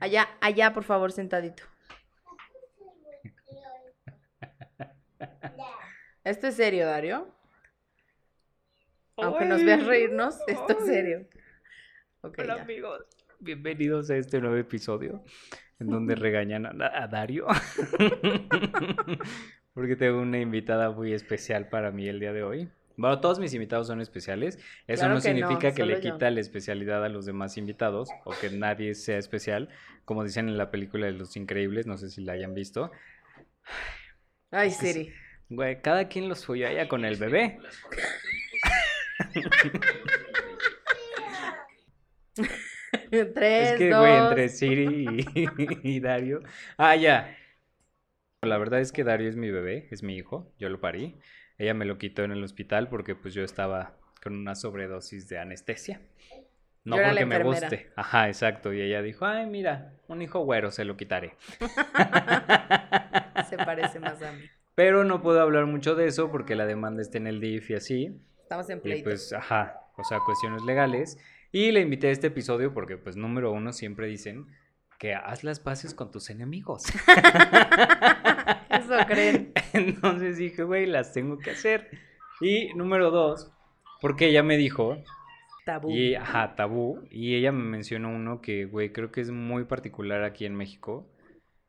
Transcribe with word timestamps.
Allá, 0.00 0.28
allá, 0.40 0.72
por 0.72 0.82
favor, 0.82 1.12
sentadito. 1.12 1.62
Esto 6.24 6.46
es 6.46 6.56
serio, 6.56 6.86
Dario. 6.86 7.28
Aunque 9.18 9.44
nos 9.44 9.62
veas 9.62 9.84
reírnos, 9.86 10.38
esto 10.46 10.78
es 10.78 10.86
serio. 10.86 11.26
Hola 12.22 12.62
amigos, 12.62 13.04
bienvenidos 13.40 14.10
a 14.10 14.16
este 14.16 14.40
nuevo 14.40 14.56
episodio 14.56 15.22
en 15.78 15.88
donde 15.88 16.14
regañan 16.16 16.66
a, 16.66 17.06
Dario. 17.06 17.46
Porque 19.74 19.96
tengo 19.96 20.20
una 20.20 20.40
invitada 20.40 20.90
muy 20.90 21.12
especial 21.12 21.68
para 21.68 21.90
mí 21.90 22.08
el 22.08 22.20
día 22.20 22.32
de 22.32 22.42
hoy. 22.42 22.70
Bueno, 22.96 23.20
todos 23.20 23.38
mis 23.38 23.54
invitados 23.54 23.86
son 23.86 24.00
especiales. 24.00 24.58
Eso 24.86 25.08
no 25.08 25.20
significa 25.20 25.72
que 25.72 25.84
le 25.84 26.00
quita 26.00 26.30
la 26.30 26.40
especialidad 26.40 27.04
a 27.04 27.08
los 27.08 27.24
demás 27.26 27.56
invitados 27.56 28.08
o 28.24 28.32
que 28.32 28.50
nadie 28.50 28.94
sea 28.94 29.18
especial, 29.18 29.68
como 30.04 30.24
dicen 30.24 30.48
en 30.48 30.58
la 30.58 30.70
película 30.70 31.06
de 31.06 31.12
Los 31.12 31.36
Increíbles, 31.36 31.86
no 31.86 31.96
sé 31.96 32.10
si 32.10 32.22
la 32.22 32.32
hayan 32.32 32.54
visto. 32.54 32.90
Ay, 34.50 34.70
Siri. 34.70 35.12
Güey, 35.48 35.80
cada 35.82 36.08
quien 36.08 36.28
lo 36.28 36.34
suyo 36.34 36.68
allá 36.68 36.88
con 36.88 37.04
el 37.04 37.16
bebé. 37.16 37.58
Tres, 43.10 43.72
es 43.72 43.78
que, 43.78 43.92
güey, 43.92 44.16
entre 44.16 44.48
Siri 44.48 45.26
y, 45.82 46.00
Dario. 46.00 46.42
Ah, 46.76 46.96
ya. 46.96 47.36
La 48.42 48.58
verdad 48.58 48.80
es 48.80 48.92
que 48.92 49.04
Dario 49.04 49.28
es 49.28 49.36
mi 49.36 49.50
bebé, 49.50 49.88
es 49.90 50.02
mi 50.02 50.16
hijo, 50.16 50.52
yo 50.58 50.68
lo 50.68 50.80
parí. 50.80 51.16
Ella 51.60 51.74
me 51.74 51.84
lo 51.84 51.98
quitó 51.98 52.24
en 52.24 52.32
el 52.32 52.42
hospital 52.42 52.88
porque 52.88 53.14
pues 53.14 53.34
yo 53.34 53.44
estaba 53.44 53.92
con 54.22 54.34
una 54.34 54.54
sobredosis 54.54 55.28
de 55.28 55.38
anestesia. 55.38 56.00
No 56.84 56.96
porque 56.96 57.26
me 57.26 57.42
guste. 57.42 57.92
Ajá, 57.96 58.28
exacto. 58.28 58.72
Y 58.72 58.80
ella 58.80 59.02
dijo, 59.02 59.26
ay, 59.26 59.44
mira, 59.44 59.92
un 60.08 60.22
hijo 60.22 60.38
güero, 60.40 60.70
se 60.70 60.86
lo 60.86 60.96
quitaré. 60.96 61.34
se 63.50 63.58
parece 63.58 64.00
más 64.00 64.22
a 64.22 64.32
mí. 64.32 64.44
Pero 64.74 65.04
no 65.04 65.20
puedo 65.20 65.38
hablar 65.42 65.66
mucho 65.66 65.94
de 65.94 66.06
eso 66.06 66.30
porque 66.30 66.56
la 66.56 66.64
demanda 66.64 67.02
está 67.02 67.18
en 67.18 67.26
el 67.26 67.40
DIF 67.40 67.68
y 67.68 67.74
así. 67.74 68.18
Estamos 68.40 68.70
en 68.70 68.80
pleito. 68.80 69.00
Y 69.00 69.02
pues, 69.02 69.30
ajá, 69.34 69.82
o 69.98 70.04
sea, 70.04 70.18
cuestiones 70.24 70.62
legales. 70.62 71.18
Y 71.52 71.72
le 71.72 71.80
invité 71.80 72.08
a 72.08 72.12
este 72.12 72.28
episodio 72.28 72.72
porque, 72.72 72.96
pues, 72.96 73.16
número 73.16 73.52
uno, 73.52 73.74
siempre 73.74 74.06
dicen 74.06 74.46
que 75.00 75.14
haz 75.14 75.42
las 75.44 75.58
paces 75.60 75.94
con 75.94 76.10
tus 76.10 76.28
enemigos. 76.28 76.84
Eso 78.70 78.96
creen. 79.08 79.52
Entonces 79.72 80.36
dije, 80.36 80.62
güey, 80.62 80.84
las 80.84 81.14
tengo 81.14 81.38
que 81.38 81.52
hacer. 81.52 81.88
Y 82.42 82.74
número 82.74 83.10
dos, 83.10 83.50
porque 84.02 84.28
ella 84.28 84.42
me 84.42 84.58
dijo... 84.58 85.02
Tabú. 85.64 85.90
Y, 85.90 86.14
ajá, 86.14 86.54
tabú. 86.54 87.02
Y 87.10 87.34
ella 87.34 87.50
me 87.50 87.64
mencionó 87.64 88.10
uno 88.10 88.42
que, 88.42 88.66
güey, 88.66 88.92
creo 88.92 89.10
que 89.10 89.22
es 89.22 89.30
muy 89.30 89.64
particular 89.64 90.22
aquí 90.22 90.44
en 90.44 90.54
México. 90.54 91.10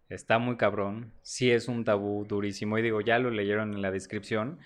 Está 0.09 0.37
muy 0.37 0.57
cabrón. 0.57 1.13
Sí 1.21 1.51
es 1.51 1.69
un 1.69 1.85
tabú 1.85 2.25
durísimo. 2.25 2.77
Y 2.77 2.81
digo, 2.81 2.99
ya 2.99 3.17
lo 3.17 3.31
leyeron 3.31 3.73
en 3.73 3.81
la 3.81 3.91
descripción. 3.91 4.59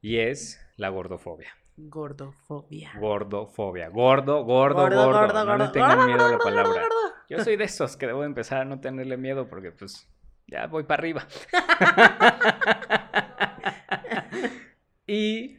Y 0.00 0.18
es 0.18 0.60
la 0.76 0.88
gordofobia. 0.88 1.52
Gordofobia. 1.88 2.92
Gordofobia. 2.98 3.88
Gordo, 3.88 4.44
gordo, 4.44 4.88
gordo. 4.88 5.44
no 5.44 5.56
le 5.56 5.68
tengan 5.68 6.06
miedo 6.06 6.24
a 6.24 6.30
la 6.30 6.38
palabra. 6.38 6.82
Yo 7.28 7.42
soy 7.42 7.56
de 7.56 7.64
esos 7.64 7.96
que 7.96 8.06
debo 8.06 8.24
empezar 8.24 8.62
a 8.62 8.64
no 8.64 8.80
tenerle 8.80 9.16
miedo 9.16 9.48
porque 9.48 9.72
pues 9.72 10.08
ya 10.46 10.66
voy 10.66 10.84
para 10.84 11.00
arriba. 11.00 11.26
y, 15.06 15.56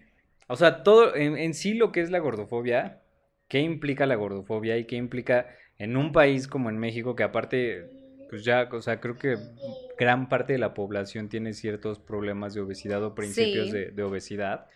o 0.47 0.55
sea, 0.55 0.83
todo 0.83 1.15
en, 1.15 1.53
sí 1.53 1.73
lo 1.73 1.91
que 1.91 2.01
es 2.01 2.11
la 2.11 2.19
gordofobia, 2.19 3.01
qué 3.47 3.59
implica 3.59 4.05
la 4.05 4.15
gordofobia 4.15 4.77
y 4.77 4.85
qué 4.85 4.95
implica 4.95 5.47
en 5.77 5.97
un 5.97 6.11
país 6.11 6.47
como 6.47 6.69
en 6.69 6.77
México 6.77 7.15
que 7.15 7.23
aparte, 7.23 7.89
pues 8.29 8.43
ya, 8.43 8.69
o 8.71 8.81
sea, 8.81 8.99
creo 8.99 9.17
que 9.17 9.37
gran 9.97 10.29
parte 10.29 10.53
de 10.53 10.59
la 10.59 10.73
población 10.73 11.27
tiene 11.27 11.53
ciertos 11.53 11.99
problemas 11.99 12.53
de 12.53 12.61
obesidad 12.61 13.03
o 13.03 13.15
principios 13.15 13.71
de 13.71 14.03
obesidad 14.03 14.67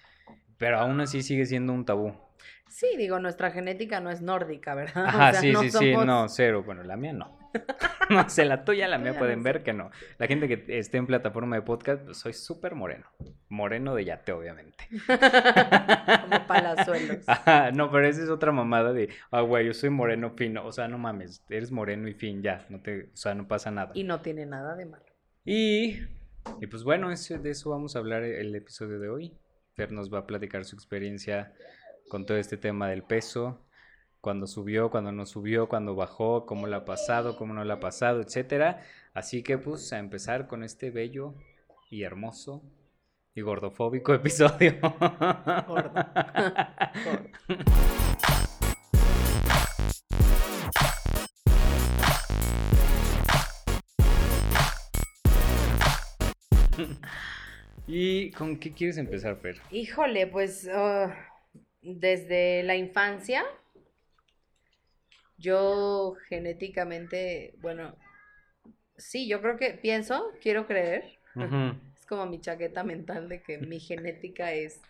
pero 0.58 0.80
aún 0.80 1.00
así 1.02 1.22
sigue 1.22 1.46
siendo 1.46 1.74
un 1.74 1.86
tabú. 1.86 2.14
Sí, 2.70 2.88
digo, 2.98 3.20
nuestra 3.20 3.52
genética 3.52 4.00
no 4.00 4.10
es 4.10 4.22
nórdica, 4.22 4.76
¿verdad? 4.76 5.06
Ajá, 5.08 5.34
sí, 5.34 5.54
sí, 5.56 5.72
sí, 5.72 5.94
no, 5.96 6.28
cero. 6.28 6.64
Bueno, 6.64 6.84
la 6.84 6.98
mía 6.98 7.14
no. 7.14 7.38
no 8.10 8.30
sé, 8.30 8.46
la 8.46 8.66
tuya, 8.66 8.88
la 8.88 8.98
mía 8.98 9.18
pueden 9.18 9.42
ver 9.42 9.64
que 9.64 9.74
no. 9.74 9.90
La 10.18 10.28
gente 10.28 10.48
que 10.48 10.78
esté 10.78 10.98
en 10.98 11.08
plataforma 11.08 11.56
de 11.56 11.62
podcast, 11.62 12.04
pues 12.04 12.18
soy 12.18 12.34
súper 12.34 12.76
moreno. 12.76 13.06
Moreno 13.50 13.96
de 13.96 14.06
yate, 14.06 14.32
obviamente. 14.32 14.84
Como 15.08 16.46
palazuelos. 16.46 17.28
Ajá, 17.28 17.72
no, 17.72 17.90
pero 17.90 18.08
esa 18.08 18.22
es 18.24 18.30
otra 18.30 18.52
mamada 18.52 18.94
de, 18.94 19.10
ah, 19.32 19.42
güey, 19.42 19.66
yo 19.66 19.74
soy 19.74 19.90
moreno 19.90 20.32
fino. 20.32 20.66
O 20.66 20.72
sea, 20.72 20.88
no 20.88 20.98
mames, 20.98 21.44
eres 21.50 21.72
moreno 21.72 22.08
y 22.08 22.14
fin, 22.14 22.44
ya. 22.44 22.66
No 22.70 22.82
te, 22.82 23.06
o 23.06 23.16
sea, 23.16 23.34
no 23.34 23.48
pasa 23.48 23.72
nada. 23.72 23.92
Y 23.94 24.04
no 24.04 24.20
tiene 24.22 24.46
nada 24.46 24.76
de 24.76 24.86
malo. 24.86 25.06
Y, 25.46 26.02
y 26.60 26.68
pues 26.70 26.84
bueno, 26.84 27.10
de 27.10 27.50
eso 27.50 27.70
vamos 27.70 27.96
a 27.96 28.00
hablar 28.00 28.24
el 28.24 28.54
episodio 28.54 29.00
de 29.00 29.10
hoy 29.10 29.34
nos 29.90 30.12
va 30.12 30.20
a 30.20 30.28
platicar 30.28 30.66
su 30.66 30.76
experiencia 30.76 31.54
con 32.10 32.26
todo 32.26 32.38
este 32.38 32.58
tema 32.58 32.90
del 32.90 33.04
peso, 33.04 33.62
cuando 34.22 34.48
subió, 34.48 34.90
cuando 34.90 35.12
no 35.12 35.26
subió, 35.26 35.70
cuando 35.70 35.96
bajó, 35.96 36.48
cómo 36.48 36.66
lo 36.66 36.78
ha 36.78 36.86
pasado, 36.86 37.38
cómo 37.38 37.54
no 37.54 37.64
lo 37.64 37.74
ha 37.74 37.80
pasado, 37.80 38.22
etcétera. 38.22 38.82
Así 39.14 39.44
que 39.44 39.60
pues 39.60 39.94
a 39.94 40.00
empezar 40.00 40.48
con 40.48 40.64
este 40.64 40.90
bello 40.90 41.36
y 41.92 42.04
hermoso 42.04 42.64
y 43.36 43.42
gordofóbico 43.42 44.14
episodio. 44.16 44.80
Gordo. 45.68 45.92
¿Y 57.88 58.32
con 58.32 58.58
qué 58.58 58.74
quieres 58.74 58.98
empezar, 58.98 59.38
Fer? 59.38 59.62
Híjole, 59.72 60.28
pues 60.28 60.70
ah, 60.72 61.16
desde 61.82 62.62
la 62.64 62.76
infancia, 62.76 63.46
yo 65.38 66.16
genéticamente, 66.28 67.56
bueno, 67.62 67.96
sí, 68.98 69.28
yo 69.28 69.42
creo 69.42 69.58
que 69.58 69.72
pienso, 69.72 70.32
quiero 70.42 70.68
creer, 70.68 71.18
es 71.96 72.06
como 72.08 72.26
mi 72.26 72.42
chaqueta 72.42 72.84
mental 72.84 73.30
de 73.30 73.42
que 73.42 73.58
mi 73.60 73.80
genética 73.80 74.52
es 74.52 74.82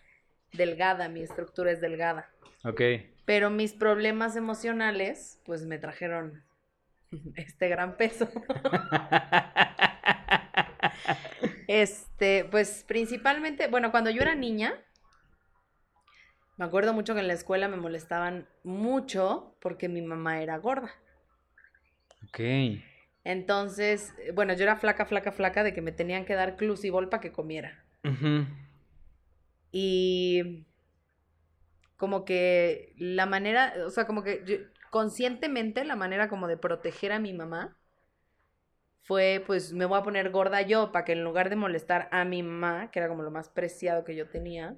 delgada, 0.52 1.08
mi 1.08 1.20
estructura 1.20 1.70
es 1.70 1.80
delgada. 1.80 2.28
Ok. 2.64 2.80
Pero 3.24 3.50
mis 3.50 3.74
problemas 3.74 4.34
emocionales, 4.34 5.40
pues 5.44 5.66
me 5.66 5.78
trajeron 5.78 6.42
este 7.36 7.68
gran 7.68 7.96
peso. 7.96 8.28
Este, 11.68 12.46
pues 12.50 12.84
principalmente, 12.88 13.68
bueno, 13.68 13.92
cuando 13.92 14.10
yo 14.10 14.22
era 14.22 14.34
niña, 14.34 14.74
me 16.56 16.64
acuerdo 16.64 16.92
mucho 16.92 17.14
que 17.14 17.20
en 17.20 17.28
la 17.28 17.34
escuela 17.34 17.68
me 17.68 17.76
molestaban 17.76 18.48
mucho 18.64 19.54
porque 19.60 19.88
mi 19.88 20.02
mamá 20.02 20.42
era 20.42 20.56
gorda. 20.58 20.90
Ok. 22.26 22.40
Entonces, 23.22 24.14
bueno, 24.34 24.54
yo 24.54 24.64
era 24.64 24.76
flaca, 24.76 25.04
flaca, 25.04 25.30
flaca 25.30 25.62
de 25.62 25.74
que 25.74 25.82
me 25.82 25.92
tenían 25.92 26.24
que 26.24 26.34
dar 26.34 26.56
clusibol 26.56 27.10
para 27.10 27.20
que 27.20 27.32
comiera. 27.32 27.84
Y 29.70 30.64
como 31.98 32.24
que 32.24 32.94
la 32.96 33.26
manera, 33.26 33.74
o 33.86 33.90
sea, 33.90 34.06
como 34.06 34.22
que 34.22 34.68
conscientemente 34.90 35.84
la 35.84 35.96
manera 35.96 36.28
como 36.28 36.48
de 36.48 36.56
proteger 36.56 37.12
a 37.12 37.18
mi 37.18 37.34
mamá 37.34 37.77
fue, 39.08 39.42
pues 39.46 39.72
me 39.72 39.86
voy 39.86 39.98
a 39.98 40.02
poner 40.02 40.28
gorda 40.28 40.60
yo 40.60 40.92
para 40.92 41.06
que 41.06 41.12
en 41.12 41.24
lugar 41.24 41.48
de 41.48 41.56
molestar 41.56 42.10
a 42.12 42.26
mi 42.26 42.42
mamá, 42.42 42.90
que 42.90 42.98
era 42.98 43.08
como 43.08 43.22
lo 43.22 43.30
más 43.30 43.48
preciado 43.48 44.04
que 44.04 44.14
yo 44.14 44.28
tenía, 44.28 44.76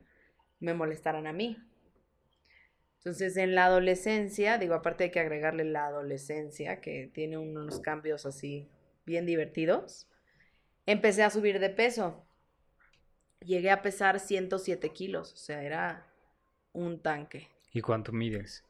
me 0.60 0.72
molestaran 0.72 1.26
a 1.26 1.32
mí. 1.32 1.58
Entonces, 2.98 3.36
en 3.36 3.56
la 3.56 3.64
adolescencia, 3.64 4.56
digo, 4.56 4.74
aparte 4.74 5.02
hay 5.02 5.10
que 5.10 5.18
agregarle 5.18 5.64
la 5.64 5.86
adolescencia, 5.86 6.80
que 6.80 7.10
tiene 7.12 7.38
unos 7.38 7.80
cambios 7.80 8.24
así 8.24 8.68
bien 9.04 9.26
divertidos, 9.26 10.08
empecé 10.86 11.24
a 11.24 11.30
subir 11.30 11.58
de 11.58 11.70
peso. 11.70 12.24
Llegué 13.40 13.72
a 13.72 13.82
pesar 13.82 14.20
107 14.20 14.90
kilos, 14.90 15.32
o 15.32 15.38
sea, 15.38 15.64
era 15.64 16.06
un 16.72 17.02
tanque. 17.02 17.48
¿Y 17.72 17.80
cuánto 17.80 18.12
mides? 18.12 18.62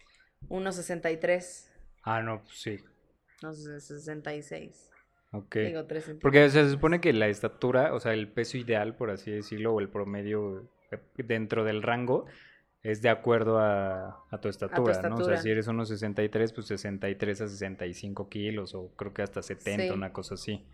1,63. 0.49 1.69
Ah, 2.05 2.23
no, 2.23 2.43
pues 2.45 2.63
sí. 2.63 2.79
No, 3.43 3.53
66. 3.53 4.91
Ok. 5.33 5.57
Porque 6.21 6.51
se 6.51 6.69
supone 6.71 7.01
que 7.01 7.13
la 7.13 7.29
estatura, 7.29 7.95
o 7.95 8.01
sea, 8.01 8.15
el 8.15 8.29
peso 8.29 8.59
ideal, 8.59 8.97
por 8.97 9.11
así 9.11 9.31
decirlo, 9.31 9.75
o 9.75 9.81
el 9.81 9.89
promedio 9.89 10.69
eh, 10.91 10.99
dentro 11.19 11.65
del 11.65 11.83
rango, 11.83 12.27
es 12.83 13.01
de 13.03 13.11
acuerdo 13.11 13.59
a, 13.61 14.27
tu, 14.41 14.49
estatura, 14.49 15.01
¿no? 15.03 15.17
O 15.17 15.25
sea, 15.25 15.37
si 15.37 15.51
eres 15.51 15.69
unos 15.69 15.89
63, 15.89 16.53
pues 16.53 16.67
63 16.67 17.41
a 17.43 17.49
65 17.49 18.29
kilos, 18.29 18.75
o 18.75 18.91
creo 18.97 19.13
que 19.13 19.23
hasta 19.23 19.43
70, 19.43 19.95
una 19.95 20.13
cosa 20.13 20.35
así. 20.35 20.65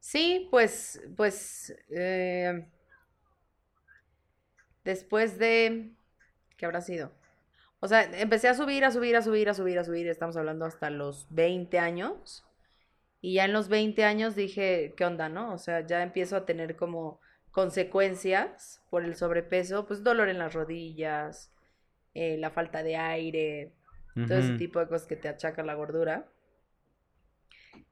Sí, 0.00 0.48
pues, 0.50 1.02
pues, 1.16 1.76
eh, 1.90 2.68
después 4.84 5.38
de, 5.38 5.90
¿qué 6.56 6.66
habrá 6.66 6.80
sido? 6.80 7.12
O 7.80 7.88
sea, 7.88 8.04
empecé 8.18 8.48
a 8.48 8.54
subir, 8.54 8.84
a 8.84 8.92
subir, 8.92 9.16
a 9.16 9.22
subir, 9.22 9.48
a 9.48 9.54
subir, 9.54 9.78
a 9.78 9.84
subir, 9.84 10.06
estamos 10.06 10.36
hablando 10.36 10.64
hasta 10.64 10.88
los 10.88 11.26
20 11.30 11.78
años 11.80 12.47
Y 13.20 13.34
ya 13.34 13.44
en 13.44 13.52
los 13.52 13.68
20 13.68 14.04
años 14.04 14.34
dije, 14.36 14.94
¿qué 14.96 15.04
onda, 15.04 15.28
no? 15.28 15.52
O 15.52 15.58
sea, 15.58 15.86
ya 15.86 16.02
empiezo 16.02 16.36
a 16.36 16.46
tener 16.46 16.76
como 16.76 17.20
consecuencias 17.50 18.82
por 18.90 19.04
el 19.04 19.16
sobrepeso, 19.16 19.86
pues 19.86 20.04
dolor 20.04 20.28
en 20.28 20.38
las 20.38 20.54
rodillas, 20.54 21.52
eh, 22.14 22.36
la 22.38 22.50
falta 22.50 22.82
de 22.82 22.96
aire, 22.96 23.72
todo 24.26 24.38
ese 24.38 24.56
tipo 24.56 24.80
de 24.80 24.88
cosas 24.88 25.06
que 25.06 25.16
te 25.16 25.28
achaca 25.28 25.62
la 25.62 25.74
gordura. 25.74 26.26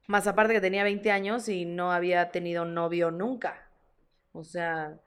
Más 0.07 0.27
aparte 0.27 0.55
que 0.55 0.61
tenía 0.61 0.85
20 0.85 1.11
años 1.11 1.49
y 1.49 1.65
no 1.65 1.93
había 1.93 2.31
tenido 2.31 2.65
novio 2.65 3.11
nunca. 3.11 3.69
O 4.33 4.45
sea, 4.45 5.01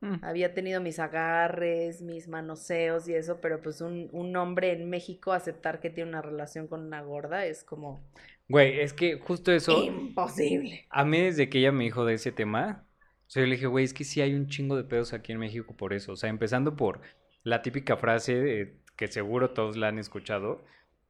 Mm. 0.00 0.16
había 0.22 0.52
tenido 0.54 0.80
mis 0.82 0.98
agarres, 0.98 2.02
mis 2.02 2.28
manoseos 2.28 3.08
y 3.08 3.14
eso, 3.14 3.40
pero 3.40 3.62
pues 3.62 3.80
un, 3.80 4.10
un 4.12 4.36
hombre 4.36 4.72
en 4.72 4.90
México 4.90 5.32
aceptar 5.32 5.80
que 5.80 5.88
tiene 5.90 6.10
una 6.10 6.20
relación 6.22 6.68
con 6.68 6.82
una 6.84 7.00
gorda 7.02 7.46
es 7.46 7.64
como 7.64 8.04
Güey, 8.48 8.80
es 8.80 8.92
que 8.92 9.18
justo 9.18 9.52
eso, 9.52 9.82
imposible. 9.82 10.86
a 10.90 11.04
mí 11.04 11.20
desde 11.20 11.48
que 11.48 11.58
ella 11.58 11.72
me 11.72 11.84
dijo 11.84 12.04
de 12.04 12.14
ese 12.14 12.30
tema, 12.32 12.84
o 13.26 13.30
sea, 13.30 13.42
yo 13.42 13.46
le 13.48 13.54
dije, 13.54 13.66
güey, 13.66 13.84
es 13.84 13.94
que 13.94 14.04
sí 14.04 14.20
hay 14.20 14.34
un 14.34 14.48
chingo 14.48 14.76
de 14.76 14.84
pedos 14.84 15.12
aquí 15.14 15.32
en 15.32 15.38
México 15.38 15.74
por 15.76 15.92
eso. 15.94 16.12
O 16.12 16.16
sea, 16.16 16.28
empezando 16.30 16.76
por 16.76 17.00
la 17.42 17.62
típica 17.62 17.96
frase 17.96 18.34
de- 18.34 18.76
que 18.96 19.08
seguro 19.08 19.50
todos 19.50 19.76
la 19.76 19.88
han 19.88 19.98
escuchado. 19.98 20.64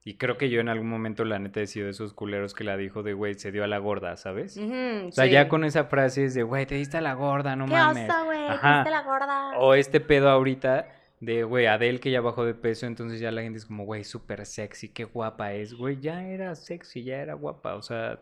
Y 0.07 0.17
creo 0.19 0.37
que 0.37 0.49
yo 0.51 0.61
en 0.61 0.69
algún 0.69 0.89
momento 0.89 1.25
la 1.25 1.39
neta 1.39 1.61
he 1.63 1.67
sido 1.67 1.87
de 1.87 1.91
esos 1.93 2.13
culeros 2.13 2.55
que 2.55 2.63
la 2.63 2.77
dijo 2.77 3.03
de, 3.03 3.15
güey, 3.15 3.35
se 3.35 3.53
dio 3.53 3.65
a 3.65 3.67
la 3.67 3.79
gorda, 3.79 4.17
¿sabes? 4.17 4.57
O 4.59 5.11
sea, 5.13 5.25
sí. 5.25 5.31
ya 5.31 5.49
con 5.49 5.65
esa 5.65 5.85
frase 5.85 6.25
es 6.27 6.35
de, 6.35 6.43
güey, 6.43 6.67
te 6.67 6.75
diste 6.77 6.99
a 6.99 7.01
la 7.01 7.15
gorda, 7.15 7.57
no 7.57 7.65
¿Qué 7.67 7.73
mames. 7.73 8.09
oso, 8.11 8.25
güey? 8.27 8.47
Ajá. 8.47 8.79
¿Viste 8.85 8.91
la 8.91 9.03
gorda? 9.03 9.59
O 9.59 9.75
este 9.75 10.01
pedo 10.01 10.29
ahorita 10.29 10.89
de, 11.25 11.45
güey, 11.45 11.67
Adele 11.67 12.01
que 12.01 12.11
ya 12.11 12.21
bajó 12.21 12.45
de 12.45 12.55
peso, 12.55 12.87
entonces 12.87 13.21
ya 13.21 13.31
la 13.31 13.43
gente 13.43 13.59
es 13.59 13.67
como, 13.67 13.85
güey, 13.85 14.05
súper 14.05 14.45
sexy, 14.47 14.89
qué 14.91 15.05
guapa 15.05 15.53
es, 15.55 15.75
güey, 15.75 16.01
ya 16.01 16.27
era 16.27 16.55
sexy, 16.55 17.05
ya 17.05 17.21
era 17.21 17.35
guapa, 17.35 17.75
o 17.77 17.83
sea, 17.83 18.21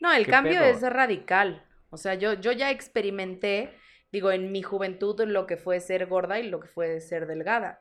No, 0.00 0.12
el 0.12 0.24
¿Qué 0.24 0.30
cambio 0.30 0.60
pedo? 0.60 0.64
es 0.64 0.82
radical. 0.82 1.64
O 1.90 1.96
sea, 1.96 2.14
yo, 2.14 2.34
yo 2.34 2.52
ya 2.52 2.70
experimenté, 2.70 3.70
digo, 4.12 4.30
en 4.32 4.52
mi 4.52 4.62
juventud 4.62 5.20
lo 5.26 5.46
que 5.46 5.56
fue 5.56 5.80
ser 5.80 6.06
gorda 6.06 6.38
y 6.40 6.48
lo 6.48 6.60
que 6.60 6.68
fue 6.68 7.00
ser 7.00 7.26
delgada. 7.26 7.80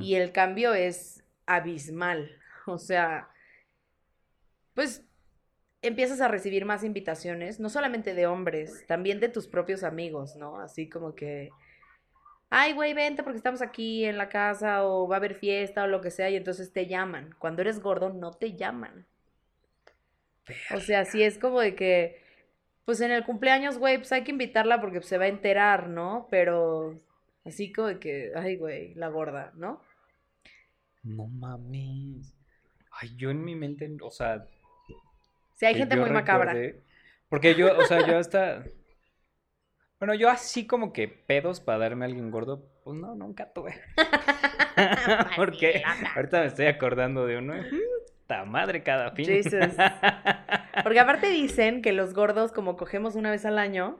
Y 0.00 0.14
el 0.14 0.32
cambio 0.32 0.74
es 0.74 1.22
abismal. 1.46 2.36
O 2.66 2.78
sea, 2.78 3.28
pues 4.74 5.04
empiezas 5.82 6.20
a 6.20 6.28
recibir 6.28 6.64
más 6.66 6.84
invitaciones, 6.84 7.58
no 7.58 7.68
solamente 7.70 8.14
de 8.14 8.26
hombres, 8.26 8.84
también 8.86 9.18
de 9.18 9.28
tus 9.30 9.48
propios 9.48 9.82
amigos, 9.82 10.36
¿no? 10.36 10.60
Así 10.60 10.88
como 10.88 11.14
que, 11.14 11.50
ay, 12.50 12.72
güey, 12.74 12.92
vente 12.92 13.22
porque 13.22 13.38
estamos 13.38 13.62
aquí 13.62 14.04
en 14.04 14.18
la 14.18 14.28
casa 14.28 14.84
o 14.84 15.08
va 15.08 15.16
a 15.16 15.18
haber 15.18 15.34
fiesta 15.34 15.84
o 15.84 15.86
lo 15.86 16.00
que 16.00 16.10
sea 16.10 16.28
y 16.30 16.36
entonces 16.36 16.72
te 16.72 16.86
llaman. 16.86 17.34
Cuando 17.38 17.62
eres 17.62 17.80
gordo 17.80 18.12
no 18.12 18.32
te 18.32 18.54
llaman. 18.54 19.06
O 20.74 20.80
sea, 20.80 21.04
sí 21.04 21.22
es 21.22 21.38
como 21.38 21.60
de 21.60 21.74
que, 21.74 22.20
pues 22.84 23.00
en 23.00 23.12
el 23.12 23.24
cumpleaños, 23.24 23.78
güey, 23.78 23.98
pues 23.98 24.12
hay 24.12 24.24
que 24.24 24.32
invitarla 24.32 24.80
porque 24.80 24.98
pues, 24.98 25.08
se 25.08 25.18
va 25.18 25.24
a 25.24 25.28
enterar, 25.28 25.88
¿no? 25.88 26.26
Pero 26.30 27.00
así 27.44 27.72
como 27.72 27.88
de 27.88 27.98
que, 27.98 28.32
ay, 28.34 28.56
güey, 28.56 28.94
la 28.94 29.08
gorda, 29.08 29.52
¿no? 29.54 29.80
No 31.02 31.26
mames. 31.28 32.34
Ay, 32.90 33.14
yo 33.16 33.30
en 33.30 33.44
mi 33.44 33.54
mente, 33.54 33.88
o 34.02 34.10
sea, 34.10 34.44
Sí, 35.60 35.66
hay 35.66 35.74
gente 35.74 35.94
muy 35.94 36.08
macabra. 36.08 36.54
Porque 37.28 37.54
yo, 37.54 37.76
o 37.76 37.84
sea, 37.84 38.06
yo 38.06 38.16
hasta... 38.16 38.64
Bueno, 40.00 40.14
yo 40.14 40.30
así 40.30 40.66
como 40.66 40.92
que 40.92 41.06
pedos 41.08 41.60
para 41.60 41.78
darme 41.78 42.04
a 42.04 42.08
alguien 42.08 42.30
gordo, 42.30 42.64
pues 42.82 42.96
no, 42.98 43.14
nunca 43.14 43.52
tuve. 43.52 43.74
Porque 45.36 45.82
Mandilota. 45.86 46.12
ahorita 46.16 46.40
me 46.40 46.46
estoy 46.46 46.66
acordando 46.66 47.26
de 47.26 47.36
uno. 47.36 47.54
¡Ta 48.26 48.44
madre 48.46 48.82
cada 48.82 49.10
fin! 49.12 49.26
Jesus. 49.26 49.74
Porque 50.82 51.00
aparte 51.00 51.28
dicen 51.28 51.82
que 51.82 51.92
los 51.92 52.14
gordos, 52.14 52.50
como 52.52 52.76
cogemos 52.76 53.14
una 53.14 53.30
vez 53.30 53.44
al 53.44 53.58
año, 53.58 53.98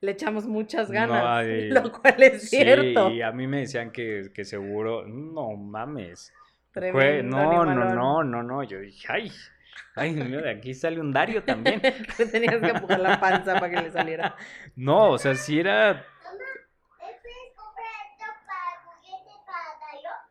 le 0.00 0.12
echamos 0.12 0.46
muchas 0.46 0.88
No, 0.88 0.94
ganas, 0.94 1.46
lo 1.70 1.92
cual 1.92 2.22
es 2.22 2.50
Sí, 2.50 2.56
cierto. 2.58 3.10
y 3.10 3.22
a 3.22 3.32
mí 3.32 3.46
me 3.46 3.60
decían 3.60 3.90
que, 3.90 4.30
que 4.34 4.44
seguro, 4.44 5.06
no 5.06 5.52
mames. 5.56 6.32
Tremendo 6.72 7.36
no, 7.36 7.52
no, 7.52 7.70
animalón. 7.70 7.96
no, 7.96 8.24
no, 8.24 8.42
no. 8.42 8.62
Yo 8.64 8.80
dije, 8.80 9.06
ay, 9.10 9.30
ay, 9.96 10.12
mira, 10.12 10.42
de 10.42 10.50
aquí 10.50 10.74
sale 10.74 11.00
un 11.00 11.12
Dario 11.12 11.42
también. 11.44 11.80
Que 11.80 12.26
tenías 12.30 12.56
que 12.60 12.68
empujar 12.68 13.00
la 13.00 13.20
panza 13.20 13.54
para 13.54 13.70
que 13.70 13.80
le 13.82 13.90
saliera. 13.90 14.36
No, 14.76 15.10
o 15.10 15.18
sea, 15.18 15.34
sí 15.34 15.58
era. 15.60 16.04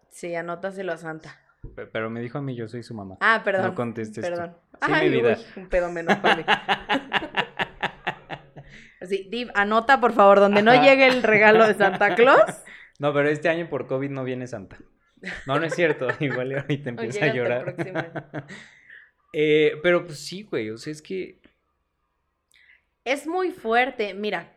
Sí, 0.09 0.35
anótaselo 0.35 0.91
a 0.93 0.97
Santa. 0.97 1.39
pe- 1.75 1.87
Pero 1.87 2.09
me 2.09 2.21
dijo 2.21 2.37
a 2.37 2.41
mí, 2.41 2.55
yo 2.55 2.67
soy 2.67 2.83
su 2.83 2.93
mamá. 2.93 3.17
Ah, 3.21 3.41
perdón. 3.43 3.65
No 3.67 3.75
contestes 3.75 4.23
tú. 4.23 4.29
Perdón. 4.29 4.55
Sí, 4.85 4.91
mi 4.91 4.97
Ay, 4.97 5.09
vida. 5.09 5.37
uy, 5.37 5.45
un 5.63 5.69
pedo 5.69 5.91
menos 5.91 6.15
para 6.17 6.35
mí. 6.35 6.43
Así, 9.01 9.27
Div, 9.31 9.49
anota 9.55 9.99
por 9.99 10.13
favor, 10.13 10.39
donde 10.39 10.61
no 10.61 10.73
llegue 10.79 11.07
el 11.07 11.23
regalo 11.23 11.65
de 11.67 11.73
Santa 11.73 12.13
Claus. 12.13 12.43
No, 12.99 13.11
pero 13.13 13.29
este 13.29 13.49
año 13.49 13.67
por 13.67 13.87
COVID 13.87 14.11
no 14.11 14.23
viene 14.23 14.45
Santa. 14.45 14.77
No, 15.47 15.57
no 15.59 15.65
es 15.65 15.73
cierto. 15.73 16.07
Igual 16.19 16.55
ahorita 16.55 16.89
empieza 16.89 17.25
a 17.25 17.33
llorar. 17.33 17.75
Eh, 19.33 19.79
pero 19.81 20.05
pues 20.05 20.19
sí, 20.19 20.43
güey. 20.43 20.69
O 20.69 20.77
sea, 20.77 20.91
es 20.91 21.01
que. 21.01 21.39
Es 23.03 23.27
muy 23.27 23.51
fuerte. 23.51 24.13
Mira, 24.13 24.55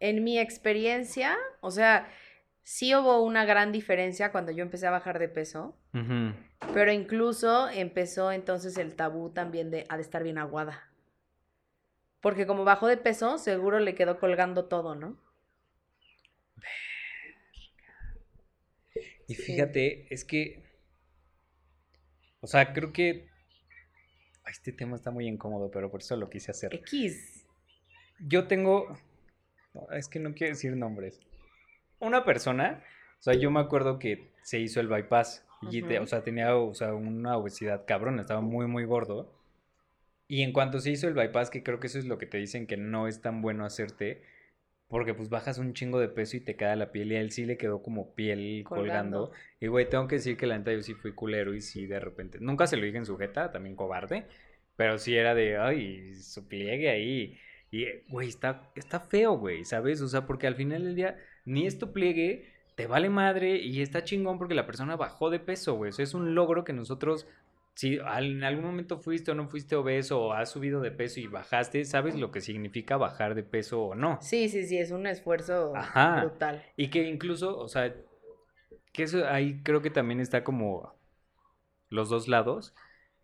en 0.00 0.22
mi 0.24 0.38
experiencia, 0.38 1.36
o 1.60 1.70
sea, 1.70 2.08
sí 2.62 2.94
hubo 2.94 3.22
una 3.22 3.44
gran 3.44 3.72
diferencia 3.72 4.32
cuando 4.32 4.52
yo 4.52 4.62
empecé 4.62 4.86
a 4.86 4.90
bajar 4.90 5.18
de 5.18 5.28
peso, 5.28 5.76
pero 6.74 6.92
incluso 6.92 7.68
empezó 7.70 8.32
entonces 8.32 8.76
el 8.78 8.96
tabú 8.96 9.30
también 9.30 9.70
de, 9.70 9.86
ha 9.88 9.96
de 9.96 10.02
estar 10.02 10.22
bien 10.22 10.38
aguada. 10.38 10.90
Porque 12.20 12.46
como 12.46 12.64
bajó 12.64 12.86
de 12.86 12.96
peso, 12.96 13.38
seguro 13.38 13.78
le 13.78 13.94
quedó 13.94 14.18
colgando 14.18 14.64
todo, 14.66 14.94
¿no? 14.94 15.16
Y 19.26 19.34
Sí. 19.34 19.42
fíjate, 19.42 20.06
es 20.12 20.24
que. 20.24 20.63
O 22.44 22.46
sea, 22.46 22.72
creo 22.72 22.92
que. 22.92 23.26
Ay, 24.44 24.52
Este 24.52 24.72
tema 24.72 24.96
está 24.96 25.10
muy 25.10 25.26
incómodo, 25.26 25.70
pero 25.70 25.90
por 25.90 26.00
eso 26.00 26.14
lo 26.16 26.28
quise 26.28 26.50
hacer. 26.50 26.74
X. 26.74 27.46
Yo 28.20 28.46
tengo. 28.46 28.96
no, 29.72 29.90
es 29.92 30.08
que 30.08 30.18
no 30.20 30.34
quiero 30.34 30.52
decir 30.52 30.76
nombres. 30.76 31.20
Una 32.00 32.24
persona. 32.24 32.82
O 33.18 33.22
sea, 33.24 33.34
yo 33.34 33.50
me 33.50 33.60
acuerdo 33.60 33.98
que 33.98 34.30
se 34.42 34.60
hizo 34.60 34.80
el 34.80 34.88
bypass. 34.88 35.44
Y 35.70 35.80
te- 35.80 35.94
Ujú. 35.94 36.04
o 36.04 36.06
sea, 36.06 36.22
tenía 36.22 36.54
o 36.54 36.74
sea, 36.74 36.92
una 36.92 37.38
obesidad 37.38 37.86
cabrón. 37.86 38.20
Estaba 38.20 38.42
muy, 38.42 38.66
muy 38.66 38.84
gordo. 38.84 39.32
Y 40.28 40.42
en 40.42 40.52
cuanto 40.52 40.78
se 40.80 40.90
hizo 40.90 41.08
el 41.08 41.14
bypass, 41.14 41.48
que 41.48 41.62
creo 41.62 41.80
que 41.80 41.86
eso 41.86 41.98
es 41.98 42.04
lo 42.04 42.18
que 42.18 42.26
te 42.26 42.36
dicen 42.38 42.66
que 42.66 42.76
no 42.76 43.08
es 43.08 43.22
tan 43.22 43.40
bueno 43.40 43.64
hacerte. 43.64 44.22
Porque 44.94 45.12
pues 45.12 45.28
bajas 45.28 45.58
un 45.58 45.74
chingo 45.74 45.98
de 45.98 46.06
peso 46.06 46.36
y 46.36 46.40
te 46.40 46.54
queda 46.54 46.76
la 46.76 46.92
piel. 46.92 47.10
Y 47.10 47.16
a 47.16 47.20
él 47.20 47.32
sí 47.32 47.46
le 47.46 47.56
quedó 47.56 47.82
como 47.82 48.14
piel 48.14 48.62
colgando. 48.64 49.26
Colgando. 49.26 49.32
Y 49.58 49.66
güey, 49.66 49.88
tengo 49.88 50.06
que 50.06 50.14
decir 50.14 50.36
que 50.36 50.46
la 50.46 50.56
neta 50.56 50.72
yo 50.72 50.82
sí 50.82 50.94
fui 50.94 51.12
culero 51.12 51.52
y 51.52 51.60
sí 51.60 51.86
de 51.86 51.98
repente. 51.98 52.38
Nunca 52.40 52.68
se 52.68 52.76
lo 52.76 52.84
dije 52.84 52.98
en 52.98 53.04
sujeta, 53.04 53.50
también 53.50 53.74
cobarde. 53.74 54.28
Pero 54.76 54.96
sí 54.98 55.16
era 55.16 55.34
de, 55.34 55.56
ay, 55.56 56.14
su 56.14 56.46
pliegue 56.46 56.90
ahí. 56.90 57.36
Y, 57.72 57.86
güey, 58.06 58.28
está, 58.28 58.70
está 58.76 59.00
feo, 59.00 59.36
güey, 59.36 59.64
¿sabes? 59.64 60.00
O 60.00 60.06
sea, 60.06 60.26
porque 60.28 60.46
al 60.46 60.54
final 60.54 60.84
del 60.84 60.94
día, 60.94 61.18
ni 61.44 61.66
es 61.66 61.76
tu 61.76 61.92
pliegue, 61.92 62.52
te 62.76 62.86
vale 62.86 63.10
madre 63.10 63.56
y 63.56 63.82
está 63.82 64.04
chingón 64.04 64.38
porque 64.38 64.54
la 64.54 64.64
persona 64.64 64.94
bajó 64.94 65.28
de 65.28 65.40
peso, 65.40 65.74
güey. 65.74 65.88
O 65.88 65.92
sea, 65.92 66.04
es 66.04 66.14
un 66.14 66.36
logro 66.36 66.62
que 66.62 66.72
nosotros, 66.72 67.26
si 67.74 67.96
en 67.96 68.44
algún 68.44 68.64
momento 68.64 68.98
fuiste 68.98 69.32
o 69.32 69.34
no 69.34 69.48
fuiste 69.48 69.74
obeso 69.74 70.20
o 70.20 70.32
has 70.32 70.50
subido 70.50 70.80
de 70.80 70.92
peso 70.92 71.20
y 71.20 71.26
bajaste, 71.26 71.84
sabes 71.84 72.14
lo 72.14 72.30
que 72.30 72.40
significa 72.40 72.96
bajar 72.96 73.34
de 73.34 73.42
peso 73.42 73.82
o 73.82 73.94
no. 73.94 74.18
Sí, 74.20 74.48
sí, 74.48 74.64
sí, 74.66 74.78
es 74.78 74.92
un 74.92 75.06
esfuerzo 75.06 75.74
Ajá. 75.74 76.20
brutal. 76.20 76.62
Y 76.76 76.88
que 76.88 77.08
incluso, 77.08 77.58
o 77.58 77.68
sea, 77.68 77.94
que 78.92 79.02
eso 79.02 79.26
ahí 79.26 79.60
creo 79.62 79.82
que 79.82 79.90
también 79.90 80.20
está 80.20 80.44
como 80.44 80.94
los 81.88 82.08
dos 82.08 82.28
lados. 82.28 82.74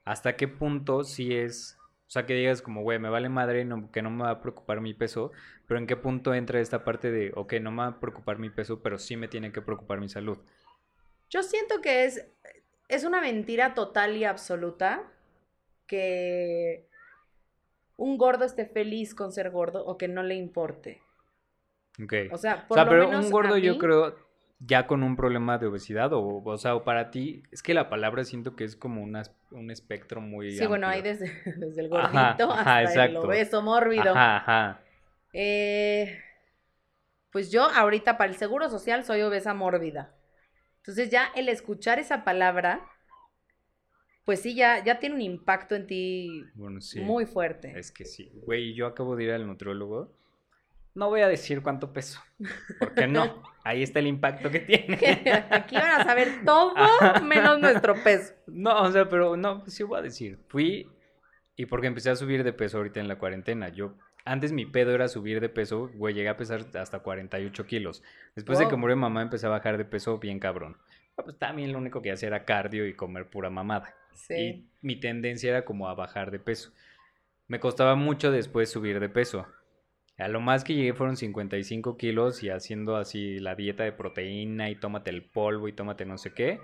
¿Hasta 0.05 0.35
qué 0.35 0.49
punto 0.49 1.05
sí 1.05 1.33
es, 1.35 1.79
o 2.09 2.11
sea, 2.11 2.27
que 2.27 2.35
digas 2.35 2.63
como, 2.63 2.83
güey, 2.83 2.99
me 2.99 3.09
vale 3.09 3.29
madre, 3.29 3.65
no, 3.65 3.91
que 3.93 4.03
no 4.03 4.11
me 4.11 4.25
va 4.25 4.31
a 4.31 4.41
preocupar 4.41 4.81
mi 4.81 4.95
peso, 4.95 5.31
pero 5.69 5.79
en 5.79 5.87
qué 5.87 5.97
punto 5.97 6.35
entra 6.35 6.61
esta 6.61 6.83
parte 6.83 7.13
de, 7.13 7.31
ok, 7.37 7.55
no 7.61 7.71
me 7.71 7.83
va 7.83 7.87
a 7.87 8.01
preocupar 8.01 8.39
mi 8.39 8.51
peso, 8.51 8.83
pero 8.83 8.99
sí 8.99 9.17
me 9.17 9.29
tiene 9.29 9.53
que 9.53 9.63
preocupar 9.63 10.01
mi 10.01 10.09
salud? 10.09 10.39
Yo 11.29 11.45
siento 11.45 11.81
que 11.81 12.07
es, 12.07 12.27
es 12.91 13.05
una 13.05 13.21
mentira 13.21 13.75
total 13.75 14.17
y 14.17 14.25
absoluta 14.25 15.03
que 15.87 16.89
un 17.97 18.19
gordo 18.19 18.45
esté 18.45 18.67
feliz 18.67 19.15
con 19.15 19.33
ser 19.33 19.51
gordo 19.51 19.85
o 19.85 19.99
que 19.99 20.09
no 20.09 20.23
le 20.23 20.35
importe. 20.35 21.01
Ok. 22.03 22.15
O 22.33 22.39
sea, 22.39 22.65
O 22.65 22.69
por 22.69 22.77
sea, 22.77 22.85
lo 22.85 22.91
pero 22.91 23.09
menos 23.09 23.27
un 23.27 23.31
gordo 23.33 23.57
yo 23.59 23.79
creo 23.79 24.17
ya 24.61 24.87
con 24.87 25.03
un 25.03 25.17
problema 25.17 25.59
de 25.59 25.67
obesidad 25.67 26.13
o, 26.13 26.43
o 26.45 26.59
sea, 26.59 26.75
o 26.75 26.85
para 26.85 27.11
ti, 27.11 27.43
es 27.51 27.63
que 27.63 27.73
la 27.73 27.89
palabra 27.89 28.25
siento 28.25 28.57
que 28.57 28.65
es 28.65 28.77
como 28.77 29.03
una, 29.03 29.23
un 29.51 29.71
espectro 29.71 30.21
muy 30.21 30.53
Sí, 30.53 30.67
bueno, 30.67 30.87
hay 30.87 31.03
desde, 31.03 31.31
desde 31.57 31.81
el 31.81 31.89
gordito 31.89 32.53
ajá, 32.53 32.79
hasta 32.79 33.05
el 33.07 33.17
obeso 33.17 33.63
mórbido. 33.63 34.11
Ajá, 34.11 34.37
ajá. 34.37 34.81
Eh, 35.33 36.19
pues 37.31 37.51
yo 37.51 37.65
ahorita 37.65 38.19
para 38.19 38.31
el 38.31 38.37
seguro 38.37 38.69
social 38.69 39.05
soy 39.05 39.23
obesa 39.23 39.55
mórbida. 39.55 40.15
Entonces 40.81 41.11
ya 41.11 41.31
el 41.37 41.49
escuchar 41.49 41.99
esa 41.99 42.25
palabra, 42.25 42.87
pues 44.25 44.41
sí, 44.41 44.55
ya, 44.55 44.83
ya 44.85 44.99
tiene 44.99 45.15
un 45.15 45.23
impacto 45.23 45.75
en 45.75 45.87
ti 45.87 46.45
Bueno, 46.55 46.81
sí. 46.81 47.01
muy 47.01 47.27
fuerte. 47.27 47.73
Es 47.79 47.91
que 47.93 48.05
sí. 48.05 48.31
Güey, 48.45 48.75
yo 48.75 48.87
acabo 48.87 49.17
de 49.17 49.25
ir 49.25 49.31
al 49.33 49.47
nutriólogo. 49.47 50.13
No 50.95 51.09
voy 51.09 51.21
a 51.21 51.29
decir 51.29 51.63
cuánto 51.63 51.93
peso. 51.93 52.21
Porque 52.79 53.07
no. 53.07 53.43
Ahí 53.63 53.83
está 53.83 53.99
el 53.99 54.07
impacto 54.07 54.51
que 54.51 54.61
tiene. 54.61 54.95
Aquí 55.51 55.77
van 55.77 56.01
a 56.01 56.05
saber 56.05 56.45
todo 56.45 56.75
menos 57.23 57.61
nuestro 57.61 57.95
peso. 58.03 58.35
No, 58.47 58.83
o 58.83 58.91
sea, 58.91 59.09
pero 59.09 59.37
no, 59.37 59.61
pues 59.61 59.75
sí 59.75 59.83
voy 59.83 59.99
a 59.99 60.03
decir. 60.03 60.39
Fui 60.49 60.91
y 61.57 61.67
porque 61.67 61.87
empecé 61.89 62.11
a 62.11 62.17
subir 62.17 62.43
de 62.43 62.53
peso 62.53 62.79
ahorita 62.79 63.01
en 63.01 63.09
la 63.09 63.19
cuarentena. 63.19 63.69
Yo, 63.69 63.95
antes 64.31 64.53
mi 64.53 64.65
pedo 64.65 64.95
era 64.95 65.09
subir 65.09 65.41
de 65.41 65.49
peso, 65.49 65.91
güey, 65.93 66.15
llegué 66.15 66.29
a 66.29 66.37
pesar 66.37 66.65
hasta 66.75 67.01
48 67.01 67.67
kilos. 67.67 68.05
Después 68.37 68.61
de 68.61 68.69
que 68.69 68.77
murió 68.77 68.95
mi 68.95 69.01
mamá, 69.01 69.23
empecé 69.23 69.47
a 69.47 69.51
bajar 69.51 69.77
de 69.77 69.85
peso 69.85 70.19
bien 70.21 70.39
cabrón. 70.39 70.77
Pero, 71.17 71.25
Pues 71.25 71.39
también 71.39 71.73
lo 71.73 71.79
único 71.79 72.01
que 72.01 72.13
hacía 72.13 72.29
era 72.29 72.45
cardio 72.45 72.87
y 72.87 72.95
comer 72.95 73.29
pura 73.29 73.51
mamada. 73.51 73.93
Sí. 74.15 74.35
Y 74.35 74.71
mi 74.83 75.01
tendencia 75.01 75.51
era 75.51 75.65
como 75.65 75.89
a 75.89 75.95
bajar 75.95 76.31
de 76.31 76.39
peso. 76.39 76.73
Me 77.49 77.59
costaba 77.59 77.97
mucho 77.97 78.31
después 78.31 78.71
subir 78.71 79.01
de 79.01 79.09
peso. 79.09 79.49
A 80.17 80.29
lo 80.29 80.41
más 80.41 80.63
que 80.63 80.75
llegué 80.75 80.95
fueron 80.95 81.17
55 81.17 81.97
kilos 81.97 82.45
y 82.45 82.51
haciendo 82.51 82.95
así 82.95 83.41
la 83.41 83.57
dieta 83.57 83.83
de 83.83 83.91
proteína 83.91 84.71
y 84.71 84.77
tómate 84.77 85.11
el 85.11 85.25
polvo 85.29 85.67
y 85.67 85.73
tómate 85.73 86.05
no 86.05 86.19
sé 86.19 86.33
qué. 86.35 86.61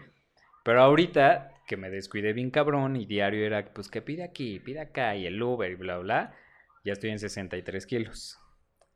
Pero 0.63 0.83
ahorita 0.83 1.53
que 1.67 1.77
me 1.77 1.91
descuidé 1.91 2.33
bien 2.33 2.53
cabrón 2.53 2.95
y 2.95 3.07
diario 3.07 3.45
era 3.45 3.73
pues 3.75 3.89
que 3.89 4.03
pide 4.03 4.23
aquí, 4.23 4.61
pide 4.61 4.79
acá 4.79 5.17
y 5.17 5.27
el 5.27 5.43
Uber 5.43 5.69
y 5.69 5.75
bla 5.75 5.99
bla, 5.99 6.35
ya 6.87 6.93
estoy 6.95 7.11
en 7.11 7.19
63 7.19 7.85
kilos. 7.87 8.39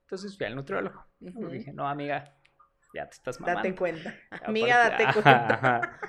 Entonces 0.03 0.37
fui 0.37 0.47
al 0.47 0.57
nutriólogo. 0.57 1.05
Le 1.21 1.59
dije, 1.59 1.73
no 1.73 1.87
amiga, 1.89 2.35
ya 2.95 3.07
te 3.07 3.15
estás 3.17 3.39
mamando. 3.41 3.59
Date 3.59 3.75
cuenta. 3.75 4.15
Aparte- 4.31 4.47
Amiga, 4.47 4.77
date 4.91 5.03
Ajá, 5.05 5.13
cuenta. 5.13 5.55
ajá. 5.55 6.01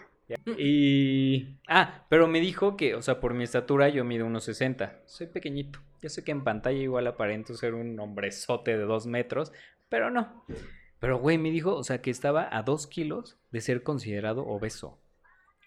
Y. 0.57 1.59
Ah, 1.67 2.05
pero 2.09 2.27
me 2.27 2.39
dijo 2.39 2.77
que, 2.77 2.95
o 2.95 3.01
sea, 3.01 3.19
por 3.19 3.33
mi 3.33 3.43
estatura 3.43 3.89
yo 3.89 4.05
mido 4.05 4.25
unos 4.25 4.45
60. 4.45 5.01
Soy 5.05 5.27
pequeñito. 5.27 5.79
Yo 6.01 6.09
sé 6.09 6.23
que 6.23 6.31
en 6.31 6.43
pantalla 6.45 6.77
igual 6.79 7.05
aparento 7.07 7.53
ser 7.53 7.73
un 7.73 7.99
hombrezote 7.99 8.77
de 8.77 8.83
dos 8.85 9.07
metros, 9.07 9.51
pero 9.89 10.09
no. 10.09 10.45
Pero, 10.99 11.19
güey, 11.19 11.37
me 11.37 11.51
dijo, 11.51 11.75
o 11.75 11.83
sea, 11.83 12.01
que 12.01 12.11
estaba 12.11 12.47
a 12.55 12.63
dos 12.63 12.87
kilos 12.87 13.37
de 13.51 13.59
ser 13.59 13.83
considerado 13.83 14.45
obeso. 14.45 14.99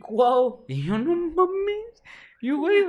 Wow. 0.08 0.64
Y 0.68 0.86
yo, 0.86 0.96
no 0.98 1.14
mames. 1.14 2.02
Yo, 2.44 2.58
güey, 2.58 2.84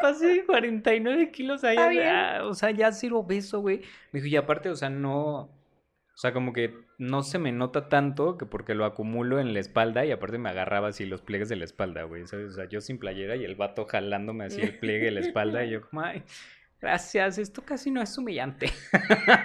pasé 0.00 0.26
de 0.26 0.44
49 0.44 1.30
kilos 1.30 1.64
ahí. 1.64 1.76
Está 1.76 1.88
bien. 1.88 2.06
ah, 2.08 2.40
O 2.44 2.54
sea, 2.54 2.70
ya 2.70 2.92
ser 2.92 3.12
obeso, 3.14 3.60
güey. 3.60 3.82
Me 4.12 4.20
dijo, 4.20 4.26
y 4.26 4.36
aparte, 4.36 4.68
o 4.68 4.76
sea, 4.76 4.90
no. 4.90 5.42
O 6.14 6.20
sea, 6.20 6.32
como 6.32 6.52
que 6.52 6.74
no 6.98 7.22
se 7.22 7.38
me 7.38 7.52
nota 7.52 7.88
tanto 7.88 8.36
que 8.36 8.44
porque 8.44 8.74
lo 8.74 8.84
acumulo 8.84 9.38
en 9.38 9.54
la 9.54 9.60
espalda 9.60 10.04
y 10.04 10.10
aparte 10.10 10.36
me 10.36 10.48
agarraba 10.48 10.88
así 10.88 11.06
los 11.06 11.22
pliegues 11.22 11.48
de 11.48 11.54
la 11.56 11.64
espalda, 11.64 12.02
güey. 12.02 12.22
O 12.22 12.26
sea, 12.26 12.68
yo 12.68 12.80
sin 12.80 12.98
playera 12.98 13.36
y 13.36 13.44
el 13.44 13.54
vato 13.54 13.86
jalándome 13.86 14.44
así 14.46 14.60
el 14.60 14.78
pliegue 14.78 15.04
de 15.06 15.10
la 15.12 15.20
espalda 15.20 15.64
y 15.64 15.70
yo 15.70 15.80
como, 15.88 16.02
ay, 16.02 16.24
gracias, 16.80 17.38
esto 17.38 17.62
casi 17.64 17.90
no 17.92 18.02
es 18.02 18.18
humillante. 18.18 18.68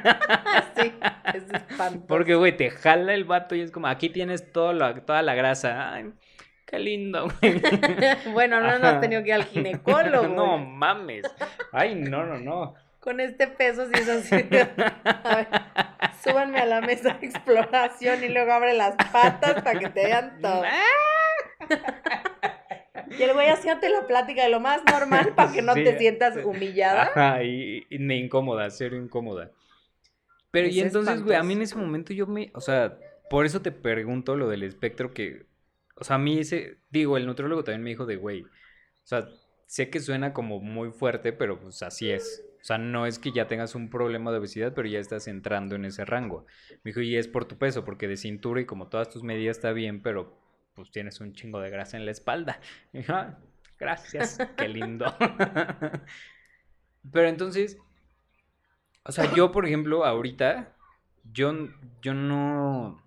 Sí, 0.76 0.92
es 1.34 1.44
espantoso. 1.52 2.08
Porque, 2.08 2.36
güey, 2.36 2.56
te 2.58 2.70
jala 2.72 3.14
el 3.14 3.24
vato 3.26 3.56
y 3.56 3.62
es 3.62 3.72
como, 3.72 3.88
aquí 3.88 4.10
tienes 4.10 4.52
todo 4.52 4.74
lo- 4.74 5.02
toda 5.04 5.22
la 5.22 5.36
grasa. 5.36 5.94
Ay, 5.94 6.12
qué 6.66 6.80
lindo, 6.80 7.28
güey. 7.42 7.62
bueno, 8.34 8.60
no, 8.62 8.80
no 8.80 8.88
has 8.88 9.02
tenido 9.02 9.22
que 9.24 9.30
ir 9.30 9.34
al 9.36 9.46
ginecólogo. 9.46 10.28
no 10.36 10.58
mames. 10.58 11.24
Ay, 11.72 11.96
no, 11.96 12.26
no, 12.26 12.40
no. 12.40 12.74
Con 13.00 13.20
este 13.20 13.48
peso 13.48 13.86
sí 13.88 13.92
es 13.96 14.08
así. 14.10 14.36
A 14.36 15.36
ver, 15.36 15.48
súbanme 16.24 16.60
a 16.60 16.66
la 16.66 16.80
mesa 16.82 17.16
de 17.16 17.26
exploración 17.28 18.24
y 18.24 18.30
luego 18.30 18.54
abre 18.54 18.74
las 18.74 18.96
patas 19.12 19.62
para 19.62 19.78
que 19.78 19.90
te 19.90 20.06
vean 20.06 20.40
todo. 20.42 20.64
Y 23.18 23.22
el 23.22 23.34
güey 23.34 23.50
haciéndote 23.50 23.90
la 23.90 24.08
plática 24.08 24.44
de 24.44 24.50
lo 24.50 24.60
más 24.60 24.82
normal 24.90 25.34
para 25.36 25.52
que 25.52 25.62
no 25.62 25.74
Sí. 25.74 25.84
te 25.84 25.98
sientas 25.98 26.38
humillada. 26.44 27.04
Ajá, 27.04 27.44
y, 27.44 27.86
y 27.90 28.00
me 28.00 28.16
incómoda, 28.16 28.70
cero 28.70 28.96
incómoda. 28.96 29.52
Pero 30.52 30.68
y 30.68 30.80
Es 30.80 30.86
entonces, 30.88 31.22
güey, 31.24 31.36
a 31.36 31.44
mí 31.44 31.54
en 31.54 31.64
ese 31.64 31.76
momento 31.76 32.14
yo 32.14 32.26
me, 32.28 32.52
o 32.54 32.62
sea, 32.62 32.98
por 33.30 33.46
eso 33.46 33.62
te 33.62 33.72
pregunto 33.72 34.36
lo 34.36 34.48
del 34.48 34.64
espectro 34.64 35.12
que, 35.14 35.46
o 36.04 36.06
sea, 36.06 36.18
a 36.18 36.20
mí 36.20 36.38
ese, 36.38 36.80
digo, 36.90 37.16
el 37.16 37.26
nutriólogo 37.26 37.64
también 37.64 37.82
me 37.82 37.92
dijo 37.92 38.06
de, 38.06 38.18
güey, 38.18 38.42
o 38.44 38.50
sea, 39.06 39.26
sé 39.68 39.90
que 39.90 40.02
suena 40.02 40.34
como 40.34 40.60
muy 40.60 40.92
fuerte, 40.92 41.32
pero 41.32 41.62
pues 41.62 41.82
así 41.82 42.12
es. 42.12 42.44
O 42.62 42.66
sea, 42.66 42.78
no 42.78 43.06
es 43.06 43.20
que 43.20 43.32
ya 43.32 43.48
tengas 43.48 43.74
un 43.74 43.90
problema 43.90 44.32
de 44.34 44.40
obesidad, 44.40 44.74
pero 44.74 44.90
ya 44.90 45.00
estás 45.00 45.30
entrando 45.30 45.76
en 45.76 45.86
ese 45.86 46.04
rango. 46.04 46.46
Me 46.84 46.90
dijo, 46.92 47.00
y 47.00 47.16
es 47.16 47.30
por 47.30 47.46
tu 47.46 47.58
peso, 47.58 47.86
porque 47.86 48.10
de 48.10 48.18
cintura 48.18 48.60
y 48.60 48.66
como 48.66 48.90
todas 48.90 49.10
tus 49.10 49.24
medidas 49.24 49.56
está 49.58 49.72
bien, 49.72 50.02
pero 50.02 50.38
pues 50.76 50.92
tienes 50.92 51.22
un 51.22 51.32
chingo 51.34 51.62
de 51.62 51.70
grasa 51.70 51.96
en 51.96 52.06
la 52.06 52.12
espalda. 52.12 52.60
Y 52.94 53.00
"Ah, 53.10 53.38
gracias, 53.80 54.38
qué 54.58 54.68
lindo. 54.68 55.06
pero 57.12 57.28
entonces, 57.30 57.78
o 59.06 59.12
sea, 59.12 59.34
yo, 59.34 59.52
por 59.52 59.66
ejemplo, 59.66 60.06
ahorita, 60.06 60.76
yo, 61.34 61.54
yo 62.02 62.14
no... 62.14 63.03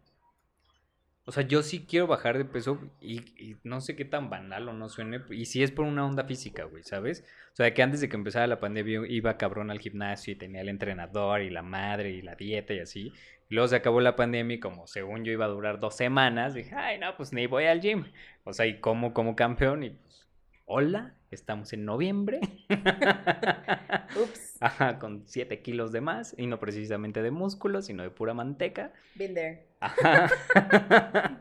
O 1.28 1.32
sea, 1.32 1.42
yo 1.42 1.64
sí 1.64 1.86
quiero 1.88 2.06
bajar 2.06 2.38
de 2.38 2.44
peso 2.44 2.78
y, 3.00 3.56
no 3.64 3.80
sé 3.80 3.96
qué 3.96 4.04
tan 4.04 4.30
banal 4.30 4.68
o 4.68 4.72
no 4.72 4.88
suene. 4.88 5.22
Y 5.30 5.46
si 5.46 5.60
es 5.60 5.72
por 5.72 5.84
una 5.84 6.06
onda 6.06 6.22
física, 6.22 6.64
güey, 6.64 6.84
¿sabes? 6.84 7.24
O 7.52 7.56
sea, 7.56 7.74
que 7.74 7.82
antes 7.82 8.00
de 8.00 8.08
que 8.08 8.14
empezara 8.14 8.46
la 8.46 8.60
pandemia 8.60 9.00
iba 9.08 9.36
cabrón 9.36 9.72
al 9.72 9.80
gimnasio 9.80 10.32
y 10.32 10.36
tenía 10.36 10.60
el 10.60 10.68
entrenador 10.68 11.42
y 11.42 11.50
la 11.50 11.62
madre 11.62 12.10
y 12.10 12.22
la 12.22 12.36
dieta 12.36 12.74
y 12.74 12.78
así. 12.78 13.12
Y 13.48 13.54
luego 13.56 13.66
se 13.66 13.74
acabó 13.74 14.00
la 14.00 14.14
pandemia 14.14 14.56
y 14.56 14.60
como 14.60 14.86
según 14.86 15.24
yo 15.24 15.32
iba 15.32 15.46
a 15.46 15.48
durar 15.48 15.80
dos 15.80 15.96
semanas, 15.96 16.54
dije, 16.54 16.76
ay, 16.76 17.00
no, 17.00 17.16
pues 17.16 17.32
ni 17.32 17.48
voy 17.48 17.64
al 17.64 17.80
gym. 17.80 18.04
O 18.44 18.52
sea, 18.52 18.66
y 18.66 18.78
como 18.78 19.12
como 19.12 19.34
campeón 19.34 19.82
y 19.82 19.90
pues, 19.90 20.28
hola, 20.64 21.15
estamos 21.30 21.72
en 21.72 21.84
noviembre. 21.84 22.40
Ups, 24.22 24.56
Ajá, 24.60 24.98
con 24.98 25.24
7 25.26 25.60
kilos 25.62 25.92
de 25.92 26.00
más 26.00 26.34
y 26.38 26.46
no 26.46 26.58
precisamente 26.58 27.22
de 27.22 27.30
músculo, 27.30 27.82
sino 27.82 28.02
de 28.02 28.10
pura 28.10 28.34
manteca. 28.34 28.92
been 29.14 29.34
there. 29.34 29.66
Ajá. 29.80 30.30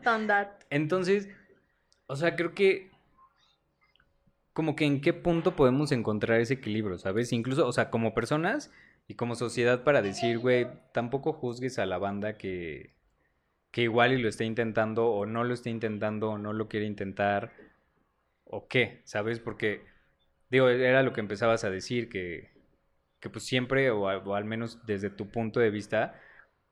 Done 0.04 0.26
that. 0.26 0.48
Entonces, 0.70 1.28
o 2.06 2.16
sea, 2.16 2.36
creo 2.36 2.54
que 2.54 2.90
como 4.52 4.74
que 4.74 4.86
en 4.86 5.02
qué 5.02 5.12
punto 5.12 5.54
podemos 5.54 5.92
encontrar 5.92 6.40
ese 6.40 6.54
equilibrio, 6.54 6.96
¿sabes? 6.96 7.32
Incluso, 7.32 7.66
o 7.66 7.72
sea, 7.72 7.90
como 7.90 8.14
personas 8.14 8.72
y 9.06 9.14
como 9.14 9.34
sociedad 9.34 9.84
para 9.84 10.00
decir, 10.00 10.38
güey, 10.38 10.66
tampoco 10.92 11.34
juzgues 11.34 11.78
a 11.78 11.84
la 11.84 11.98
banda 11.98 12.38
que, 12.38 12.94
que 13.70 13.82
igual 13.82 14.12
y 14.12 14.18
lo 14.18 14.30
está 14.30 14.44
intentando 14.44 15.08
o 15.08 15.26
no 15.26 15.44
lo 15.44 15.52
está 15.52 15.68
intentando 15.68 16.30
o 16.30 16.38
no 16.38 16.54
lo 16.54 16.68
quiere 16.68 16.86
intentar 16.86 17.52
o 18.46 18.68
qué, 18.68 19.02
¿sabes? 19.06 19.40
Porque, 19.40 19.84
digo, 20.50 20.68
era 20.70 21.02
lo 21.04 21.12
que 21.14 21.20
empezabas 21.20 21.64
a 21.64 21.70
decir, 21.70 22.08
que, 22.10 22.50
que 23.20 23.30
pues 23.30 23.44
siempre, 23.46 23.90
o, 23.90 24.08
al 24.08 24.44
menos 24.44 24.84
desde 24.86 25.10
tu 25.10 25.30
punto 25.30 25.60
de 25.60 25.70
vista, 25.70 26.20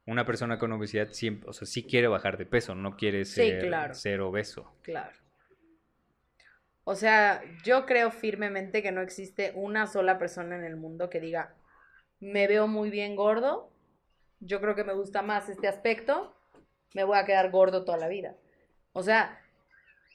una 0.07 0.26
persona 0.26 0.59
con 0.59 0.73
obesidad 0.73 1.09
siempre, 1.12 1.50
o 1.50 1.54
sea, 1.54 1.66
sí 1.66 1.85
quiere 1.85 2.09
bajar 2.09 2.38
de 2.38 2.47
peso, 2.47 2.75
no 2.75 2.97
quiere 2.97 3.25
Sí, 3.26 3.57
ser, 3.57 3.59
claro. 3.59 3.95
ser 3.95 4.21
obeso. 4.23 4.73
Claro. 4.83 5.16
O 6.85 6.95
sea, 6.95 7.43
yo 7.64 7.87
creo 7.87 8.11
firmemente 8.11 8.83
que 8.83 8.93
no 8.93 9.00
existe 9.00 9.52
una 9.54 9.87
sola 9.87 10.19
persona 10.19 10.57
en 10.57 10.64
el 10.64 10.76
mundo 10.76 11.09
que 11.09 11.21
diga, 11.21 11.54
me 12.21 12.47
veo 12.47 12.69
muy 12.69 12.90
bien 12.90 13.16
gordo, 13.16 13.71
yo 14.40 14.61
creo 14.61 14.75
que 14.76 14.85
me 14.85 14.95
gusta 14.95 15.23
más 15.23 15.49
este 15.49 15.69
aspecto, 15.69 16.35
me 16.95 17.04
voy 17.04 17.19
a 17.19 17.26
quedar 17.26 17.50
gordo 17.50 17.85
toda 17.85 17.99
la 17.99 18.09
vida. 18.09 18.37
O 18.93 19.02
sea, 19.02 19.40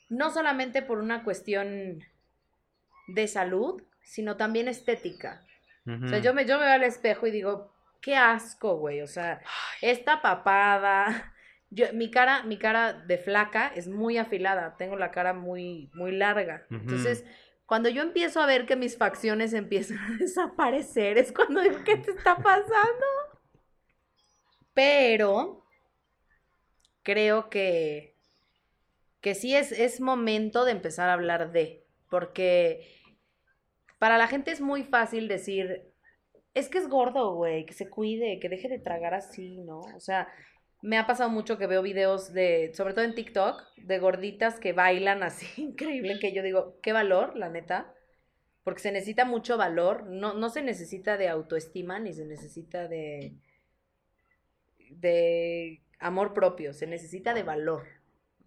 no 0.09 0.31
solamente 0.31 0.81
por 0.81 0.99
una 0.99 1.23
cuestión 1.23 2.03
de 3.07 3.27
salud, 3.27 3.81
sino 4.03 4.37
también 4.37 4.67
estética. 4.67 5.45
O 5.85 6.07
sea, 6.07 6.19
yo 6.19 6.35
me, 6.35 6.45
yo 6.45 6.59
me 6.59 6.65
veo 6.65 6.73
al 6.73 6.83
espejo 6.83 7.25
y 7.25 7.31
digo, 7.31 7.73
qué 8.01 8.15
asco, 8.15 8.77
güey. 8.77 9.01
O 9.01 9.07
sea, 9.07 9.41
esta 9.81 10.21
papada. 10.21 11.33
Yo, 11.71 11.85
mi 11.93 12.09
cara, 12.09 12.41
mi 12.43 12.57
cara 12.57 12.93
de 12.93 13.19
flaca 13.19 13.71
es 13.75 13.87
muy 13.87 14.17
afilada. 14.17 14.75
Tengo 14.75 14.95
la 14.95 15.11
cara 15.11 15.33
muy, 15.33 15.91
muy 15.93 16.11
larga. 16.11 16.65
Entonces, 16.71 17.23
cuando 17.67 17.89
yo 17.89 18.01
empiezo 18.01 18.41
a 18.41 18.47
ver 18.47 18.65
que 18.65 18.75
mis 18.75 18.97
facciones 18.97 19.53
empiezan 19.53 19.99
a 19.99 20.17
desaparecer, 20.17 21.19
es 21.19 21.31
cuando 21.31 21.61
digo, 21.61 21.83
¿qué 21.85 21.97
te 21.97 22.09
está 22.09 22.35
pasando? 22.37 23.05
Pero 24.73 25.63
creo 27.03 27.51
que, 27.51 28.15
que 29.21 29.35
sí 29.35 29.55
es, 29.55 29.71
es 29.71 30.01
momento 30.01 30.65
de 30.65 30.71
empezar 30.71 31.09
a 31.09 31.13
hablar 31.13 31.51
de. 31.51 31.85
Porque 32.09 32.87
para 33.99 34.17
la 34.17 34.27
gente 34.27 34.51
es 34.51 34.61
muy 34.61 34.83
fácil 34.83 35.27
decir, 35.27 35.83
es 36.53 36.69
que 36.69 36.77
es 36.79 36.87
gordo, 36.87 37.35
güey, 37.35 37.65
que 37.65 37.73
se 37.73 37.89
cuide, 37.89 38.39
que 38.39 38.49
deje 38.49 38.69
de 38.69 38.79
tragar 38.79 39.13
así, 39.13 39.57
¿no? 39.59 39.79
O 39.79 39.99
sea, 39.99 40.27
me 40.81 40.97
ha 40.97 41.05
pasado 41.05 41.29
mucho 41.29 41.57
que 41.57 41.67
veo 41.67 41.81
videos 41.81 42.33
de, 42.33 42.71
sobre 42.73 42.93
todo 42.93 43.05
en 43.05 43.15
TikTok, 43.15 43.61
de 43.77 43.99
gorditas 43.99 44.59
que 44.59 44.73
bailan 44.73 45.23
así, 45.23 45.47
increíble, 45.61 46.19
que 46.19 46.33
yo 46.33 46.41
digo, 46.43 46.79
qué 46.81 46.93
valor, 46.93 47.35
la 47.35 47.49
neta, 47.49 47.93
porque 48.63 48.81
se 48.81 48.91
necesita 48.91 49.25
mucho 49.25 49.57
valor, 49.57 50.05
no, 50.07 50.33
no 50.33 50.49
se 50.49 50.61
necesita 50.61 51.17
de 51.17 51.27
autoestima 51.27 51.99
ni 51.99 52.13
se 52.13 52.25
necesita 52.25 52.87
de, 52.87 53.35
de 54.91 55.81
amor 55.99 56.33
propio, 56.33 56.73
se 56.73 56.87
necesita 56.87 57.33
de 57.33 57.43
valor. 57.43 57.98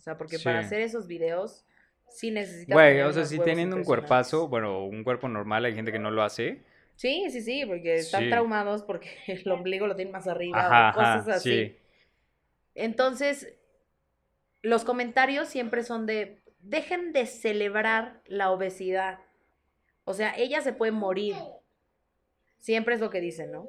O 0.02 0.04
sea, 0.04 0.18
porque 0.18 0.40
para 0.40 0.58
hacer 0.58 0.80
esos 0.80 1.06
videos 1.06 1.64
sí 2.08 2.32
necesitas. 2.32 2.74
Güey, 2.74 3.02
o 3.02 3.12
sea, 3.12 3.24
si 3.24 3.38
teniendo 3.38 3.76
un 3.76 3.84
cuerpazo, 3.84 4.48
bueno, 4.48 4.84
un 4.84 5.04
cuerpo 5.04 5.28
normal, 5.28 5.64
hay 5.64 5.76
gente 5.76 5.92
que 5.92 6.00
no 6.00 6.10
lo 6.10 6.24
hace. 6.24 6.64
Sí, 6.96 7.30
sí, 7.30 7.40
sí, 7.40 7.64
porque 7.64 7.94
están 7.94 8.24
Sí. 8.24 8.28
traumados 8.30 8.82
porque 8.82 9.08
el 9.28 9.48
ombligo 9.52 9.86
lo 9.86 9.94
tienen 9.94 10.10
más 10.10 10.26
arriba 10.26 10.66
Ajá, 10.66 10.90
o 10.90 10.94
cosas 10.94 11.28
ajá, 11.28 11.34
así. 11.36 11.50
sí. 11.50 11.76
Entonces, 12.74 13.54
los 14.60 14.82
comentarios 14.82 15.46
siempre 15.48 15.84
son 15.84 16.04
de, 16.06 16.42
dejen 16.58 17.12
de 17.12 17.26
celebrar 17.26 18.22
la 18.26 18.50
obesidad. 18.50 19.20
O 20.04 20.14
sea, 20.14 20.34
ella 20.36 20.62
se 20.62 20.72
puede 20.72 20.90
morir. 20.90 21.36
Siempre 22.58 22.96
es 22.96 23.00
lo 23.00 23.08
que 23.10 23.20
dicen, 23.20 23.52
¿no? 23.52 23.68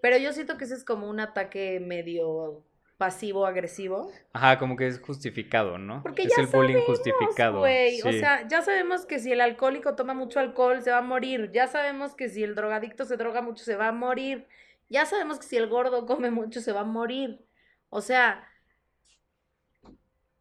Pero 0.00 0.16
yo 0.16 0.32
siento 0.32 0.56
que 0.56 0.64
ese 0.64 0.74
es 0.76 0.84
como 0.84 1.10
un 1.10 1.20
ataque 1.20 1.78
medio 1.78 2.64
pasivo-agresivo. 2.98 4.10
Ajá, 4.32 4.58
como 4.58 4.76
que 4.76 4.88
es 4.88 5.00
justificado, 5.00 5.78
¿no? 5.78 6.02
Porque 6.02 6.24
es 6.24 6.34
ya 6.36 6.42
el 6.42 6.48
bullying 6.48 6.82
sabemos. 6.84 7.62
O 8.04 8.12
sea, 8.12 8.46
ya 8.48 8.60
sabemos 8.60 9.06
que 9.06 9.20
si 9.20 9.32
el 9.32 9.40
alcohólico 9.40 9.94
toma 9.94 10.14
mucho 10.14 10.40
alcohol 10.40 10.82
se 10.82 10.90
va 10.90 10.98
a 10.98 11.02
morir. 11.02 11.50
Ya 11.52 11.68
sabemos 11.68 12.14
que 12.14 12.28
si 12.28 12.42
el 12.42 12.56
drogadicto 12.56 13.04
se 13.04 13.16
droga 13.16 13.40
mucho 13.40 13.64
se 13.64 13.76
va 13.76 13.88
a 13.88 13.92
morir. 13.92 14.46
Ya 14.90 15.06
sabemos 15.06 15.38
que 15.38 15.46
si 15.46 15.56
el 15.56 15.68
gordo 15.68 16.06
come 16.06 16.30
mucho 16.30 16.60
se 16.60 16.72
va 16.72 16.80
a 16.80 16.84
morir. 16.84 17.40
O 17.88 18.00
sea, 18.00 18.48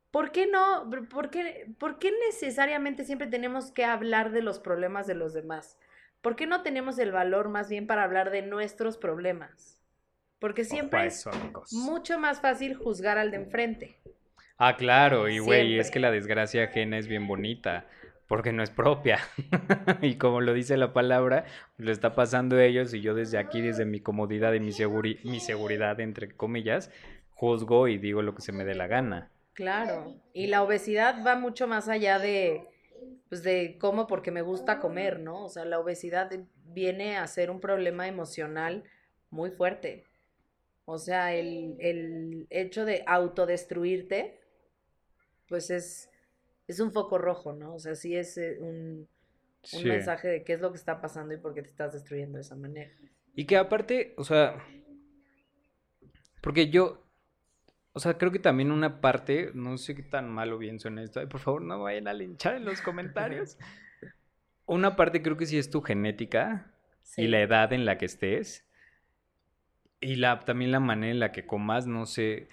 ¿por 0.10 0.32
qué 0.32 0.48
no? 0.48 0.90
¿Por 1.12 1.30
qué, 1.30 1.68
por 1.78 2.00
qué 2.00 2.12
necesariamente 2.28 3.06
siempre 3.06 3.28
tenemos 3.28 3.72
que 3.72 3.86
hablar 3.86 4.32
de 4.32 4.42
los 4.42 4.60
problemas 4.60 5.06
de 5.06 5.14
los 5.14 5.34
demás? 5.34 5.78
¿Por 6.22 6.36
qué 6.36 6.48
no 6.48 6.64
tenemos 6.64 6.98
el 6.98 7.12
valor 7.12 7.50
más 7.50 7.70
bien 7.70 7.86
para 7.86 8.04
hablar 8.04 8.32
de 8.32 8.42
nuestros 8.42 8.98
problemas? 8.98 9.77
Porque 10.40 10.64
siempre 10.64 11.06
es 11.08 11.26
mucho 11.72 12.20
más 12.20 12.42
fácil 12.42 12.76
juzgar 12.76 13.18
al 13.18 13.32
de 13.32 13.38
enfrente. 13.38 13.98
Ah, 14.58 14.76
claro, 14.76 15.30
y 15.30 15.40
güey, 15.40 15.78
es 15.78 15.92
que 15.92 16.00
la 16.00 16.12
desgracia 16.12 16.64
ajena 16.64 16.98
es 16.98 17.08
bien 17.08 17.28
bonita, 17.28 17.86
porque 18.28 18.52
no 18.54 18.64
es 18.64 18.70
propia. 18.72 19.20
y 20.02 20.16
como 20.16 20.42
lo 20.42 20.54
dice 20.54 20.78
la 20.78 20.94
palabra, 20.94 21.46
lo 21.78 21.92
está 21.92 22.16
pasando 22.16 22.56
a 22.58 22.64
ellos 22.64 22.94
y 22.94 23.02
yo 23.02 23.14
desde 23.14 23.38
aquí, 23.38 23.62
desde 23.62 23.86
mi 23.86 24.00
comodidad 24.00 24.54
y 24.54 24.60
mi, 24.60 24.72
seguri- 24.72 25.20
mi 25.24 25.40
seguridad, 25.40 26.00
entre 26.00 26.36
comillas, 26.36 26.92
juzgo 27.36 27.88
y 27.88 27.98
digo 27.98 28.22
lo 28.22 28.34
que 28.34 28.42
se 28.42 28.52
me 28.52 28.66
dé 28.66 28.74
la 28.76 28.88
gana. 28.88 29.30
Claro, 29.54 30.16
y 30.34 30.48
la 30.48 30.62
obesidad 30.62 31.24
va 31.26 31.36
mucho 31.36 31.68
más 31.68 31.88
allá 31.90 32.20
de, 32.20 32.64
pues 33.30 33.44
de 33.44 33.78
cómo 33.80 34.06
porque 34.08 34.32
me 34.32 34.42
gusta 34.44 34.80
comer, 34.80 35.20
¿no? 35.20 35.46
O 35.46 35.50
sea, 35.50 35.66
la 35.66 35.80
obesidad 35.80 36.30
viene 36.66 37.18
a 37.18 37.26
ser 37.28 37.50
un 37.50 37.60
problema 37.60 38.08
emocional 38.08 38.84
muy 39.32 39.50
fuerte. 39.52 40.04
O 40.90 40.98
sea, 40.98 41.34
el, 41.36 41.76
el 41.80 42.48
hecho 42.50 42.86
de 42.86 43.04
autodestruirte, 43.06 44.40
pues 45.50 45.70
es, 45.70 46.10
es 46.68 46.80
un 46.80 46.94
foco 46.94 47.18
rojo, 47.18 47.52
¿no? 47.52 47.76
O 47.76 47.80
sea, 47.80 47.94
sí 47.94 48.16
es 48.16 48.38
eh, 48.38 48.58
un, 48.62 48.70
un 48.70 49.08
Sí. 49.64 49.90
mensaje 49.90 50.30
de 50.30 50.44
qué 50.46 50.54
es 50.54 50.62
lo 50.62 50.72
que 50.72 50.78
está 50.78 51.02
pasando 51.02 51.34
y 51.34 51.38
por 51.38 51.54
qué 51.54 51.62
te 51.62 51.70
estás 51.70 51.92
destruyendo 51.92 52.38
de 52.38 52.42
esa 52.44 52.56
manera. 52.56 52.92
Y 53.36 53.46
que 53.46 53.58
aparte, 53.58 54.14
o 54.18 54.24
sea, 54.24 54.64
porque 56.42 56.70
yo, 56.70 57.04
o 57.94 58.00
sea, 58.00 58.18
creo 58.18 58.32
que 58.32 58.40
también 58.40 58.72
una 58.72 59.02
parte, 59.02 59.52
no 59.54 59.78
sé 59.78 59.94
qué 59.96 60.04
tan 60.04 60.30
malo 60.30 60.56
o 60.56 60.60
bien 60.60 60.80
suena 60.80 61.04
esto, 61.04 61.20
ay, 61.20 61.26
por 61.28 61.42
favor 61.42 61.62
no 61.64 61.82
vayan 61.84 62.08
a 62.08 62.14
linchar 62.14 62.56
en 62.56 62.66
los 62.66 62.82
comentarios. 62.82 63.58
Una 64.66 64.96
parte 64.98 65.22
creo 65.22 65.38
que 65.38 65.46
sí 65.46 65.58
es 65.58 65.70
tu 65.70 65.82
genética 65.82 66.74
y 67.16 67.28
la 67.28 67.42
edad 67.42 67.72
en 67.72 67.86
la 67.86 67.98
que 67.98 68.06
estés. 68.06 68.67
Y 70.00 70.16
la, 70.16 70.40
también 70.40 70.72
la 70.72 70.80
manera 70.80 71.12
en 71.12 71.20
la 71.20 71.32
que 71.32 71.46
comas, 71.46 71.88
no 71.88 72.06
sé. 72.06 72.48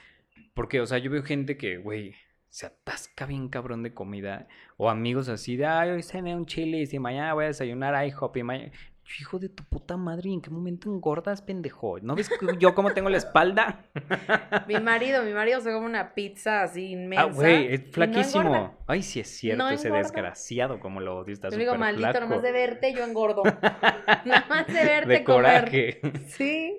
Porque, 0.54 0.80
o 0.80 0.86
sea, 0.86 0.98
yo 0.98 1.10
veo 1.10 1.22
gente 1.22 1.56
que, 1.56 1.76
güey, 1.76 2.14
se 2.48 2.66
atasca 2.66 3.26
bien 3.26 3.48
cabrón 3.48 3.82
de 3.82 3.92
comida. 3.92 4.46
O 4.76 4.88
amigos 4.88 5.28
así 5.28 5.56
de, 5.56 5.66
ay, 5.66 5.90
hoy 5.90 6.02
cené 6.02 6.34
un 6.36 6.46
chile 6.46 6.84
y 6.90 6.98
mañana 6.98 7.34
voy 7.34 7.44
a 7.44 7.48
desayunar 7.48 8.06
IHOP 8.06 8.36
y 8.38 8.42
mañana... 8.42 8.72
Hijo 9.20 9.38
de 9.38 9.50
tu 9.50 9.62
puta 9.64 9.98
madre, 9.98 10.30
¿en 10.30 10.40
qué 10.40 10.48
momento 10.48 10.88
engordas, 10.90 11.42
pendejo? 11.42 11.98
¿No 12.00 12.14
ves 12.14 12.30
que 12.30 12.37
yo 12.59 12.74
cómo 12.74 12.94
tengo 12.94 13.11
la 13.11 13.18
espalda? 13.18 13.85
Mi 14.66 14.80
marido, 14.80 15.22
mi 15.24 15.35
marido 15.35 15.61
se 15.61 15.70
come 15.72 15.85
una 15.85 16.14
pizza 16.14 16.62
así 16.62 16.92
inmensa. 16.92 17.24
Ah, 17.24 17.30
güey, 17.30 17.74
es 17.74 17.83
flaquísimo. 17.92 18.74
Ay, 18.87 19.02
sí 19.02 19.20
es 19.20 19.28
cierto, 19.28 19.62
No 19.62 19.68
ese 19.68 19.88
engorda. 19.88 20.04
desgraciado 20.04 20.80
como 20.80 21.00
lo 21.02 21.18
odio, 21.18 21.35
está 21.35 21.50
Yo 21.50 21.59
digo, 21.59 21.74
maldito, 21.76 22.18
nomás 22.18 22.42
de 22.42 22.50
verte 22.52 22.94
yo 22.94 23.04
engordo. 23.04 23.42
Nada 24.24 24.46
más 24.48 24.66
de 24.68 24.72
verte 24.72 25.12
De 25.12 25.24
comer. 25.24 25.64
coraje. 25.64 26.00
Sí. 26.28 26.74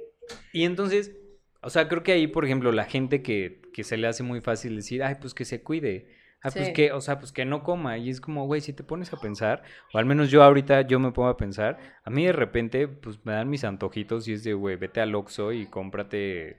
Y 0.53 0.63
entonces, 0.63 1.15
o 1.61 1.69
sea, 1.69 1.87
creo 1.87 2.03
que 2.03 2.11
ahí, 2.11 2.27
por 2.27 2.45
ejemplo, 2.45 2.71
la 2.71 2.85
gente 2.85 3.21
que, 3.21 3.61
que 3.73 3.83
se 3.83 3.97
le 3.97 4.07
hace 4.07 4.23
muy 4.23 4.41
fácil 4.41 4.75
decir, 4.75 5.03
ay, 5.03 5.15
pues 5.19 5.33
que 5.33 5.45
se 5.45 5.61
cuide. 5.63 6.07
Ah, 6.41 6.51
pues 6.51 6.69
que, 6.73 6.91
o 6.91 7.01
sea, 7.01 7.17
pues 7.17 7.31
que 7.31 7.43
no 7.43 7.63
coma. 7.63 7.97
Y 7.97 8.09
es 8.09 8.21
como, 8.21 8.45
güey, 8.45 8.61
si 8.61 8.71
te 8.71 8.83
pones 8.83 9.11
a 9.13 9.19
pensar, 9.19 9.63
o 9.93 9.97
al 9.97 10.05
menos 10.05 10.29
yo 10.29 10.43
ahorita 10.43 10.81
yo 10.81 10.99
me 10.99 11.11
pongo 11.11 11.29
a 11.29 11.37
pensar, 11.37 11.79
a 12.03 12.09
mí 12.11 12.23
de 12.25 12.33
repente, 12.33 12.87
pues 12.87 13.25
me 13.25 13.33
dan 13.33 13.49
mis 13.49 13.63
antojitos 13.63 14.27
y 14.27 14.33
es 14.33 14.43
de, 14.43 14.53
güey, 14.53 14.75
vete 14.75 15.01
al 15.01 15.15
Oxxo 15.15 15.53
y 15.53 15.65
cómprate 15.65 16.57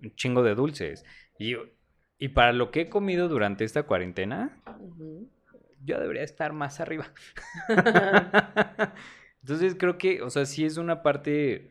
un 0.00 0.14
chingo 0.14 0.44
de 0.44 0.54
dulces. 0.54 1.04
Y, 1.40 1.56
y 2.18 2.28
para 2.28 2.52
lo 2.52 2.70
que 2.70 2.82
he 2.82 2.88
comido 2.88 3.28
durante 3.28 3.64
esta 3.64 3.82
cuarentena, 3.82 4.62
yo 5.84 5.98
debería 5.98 6.22
estar 6.22 6.52
más 6.52 6.78
arriba. 6.78 7.12
Entonces 9.42 9.76
creo 9.78 9.98
que, 9.98 10.22
o 10.22 10.30
sea, 10.30 10.46
sí 10.46 10.64
es 10.64 10.78
una 10.78 11.02
parte, 11.02 11.70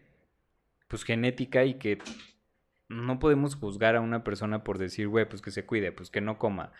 pues 0.93 1.05
genética 1.05 1.65
y 1.65 1.79
que 1.79 1.97
no 2.87 3.17
podemos 3.17 3.55
juzgar 3.55 3.95
a 3.95 4.01
una 4.01 4.23
persona 4.23 4.63
por 4.63 4.77
decir, 4.77 5.07
güey, 5.07 5.27
pues 5.27 5.41
que 5.41 5.49
se 5.49 5.65
cuide, 5.65 5.91
pues 5.91 6.11
que 6.11 6.21
no 6.21 6.37
coma. 6.37 6.71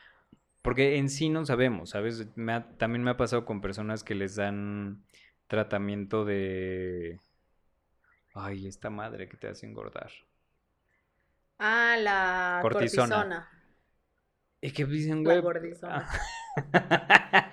Porque 0.62 0.98
en 0.98 1.10
sí 1.10 1.30
no 1.30 1.48
sabemos, 1.48 1.90
¿sabes? 1.90 2.28
Me 2.38 2.54
ha- 2.54 2.70
también 2.78 3.04
me 3.04 3.10
ha 3.10 3.18
pasado 3.18 3.44
con 3.44 3.60
personas 3.60 4.04
que 4.04 4.14
les 4.14 4.36
dan 4.36 5.04
tratamiento 5.48 6.26
de... 6.26 7.22
Ay, 8.36 8.68
esta 8.68 8.92
madre 8.92 9.28
que 9.28 9.36
te 9.36 9.48
hace 9.48 9.66
engordar. 9.66 10.12
Ah, 11.58 11.96
la 12.00 12.60
Cortisona. 12.62 13.16
cortisona. 13.16 13.50
Y 14.62 14.70
que 14.74 14.86
dicen, 14.86 15.24
La 15.24 15.40
güey... 15.40 15.42
gordizona. 15.42 16.08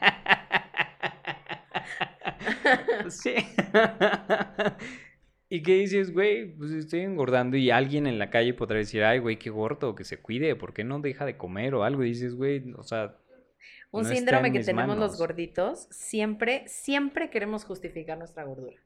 sí. 3.09 3.35
¿Y 5.53 5.65
qué 5.65 5.75
dices, 5.75 6.13
güey? 6.13 6.47
Pues 6.47 6.71
estoy 6.71 7.01
engordando 7.01 7.57
y 7.57 7.73
alguien 7.73 8.07
en 8.07 8.21
la 8.21 8.31
calle 8.31 8.55
podrá 8.55 8.79
decir, 8.79 9.03
ay, 9.03 9.19
güey, 9.19 9.37
qué 9.37 9.51
gordo, 9.51 9.97
que 9.97 10.05
se 10.05 10.17
cuide, 10.17 10.55
¿por 10.55 10.73
qué 10.73 10.85
no 10.85 11.01
deja 11.01 11.27
de 11.27 11.37
comer 11.37 11.75
o 11.75 11.83
algo? 11.83 12.05
Y 12.05 12.11
dices, 12.11 12.37
güey, 12.37 12.73
o 12.77 12.85
sea, 12.85 13.19
Un 13.91 14.05
no 14.05 14.09
síndrome 14.09 14.53
que 14.53 14.61
tenemos 14.61 14.97
los 14.97 15.19
gorditos, 15.19 15.89
siempre, 15.91 16.69
siempre 16.69 17.31
queremos 17.31 17.65
justificar 17.65 18.17
nuestra 18.17 18.45
gordura. 18.45 18.81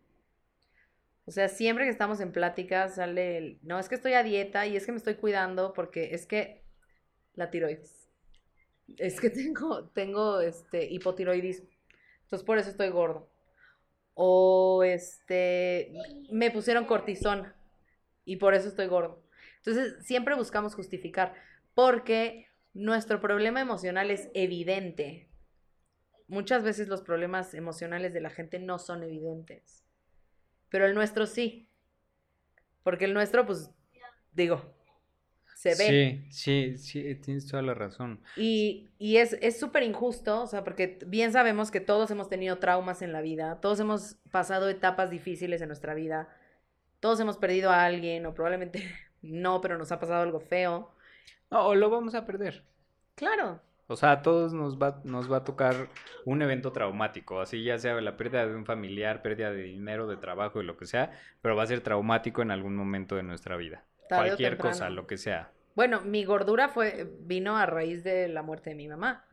O 1.27 1.31
sea, 1.31 1.49
siempre 1.49 1.85
que 1.85 1.91
estamos 1.91 2.21
en 2.21 2.33
pláticas 2.33 2.95
sale 2.95 3.37
el, 3.37 3.59
no, 3.63 3.79
es 3.79 3.91
que 3.91 3.97
estoy 3.97 4.15
a 4.15 4.23
dieta 4.23 4.67
y 4.67 4.77
es 4.77 4.87
que 4.87 4.93
me 4.93 4.99
estoy 4.99 5.17
cuidando 5.17 5.75
porque 5.75 6.15
es 6.15 6.25
que 6.25 6.63
la 7.35 7.51
tiroides. 7.51 8.09
Es 8.97 9.21
que 9.21 9.29
tengo, 9.31 9.85
tengo 9.89 10.41
este 10.41 10.87
hipotiroidismo. 10.91 11.69
Entonces 12.23 12.47
por 12.47 12.57
eso 12.57 12.71
estoy 12.71 12.89
gordo. 12.89 13.29
O 14.15 14.83
este, 14.85 15.93
me 16.31 16.51
pusieron 16.51 16.87
cortisona 16.87 17.57
y 18.25 18.37
por 18.37 18.55
eso 18.55 18.69
estoy 18.69 18.87
gordo. 18.87 19.23
Entonces 19.59 20.05
siempre 20.05 20.35
buscamos 20.35 20.75
justificar 20.75 21.35
porque 21.75 22.49
nuestro 22.75 23.21
problema 23.21 23.61
emocional 23.61 24.11
es 24.11 24.31
evidente. 24.35 25.29
Muchas 26.29 26.63
veces 26.63 26.89
los 26.89 27.03
problemas 27.03 27.55
emocionales 27.55 28.13
de 28.13 28.21
la 28.21 28.31
gente 28.31 28.59
no 28.59 28.79
son 28.79 29.03
evidentes, 29.03 29.85
pero 30.71 30.87
el 30.87 30.95
nuestro 30.95 31.27
sí. 31.27 31.69
Porque 32.83 33.07
el 33.07 33.15
nuestro, 33.15 33.47
pues, 33.47 33.71
digo, 34.35 34.75
se 35.65 35.75
ve. 35.77 35.95
Sí, 35.95 36.27
sí, 36.29 36.77
sí, 36.77 37.15
tienes 37.17 37.47
toda 37.47 37.63
la 37.63 37.73
razón. 37.73 38.21
Y, 38.37 38.91
y 38.99 39.17
es 39.17 39.33
es 39.41 39.59
súper 39.59 39.83
injusto, 39.83 40.43
o 40.43 40.47
sea, 40.47 40.63
porque 40.63 40.99
bien 41.07 41.33
sabemos 41.33 41.71
que 41.71 41.81
todos 41.81 42.11
hemos 42.11 42.29
tenido 42.29 42.59
traumas 42.59 43.01
en 43.01 43.13
la 43.13 43.23
vida, 43.23 43.61
todos 43.61 43.81
hemos 43.81 44.17
pasado 44.31 44.69
etapas 44.69 45.11
difíciles 45.11 45.63
en 45.63 45.69
nuestra 45.69 45.95
vida, 45.95 46.29
todos 47.01 47.19
hemos 47.21 47.39
perdido 47.39 47.71
a 47.71 47.85
alguien, 47.85 48.27
o 48.27 48.35
probablemente 48.35 48.85
no, 49.23 49.61
pero 49.63 49.79
nos 49.79 49.91
ha 49.93 50.01
pasado 50.01 50.23
algo 50.23 50.41
feo. 50.41 50.95
No, 51.51 51.67
o 51.69 51.75
lo 51.75 51.91
vamos 51.91 52.15
a 52.15 52.27
perder. 52.27 52.65
Claro, 53.17 53.63
O 53.87 53.97
sea, 53.97 54.13
a 54.13 54.23
todos 54.23 54.53
nos 54.55 54.79
va, 54.79 55.01
nos 55.05 55.31
va 55.31 55.39
a 55.39 55.45
tocar 55.45 55.91
un 56.25 56.43
evento 56.43 56.73
traumático, 56.73 57.41
así 57.41 57.63
ya 57.65 57.79
sea 57.79 58.01
la 58.01 58.17
pérdida 58.17 58.47
de 58.47 58.55
un 58.57 58.67
familiar, 58.67 59.23
pérdida 59.23 59.51
de 59.53 59.63
dinero, 59.63 60.07
de 60.09 60.17
trabajo, 60.19 60.59
de 60.59 60.65
lo 60.67 60.77
que 60.77 60.87
sea, 60.87 61.13
pero 61.43 61.57
va 61.57 61.63
a 61.65 61.67
ser 61.67 61.81
traumático 61.83 62.43
en 62.43 62.51
algún 62.51 62.77
momento 62.77 63.17
de 63.17 63.23
nuestra 63.25 63.57
vida. 63.57 63.85
Tarde 64.09 64.37
Cualquier 64.37 64.59
cosa, 64.59 64.91
lo 64.91 65.07
que 65.07 65.19
sea. 65.19 65.54
Bueno, 65.75 66.01
mi 66.03 66.25
gordura 66.25 66.69
fue, 66.69 67.11
vino 67.21 67.57
a 67.57 67.67
raíz 67.67 68.05
de 68.05 68.29
la 68.29 68.43
muerte 68.43 68.71
de 68.71 68.77
mi 68.77 68.89
mamá. 68.89 69.25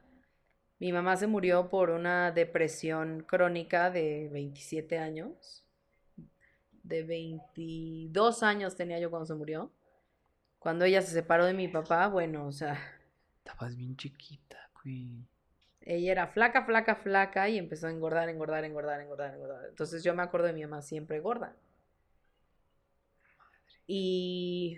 Mi 0.80 0.92
mamá 0.92 1.16
se 1.18 1.28
murió 1.28 1.70
por 1.70 1.92
una 1.92 2.32
depresión 2.32 3.24
crónica 3.28 3.92
de 3.92 4.30
27 4.32 4.98
años. 4.98 5.64
De 6.84 7.04
22 7.04 8.42
años 8.44 8.76
tenía 8.76 9.00
yo 9.00 9.12
cuando 9.12 9.28
se 9.28 9.36
murió. 9.36 9.72
Cuando 10.58 10.86
ella 10.86 11.02
se 11.02 11.14
separó 11.14 11.46
de 11.46 11.54
mi 11.54 11.68
papá, 11.68 12.08
bueno, 12.08 12.48
o 12.48 12.52
sea, 12.52 12.80
Estabas 13.44 13.76
bien 13.76 13.98
chiquita, 13.98 14.70
güey. 14.84 15.26
Ella 15.82 16.12
era 16.12 16.28
flaca, 16.28 16.64
flaca, 16.64 16.96
flaca 16.96 17.50
y 17.50 17.58
empezó 17.58 17.88
a 17.88 17.92
engordar, 17.92 18.30
engordar, 18.30 18.64
engordar, 18.66 19.02
engordar, 19.02 19.34
engordar. 19.34 19.66
Entonces 19.68 20.04
yo 20.04 20.14
me 20.14 20.22
acuerdo 20.22 20.48
de 20.48 20.54
mi 20.54 20.62
mamá 20.62 20.82
siempre 20.84 21.20
gorda. 21.20 21.56
Y 23.88 24.78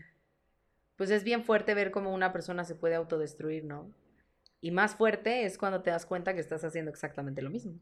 pues 0.95 1.10
es 1.10 1.23
bien 1.23 1.43
fuerte 1.43 1.73
ver 1.73 1.91
cómo 1.91 2.13
una 2.13 2.32
persona 2.34 2.63
se 2.63 2.75
puede 2.75 2.95
autodestruir, 2.95 3.65
¿no? 3.65 3.93
Y 4.62 4.71
más 4.71 4.95
fuerte 4.95 5.45
es 5.45 5.58
cuando 5.58 5.82
te 5.82 5.89
das 5.89 6.06
cuenta 6.06 6.34
que 6.34 6.39
estás 6.39 6.63
haciendo 6.63 6.91
exactamente 6.91 7.41
lo 7.41 7.49
mismo. 7.49 7.73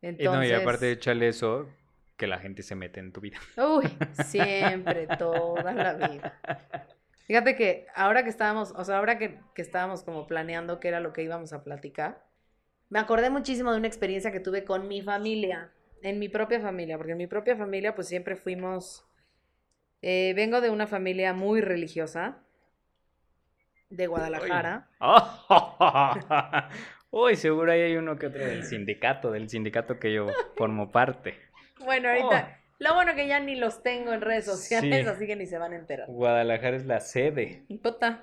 Y 0.00 0.06
Entonces, 0.08 0.32
no, 0.32 0.44
y 0.44 0.52
aparte 0.52 0.90
échale 0.92 1.28
eso, 1.28 1.68
que 2.16 2.26
la 2.26 2.38
gente 2.38 2.62
se 2.62 2.74
mete 2.74 3.00
en 3.00 3.12
tu 3.12 3.20
vida. 3.20 3.38
Uy, 3.56 3.86
siempre, 4.24 5.06
toda 5.18 5.72
la 5.72 5.94
vida. 5.94 6.40
Fíjate 7.26 7.56
que 7.56 7.86
ahora 7.94 8.22
que 8.22 8.30
estábamos, 8.30 8.72
o 8.76 8.84
sea, 8.84 8.98
ahora 8.98 9.18
que, 9.18 9.40
que 9.54 9.62
estábamos 9.62 10.02
como 10.02 10.26
planeando 10.26 10.78
qué 10.78 10.88
era 10.88 11.00
lo 11.00 11.12
que 11.12 11.22
íbamos 11.22 11.52
a 11.52 11.64
platicar, 11.64 12.24
me 12.90 12.98
acordé 12.98 13.30
muchísimo 13.30 13.72
de 13.72 13.78
una 13.78 13.86
experiencia 13.86 14.30
que 14.30 14.40
tuve 14.40 14.64
con 14.64 14.88
mi 14.88 15.02
familia, 15.02 15.72
en 16.02 16.18
mi 16.18 16.28
propia 16.28 16.60
familia, 16.60 16.96
porque 16.96 17.12
en 17.12 17.18
mi 17.18 17.26
propia 17.26 17.56
familia 17.56 17.94
pues 17.94 18.08
siempre 18.08 18.36
fuimos, 18.36 19.06
eh, 20.06 20.34
vengo 20.36 20.60
de 20.60 20.68
una 20.68 20.86
familia 20.86 21.32
muy 21.32 21.62
religiosa, 21.62 22.42
de 23.88 24.06
Guadalajara. 24.06 24.88
Uy, 27.10 27.36
seguro 27.36 27.72
ahí 27.72 27.80
hay 27.80 27.96
uno 27.96 28.16
que 28.18 28.26
otro 28.26 28.44
del 28.44 28.64
sindicato, 28.64 29.30
del 29.30 29.48
sindicato 29.48 29.98
que 29.98 30.12
yo 30.12 30.26
formo 30.56 30.90
parte. 30.92 31.34
Bueno, 31.84 32.08
ahorita, 32.08 32.60
lo 32.78 32.94
bueno 32.94 33.14
que 33.14 33.26
ya 33.26 33.40
ni 33.40 33.56
los 33.56 33.82
tengo 33.82 34.12
en 34.12 34.20
redes 34.20 34.44
sociales, 34.46 35.02
Sí. 35.04 35.08
así 35.10 35.26
que 35.26 35.36
ni 35.36 35.44
se 35.46 35.58
van 35.58 35.72
a 35.72 35.76
enterar. 35.76 36.06
Guadalajara 36.08 36.76
es 36.76 36.86
la 36.86 37.00
sede. 37.00 37.64
Puta, 37.82 38.22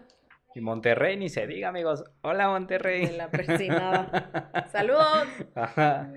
Y 0.56 0.62
Monterrey 0.62 1.17
ni 1.17 1.30
se 1.30 1.46
diga, 1.48 1.67
amigos. 1.70 2.04
Hola, 2.22 2.46
de 2.46 2.50
Monterrey. 2.50 3.08
la 3.17 3.30
persinada. 3.30 4.67
Saludos. 4.72 5.28
Ajá. 5.56 6.12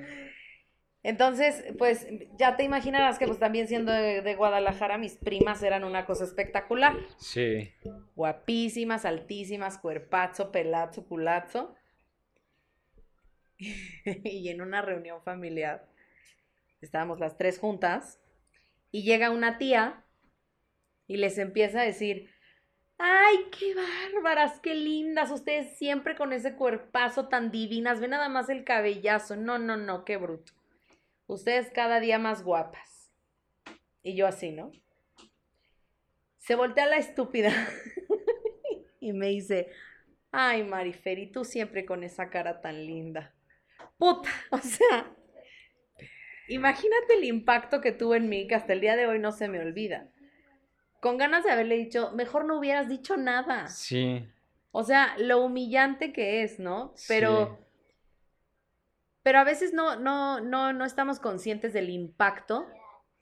Entonces, 1.05 1.65
pues 1.79 2.09
ya 2.39 2.57
te 2.57 2.65
imaginarás 2.65 3.19
que 3.19 3.27
pues 3.27 3.39
también 3.39 3.69
siendo 3.69 3.93
de, 3.93 4.23
de 4.23 4.35
Guadalajara, 4.35 4.97
mis 4.97 5.17
primas 5.17 5.63
eran 5.63 5.85
una 5.85 6.07
cosa 6.07 6.25
espectacular. 6.25 6.97
Sí. 7.19 7.73
Guapísimas, 8.17 9.05
altísimas, 9.05 9.79
cuerpazo, 9.79 10.51
pelazo, 10.51 11.07
culazo. 11.07 11.77
y 14.25 14.49
en 14.49 14.63
una 14.63 14.81
reunión 14.81 15.23
familiar, 15.23 15.87
estábamos 16.81 17.21
las 17.21 17.37
tres 17.37 17.59
juntas, 17.59 18.19
y 18.91 19.03
llega 19.03 19.31
una 19.31 19.59
tía 19.59 20.05
y 21.07 21.19
les 21.19 21.37
empieza 21.37 21.81
a 21.81 21.85
decir, 21.85 22.31
¡ay, 22.97 23.37
qué 23.59 23.75
bárbaras, 23.75 24.61
qué 24.61 24.75
lindas! 24.75 25.31
Ustedes 25.31 25.77
siempre 25.77 26.17
con 26.17 26.33
ese 26.33 26.55
cuerpazo 26.55 27.29
tan 27.29 27.51
divinas, 27.51 28.01
ve 28.01 28.09
nada 28.09 28.29
más 28.29 28.49
el 28.49 28.65
cabellazo. 28.65 29.37
No, 29.37 29.59
no, 29.59 29.77
no, 29.77 30.05
qué 30.05 30.17
bruto. 30.17 30.53
Ustedes 31.27 31.71
cada 31.71 32.01
día 32.01 32.19
más 32.19 32.43
guapas. 32.43 33.11
Y 34.03 34.15
yo 34.15 34.27
así, 34.27 34.51
¿no? 34.51 34.71
Se 36.39 36.55
voltea 36.55 36.87
la 36.87 36.99
estúpida 36.99 37.51
y 39.01 39.13
me 39.15 39.29
dice, 39.29 39.71
ay 40.31 40.63
Marifer, 40.63 41.19
y 41.19 41.33
tú 41.33 41.45
siempre 41.45 41.87
con 41.87 42.05
esa 42.05 42.29
cara 42.29 42.61
tan 42.61 42.87
linda. 42.87 43.35
Puta, 43.97 44.29
o 44.51 44.59
sea, 44.59 45.15
imagínate 46.49 47.15
el 47.15 47.25
impacto 47.25 47.81
que 47.81 47.93
tuvo 47.93 48.15
en 48.15 48.29
mí 48.29 48.47
que 48.47 48.55
hasta 48.55 48.75
el 48.75 48.81
día 48.81 48.97
de 48.97 49.07
hoy 49.07 49.19
no 49.19 49.33
se 49.33 49.49
me 49.49 49.61
olvida. 49.61 50.11
Con 51.01 51.17
ganas 51.17 51.45
de 51.45 51.51
haberle 51.51 51.77
dicho, 51.77 52.13
mejor 52.13 52.45
no 52.45 52.59
hubieras 52.59 52.89
dicho 52.89 53.17
nada. 53.17 53.69
Sí. 53.69 54.27
O 54.71 54.85
sea, 54.85 55.15
lo 55.19 55.43
humillante 55.43 56.13
que 56.13 56.43
es, 56.43 56.59
¿no? 56.59 56.95
Pero, 57.09 57.64
pero 59.25 59.39
a 59.39 59.45
veces 59.45 59.73
no, 59.73 59.97
no, 59.97 60.41
no, 60.41 60.73
no 60.75 60.85
estamos 60.85 61.19
conscientes 61.19 61.73
del 61.73 61.89
impacto 61.89 62.67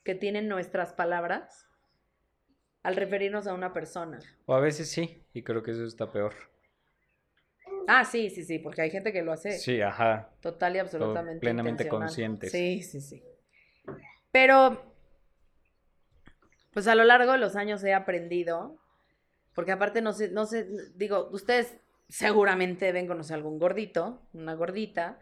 que 0.02 0.16
tienen 0.16 0.48
nuestras 0.48 0.92
palabras 0.92 1.68
al 2.82 2.96
referirnos 2.96 3.46
a 3.46 3.54
una 3.54 3.72
persona. 3.72 4.18
O 4.46 4.54
a 4.54 4.60
veces 4.60 4.90
sí, 4.90 5.24
y 5.32 5.42
creo 5.44 5.62
que 5.62 5.70
eso 5.70 5.84
está 5.84 6.10
peor. 6.10 6.34
Ah, 7.86 8.04
sí, 8.04 8.30
sí, 8.30 8.42
sí, 8.44 8.58
porque 8.58 8.82
hay 8.82 8.90
gente 8.90 9.12
que 9.12 9.22
lo 9.22 9.32
hace 9.32 9.52
Sí, 9.52 9.80
ajá. 9.80 10.30
total 10.40 10.74
y 10.74 10.80
absolutamente 10.80 11.40
plenamente 11.40 11.88
conscientes. 11.88 12.50
Sí, 12.50 12.82
sí, 12.82 13.00
sí. 13.00 13.22
Pero, 14.32 14.82
pues 16.72 16.88
a 16.88 16.96
lo 16.96 17.04
largo 17.04 17.30
de 17.30 17.38
los 17.38 17.54
años 17.54 17.84
he 17.84 17.94
aprendido, 17.94 18.76
porque 19.54 19.70
aparte 19.70 20.02
no 20.02 20.12
sé, 20.12 20.32
no 20.32 20.46
sé, 20.46 20.66
digo, 20.96 21.28
ustedes 21.30 21.76
seguramente 22.08 22.86
deben 22.86 23.06
conocer 23.06 23.36
algún 23.36 23.60
gordito, 23.60 24.26
una 24.32 24.54
gordita, 24.54 25.20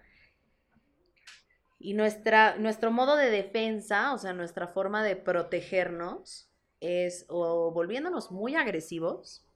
y 1.83 1.95
nuestra, 1.95 2.57
nuestro 2.57 2.93
modo 2.93 3.17
de 3.17 3.31
defensa, 3.31 4.13
o 4.13 4.19
sea, 4.19 4.35
nuestra 4.35 4.69
forma 4.69 5.03
de 5.03 5.17
protegernos 5.17 6.51
es 6.79 7.25
o 7.29 7.73
volviéndonos 7.73 8.31
muy 8.31 8.55
agresivos 8.55 9.47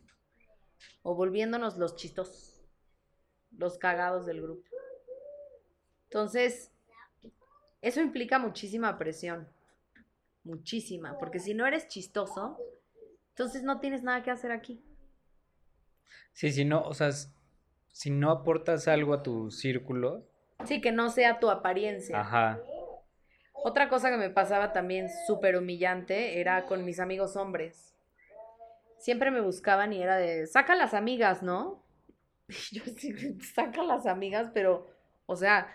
o 1.02 1.14
volviéndonos 1.14 1.76
los 1.76 1.96
chistosos, 1.96 2.64
los 3.58 3.76
cagados 3.76 4.24
del 4.24 4.40
grupo. 4.40 4.66
Entonces, 6.04 6.72
eso 7.82 8.00
implica 8.00 8.38
muchísima 8.38 8.96
presión, 8.96 9.46
muchísima, 10.44 11.18
porque 11.18 11.40
si 11.40 11.52
no 11.52 11.66
eres 11.66 11.88
chistoso, 11.88 12.58
entonces 13.28 13.62
no 13.64 13.80
tienes 13.80 14.02
nada 14.02 14.22
que 14.22 14.30
hacer 14.30 14.50
aquí. 14.50 14.82
Sí, 16.32 16.50
si 16.50 16.64
no, 16.64 16.84
o 16.84 16.94
sea, 16.94 17.10
si 17.92 18.10
no 18.10 18.30
aportas 18.30 18.88
algo 18.88 19.12
a 19.12 19.22
tu 19.22 19.50
círculo, 19.50 20.26
Sí, 20.62 20.81
que 20.81 20.93
no 20.93 21.11
sea 21.11 21.38
tu 21.40 21.51
apariencia. 21.51 22.21
ajá. 22.21 22.61
Otra 23.64 23.88
cosa 23.88 24.11
que 24.11 24.17
me 24.17 24.31
pasaba 24.31 24.73
también 24.73 25.09
súper 25.11 25.57
humillante 25.57 26.40
era 26.40 26.67
con 26.67 26.85
mis 26.85 27.01
amigos 27.01 27.35
hombres. 27.37 27.97
Siempre 28.99 29.31
me 29.31 29.40
buscaban 29.40 29.93
y 29.93 30.03
era 30.03 30.17
de, 30.17 30.47
saca 30.47 30.75
las 30.77 30.95
amigas, 30.95 31.43
¿no? 31.43 31.83
Y 32.49 32.77
yo 32.77 32.83
así, 32.85 33.14
saca 33.40 33.83
las 33.83 34.07
amigas, 34.07 34.51
pero, 34.55 34.87
o 35.27 35.37
sea, 35.37 35.69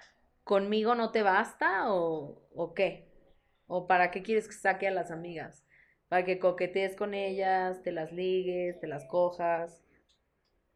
¿conmigo 0.43 0.95
no 0.95 1.11
te 1.11 1.23
basta 1.23 1.91
o, 1.93 2.41
o 2.53 2.73
qué? 2.73 3.07
¿O 3.67 3.87
para 3.87 4.11
qué 4.11 4.23
quieres 4.23 4.47
que 4.47 4.53
saque 4.53 4.87
a 4.87 4.91
las 4.91 5.11
amigas? 5.11 5.63
Para 6.09 6.25
que 6.25 6.39
coquetees 6.39 6.95
con 6.95 7.13
ellas, 7.13 7.81
te 7.83 7.91
las 7.91 8.11
ligues, 8.11 8.79
te 8.79 8.87
las 8.87 9.05
cojas. 9.05 9.83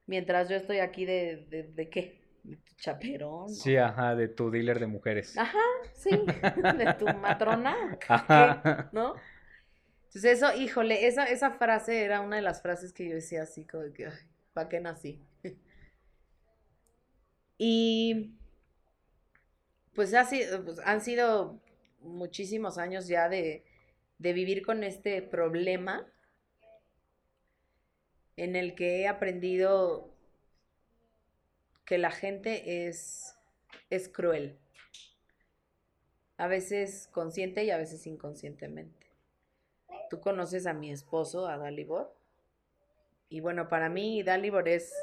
Mientras 0.06 0.50
yo 0.50 0.56
estoy 0.56 0.80
aquí 0.80 1.06
de, 1.06 1.46
de, 1.50 1.64
de 1.64 1.90
qué? 1.90 2.23
¿De 2.44 2.58
tu 2.58 2.76
chaperón? 2.76 3.50
Sí, 3.50 3.78
ajá, 3.78 4.16
de 4.16 4.28
tu 4.28 4.52
dealer 4.52 4.80
de 4.80 4.88
mujeres. 4.88 5.38
Ajá, 5.38 5.60
sí, 5.94 6.10
de 6.78 6.94
tu 7.00 7.08
matrona. 7.08 7.76
Ajá. 8.08 8.90
¿no? 8.92 9.16
Entonces 10.08 10.38
eso, 10.42 10.54
híjole, 10.56 11.08
esa, 11.08 11.26
esa 11.26 11.52
frase 11.52 12.04
era 12.04 12.22
una 12.22 12.36
de 12.36 12.42
las 12.42 12.62
frases 12.62 12.94
que 12.94 13.08
yo 13.10 13.16
decía 13.16 13.44
así, 13.44 13.66
como 13.66 13.92
que, 13.94 14.08
ay, 14.08 14.14
¿para 14.54 14.70
qué 14.70 14.80
nací? 14.80 15.22
Y 17.58 18.34
pues, 19.94 20.14
ha 20.14 20.26
sido- 20.26 20.64
pues, 20.64 20.80
han 20.86 21.02
sido 21.02 21.60
muchísimos 22.02 22.78
años 22.78 23.08
ya 23.08 23.30
de, 23.30 23.64
de 24.18 24.34
vivir 24.34 24.66
con 24.66 24.84
este 24.84 25.22
problema 25.22 26.06
en 28.36 28.56
el 28.56 28.76
que 28.76 29.02
he 29.02 29.08
aprendido 29.08 30.13
que 31.86 31.98
la 31.98 32.12
gente 32.12 32.88
es, 32.88 33.36
es 33.90 34.10
cruel. 34.10 34.58
A 36.38 36.48
veces 36.48 37.10
consciente 37.12 37.64
y 37.64 37.72
a 37.72 37.78
veces 37.78 38.08
inconscientemente. 38.08 39.08
Tú 40.10 40.20
conoces 40.20 40.66
a 40.66 40.74
mi 40.74 40.92
esposo, 40.92 41.48
a 41.48 41.58
Dalibor. 41.58 42.14
Y 43.30 43.40
bueno, 43.40 43.68
para 43.70 43.90
mí 43.90 44.24
Dalibor 44.24 44.68
es 44.68 44.94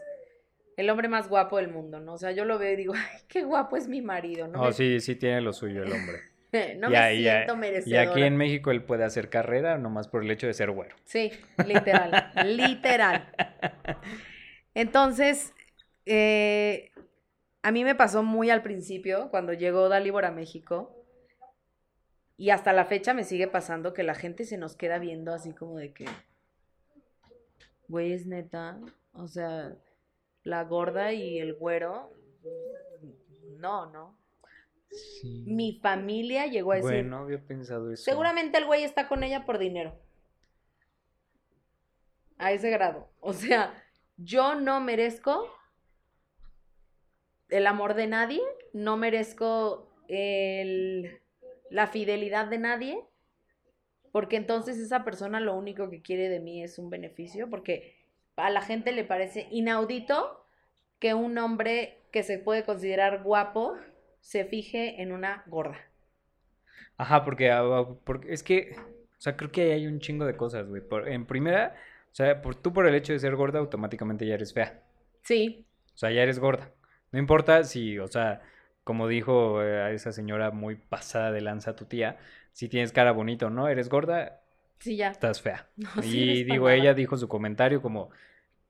el 0.77 0.89
hombre 0.91 1.09
más 1.09 1.29
guapo 1.29 1.59
del 1.59 1.69
mundo, 1.69 2.01
¿no? 2.01 2.15
O 2.15 2.19
sea, 2.19 2.33
yo 2.33 2.45
lo 2.45 2.59
veo 2.59 2.73
y 2.73 2.77
digo, 2.77 2.95
ay, 2.97 3.21
qué 3.29 3.45
guapo 3.45 3.77
es 3.77 3.89
mi 3.89 4.03
marido, 4.03 4.49
¿no? 4.49 4.65
Me, 4.65 4.73
sí, 4.73 5.01
sí 5.01 5.15
tiene 5.17 5.41
lo 5.41 5.53
suyo 5.53 5.83
el 5.83 5.93
hombre. 5.93 6.21
no 6.79 6.91
Ya, 6.91 7.09
me 7.57 7.83
siento 7.83 7.91
Y 7.91 7.97
aquí 7.97 8.23
en 8.23 8.37
México 8.37 8.71
él 8.71 8.83
puede 8.83 9.05
hacer 9.05 9.29
carrera 9.29 9.79
nomás 9.79 10.09
por 10.09 10.23
el 10.23 10.31
hecho 10.31 10.47
de 10.47 10.55
ser 10.55 10.71
güero. 10.71 10.97
Sí, 11.05 11.33
literal, 11.67 12.33
literal. 12.45 13.29
Entonces, 14.75 15.53
eh, 16.07 16.91
a 17.63 17.73
mí 17.73 17.85
me 17.85 17.95
pasó 17.95 18.23
muy 18.23 18.51
al 18.51 18.63
principio, 18.63 19.31
cuando 19.31 19.53
llegó 19.53 19.89
Dalibor 19.89 20.25
a 20.25 20.31
México, 20.31 20.97
y 22.37 22.51
hasta 22.51 22.73
la 22.73 22.87
fecha 22.87 23.13
me 23.13 23.25
sigue 23.25 23.49
pasando 23.49 23.93
que 23.93 24.03
la 24.03 24.15
gente 24.15 24.45
se 24.45 24.57
nos 24.57 24.75
queda 24.75 24.99
viendo 24.99 25.35
así 25.35 25.53
como 25.53 25.77
de 25.77 25.93
que, 25.93 26.07
güey, 27.89 28.13
es 28.13 28.27
neta, 28.27 28.81
o 29.13 29.29
sea, 29.29 29.77
la 30.43 30.65
gorda 30.65 31.13
y 31.13 31.39
el 31.39 31.55
güero, 31.55 32.13
no, 33.59 33.91
no. 33.91 34.19
Sí. 34.91 35.45
Mi 35.47 35.79
familia 35.81 36.47
llegó 36.47 36.73
a 36.73 36.77
decir, 36.77 36.91
Bueno, 36.91 37.19
había 37.19 37.47
pensado 37.47 37.93
eso. 37.93 38.03
Seguramente 38.03 38.59
el 38.59 38.67
güey 38.67 38.83
está 38.83 39.07
con 39.07 39.23
ella 39.23 39.45
por 39.45 39.59
dinero. 39.59 39.95
A 42.39 42.53
ese 42.53 42.71
grado. 42.71 43.11
O 43.21 43.35
sea, 43.35 43.75
yo 44.17 44.55
no 44.55 44.81
merezco 44.81 45.47
el 47.51 47.67
amor 47.67 47.95
de 47.95 48.07
nadie, 48.07 48.41
no 48.73 48.97
merezco 48.97 49.93
el, 50.09 51.21
la 51.71 51.87
fidelidad 51.87 52.47
de 52.47 52.59
nadie, 52.59 53.05
porque 54.13 54.37
entonces 54.37 54.79
esa 54.79 55.05
persona 55.05 55.41
lo 55.41 55.55
único 55.57 55.89
que 55.91 56.03
quiere 56.03 56.29
de 56.29 56.41
mí 56.41 56.63
es 56.63 56.79
un 56.79 56.91
beneficio, 56.91 57.49
porque 57.49 57.97
a 58.37 58.51
la 58.51 58.63
gente 58.63 58.93
le 58.93 59.05
parece 59.05 59.47
inaudito 59.51 60.45
que 60.99 61.15
un 61.15 61.39
hombre 61.39 61.99
que 62.13 62.23
se 62.23 62.39
puede 62.39 62.65
considerar 62.65 63.23
guapo 63.23 63.77
se 64.21 64.45
fije 64.45 65.03
en 65.03 65.13
una 65.13 65.45
gorda. 65.47 65.79
Ajá, 66.97 67.25
porque, 67.25 67.51
ah, 67.51 67.87
porque 68.05 68.33
es 68.33 68.43
que, 68.43 68.77
o 69.19 69.21
sea, 69.21 69.37
creo 69.37 69.51
que 69.51 69.63
ahí 69.63 69.71
hay 69.73 69.87
un 69.87 70.01
chingo 70.01 70.25
de 70.27 70.37
cosas, 70.37 70.69
güey. 70.69 70.83
En 71.07 71.27
primera, 71.27 71.77
o 72.13 72.15
sea, 72.15 72.43
por, 72.43 72.55
tú 72.57 72.73
por 72.73 72.87
el 72.87 72.95
hecho 72.95 73.13
de 73.13 73.19
ser 73.19 73.37
gorda, 73.37 73.59
automáticamente 73.59 74.27
ya 74.27 74.35
eres 74.35 74.53
fea. 74.53 74.83
Sí, 75.23 75.67
O 75.95 75.99
sea, 75.99 76.11
ya 76.11 76.23
eres 76.23 76.39
gorda. 76.39 76.73
No 77.13 77.19
importa 77.19 77.65
si, 77.65 77.99
o 77.99 78.09
sea, 78.09 78.43
como 78.85 79.09
dijo 79.09 79.63
eh, 79.63 79.83
a 79.83 79.91
esa 79.93 80.13
señora 80.13 80.51
muy 80.51 80.77
pasada 80.77 81.33
de 81.33 81.41
lanza 81.41 81.77
tu 81.77 81.85
tía, 81.87 82.19
si 82.53 82.69
tienes 82.69 82.93
cara 82.93 83.13
bonita 83.13 83.47
o 83.47 83.51
no, 83.51 83.69
eres 83.69 83.89
gorda, 83.89 84.41
sí, 84.79 84.97
ya. 84.97 85.11
estás 85.11 85.41
fea. 85.43 85.69
No 85.77 86.03
y 86.03 86.45
digo, 86.45 86.67
nada. 86.67 86.77
ella 86.77 86.95
dijo 86.95 87.17
su 87.17 87.29
comentario 87.29 87.83
como 87.83 88.11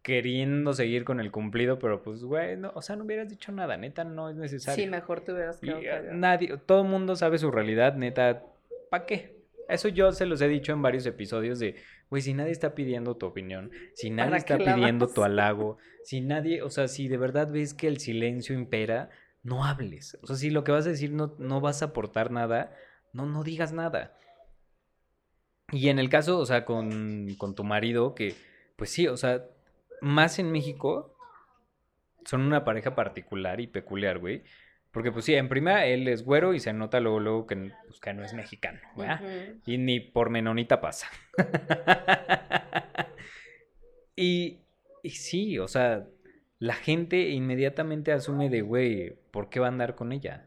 queriendo 0.03 0.73
seguir 0.75 1.05
con 1.05 1.21
el 1.21 1.31
cumplido, 1.31 1.79
pero 1.79 2.03
pues, 2.03 2.25
güey, 2.25 2.57
no, 2.57 2.73
o 2.75 2.83
sea, 2.83 2.97
no 2.97 3.05
hubieras 3.05 3.29
dicho 3.29 3.53
nada, 3.53 3.77
neta, 3.77 4.05
no 4.05 4.31
es 4.31 4.37
necesario. 4.37 4.85
Sí, 4.85 4.87
mejor 4.87 5.21
te 5.23 5.33
hubieras 5.33 5.63
Y, 5.63 5.67
quedado 5.67 5.81
eh, 5.83 5.89
callado. 5.89 6.15
nadie, 6.15 6.57
todo 6.59 6.83
el 6.83 6.89
mundo 6.89 7.17
sabe 7.17 7.39
su 7.39 7.51
realidad, 7.51 7.95
neta, 7.97 8.45
¿para 8.91 9.07
qué? 9.07 9.40
Eso 9.71 9.89
yo 9.89 10.13
se 10.13 10.27
los 10.27 10.41
he 10.41 10.49
dicho 10.49 10.73
en 10.73 10.83
varios 10.83 11.07
episodios 11.07 11.59
de, 11.59 11.77
güey, 12.09 12.23
si 12.23 12.35
nadie 12.35 12.53
está 12.53 12.75
pidiendo 12.75 13.17
tu 13.17 13.27
opinión, 13.27 13.71
si 13.95 14.11
nadie 14.11 14.31
¿Para 14.31 14.39
está 14.39 14.59
pidiendo 14.59 15.09
tu 15.09 15.23
halago, 15.23 15.79
si 16.05 16.21
nadie, 16.21 16.63
o 16.63 16.71
sea, 16.71 16.89
si 16.89 17.09
de 17.09 17.17
verdad 17.17 17.51
ves 17.51 17.75
que 17.75 17.89
el 17.89 17.99
silencio 17.99 18.55
impera, 18.55 19.11
no 19.43 19.65
hables. 19.65 20.19
O 20.23 20.27
sea, 20.27 20.37
si 20.37 20.51
lo 20.51 20.65
que 20.65 20.73
vas 20.73 20.87
a 20.87 20.91
decir 20.91 21.13
no, 21.13 21.35
no 21.39 21.61
vas 21.61 21.83
a 21.83 21.87
aportar 21.87 22.31
nada, 22.31 22.77
no, 23.13 23.27
no 23.27 23.43
digas 23.43 23.73
nada. 23.73 24.17
Y 25.73 25.89
en 25.89 25.99
el 25.99 26.09
caso, 26.09 26.39
o 26.39 26.47
sea, 26.47 26.65
con, 26.65 27.35
con 27.39 27.55
tu 27.55 27.65
marido, 27.65 28.15
que, 28.15 28.35
pues 28.77 28.91
sí, 28.91 29.07
o 29.07 29.17
sea, 29.17 29.45
más 30.01 30.39
en 30.39 30.51
México, 30.51 31.15
son 32.25 32.43
una 32.43 32.65
pareja 32.65 32.95
particular 32.95 33.61
y 33.61 33.67
peculiar, 33.67 34.19
güey. 34.19 34.43
Porque, 34.91 35.13
pues 35.13 35.25
sí, 35.25 35.35
en 35.35 35.49
primera, 35.49 35.87
él 35.87 36.09
es 36.09 36.25
güero 36.25 36.53
y 36.53 36.61
se 36.61 36.73
nota 36.73 36.99
luego, 36.99 37.21
luego 37.21 37.47
que, 37.47 37.73
pues, 37.87 38.01
que 38.01 38.13
no 38.13 38.25
es 38.25 38.35
mexicano, 38.35 38.81
¿verdad? 38.97 39.21
Y 39.65 39.79
ni 39.79 40.01
por 40.01 40.31
menonita 40.31 40.81
pasa. 40.81 41.09
y, 44.17 44.59
y 45.03 45.11
sí, 45.11 45.59
o 45.59 45.69
sea, 45.69 46.07
la 46.59 46.75
gente 46.75 47.31
inmediatamente 47.31 48.13
asume 48.13 48.51
de, 48.51 48.63
güey, 48.63 49.17
¿por 49.31 49.49
qué 49.49 49.61
va 49.61 49.67
a 49.67 49.71
andar 49.71 49.95
con 49.95 50.13
ella? 50.13 50.47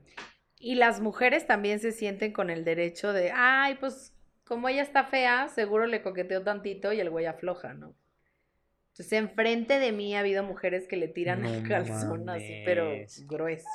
Y 0.60 0.76
las 0.76 1.00
mujeres 1.00 1.48
también 1.48 1.80
se 1.80 1.92
sienten 1.92 2.34
con 2.34 2.50
el 2.50 2.66
derecho 2.66 3.14
de, 3.14 3.32
ay, 3.34 3.76
pues 3.80 4.14
como 4.44 4.68
ella 4.70 4.82
está 4.82 5.06
fea, 5.06 5.48
seguro 5.48 5.88
le 5.88 6.02
coqueteó 6.02 6.44
tantito 6.44 6.92
y 6.92 7.00
el 7.00 7.10
güey 7.10 7.26
afloja, 7.26 7.74
¿no? 7.74 7.96
Entonces, 8.92 9.14
enfrente 9.14 9.80
de 9.80 9.92
mí 9.92 10.16
ha 10.16 10.20
habido 10.20 10.44
mujeres 10.44 10.88
que 10.88 10.98
le 10.98 11.08
tiran 11.08 11.42
No 11.42 11.52
el 11.52 11.68
calzón 11.68 12.30
así, 12.30 12.62
pero 12.64 12.92
grueso. 13.26 13.68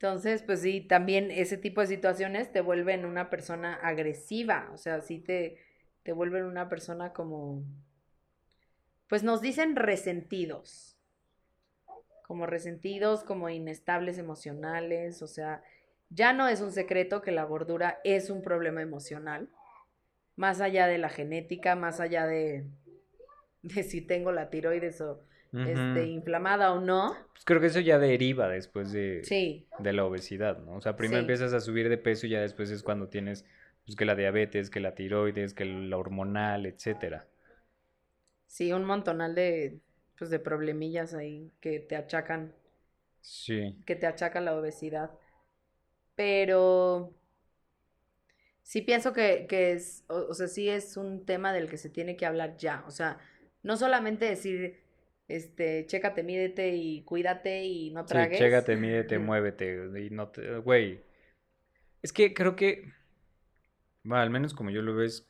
Entonces, 0.00 0.44
pues 0.44 0.60
sí, 0.60 0.80
también 0.80 1.32
ese 1.32 1.58
tipo 1.58 1.80
de 1.80 1.88
situaciones 1.88 2.52
te 2.52 2.60
vuelven 2.60 3.04
una 3.04 3.30
persona 3.30 3.74
agresiva, 3.74 4.70
o 4.72 4.78
sea, 4.78 5.00
sí 5.00 5.18
te, 5.18 5.58
te 6.04 6.12
vuelven 6.12 6.44
una 6.44 6.68
persona 6.68 7.12
como, 7.12 7.64
pues 9.08 9.24
nos 9.24 9.40
dicen 9.40 9.74
resentidos, 9.74 10.96
como 12.28 12.46
resentidos, 12.46 13.24
como 13.24 13.48
inestables 13.48 14.18
emocionales, 14.18 15.20
o 15.20 15.26
sea, 15.26 15.64
ya 16.10 16.32
no 16.32 16.46
es 16.46 16.60
un 16.60 16.70
secreto 16.70 17.20
que 17.20 17.32
la 17.32 17.42
gordura 17.42 17.98
es 18.04 18.30
un 18.30 18.40
problema 18.40 18.82
emocional, 18.82 19.48
más 20.36 20.60
allá 20.60 20.86
de 20.86 20.98
la 20.98 21.08
genética, 21.08 21.74
más 21.74 21.98
allá 21.98 22.24
de, 22.24 22.66
de 23.62 23.82
si 23.82 24.00
tengo 24.00 24.30
la 24.30 24.48
tiroides 24.48 25.00
o 25.00 25.24
este, 25.52 26.06
inflamada 26.06 26.72
o 26.72 26.80
no. 26.80 27.16
Pues 27.32 27.44
creo 27.44 27.60
que 27.60 27.68
eso 27.68 27.80
ya 27.80 27.98
deriva 27.98 28.48
después 28.48 28.92
de, 28.92 29.22
Sí, 29.24 29.66
de 29.78 29.92
la 29.92 30.04
obesidad, 30.04 30.58
¿no? 30.58 30.76
O 30.76 30.80
sea, 30.80 30.96
primero 30.96 31.18
Sí. 31.18 31.22
empiezas 31.22 31.52
a 31.54 31.60
subir 31.60 31.88
de 31.88 31.98
peso 31.98 32.26
y 32.26 32.30
ya 32.30 32.40
después 32.40 32.70
es 32.70 32.82
cuando 32.82 33.08
tienes 33.08 33.44
pues, 33.86 33.96
que 33.96 34.04
la 34.04 34.14
diabetes, 34.14 34.68
que 34.70 34.80
la 34.80 34.94
tiroides, 34.94 35.54
que 35.54 35.64
la 35.64 35.96
hormonal, 35.96 36.66
etcétera. 36.66 37.26
sí, 38.46 38.72
un 38.72 38.84
montonal 38.84 39.34
de, 39.34 39.78
pues, 40.18 40.30
de 40.30 40.38
problemillas 40.38 41.14
ahí 41.14 41.52
que 41.60 41.80
te 41.80 41.96
achacan, 41.96 42.54
Sí. 43.20 43.76
que 43.86 43.94
te 43.96 44.06
achacan 44.06 44.44
la 44.44 44.56
obesidad. 44.56 45.10
Pero 46.14 47.14
sí 48.62 48.82
pienso 48.82 49.12
que, 49.12 49.46
que 49.48 49.72
es, 49.72 50.04
o, 50.08 50.16
o 50.30 50.34
sea, 50.34 50.48
sí 50.48 50.68
es 50.68 50.96
un 50.96 51.24
tema 51.24 51.52
del 51.52 51.68
que 51.70 51.76
se 51.78 51.90
tiene 51.90 52.16
que 52.16 52.26
hablar 52.26 52.56
ya. 52.56 52.84
O 52.86 52.90
sea, 52.90 53.18
no 53.62 53.76
solamente 53.76 54.24
decir, 54.26 54.80
este, 55.28 55.86
chécate, 55.86 56.22
mídete 56.22 56.74
y 56.74 57.02
cuídate 57.02 57.64
y 57.64 57.90
no 57.90 58.04
Sí, 58.06 58.08
tragues. 58.08 58.38
chégate, 58.38 58.76
mídete, 58.76 59.16
Ujú. 59.16 59.26
muévete 59.26 59.90
y 60.00 60.10
no 60.10 60.28
te... 60.28 60.58
Güey, 60.58 61.00
es 62.02 62.12
que 62.12 62.32
creo 62.34 62.56
que, 62.56 62.92
bueno, 64.04 64.22
al 64.22 64.30
menos 64.30 64.54
como 64.54 64.70
yo 64.70 64.82
lo 64.82 64.94
veo, 64.94 65.04
es, 65.06 65.26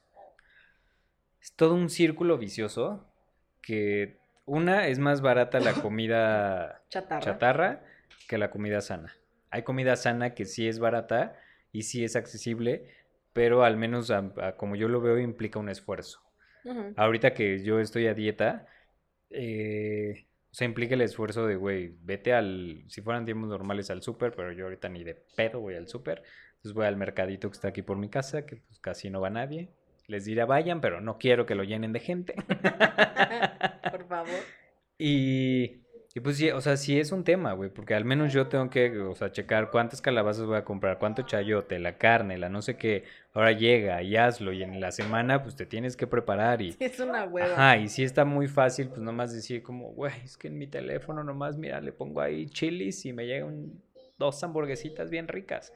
es 1.41 1.53
todo 1.55 1.75
un 1.75 1.89
círculo 1.91 2.39
vicioso 2.39 3.05
que 3.63 4.17
una 4.47 4.87
es 4.89 4.99
más 4.99 5.21
barata 5.21 5.61
la 5.61 5.75
comida 5.75 6.83
Chatarra. 6.89 7.25
chatarra 7.25 7.85
que 8.29 8.39
la 8.39 8.51
comida 8.51 8.81
sana. 8.81 9.15
Hay 9.51 9.63
comida 9.63 9.97
sana 9.97 10.35
que 10.35 10.45
sí 10.45 10.69
es 10.69 10.79
barata 10.79 11.37
y 11.73 11.83
sí 11.83 12.05
es 12.05 12.17
accesible, 12.17 12.89
pero 13.33 13.63
al 13.65 13.77
menos 13.77 14.11
a- 14.11 14.33
a 14.43 14.57
como 14.57 14.77
yo 14.77 14.89
lo 14.89 15.01
veo 15.01 15.19
implica 15.19 15.59
un 15.59 15.69
esfuerzo. 15.69 16.21
Ahorita 16.97 17.33
que 17.33 17.63
yo 17.63 17.81
estoy 17.81 18.09
a 18.09 18.15
dieta, 18.15 18.67
eh, 19.31 20.27
o 20.51 20.55
sea, 20.55 20.67
implica 20.67 20.95
el 20.95 21.03
esfuerzo 21.03 21.47
de, 21.47 21.57
güey, 21.57 21.95
vete 22.03 22.33
al, 22.33 22.85
si 22.89 23.03
fueran 23.03 23.25
tiempos 23.25 23.49
normales 23.49 23.91
al 23.91 24.03
súper, 24.03 24.33
pero 24.35 24.53
yo 24.53 24.65
ahorita 24.65 24.89
ni 24.89 25.05
de 25.05 25.15
pedo 25.15 25.61
voy 25.61 25.75
al 25.75 25.89
súper. 25.89 26.23
Entonces 26.57 26.73
voy 26.73 26.87
al 26.87 26.97
mercadito 26.97 27.49
que 27.49 27.55
está 27.55 27.69
aquí 27.69 27.83
por 27.83 27.99
mi 27.99 28.09
casa, 28.09 28.45
que 28.47 28.57
pues 28.57 28.81
casi 28.81 29.11
no 29.11 29.21
va 29.21 29.31
nadie. 29.31 29.71
Les 30.07 30.25
diré 30.25 30.45
vayan, 30.45 30.81
pero 30.81 31.01
no 31.01 31.19
quiero 31.19 31.45
que 31.45 31.55
lo 31.55 31.65
llenen 31.65 31.93
de 31.93 32.01
gente. 32.01 32.35
Por 33.91 34.07
favor. 34.09 34.29
Y, 35.01 35.85
y 36.19 36.21
pues 36.21 36.37
sí, 36.37 36.51
o 36.51 36.61
sea, 36.61 36.77
sí 36.77 36.99
es 36.99 37.13
un 37.13 37.23
tema, 37.23 37.53
güey, 37.53 37.71
porque 37.71 37.95
al 37.95 38.05
menos 38.05 38.33
yo 38.33 38.49
tengo 38.49 38.71
que, 38.71 38.99
o 38.99 39.15
sea, 39.15 39.31
checar 39.31 39.71
cuántas 39.71 40.03
calabazas 40.03 40.47
voy 40.47 40.57
a 40.57 40.65
comprar, 40.65 40.99
cuánto 40.99 41.23
chayote, 41.23 41.79
la 41.79 41.97
carne, 41.97 42.37
la 42.39 42.49
no 42.49 42.61
sé 42.61 42.77
qué. 42.77 43.05
Ahora 43.35 43.53
llega 43.53 44.03
y 44.03 44.17
hazlo 44.17 44.53
y 44.53 44.65
en 44.65 44.81
la 44.81 44.91
semana 44.91 45.45
pues 45.45 45.55
te 45.55 45.65
tienes 45.65 45.97
que 45.97 46.09
preparar 46.09 46.61
y... 46.61 46.73
Sí, 46.79 46.85
es 46.87 46.99
una 46.99 47.23
hueva. 47.23 47.53
Ajá, 47.53 47.77
y 47.77 47.89
sí 47.89 48.03
está 48.03 48.25
muy 48.25 48.49
fácil, 48.49 48.89
pues 48.89 49.01
nomás 49.01 49.33
decir 49.33 49.63
como, 49.63 49.93
güey, 49.93 50.13
es 50.25 50.37
que 50.37 50.49
en 50.49 50.59
mi 50.59 50.67
teléfono 50.67 51.23
nomás, 51.23 51.57
mira, 51.57 51.81
le 51.81 51.93
pongo 51.93 52.21
ahí 52.21 52.47
chilis 52.47 53.07
y 53.07 53.13
me 53.13 53.25
llegan 53.25 53.81
dos 54.19 54.43
hamburguesitas 54.43 55.11
bien 55.11 55.29
ricas. 55.29 55.73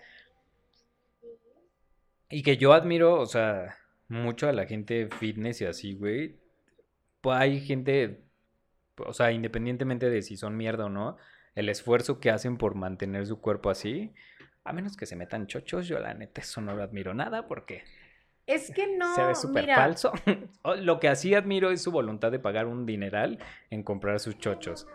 Y 2.28 2.42
que 2.42 2.56
yo 2.56 2.72
admiro, 2.72 3.20
o 3.20 3.26
sea, 3.26 3.76
mucho 4.08 4.48
a 4.48 4.52
la 4.52 4.66
gente 4.66 5.08
fitness 5.20 5.60
y 5.60 5.66
así, 5.66 5.94
güey. 5.94 6.34
Pues 7.20 7.38
hay 7.38 7.60
gente, 7.60 8.24
o 9.06 9.12
sea, 9.12 9.32
independientemente 9.32 10.10
de 10.10 10.22
si 10.22 10.36
son 10.36 10.56
mierda 10.56 10.86
o 10.86 10.88
no, 10.88 11.16
el 11.54 11.68
esfuerzo 11.68 12.20
que 12.20 12.30
hacen 12.30 12.56
por 12.58 12.74
mantener 12.74 13.26
su 13.26 13.40
cuerpo 13.40 13.70
así, 13.70 14.12
a 14.64 14.72
menos 14.72 14.96
que 14.96 15.06
se 15.06 15.16
metan 15.16 15.46
chochos, 15.46 15.86
yo 15.88 15.98
la 15.98 16.14
neta 16.14 16.40
eso 16.40 16.60
no 16.60 16.74
lo 16.74 16.82
admiro 16.82 17.14
nada 17.14 17.46
porque 17.48 17.84
Es 18.46 18.70
que 18.70 18.86
no, 18.96 19.14
se 19.14 19.24
ve 19.24 19.34
súper 19.34 19.72
falso. 19.74 20.12
Lo 20.78 21.00
que 21.00 21.08
así 21.08 21.34
admiro 21.34 21.70
es 21.70 21.82
su 21.82 21.90
voluntad 21.92 22.30
de 22.32 22.38
pagar 22.38 22.66
un 22.66 22.86
dineral 22.86 23.38
en 23.70 23.82
comprar 23.82 24.20
sus 24.20 24.38
chochos. 24.38 24.86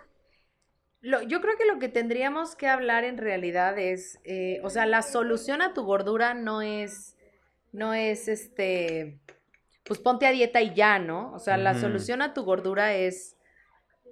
Lo- 1.02 1.22
yo 1.22 1.41
creo 1.41 1.58
que 1.58 1.65
lo 1.65 1.80
que 1.80 1.89
tendríamos 1.89 2.56
que 2.56 2.67
hablar 2.67 3.04
en 3.04 3.17
realidad 3.17 3.78
es, 3.78 4.20
eh, 4.24 4.60
o 4.63 4.70
sea, 4.70 4.86
la 4.86 5.02
solución 5.04 5.62
a 5.62 5.74
tu 5.74 5.84
gordura 5.84 6.34
no 6.34 6.62
es, 6.62 7.15
no 7.72 7.93
es 7.93 8.28
este, 8.28 9.20
pues 9.86 10.00
ponte 10.00 10.28
a 10.28 10.32
dieta 10.34 10.62
y 10.62 10.76
ya, 10.76 11.00
¿no? 11.00 11.34
O 11.34 11.39
sea, 11.39 11.58
la 11.58 11.76
solución 11.76 12.22
a 12.24 12.34
tu 12.34 12.43
gordura 12.43 12.96
es 12.96 13.37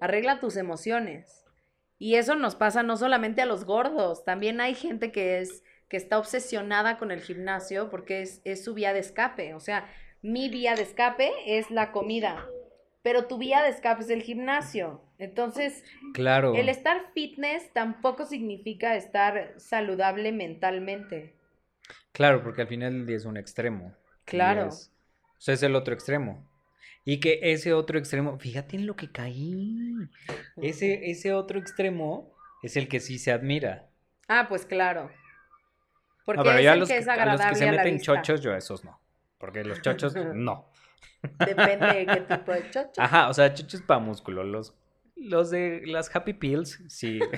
arregla 0.01 0.39
tus 0.39 0.57
emociones. 0.57 1.43
Y 1.97 2.15
eso 2.15 2.35
nos 2.35 2.55
pasa 2.55 2.83
no 2.83 2.97
solamente 2.97 3.41
a 3.41 3.45
los 3.45 3.63
gordos, 3.65 4.25
también 4.25 4.59
hay 4.61 4.75
gente 4.75 5.11
que 5.11 5.39
es, 5.39 5.63
que 5.87 5.97
está 5.97 6.17
obsesionada 6.19 6.97
con 6.97 7.11
el 7.11 7.21
gimnasio 7.21 7.89
porque 7.89 8.21
es, 8.21 8.41
es 8.43 8.63
su 8.63 8.73
vía 8.73 8.91
de 8.93 8.99
escape. 8.99 9.53
O 9.53 9.59
sea, 9.59 9.87
mi 10.21 10.49
vía 10.49 10.75
de 10.75 10.81
escape 10.83 11.31
es 11.45 11.71
la 11.71 11.91
comida, 11.91 12.45
pero 13.01 13.27
tu 13.27 13.37
vía 13.37 13.61
de 13.63 13.69
escape 13.69 14.01
es 14.03 14.09
el 14.09 14.23
gimnasio. 14.23 15.01
Entonces, 15.19 15.83
Claro. 16.13 16.55
el 16.55 16.67
estar 16.67 17.11
fitness 17.13 17.71
tampoco 17.71 18.25
significa 18.25 18.95
estar 18.97 19.53
saludable 19.57 20.31
mentalmente. 20.33 21.33
Claro, 22.11 22.43
porque 22.43 22.63
al 22.63 22.67
final 22.67 22.91
del 22.93 23.05
día 23.05 23.17
es 23.17 23.25
un 23.25 23.37
extremo. 23.37 23.93
Claro. 24.25 24.67
es- 24.67 24.91
o 25.37 25.41
sea, 25.45 25.53
es 25.53 25.63
el 25.63 25.75
otro 25.75 25.93
extremo. 25.93 26.43
Y 27.05 27.19
que 27.19 27.39
ese 27.43 27.73
otro 27.73 27.99
extremo, 27.99 28.39
fíjate 28.39 28.75
en 28.75 28.87
lo 28.87 28.95
que 28.95 29.11
caí. 29.11 29.93
Ese, 30.57 31.11
ese 31.11 31.33
otro 31.33 31.59
extremo 31.59 32.33
es 32.63 32.75
el 32.77 32.87
que 32.87 32.99
sí 32.99 33.19
se 33.19 33.31
admira. 33.31 33.87
Ah, 34.27 34.47
pues 34.49 34.65
claro. 34.65 35.11
Porque 36.25 36.39
No, 36.39 36.43
pero 36.43 36.57
es 36.57 36.65
yo 36.65 36.71
a 36.71 36.75
los 36.75 36.89
que 36.89 36.97
es 36.97 37.07
a 37.07 37.11
los 37.11 37.19
agradable 37.21 37.53
que 37.53 37.59
se 37.59 37.71
meten 37.71 37.93
vista. 37.93 38.15
chochos, 38.15 38.41
yo 38.41 38.53
a 38.53 38.57
esos 38.57 38.83
no. 38.83 38.99
Porque 39.37 39.63
los 39.63 39.79
chochos, 39.83 40.15
no. 40.33 40.71
Depende 41.45 41.85
de 41.85 42.05
qué 42.07 42.21
tipo 42.21 42.51
de 42.51 42.69
chocho. 42.71 42.99
Ajá, 42.99 43.29
o 43.29 43.33
sea, 43.35 43.53
chochos 43.53 43.83
para 43.83 43.99
músculo. 43.99 44.43
Los, 44.43 44.73
los 45.15 45.51
de 45.51 45.83
las 45.85 46.13
Happy 46.15 46.33
Pills, 46.33 46.81
sí. 46.87 47.19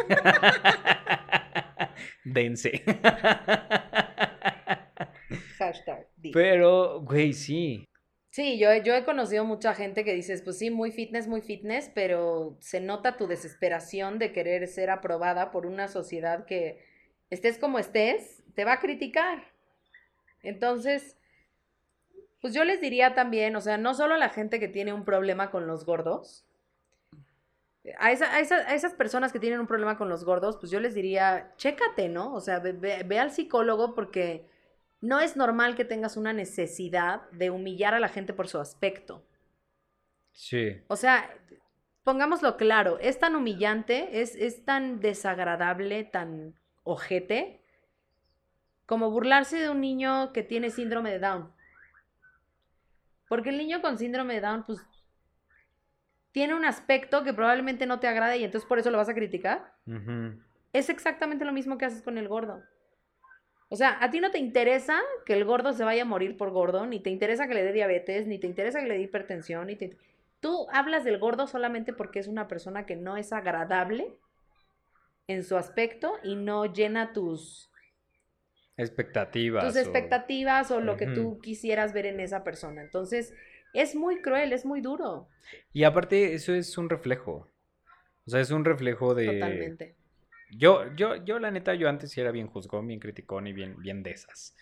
Dense. 2.24 2.84
Hashtag. 5.58 6.08
Pero, 6.32 7.02
güey, 7.02 7.34
sí. 7.34 7.86
Sí, 8.38 8.60
yo, 8.60 8.72
yo 8.76 8.94
he 8.94 9.04
conocido 9.04 9.46
mucha 9.46 9.74
gente 9.74 10.04
que 10.06 10.14
dices, 10.14 10.44
pues 10.44 10.60
sí, 10.60 10.70
muy 10.70 10.92
fitness, 10.92 11.28
muy 11.28 11.42
fitness, 11.42 11.90
pero 11.96 12.56
se 12.60 12.80
nota 12.80 13.18
tu 13.18 13.26
desesperación 13.26 14.20
de 14.20 14.32
querer 14.32 14.68
ser 14.68 14.92
aprobada 14.92 15.50
por 15.50 15.66
una 15.66 15.88
sociedad 15.88 16.46
que 16.46 16.78
estés 17.32 17.58
como 17.58 17.80
estés, 17.80 18.44
te 18.54 18.64
va 18.64 18.74
a 18.74 18.80
criticar. 18.80 19.44
Entonces, 20.44 21.18
pues 22.42 22.54
yo 22.54 22.64
les 22.64 22.80
diría 22.82 23.14
también, 23.16 23.56
o 23.56 23.62
sea, 23.62 23.78
no 23.78 23.94
solo 23.94 24.16
a 24.16 24.18
la 24.18 24.30
gente 24.30 24.60
que 24.60 24.68
tiene 24.68 24.94
un 24.94 25.04
problema 25.06 25.50
con 25.52 25.68
los 25.68 25.86
gordos, 25.86 26.46
a, 28.00 28.12
esa- 28.12 28.34
a 28.36 28.40
esa- 28.40 28.68
a 28.70 28.76
esas 28.76 28.94
personas 28.94 29.32
que 29.32 29.40
tienen 29.40 29.60
un 29.60 29.68
problema 29.68 29.98
con 29.98 30.10
los 30.10 30.26
gordos, 30.26 30.58
pues 30.58 30.72
yo 30.72 30.80
les 30.80 30.94
diría, 30.94 31.54
chécate, 31.58 32.10
¿no? 32.10 32.34
O 32.34 32.42
sea, 32.42 32.60
ve- 32.60 33.04
ve 33.06 33.20
al 33.20 33.32
psicólogo 33.32 33.96
porque 33.96 34.46
no 35.02 35.20
es 35.20 35.36
normal 35.36 35.76
que 35.76 35.86
tengas 35.86 36.18
una 36.18 36.34
necesidad 36.34 37.30
de 37.32 37.50
humillar 37.50 37.94
a 37.94 38.00
la 38.00 38.10
gente 38.10 38.34
por 38.34 38.48
su 38.48 38.60
aspecto. 38.60 39.24
Sí. 40.32 40.82
O 40.88 40.96
sea, 40.96 41.30
pongámoslo 42.04 42.58
claro, 42.58 43.00
es 43.00 43.20
tan 43.20 43.36
humillante, 43.36 44.22
es, 44.22 44.36
es 44.36 44.66
tan 44.66 45.00
desagradable, 45.00 46.04
tan 46.04 46.56
ojete, 46.84 47.62
como 48.86 49.12
burlarse 49.12 49.58
de 49.58 49.70
un 49.70 49.82
niño 49.82 50.32
que 50.32 50.44
tiene 50.44 50.70
síndrome 50.70 51.12
de 51.12 51.20
Down. 51.20 51.52
Porque 53.28 53.50
el 53.50 53.58
niño 53.58 53.82
con 53.82 53.98
síndrome 53.98 54.36
de 54.36 54.42
Down, 54.42 54.66
pues, 54.66 54.80
tiene 56.32 56.56
un 56.56 56.66
aspecto 56.66 57.24
que 57.24 57.34
probablemente 57.34 57.86
no 57.86 58.00
te 58.00 58.08
agrade 58.08 58.38
y 58.38 58.44
entonces 58.44 58.68
por 58.68 58.80
eso 58.80 58.92
lo 58.92 58.98
vas 58.98 59.10
a 59.10 59.16
criticar. 59.16 59.74
Es 60.72 60.90
exactamente 60.90 61.46
lo 61.46 61.52
mismo 61.52 61.78
que 61.78 61.86
haces 61.86 62.04
con 62.04 62.18
el 62.18 62.28
gordo. 62.28 62.62
O 63.70 63.76
sea, 63.76 63.98
a 64.02 64.10
ti 64.12 64.20
no 64.20 64.32
te 64.32 64.38
interesa 64.38 65.02
que 65.26 65.34
el 65.34 65.44
gordo 65.44 65.74
se 65.74 65.84
vaya 65.84 66.04
a 66.04 66.06
morir 66.06 66.38
por 66.38 66.52
gordo, 66.52 66.86
ni 66.86 67.00
te 67.00 67.10
interesa 67.10 67.48
que 67.48 67.54
le 67.54 67.64
dé 67.64 67.74
diabetes, 67.74 68.26
ni 68.26 68.40
te 68.40 68.48
interesa 68.48 68.80
que 68.80 68.88
le 68.88 68.96
dé 68.96 69.02
hipertensión, 69.02 69.68
ni 69.68 69.76
te... 69.76 69.98
Tú 70.40 70.68
hablas 70.72 71.04
del 71.04 71.18
gordo 71.18 71.48
solamente 71.48 71.94
porque 71.94 72.20
es 72.20 72.28
una 72.28 72.48
persona 72.48 72.86
que 72.86 72.96
no 72.96 73.18
es 73.18 73.34
agradable 73.34 74.14
en 75.28 75.44
su 75.44 75.58
aspecto 75.58 76.14
y 76.24 76.36
no 76.36 76.66
llena 76.66 77.12
tus, 77.12 77.70
Expectativas. 78.78 79.66
tus 79.66 79.76
expectativas 79.76 80.70
o 80.70 80.80
lo 80.80 80.98
que 80.98 81.08
tú 81.08 81.40
quisieras 81.42 81.94
ver 81.94 82.06
en 82.06 82.20
esa 82.20 82.44
persona. 82.44 82.84
Entonces, 82.84 83.34
es 83.74 83.96
muy 83.96 84.22
cruel, 84.22 84.54
es 84.54 84.66
muy 84.66 84.82
duro. 84.82 85.28
Y 85.74 85.84
aparte, 85.84 86.36
eso 86.36 86.54
es 86.54 86.78
un 86.78 86.90
reflejo. 86.90 87.50
O 88.26 88.30
sea, 88.30 88.40
es 88.40 88.52
un 88.52 88.64
reflejo 88.64 89.16
de. 89.16 89.26
Totalmente. 89.26 89.97
Yo, 90.52 90.94
yo, 90.96 91.16
yo, 91.26 91.40
la 91.40 91.52
neta, 91.52 91.74
yo 91.76 91.90
antes 91.90 92.12
sí 92.12 92.22
era 92.22 92.32
bien 92.32 92.48
juzgón, 92.48 92.88
bien 92.88 93.00
criticón 93.00 93.48
y 93.48 93.54
bien, 93.54 93.76
bien 93.82 94.04
de 94.04 94.12
esas. 94.12 94.56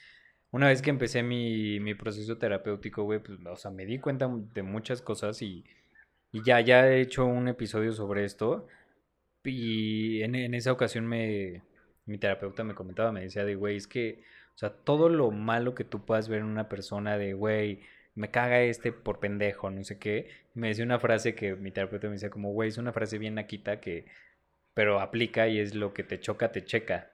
Una 0.52 0.68
vez 0.70 0.82
que 0.82 0.90
empecé 0.90 1.24
mi, 1.24 1.80
mi 1.80 1.96
proceso 1.96 2.38
terapéutico, 2.38 3.04
güey, 3.04 3.20
pues, 3.20 3.40
o 3.46 3.56
sea, 3.56 3.72
me 3.72 3.86
di 3.86 4.00
cuenta 4.00 4.30
de 4.54 4.64
muchas 4.64 5.02
cosas 5.02 5.42
y, 5.42 5.66
y 6.32 6.44
ya, 6.44 6.62
ya 6.62 6.88
he 6.90 7.02
hecho 7.02 7.26
un 7.26 7.48
episodio 7.48 7.94
sobre 7.94 8.26
esto. 8.26 8.68
Y 9.44 10.24
en, 10.24 10.36
en 10.36 10.54
esa 10.56 10.72
ocasión 10.74 11.08
me, 11.08 11.64
mi 12.06 12.18
terapeuta 12.18 12.64
me 12.64 12.76
comentaba, 12.76 13.12
me 13.12 13.22
decía 13.22 13.46
de, 13.46 13.56
güey, 13.56 13.78
es 13.78 13.88
que, 13.88 14.24
o 14.56 14.58
sea, 14.58 14.72
todo 14.72 15.10
lo 15.10 15.32
malo 15.32 15.76
que 15.76 15.84
tú 15.86 16.06
puedas 16.06 16.30
ver 16.30 16.40
en 16.42 16.46
una 16.48 16.70
persona 16.70 17.18
de, 17.18 17.34
güey, 17.34 17.82
me 18.16 18.32
caga 18.32 18.62
este 18.62 18.92
por 18.94 19.20
pendejo, 19.20 19.70
no 19.72 19.84
sé 19.84 20.00
qué. 20.00 20.30
Me 20.54 20.70
decía 20.70 20.86
una 20.86 21.00
frase 21.00 21.36
que 21.36 21.56
mi 21.56 21.72
terapeuta 21.72 22.08
me 22.08 22.14
decía 22.14 22.30
como, 22.30 22.54
güey, 22.54 22.70
es 22.70 22.78
una 22.78 22.94
frase 22.94 23.18
bien 23.20 23.36
naquita 23.36 23.80
que, 23.82 24.06
pero 24.76 25.00
aplica 25.00 25.48
y 25.48 25.58
es 25.58 25.74
lo 25.74 25.94
que 25.94 26.04
te 26.04 26.20
choca, 26.20 26.52
te 26.52 26.64
checa. 26.64 27.12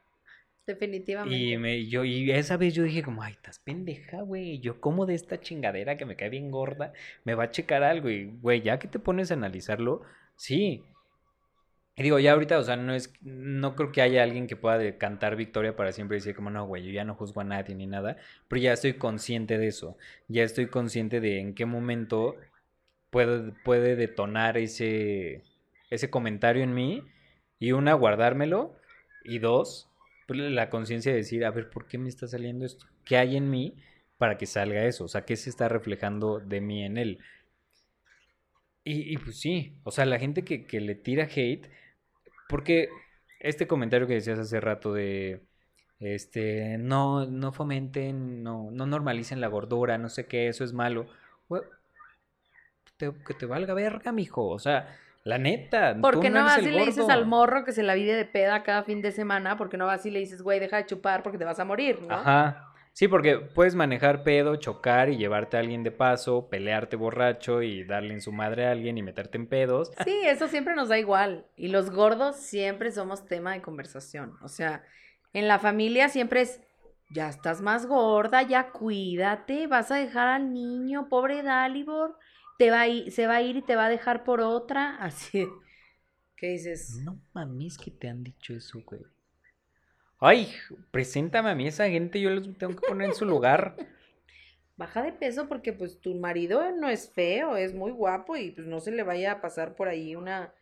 Definitivamente. 0.67 1.37
Y 1.37 1.57
me, 1.57 1.85
yo, 1.85 2.03
y 2.03 2.31
esa 2.31 2.57
vez 2.57 2.73
yo 2.73 2.83
dije 2.83 3.03
como, 3.03 3.23
ay, 3.23 3.33
estás 3.33 3.59
pendeja, 3.59 4.21
güey. 4.21 4.59
Yo 4.59 4.81
como 4.81 5.05
de 5.05 5.13
esta 5.13 5.39
chingadera 5.39 5.95
que 5.95 6.05
me 6.05 6.15
cae 6.15 6.29
bien 6.29 6.51
gorda, 6.51 6.91
me 7.23 7.35
va 7.35 7.45
a 7.45 7.51
checar 7.51 7.83
algo. 7.83 8.09
Y, 8.09 8.25
güey, 8.41 8.61
ya 8.61 8.79
que 8.79 8.87
te 8.87 8.99
pones 8.99 9.31
a 9.31 9.35
analizarlo, 9.35 10.01
sí. 10.35 10.83
Y 11.95 12.03
digo, 12.03 12.19
ya 12.19 12.33
ahorita, 12.33 12.57
o 12.57 12.63
sea, 12.63 12.77
no 12.77 12.93
es, 12.95 13.13
no 13.21 13.75
creo 13.75 13.91
que 13.91 14.01
haya 14.01 14.23
alguien 14.23 14.47
que 14.47 14.55
pueda 14.55 14.97
cantar 14.97 15.35
victoria 15.35 15.75
para 15.75 15.91
siempre 15.91 16.17
y 16.17 16.19
decir 16.19 16.35
como, 16.35 16.49
no, 16.49 16.65
güey, 16.65 16.83
yo 16.83 16.91
ya 16.91 17.03
no 17.03 17.15
juzgo 17.15 17.41
a 17.41 17.43
nadie 17.43 17.75
ni 17.75 17.85
nada. 17.85 18.17
Pero 18.47 18.61
ya 18.61 18.73
estoy 18.73 18.93
consciente 18.93 19.57
de 19.59 19.67
eso. 19.67 19.97
Ya 20.27 20.43
estoy 20.43 20.67
consciente 20.67 21.19
de 21.19 21.39
en 21.39 21.53
qué 21.53 21.65
momento 21.65 22.37
puede, 23.11 23.51
puede 23.63 23.95
detonar 23.95 24.57
ese, 24.57 25.43
ese 25.91 26.09
comentario 26.09 26.63
en 26.63 26.73
mí. 26.73 27.03
Y 27.61 27.73
una, 27.73 27.93
guardármelo. 27.93 28.75
Y 29.23 29.39
dos, 29.39 29.87
pues, 30.27 30.39
la 30.39 30.69
conciencia 30.69 31.11
de 31.11 31.19
decir, 31.19 31.45
a 31.45 31.51
ver, 31.51 31.69
¿por 31.69 31.87
qué 31.87 31.97
me 31.99 32.09
está 32.09 32.27
saliendo 32.27 32.65
esto? 32.65 32.87
¿Qué 33.05 33.17
hay 33.17 33.37
en 33.37 33.49
mí 33.51 33.75
para 34.17 34.37
que 34.37 34.47
salga 34.47 34.83
eso? 34.85 35.05
O 35.05 35.07
sea, 35.07 35.25
¿qué 35.25 35.37
se 35.37 35.49
está 35.51 35.69
reflejando 35.69 36.39
de 36.39 36.59
mí 36.59 36.83
en 36.83 36.97
él? 36.97 37.19
Y, 38.83 39.13
y 39.13 39.17
pues 39.17 39.39
sí, 39.39 39.77
o 39.83 39.91
sea, 39.91 40.05
la 40.05 40.17
gente 40.19 40.43
que, 40.43 40.65
que 40.65 40.81
le 40.81 40.95
tira 40.95 41.25
hate, 41.25 41.67
porque 42.49 42.89
este 43.39 43.67
comentario 43.67 44.07
que 44.07 44.15
decías 44.15 44.39
hace 44.39 44.59
rato 44.59 44.93
de, 44.93 45.43
este, 45.99 46.79
no, 46.79 47.27
no 47.27 47.51
fomenten, 47.53 48.41
no, 48.43 48.71
no 48.71 48.87
normalicen 48.87 49.39
la 49.39 49.47
gordura, 49.49 49.99
no 49.99 50.09
sé 50.09 50.25
qué, 50.25 50.47
eso 50.47 50.63
es 50.63 50.73
malo. 50.73 51.07
Que 52.97 53.33
te 53.33 53.45
valga 53.45 53.73
verga, 53.73 54.11
mijo, 54.11 54.47
o 54.47 54.59
sea, 54.59 54.97
la 55.23 55.37
neta. 55.37 55.95
tú 55.95 56.01
Porque 56.01 56.29
no 56.29 56.43
vas 56.43 56.61
y 56.61 56.71
le 56.71 56.85
dices 56.85 57.09
al 57.09 57.25
morro 57.25 57.63
que 57.63 57.71
se 57.71 57.83
la 57.83 57.93
vive 57.93 58.13
de 58.13 58.25
peda 58.25 58.63
cada 58.63 58.83
fin 58.83 59.01
de 59.01 59.11
semana, 59.11 59.57
porque 59.57 59.77
no 59.77 59.85
vas 59.85 60.05
y 60.05 60.11
le 60.11 60.19
dices, 60.19 60.41
güey, 60.41 60.59
deja 60.59 60.77
de 60.77 60.85
chupar 60.85 61.23
porque 61.23 61.37
te 61.37 61.45
vas 61.45 61.59
a 61.59 61.65
morir, 61.65 62.01
¿no? 62.01 62.13
Ajá. 62.13 62.67
Sí, 62.93 63.07
porque 63.07 63.37
puedes 63.37 63.73
manejar 63.73 64.23
pedo, 64.23 64.57
chocar 64.57 65.09
y 65.09 65.17
llevarte 65.17 65.55
a 65.55 65.61
alguien 65.61 65.81
de 65.83 65.91
paso, 65.91 66.49
pelearte 66.49 66.97
borracho 66.97 67.61
y 67.61 67.85
darle 67.85 68.13
en 68.13 68.21
su 68.21 68.33
madre 68.33 68.65
a 68.65 68.71
alguien 68.71 68.97
y 68.97 69.01
meterte 69.01 69.37
en 69.37 69.47
pedos. 69.47 69.91
Sí, 70.03 70.13
eso 70.25 70.49
siempre 70.49 70.75
nos 70.75 70.89
da 70.89 70.99
igual. 70.99 71.45
Y 71.55 71.69
los 71.69 71.89
gordos 71.89 72.35
siempre 72.35 72.91
somos 72.91 73.25
tema 73.25 73.53
de 73.53 73.61
conversación. 73.61 74.35
O 74.41 74.49
sea, 74.49 74.83
en 75.31 75.47
la 75.47 75.57
familia 75.57 76.09
siempre 76.09 76.41
es, 76.41 76.59
ya 77.09 77.29
estás 77.29 77.61
más 77.61 77.85
gorda, 77.85 78.41
ya 78.41 78.71
cuídate, 78.71 79.67
vas 79.67 79.89
a 79.91 79.95
dejar 79.95 80.27
al 80.27 80.51
niño, 80.51 81.07
pobre 81.07 81.43
Dalibor, 81.43 82.17
te 82.61 82.69
va 82.69 82.81
a 82.81 82.87
ir, 82.87 83.11
se 83.11 83.25
va 83.25 83.37
a 83.37 83.41
ir 83.41 83.57
y 83.57 83.63
te 83.63 83.75
va 83.75 83.87
a 83.87 83.89
dejar 83.89 84.23
por 84.23 84.39
otra. 84.39 84.95
Así. 84.97 85.47
¿Qué 86.37 86.49
dices? 86.49 87.01
No 87.03 87.17
mames 87.33 87.75
que 87.79 87.89
te 87.89 88.07
han 88.07 88.23
dicho 88.23 88.53
eso, 88.53 88.79
güey. 88.85 89.01
Ay, 90.19 90.53
preséntame 90.91 91.49
a 91.49 91.55
mí 91.55 91.65
esa 91.65 91.89
gente, 91.89 92.21
yo 92.21 92.29
los 92.29 92.55
tengo 92.59 92.75
que 92.75 92.87
poner 92.87 93.09
en 93.09 93.15
su 93.15 93.25
lugar. 93.25 93.75
Baja 94.77 95.01
de 95.01 95.11
peso 95.11 95.47
porque 95.47 95.73
pues 95.73 95.99
tu 95.99 96.13
marido 96.13 96.71
no 96.73 96.87
es 96.87 97.09
feo, 97.11 97.55
es 97.57 97.73
muy 97.73 97.91
guapo 97.91 98.37
y 98.37 98.51
pues 98.51 98.67
no 98.67 98.79
se 98.79 98.91
le 98.91 99.01
vaya 99.01 99.31
a 99.31 99.41
pasar 99.41 99.73
por 99.75 99.87
ahí 99.87 100.15
una 100.15 100.53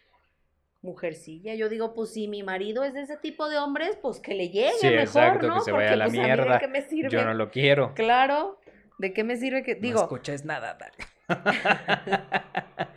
mujercilla. 0.81 1.55
Yo 1.55 1.69
digo, 1.69 1.93
pues 1.93 2.11
si 2.13 2.27
mi 2.27 2.43
marido 2.43 2.83
es 2.83 2.93
de 2.93 3.01
ese 3.01 3.17
tipo 3.17 3.49
de 3.49 3.57
hombres, 3.57 3.97
pues 4.01 4.19
que 4.19 4.33
le 4.33 4.49
llegue 4.49 4.71
Sí, 4.79 4.87
mejor, 4.87 4.99
exacto, 5.01 5.39
que 5.41 5.47
¿no? 5.47 5.59
se 5.61 5.71
vaya 5.71 5.93
a 5.93 5.95
la 5.97 6.05
pues, 6.05 6.13
mí 6.13 6.19
mierda. 6.19 6.53
¿de 6.53 6.59
qué 6.59 6.67
me 6.67 6.81
sirve? 6.81 7.09
Yo 7.09 7.25
no 7.25 7.33
lo 7.33 7.49
quiero. 7.49 7.93
Claro, 7.93 8.58
¿de 8.99 9.13
qué 9.13 9.23
me 9.23 9.37
sirve 9.37 9.63
que 9.63 9.75
No 9.75 9.81
digo? 9.81 10.01
escuches 10.03 10.45
nada, 10.45 10.75
dale. 10.75 10.97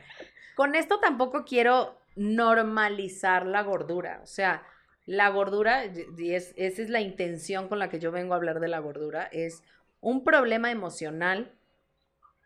Con 0.57 0.75
esto 0.75 1.01
tampoco 1.01 1.45
quiero 1.45 1.99
normalizar 2.17 3.47
la 3.47 3.63
gordura. 3.63 4.21
O 4.23 4.27
sea, 4.27 4.63
la 5.07 5.29
gordura, 5.31 5.87
y 5.87 6.35
es, 6.35 6.53
esa 6.57 6.83
es 6.83 6.91
la 6.91 7.01
intención 7.01 7.69
con 7.69 7.79
la 7.79 7.89
que 7.89 7.99
yo 7.99 8.13
vengo 8.13 8.35
a 8.35 8.37
hablar 8.37 8.61
de 8.61 8.69
la 8.69 8.81
gordura, 8.81 9.29
es 9.33 9.63
un 10.01 10.25
problema 10.25 10.71
emocional 10.71 11.53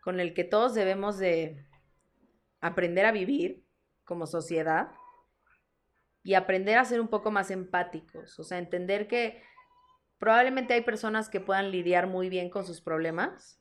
con 0.01 0.19
el 0.19 0.33
que 0.33 0.43
todos 0.43 0.73
debemos 0.73 1.17
de 1.17 1.65
aprender 2.61 3.05
a 3.05 3.11
vivir 3.11 3.63
como 4.05 4.25
sociedad 4.25 4.91
y 6.23 6.33
aprender 6.33 6.77
a 6.77 6.85
ser 6.85 7.01
un 7.01 7.09
poco 7.09 7.31
más 7.31 7.51
empáticos. 7.51 8.39
O 8.39 8.43
sea, 8.43 8.57
entender 8.57 9.07
que 9.07 9.41
probablemente 10.19 10.73
hay 10.73 10.81
personas 10.81 11.29
que 11.29 11.39
puedan 11.39 11.71
lidiar 11.71 12.07
muy 12.07 12.29
bien 12.29 12.49
con 12.49 12.65
sus 12.65 12.81
problemas, 12.81 13.59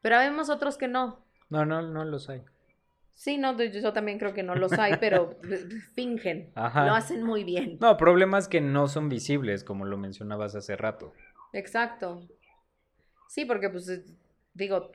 pero 0.00 0.18
vemos 0.18 0.50
otros 0.50 0.78
que 0.78 0.88
no. 0.88 1.24
No, 1.50 1.64
no, 1.64 1.82
no 1.82 2.04
los 2.04 2.28
hay. 2.28 2.42
Sí, 3.14 3.36
no, 3.36 3.60
yo, 3.60 3.92
también 3.92 4.18
creo 4.18 4.32
que 4.32 4.44
no 4.44 4.54
los 4.54 4.72
hay, 4.74 4.94
pero 5.00 5.36
fingen. 5.94 6.52
Ajá. 6.54 6.86
Lo 6.86 6.94
hacen 6.94 7.24
muy 7.24 7.42
bien. 7.42 7.76
No, 7.80 7.96
problemas 7.96 8.46
que 8.46 8.60
no 8.60 8.86
son 8.86 9.08
visibles, 9.08 9.64
como 9.64 9.84
lo 9.84 9.96
mencionabas 9.96 10.54
hace 10.54 10.76
rato. 10.76 11.12
Exacto. 11.52 12.28
Sí, 13.28 13.44
porque 13.44 13.70
pues 13.70 13.88
eh, 13.88 14.04
digo, 14.54 14.92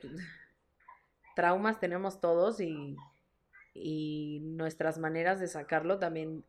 traumas 1.36 1.80
tenemos 1.80 2.20
todos 2.20 2.60
y, 2.60 2.96
y 3.74 4.40
nuestras 4.42 4.98
maneras 4.98 5.38
de 5.38 5.48
sacarlo 5.48 5.98
también. 5.98 6.44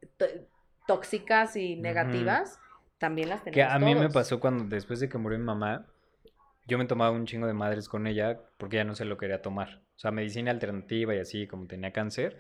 tóxicas 0.87 1.57
y 1.57 1.75
negativas, 1.75 2.59
también 3.05 3.29
las 3.29 3.43
Que 3.43 3.51
tenemos 3.51 3.73
a 3.73 3.79
mí 3.79 3.93
me 3.95 4.09
pasó 4.09 4.39
cuando 4.39 4.63
después 4.65 4.99
de 4.99 5.07
que 5.09 5.17
murió 5.17 5.37
mi 5.37 5.45
mamá, 5.45 5.85
yo 6.67 6.77
me 6.79 6.85
tomaba 6.85 7.11
un 7.11 7.25
chingo 7.27 7.45
de 7.47 7.53
madres 7.53 7.87
con 7.87 8.07
ella 8.07 8.39
porque 8.57 8.77
ya 8.77 8.83
no 8.83 8.95
se 8.95 9.05
lo 9.05 9.17
quería 9.17 9.41
tomar. 9.41 9.81
O 9.95 9.99
sea, 9.99 10.11
medicina 10.11 10.49
alternativa 10.51 11.13
y 11.15 11.19
así, 11.19 11.45
como 11.47 11.67
tenía 11.67 11.91
cáncer, 11.91 12.37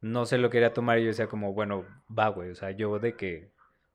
no 0.00 0.26
se 0.26 0.36
lo 0.36 0.50
quería 0.50 0.72
tomar 0.74 0.98
y 0.98 1.02
yo 1.02 1.08
decía 1.08 1.26
como, 1.28 1.54
bueno, 1.54 1.84
va, 2.16 2.28
güey, 2.28 2.50
o 2.50 2.54
sea, 2.54 2.70
yo 2.72 2.98
de 2.98 3.16
que, 3.16 3.50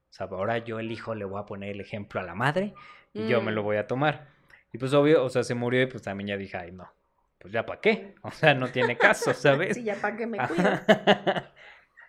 o 0.10 0.14
sea, 0.14 0.26
ahora 0.28 0.58
yo 0.58 0.80
el 0.80 0.92
hijo 0.92 1.14
le 1.16 1.26
voy 1.26 1.40
a 1.40 1.46
poner 1.46 1.70
el 1.72 1.82
ejemplo 1.82 2.20
a 2.20 2.24
la 2.24 2.34
madre 2.34 2.74
y 3.14 3.28
yo 3.28 3.42
me 3.42 3.52
lo 3.52 3.62
Mm. 3.62 3.66
voy 3.66 3.78
a 3.78 3.86
tomar. 3.88 4.28
Y 4.74 4.78
pues 4.80 4.94
obvio, 4.94 5.24
o 5.24 5.30
sea, 5.30 5.44
se 5.44 5.54
murió 5.54 5.82
y 5.82 5.86
pues 5.86 6.02
también 6.04 6.28
ya 6.30 6.38
dije, 6.38 6.58
ay, 6.58 6.72
no, 6.72 6.92
pues 7.40 7.54
ya 7.54 7.66
para 7.66 7.80
qué, 7.80 8.16
o 8.24 8.32
sea, 8.32 8.54
no 8.56 8.68
tiene 8.70 8.98
caso, 8.98 9.32
¿sabes? 9.46 9.76
Sí, 9.76 9.84
ya 9.84 9.96
para 10.02 10.18
que 10.18 10.26
me 10.26 10.38
cuido. 10.40 10.72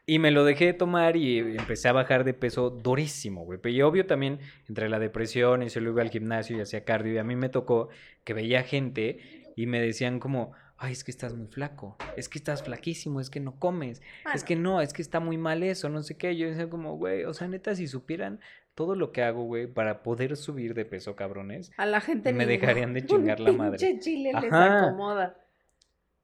Y 0.09 0.19
me 0.19 0.31
lo 0.31 0.43
dejé 0.47 0.65
de 0.65 0.73
tomar 0.73 1.17
y 1.17 1.39
empecé 1.39 1.87
a 1.87 1.93
bajar 1.93 2.25
de 2.25 2.33
peso 2.33 2.71
durísimo, 2.71 3.45
güey. 3.45 3.59
Pero 3.61 3.75
y 3.75 3.83
obvio 3.83 4.07
también 4.07 4.39
entre 4.67 4.89
la 4.89 4.99
depresión 4.99 5.63
y 5.63 5.69
solo 5.69 5.91
iba 5.91 6.01
al 6.01 6.09
gimnasio 6.09 6.57
y 6.57 6.61
hacía 6.63 6.83
cardio. 6.83 7.13
Y 7.13 7.19
a 7.19 7.25
mí 7.25 7.37
me 7.37 7.51
tocó 7.51 7.91
que 8.25 8.33
veía 8.33 8.63
gente 8.63 9.53
y 9.55 9.67
me 9.67 9.83
decían 9.83 10.19
como, 10.19 10.53
ay, 10.79 10.93
es 10.93 11.05
que 11.05 11.11
estás 11.11 11.35
muy 11.35 11.49
flaco, 11.49 11.99
es 12.17 12.31
que 12.31 12.39
estás 12.39 12.63
flaquísimo, 12.63 13.21
es 13.21 13.29
que 13.29 13.39
no 13.39 13.59
comes, 13.59 13.99
es 13.99 14.05
Bueno, 14.25 14.45
que 14.47 14.57
no, 14.57 14.81
es 14.81 14.95
que 14.95 15.03
está 15.03 15.21
muy 15.21 15.37
mal 15.37 15.63
eso, 15.63 15.91
no 15.91 16.03
sé 16.03 16.17
qué. 16.17 16.35
Yo 16.39 16.49
decía 16.49 16.71
como, 16.71 16.97
güey, 16.97 17.25
o 17.25 17.35
sea, 17.35 17.47
neta, 17.47 17.75
si 17.75 17.87
supieran 17.87 18.41
todo 18.75 18.95
lo 18.95 19.13
que 19.13 19.23
hago, 19.23 19.43
güey, 19.45 19.67
para 19.67 20.03
poder 20.03 20.39
subir 20.39 20.73
de 20.73 20.87
peso, 20.87 21.17
cabrones. 21.17 21.71
a 21.77 21.85
la 21.85 22.01
gente 22.01 22.33
me 22.33 22.47
dejarían 22.47 22.95
de 22.95 23.01
un 23.03 23.07
chingar 23.09 23.41
la 23.41 23.53
madre. 23.53 23.99
chile 23.99 24.33
les 24.33 24.45
Ajá. 24.53 24.87
acomoda. 24.87 25.37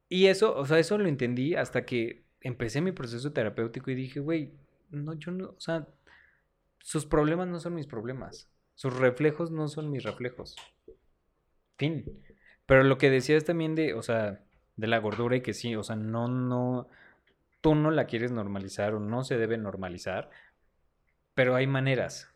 Y 0.09 0.29
eso, 0.29 0.57
o 0.57 0.65
sea, 0.65 0.79
eso 0.79 0.97
lo 0.97 1.07
entendí 1.07 1.55
hasta 1.55 1.85
que 1.85 2.24
empecé 2.45 2.81
mi 2.81 2.93
proceso 2.93 3.33
terapéutico 3.33 3.91
y 3.91 3.97
dije, 3.97 4.21
güey, 4.21 4.53
no, 4.91 5.15
yo 5.15 5.33
no, 5.33 5.47
o 5.49 5.61
sea, 5.61 5.89
sus 6.79 7.07
problemas 7.07 7.49
no 7.49 7.59
son 7.59 7.75
mis 7.75 7.87
problemas, 7.87 8.49
sus 8.75 8.97
reflejos 8.97 9.51
no 9.51 9.67
son 9.67 9.91
mis 9.91 10.05
reflejos. 10.05 10.55
Fin. 11.77 12.05
Pero 12.67 12.85
lo 12.85 12.99
que 12.99 13.11
decías 13.11 13.45
también 13.45 13.75
de, 13.75 13.95
o 13.95 14.03
sea, 14.03 14.41
de 14.77 14.87
la 14.87 14.99
gordura 14.99 15.37
y 15.37 15.41
que 15.41 15.55
sí, 15.55 15.75
o 15.75 15.83
sea, 15.83 15.97
no, 15.97 16.29
no, 16.29 16.89
tú 17.61 17.75
no 17.75 17.91
la 17.91 18.07
quieres 18.07 18.31
normalizar 18.31 18.95
o 18.95 19.01
no 19.01 19.25
se 19.25 19.39
debe 19.39 19.57
normalizar, 19.57 20.31
pero 21.35 21.57
hay 21.57 21.67
maneras. 21.67 22.31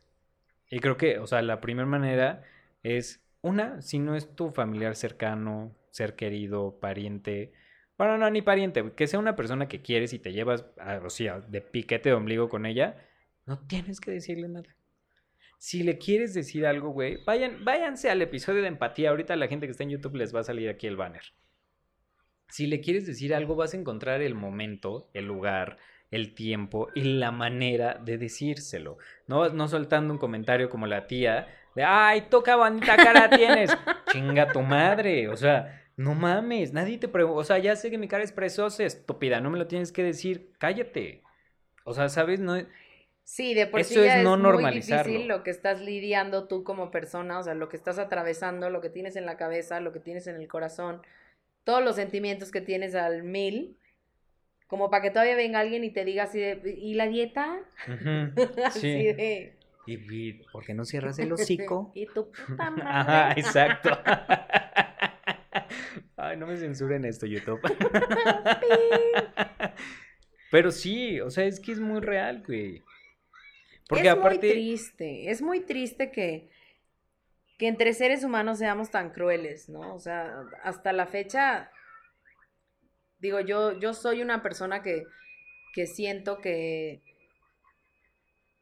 Y 0.71 0.81
creo 0.81 0.97
que, 0.97 1.19
o 1.19 1.27
sea, 1.27 1.43
la 1.43 1.61
primera 1.61 1.87
manera 1.87 2.43
es, 2.83 3.21
una, 3.43 3.83
si 3.83 3.99
no 3.99 4.17
es 4.17 4.35
tu 4.35 4.51
familiar 4.51 4.97
cercano, 4.97 5.75
ser 5.91 6.17
querido, 6.17 6.79
pariente, 6.81 7.53
bueno, 7.99 8.17
no, 8.17 8.31
ni 8.31 8.41
pariente, 8.43 8.93
que 8.97 9.07
sea 9.07 9.19
una 9.19 9.37
persona 9.37 9.69
que 9.69 9.83
quieres 9.83 10.13
y 10.13 10.19
te 10.19 10.33
llevas, 10.33 10.65
a- 10.79 11.01
o 11.05 11.11
sea, 11.11 11.41
de 11.41 11.61
piquete 11.61 12.09
de 12.11 12.15
ombligo 12.15 12.49
con 12.49 12.65
ella, 12.65 12.97
no 13.45 13.59
tienes 13.59 14.01
que 14.01 14.11
decirle 14.13 14.49
nada. 14.49 14.75
Si 15.59 15.83
le 15.83 15.99
quieres 15.99 16.33
decir 16.35 16.65
algo, 16.67 16.91
güey, 16.91 17.25
vayan, 17.25 17.65
váyanse 17.65 18.09
al 18.11 18.23
episodio 18.23 18.63
de 18.63 18.69
empatía. 18.69 19.11
Ahorita 19.11 19.35
la 19.35 19.49
gente 19.49 19.67
que 19.67 19.73
está 19.73 19.83
en 19.83 19.91
YouTube 19.91 20.15
les 20.15 20.33
va 20.35 20.41
a 20.41 20.45
salir 20.45 20.69
aquí 20.69 20.87
el 20.87 20.97
banner. 20.97 21.23
Si 22.49 22.67
le 22.67 22.81
quieres 22.81 23.07
decir 23.07 23.35
algo, 23.35 23.57
vas 23.57 23.75
a 23.75 23.77
encontrar 23.77 24.23
el 24.23 24.35
momento, 24.37 25.11
el 25.15 25.27
lugar, 25.27 25.79
el 26.11 26.35
tiempo 26.35 26.89
y 26.95 27.03
la 27.19 27.31
manera 27.33 27.95
de 28.03 28.17
decírselo. 28.19 28.99
No, 29.27 29.49
no 29.51 29.67
soltando 29.69 30.13
un 30.15 30.19
comentario 30.19 30.71
como 30.71 30.87
la 30.87 31.07
tía 31.09 31.49
de, 31.75 31.83
ay, 31.85 32.27
toca 32.31 32.55
bonita 32.57 32.97
cara 32.97 33.29
tienes. 33.29 33.77
Chinga 34.13 34.53
tu 34.53 34.63
madre. 34.63 35.29
O 35.29 35.37
sea, 35.37 35.88
no 35.99 36.15
mames, 36.15 36.73
nadie 36.73 36.99
te 36.99 37.09
pregunta. 37.09 37.41
O 37.41 37.45
sea, 37.45 37.59
ya 37.59 37.77
sé 37.77 37.91
que 37.91 37.99
mi 37.99 38.09
cara 38.09 38.25
es 38.25 38.33
preciosa, 38.33 38.85
estúpida, 38.85 39.41
no 39.41 39.51
me 39.51 39.59
lo 39.59 39.67
tienes 39.67 39.93
que 39.93 40.03
decir. 40.03 40.53
Cállate. 40.59 41.23
O 41.85 41.95
sea, 41.95 42.09
¿sabes? 42.09 42.41
No, 42.41 42.57
Sí, 43.25 43.53
de 43.55 43.67
por 43.67 43.85
sí 43.85 43.95
ya 44.03 44.07
es 44.07 44.15
es 44.23 44.25
no 44.25 44.37
muy 44.39 44.43
normalizarlo. 44.43 45.13
difícil 45.13 45.29
lo 45.29 45.43
que 45.45 45.51
estás 45.51 45.81
lidiando 45.83 46.49
tú 46.49 46.65
como 46.65 46.91
persona, 46.91 47.39
o 47.39 47.43
sea, 47.43 47.55
lo 47.55 47.69
que 47.69 47.77
estás 47.77 47.99
atravesando, 47.99 48.71
lo 48.71 48.81
que 48.81 48.89
tienes 48.89 49.17
en 49.17 49.27
la 49.27 49.37
cabeza, 49.37 49.81
lo 49.81 49.93
que 49.93 50.01
tienes 50.01 50.27
en 50.27 50.37
el 50.37 50.49
corazón, 50.49 51.03
todos 51.65 51.85
los 51.85 51.97
sentimientos 51.97 52.51
que 52.53 52.61
tienes 52.63 52.95
al 52.95 53.25
mil, 53.25 53.77
como 54.69 54.91
para 54.91 55.03
que 55.03 55.11
todavía 55.11 55.37
venga 55.37 55.61
alguien 55.61 55.85
y 55.85 55.91
te 55.93 56.05
diga 56.05 56.25
así 56.25 56.41
de, 56.41 56.61
¿y 56.79 56.95
la 56.95 57.07
dieta? 57.09 57.61
Ujú, 57.89 58.33
Así 58.65 58.81
sí. 58.81 59.07
de, 59.07 59.55
¿Y, 59.87 59.95
y 60.29 60.33
por 60.53 60.65
qué 60.65 60.75
no 60.75 60.85
cierras 60.85 61.19
el 61.19 61.33
hocico? 61.33 61.91
y 61.95 62.07
tu 62.07 62.31
puta 62.31 62.71
madre. 62.71 62.91
Ajá, 62.91 63.33
exacto. 63.33 63.91
Ay, 66.17 66.37
no 66.37 66.47
me 66.47 66.57
censuren 66.57 67.05
esto, 67.05 67.27
YouTube. 67.27 67.61
Pero 70.51 70.71
sí, 70.71 71.21
o 71.21 71.31
sea, 71.31 71.45
es 71.45 71.61
que 71.61 71.73
es 71.73 71.81
muy 71.81 72.01
real, 72.01 72.43
güey. 72.47 72.83
Porque 73.89 74.07
es 74.07 74.13
aparte. 74.13 74.47
muy 74.47 74.53
triste, 74.53 75.31
es 75.31 75.43
muy 75.43 75.61
triste 75.61 76.11
que, 76.11 76.51
que 77.59 77.69
entre 77.69 77.95
seres 77.95 78.25
humanos 78.25 78.59
seamos 78.59 78.91
tan 78.91 79.11
crueles, 79.11 79.69
¿no? 79.69 79.95
O 79.95 79.99
sea, 79.99 80.45
hasta 80.63 80.93
la 80.93 81.07
fecha, 81.07 81.71
digo, 83.19 83.41
yo, 83.41 83.79
yo 83.79 83.95
soy 83.95 84.21
una 84.21 84.43
persona 84.43 84.83
que, 84.83 85.05
que 85.75 85.87
siento 85.87 86.39
que 86.39 87.03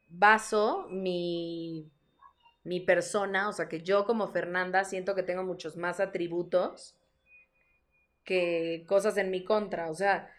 baso 0.07 0.87
mi, 0.89 1.91
mi 2.67 2.79
persona, 2.81 3.49
o 3.49 3.53
sea, 3.53 3.67
que 3.69 3.81
yo 3.81 4.05
como 4.05 4.27
Fernanda 4.29 4.83
siento 4.83 5.15
que 5.15 5.23
tengo 5.23 5.43
muchos 5.43 5.77
más 5.77 5.99
atributos 5.99 6.95
que 8.23 8.83
cosas 8.87 9.17
en 9.17 9.31
mi 9.31 9.43
contra, 9.43 9.89
o 9.89 9.95
sea, 9.95 10.29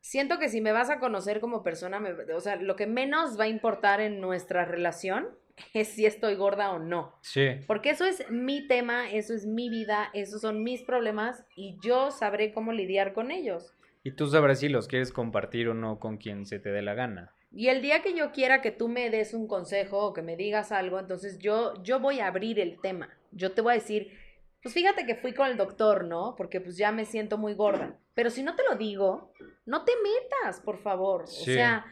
siento 0.00 0.38
que 0.38 0.48
si 0.48 0.60
me 0.60 0.72
vas 0.72 0.90
a 0.90 1.00
conocer 1.00 1.40
como 1.40 1.62
persona, 1.62 2.00
me- 2.00 2.12
o 2.34 2.40
sea, 2.40 2.56
lo 2.56 2.76
que 2.76 2.86
menos 2.86 3.38
va 3.38 3.44
a 3.44 3.48
importar 3.48 4.00
en 4.00 4.20
nuestra 4.20 4.64
relación 4.64 5.28
es 5.74 5.88
si 5.88 6.06
estoy 6.06 6.34
gorda 6.34 6.72
o 6.72 6.78
no. 6.78 7.14
Sí. 7.22 7.48
Porque 7.66 7.90
eso 7.90 8.04
es 8.04 8.30
mi 8.30 8.66
tema, 8.66 9.10
eso 9.10 9.34
es 9.34 9.46
mi 9.46 9.70
vida, 9.70 10.10
esos 10.12 10.42
son 10.42 10.62
mis 10.62 10.82
problemas 10.82 11.44
y 11.56 11.78
yo 11.82 12.10
sabré 12.10 12.52
cómo 12.52 12.72
lidiar 12.72 13.14
con 13.14 13.30
ellos. 13.30 13.72
Y 14.02 14.10
tú 14.10 14.26
sabrás 14.26 14.60
si 14.60 14.68
los 14.68 14.86
quieres 14.86 15.12
compartir 15.12 15.68
o 15.68 15.74
no 15.74 15.98
con 15.98 16.18
quien 16.18 16.44
se 16.44 16.58
te 16.58 16.70
dé 16.70 16.82
la 16.82 16.94
gana. 16.94 17.32
Y 17.56 17.68
el 17.68 17.82
día 17.82 18.02
que 18.02 18.14
yo 18.14 18.32
quiera 18.32 18.60
que 18.60 18.72
tú 18.72 18.88
me 18.88 19.10
des 19.10 19.32
un 19.32 19.46
consejo 19.46 19.98
o 19.98 20.12
que 20.12 20.22
me 20.22 20.36
digas 20.36 20.72
algo, 20.72 20.98
entonces 20.98 21.38
yo, 21.38 21.80
yo 21.84 22.00
voy 22.00 22.18
a 22.18 22.26
abrir 22.26 22.58
el 22.58 22.80
tema. 22.80 23.16
Yo 23.30 23.52
te 23.52 23.60
voy 23.60 23.72
a 23.72 23.76
decir, 23.76 24.12
pues 24.60 24.74
fíjate 24.74 25.06
que 25.06 25.14
fui 25.14 25.32
con 25.34 25.46
el 25.46 25.56
doctor, 25.56 26.04
¿no? 26.04 26.34
Porque 26.36 26.60
pues 26.60 26.76
ya 26.76 26.90
me 26.90 27.04
siento 27.04 27.38
muy 27.38 27.54
gorda. 27.54 27.96
Pero 28.14 28.30
si 28.30 28.42
no 28.42 28.56
te 28.56 28.64
lo 28.68 28.74
digo, 28.74 29.32
no 29.66 29.84
te 29.84 29.92
metas, 30.02 30.60
por 30.62 30.78
favor. 30.78 31.28
Sí. 31.28 31.52
O 31.52 31.54
sea, 31.54 31.86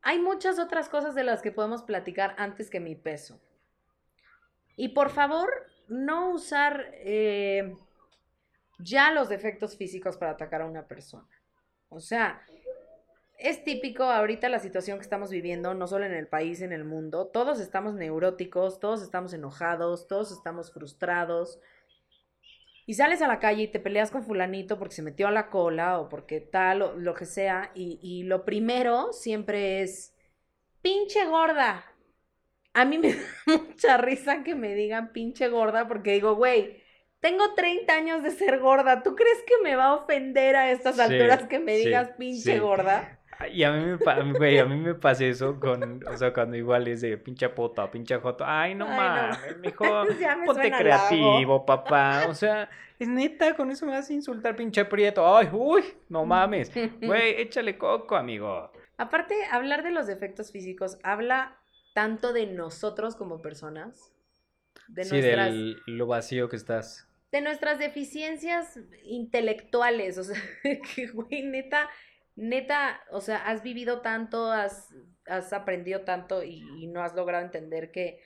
hay 0.00 0.18
muchas 0.18 0.58
otras 0.58 0.88
cosas 0.88 1.14
de 1.14 1.24
las 1.24 1.42
que 1.42 1.52
podemos 1.52 1.82
platicar 1.82 2.34
antes 2.38 2.70
que 2.70 2.80
mi 2.80 2.94
peso. 2.94 3.38
Y 4.76 4.88
por 4.88 5.10
favor, 5.10 5.50
no 5.88 6.30
usar 6.30 6.86
eh, 6.94 7.74
ya 8.78 9.12
los 9.12 9.28
defectos 9.28 9.76
físicos 9.76 10.16
para 10.16 10.30
atacar 10.30 10.62
a 10.62 10.66
una 10.66 10.86
persona. 10.86 11.28
O 11.90 12.00
sea, 12.00 12.42
es 13.40 13.64
típico 13.64 14.04
ahorita 14.04 14.48
la 14.48 14.58
situación 14.60 14.98
que 14.98 15.02
estamos 15.04 15.30
viviendo, 15.30 15.74
no 15.74 15.86
solo 15.86 16.04
en 16.06 16.12
el 16.14 16.28
país, 16.28 16.62
en 16.62 16.72
el 16.72 16.84
mundo. 16.84 17.26
Todos 17.28 17.60
estamos 17.60 17.94
neuróticos, 17.94 18.80
todos 18.80 19.02
estamos 19.02 19.32
enojados, 19.32 20.08
todos 20.08 20.32
estamos 20.32 20.72
frustrados. 20.72 21.60
Y 22.86 22.94
sales 22.94 23.22
a 23.22 23.28
la 23.28 23.38
calle 23.38 23.62
y 23.64 23.68
te 23.68 23.78
peleas 23.80 24.10
con 24.10 24.24
fulanito 24.24 24.78
porque 24.78 24.94
se 24.96 25.02
metió 25.02 25.28
a 25.28 25.30
la 25.30 25.48
cola 25.50 26.00
o 26.00 26.08
porque 26.08 26.40
tal 26.40 26.82
o 26.82 26.94
lo 26.96 27.14
que 27.14 27.24
sea. 27.26 27.70
Y, 27.74 28.00
y 28.02 28.24
lo 28.24 28.44
primero 28.44 29.12
siempre 29.12 29.82
es, 29.82 30.14
pinche 30.82 31.26
gorda. 31.26 31.84
A 32.74 32.84
mí 32.86 32.98
me 33.00 33.14
da 33.14 33.22
mucha 33.46 33.98
risa 33.98 34.44
que 34.44 34.56
me 34.56 34.74
digan 34.76 35.12
pinche 35.12 35.48
gorda 35.48 35.88
porque 35.88 36.14
digo, 36.14 36.36
güey, 36.36 36.82
tengo 37.20 37.54
30 37.54 37.94
años 37.94 38.22
de 38.24 38.32
ser 38.32 38.60
gorda. 38.60 39.02
¿Tú 39.04 39.16
crees 39.16 39.38
que 39.46 39.58
me 39.64 39.76
va 39.76 39.86
a 39.88 39.94
ofender 39.96 40.56
a 40.56 40.72
estas 40.72 40.98
Sí, 40.98 41.00
alturas 41.00 41.44
que 41.48 41.60
me 41.60 41.76
sí, 41.76 41.78
digas 41.78 42.10
pinche 42.18 42.58
sí. 42.58 42.60
gorda? 42.60 43.19
Y 43.52 43.62
a 43.64 43.72
mí 43.72 43.84
me, 43.84 44.32
güey, 44.38 44.58
a 44.58 44.64
mí 44.66 44.76
me 44.76 44.94
pasa 44.94 45.24
eso 45.24 45.58
con, 45.58 46.06
o 46.06 46.16
sea, 46.16 46.32
cuando 46.32 46.56
igual 46.56 46.88
es 46.88 47.00
de 47.00 47.16
pinche 47.16 47.48
puta, 47.48 47.90
pinche 47.90 48.16
joto. 48.18 48.44
Ay, 48.46 48.74
no 48.74 48.86
no. 48.86 48.96
mames, 48.96 49.38
mijo, 49.60 49.84
me 50.04 50.46
ponte 50.46 50.70
creativo, 50.70 51.64
papá. 51.64 52.26
O 52.28 52.34
sea, 52.34 52.68
es 52.98 53.08
neta, 53.08 53.54
con 53.56 53.70
eso 53.70 53.86
me 53.86 53.92
vas 53.92 54.10
a 54.10 54.12
insultar, 54.12 54.56
pinche 54.56 54.84
prieto. 54.84 55.36
Ay, 55.36 55.48
uy, 55.52 55.82
no 56.08 56.26
mames. 56.26 56.70
Güey, 57.00 57.40
échale 57.40 57.78
coco, 57.78 58.16
amigo. 58.16 58.70
Aparte, 58.98 59.34
hablar 59.50 59.82
de 59.82 59.90
los 59.90 60.06
defectos 60.06 60.52
físicos 60.52 60.98
habla 61.02 61.58
tanto 61.94 62.32
de 62.32 62.46
nosotros 62.46 63.16
como 63.16 63.40
personas, 63.40 64.12
de, 64.88 65.04
sí, 65.04 65.12
nuestras, 65.12 65.52
del 65.52 65.76
lo 65.86 66.06
vacío 66.06 66.48
que 66.48 66.56
estás. 66.56 67.08
de 67.32 67.40
nuestras 67.40 67.78
deficiencias 67.78 68.78
intelectuales. 69.04 70.18
O 70.18 70.24
sea, 70.24 70.40
que, 70.94 71.06
güey, 71.08 71.42
neta, 71.44 71.88
neta, 72.36 73.00
o 73.10 73.20
sea, 73.20 73.38
has 73.46 73.62
vivido 73.62 74.00
tanto, 74.00 74.50
has, 74.50 74.94
has 75.26 75.52
aprendido 75.52 76.02
tanto 76.02 76.42
y, 76.42 76.64
y 76.78 76.86
no 76.86 77.02
has 77.02 77.14
logrado 77.14 77.44
entender 77.44 77.90
que 77.90 78.20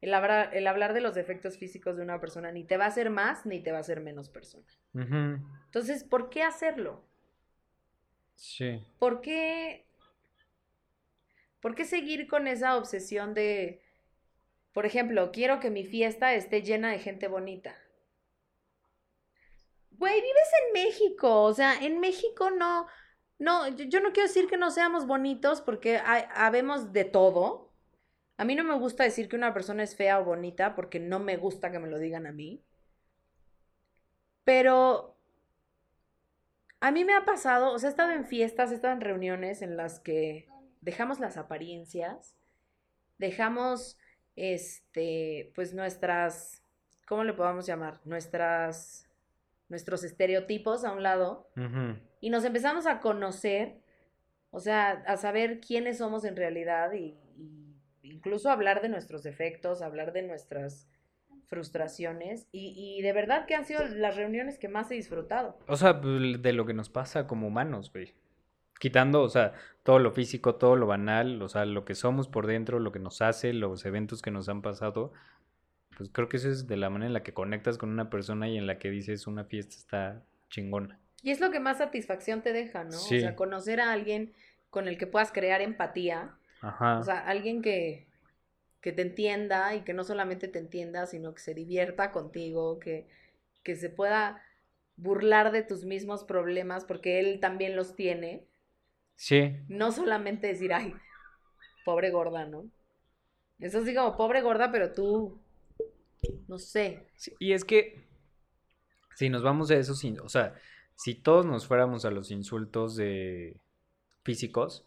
el 0.00 0.14
hablar, 0.14 0.54
el 0.54 0.66
hablar 0.66 0.94
de 0.94 1.00
los 1.00 1.14
defectos 1.14 1.58
físicos 1.58 1.96
de 1.96 2.02
una 2.02 2.20
persona 2.20 2.52
ni 2.52 2.64
te 2.64 2.76
va 2.76 2.84
a 2.84 2.88
hacer 2.88 3.10
más 3.10 3.46
ni 3.46 3.60
te 3.60 3.72
va 3.72 3.78
a 3.78 3.80
hacer 3.80 4.00
menos 4.00 4.28
persona. 4.28 4.66
Entonces, 4.94 6.04
¿por 6.04 6.30
qué 6.30 6.42
hacerlo? 6.42 7.04
Sí. 8.34 8.84
¿Por 8.98 9.20
qué? 9.20 9.86
¿Por 11.60 11.74
qué 11.74 11.84
seguir 11.84 12.28
con 12.28 12.46
esa 12.46 12.76
obsesión 12.76 13.34
de, 13.34 13.82
por 14.72 14.86
ejemplo, 14.86 15.32
quiero 15.32 15.58
que 15.58 15.70
mi 15.70 15.84
fiesta 15.84 16.34
esté 16.34 16.62
llena 16.62 16.92
de 16.92 17.00
gente 17.00 17.26
bonita? 17.26 17.76
Güey, 19.90 20.14
vives 20.20 20.50
en 20.64 20.72
México, 20.72 21.42
o 21.42 21.52
sea, 21.52 21.84
en 21.84 21.98
México 21.98 22.50
no, 22.52 22.86
no, 23.38 23.68
yo, 23.68 24.00
no 24.00 24.12
quiero 24.12 24.28
decir 24.28 24.48
que 24.48 24.56
no 24.56 24.70
seamos 24.70 25.06
bonitos 25.06 25.60
porque 25.60 26.00
habemos 26.34 26.92
de 26.92 27.04
todo. 27.04 27.72
A 28.36 28.44
mí 28.44 28.54
no 28.54 28.64
me 28.64 28.74
gusta 28.74 29.04
decir 29.04 29.28
que 29.28 29.36
una 29.36 29.54
persona 29.54 29.82
es 29.82 29.96
fea 29.96 30.20
o 30.20 30.24
bonita 30.24 30.74
porque 30.74 31.00
no 31.00 31.18
me 31.18 31.36
gusta 31.36 31.70
que 31.70 31.78
me 31.78 31.88
lo 31.88 31.98
digan 31.98 32.26
a 32.26 32.32
mí. 32.32 32.62
Pero 34.44 35.16
a 36.80 36.90
mí 36.90 37.04
me 37.04 37.14
ha 37.14 37.24
pasado, 37.24 37.72
o 37.72 37.78
sea, 37.78 37.88
he 37.88 37.90
estado 37.90 38.12
en 38.12 38.26
fiestas, 38.26 38.70
he 38.70 38.74
estado 38.74 38.94
en 38.94 39.00
reuniones 39.00 39.62
en 39.62 39.76
las 39.76 40.00
que 40.00 40.48
dejamos 40.80 41.20
las 41.20 41.36
apariencias, 41.36 42.36
dejamos, 43.18 43.98
este, 44.36 45.52
pues 45.54 45.74
nuestras, 45.74 46.62
¿cómo 47.06 47.24
le 47.24 47.34
podemos 47.34 47.66
llamar? 47.66 48.00
Nuestras, 48.04 49.07
nuestros 49.68 50.04
estereotipos 50.04 50.84
a 50.84 50.92
un 50.92 51.02
lado 51.02 51.50
y 52.20 52.30
nos 52.30 52.44
empezamos 52.44 52.86
a 52.86 53.00
conocer, 53.00 53.80
o 54.50 54.60
sea, 54.60 54.90
a 55.06 55.16
saber 55.16 55.60
quiénes 55.60 55.98
somos 55.98 56.24
en 56.24 56.36
realidad 56.36 56.92
y, 56.92 57.18
y 57.36 57.76
incluso 58.02 58.50
hablar 58.50 58.82
de 58.82 58.88
nuestros 58.88 59.22
defectos, 59.22 59.82
hablar 59.82 60.12
de 60.12 60.22
nuestras 60.22 60.88
frustraciones 61.48 62.46
y, 62.52 62.74
y 62.76 63.02
de 63.02 63.12
verdad 63.12 63.46
que 63.46 63.54
han 63.54 63.64
sido 63.64 63.84
las 63.86 64.16
reuniones 64.16 64.58
que 64.58 64.68
más 64.68 64.90
he 64.90 64.94
disfrutado. 64.94 65.58
O 65.66 65.76
sea, 65.76 66.00
pues, 66.00 66.42
de 66.42 66.52
lo 66.52 66.66
que 66.66 66.74
nos 66.74 66.90
pasa 66.90 67.26
como 67.26 67.46
humanos, 67.46 67.90
güey. 67.92 68.14
Quitando, 68.78 69.22
o 69.22 69.28
sea, 69.28 69.54
todo 69.82 69.98
lo 69.98 70.12
físico, 70.12 70.54
todo 70.54 70.76
lo 70.76 70.86
banal, 70.86 71.42
o 71.42 71.48
sea, 71.48 71.64
lo 71.64 71.84
que 71.84 71.96
somos 71.96 72.28
por 72.28 72.46
dentro, 72.46 72.78
lo 72.78 72.92
que 72.92 73.00
nos 73.00 73.22
hace, 73.22 73.52
los 73.52 73.84
eventos 73.84 74.22
que 74.22 74.30
nos 74.30 74.48
han 74.48 74.62
pasado, 74.62 75.12
pues 75.98 76.10
creo 76.10 76.28
que 76.30 76.38
eso 76.38 76.50
es 76.50 76.66
de 76.66 76.76
la 76.78 76.90
manera 76.90 77.08
en 77.08 77.12
la 77.14 77.22
que 77.24 77.34
conectas 77.34 77.78
con 77.78 77.90
una 77.90 78.10
persona 78.10 78.48
y 78.48 78.56
en 78.56 78.66
la 78.66 78.78
que 78.78 78.90
dices 78.90 79.26
una 79.26 79.44
fiesta 79.44 79.76
está 79.76 80.26
chingona. 80.50 81.00
Y 81.22 81.30
es 81.30 81.40
lo 81.40 81.50
que 81.50 81.60
más 81.60 81.78
satisfacción 81.78 82.42
te 82.42 82.52
deja, 82.52 82.84
¿no? 82.84 82.92
Sí. 82.92 83.16
O 83.16 83.20
sea, 83.20 83.36
conocer 83.36 83.80
a 83.80 83.92
alguien 83.92 84.34
con 84.70 84.88
el 84.88 84.98
que 84.98 85.06
puedas 85.06 85.32
crear 85.32 85.60
empatía, 85.60 86.38
Ajá. 86.60 87.00
o 87.00 87.02
sea, 87.04 87.18
alguien 87.20 87.62
que, 87.62 88.08
que 88.80 88.92
te 88.92 89.02
entienda 89.02 89.74
y 89.74 89.82
que 89.82 89.94
no 89.94 90.04
solamente 90.04 90.48
te 90.48 90.58
entienda, 90.60 91.06
sino 91.06 91.34
que 91.34 91.40
se 91.42 91.54
divierta 91.54 92.12
contigo, 92.12 92.78
que, 92.78 93.08
que 93.64 93.76
se 93.76 93.90
pueda 93.90 94.42
burlar 94.96 95.52
de 95.52 95.62
tus 95.62 95.84
mismos 95.84 96.24
problemas 96.24 96.84
porque 96.84 97.20
él 97.20 97.40
también 97.40 97.76
los 97.76 97.96
tiene. 97.96 98.46
sí, 99.16 99.56
No 99.68 99.92
solamente 99.92 100.46
decir, 100.48 100.72
ay, 100.72 100.94
pobre 101.84 102.10
gorda, 102.10 102.46
¿no? 102.46 102.70
Eso 103.58 103.84
sí 103.84 103.94
como 103.94 104.16
pobre 104.16 104.40
gorda, 104.42 104.70
pero 104.70 104.92
tú, 104.92 105.40
no 106.48 106.58
sé. 106.58 107.06
Sí, 107.16 107.32
y 107.38 107.52
es 107.52 107.64
que 107.64 108.04
si 109.14 109.28
nos 109.28 109.42
vamos 109.42 109.70
a 109.70 109.76
eso, 109.76 109.94
sin- 109.94 110.20
o 110.20 110.28
sea, 110.28 110.54
si 110.96 111.14
todos 111.14 111.44
nos 111.46 111.66
fuéramos 111.66 112.04
a 112.04 112.10
los 112.10 112.30
insultos 112.30 112.96
de 112.96 113.56
físicos, 114.24 114.84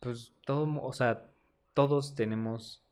pues 0.00 0.32
todo, 0.44 0.68
o 0.82 0.92
sea, 0.92 1.24
todos 1.74 2.14
tenemos, 2.14 2.82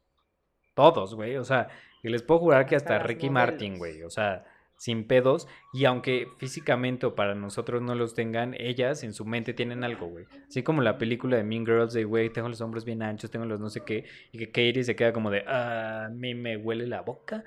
todos, 0.74 1.14
güey, 1.14 1.36
o 1.36 1.44
sea, 1.44 1.68
y 2.02 2.08
les 2.08 2.22
puedo 2.22 2.40
jurar 2.40 2.66
que 2.66 2.76
Hasta 2.76 2.98
Ricky 2.98 3.30
Martin, 3.30 3.78
güey, 3.78 4.02
o 4.02 4.10
sea, 4.10 4.44
sin 4.76 5.06
pedos, 5.06 5.48
y 5.72 5.84
aunque 5.86 6.28
físicamente 6.38 7.06
o 7.06 7.14
para 7.14 7.34
nosotros 7.34 7.82
no 7.82 7.94
los 7.94 8.14
tengan, 8.14 8.54
ellas 8.58 9.02
en 9.04 9.12
su 9.12 9.24
mente 9.24 9.54
tienen 9.54 9.84
algo, 9.84 10.06
güey. 10.08 10.26
Así 10.48 10.62
como 10.62 10.82
la 10.82 10.98
película 10.98 11.36
de 11.36 11.44
Mean 11.44 11.64
Girls 11.64 11.92
de, 11.92 12.04
güey, 12.04 12.30
tengo 12.30 12.48
los 12.48 12.60
hombros 12.60 12.84
bien 12.84 13.02
anchos, 13.02 13.30
tengo 13.30 13.46
los 13.46 13.60
no 13.60 13.70
sé 13.70 13.82
qué, 13.84 14.04
y 14.32 14.38
que 14.38 14.46
Katie 14.48 14.84
se 14.84 14.96
queda 14.96 15.12
como 15.12 15.30
de, 15.30 15.44
"Ah, 15.46 16.06
a 16.06 16.08
mí 16.10 16.34
me 16.34 16.56
huele 16.56 16.86
la 16.86 17.00
boca. 17.02 17.44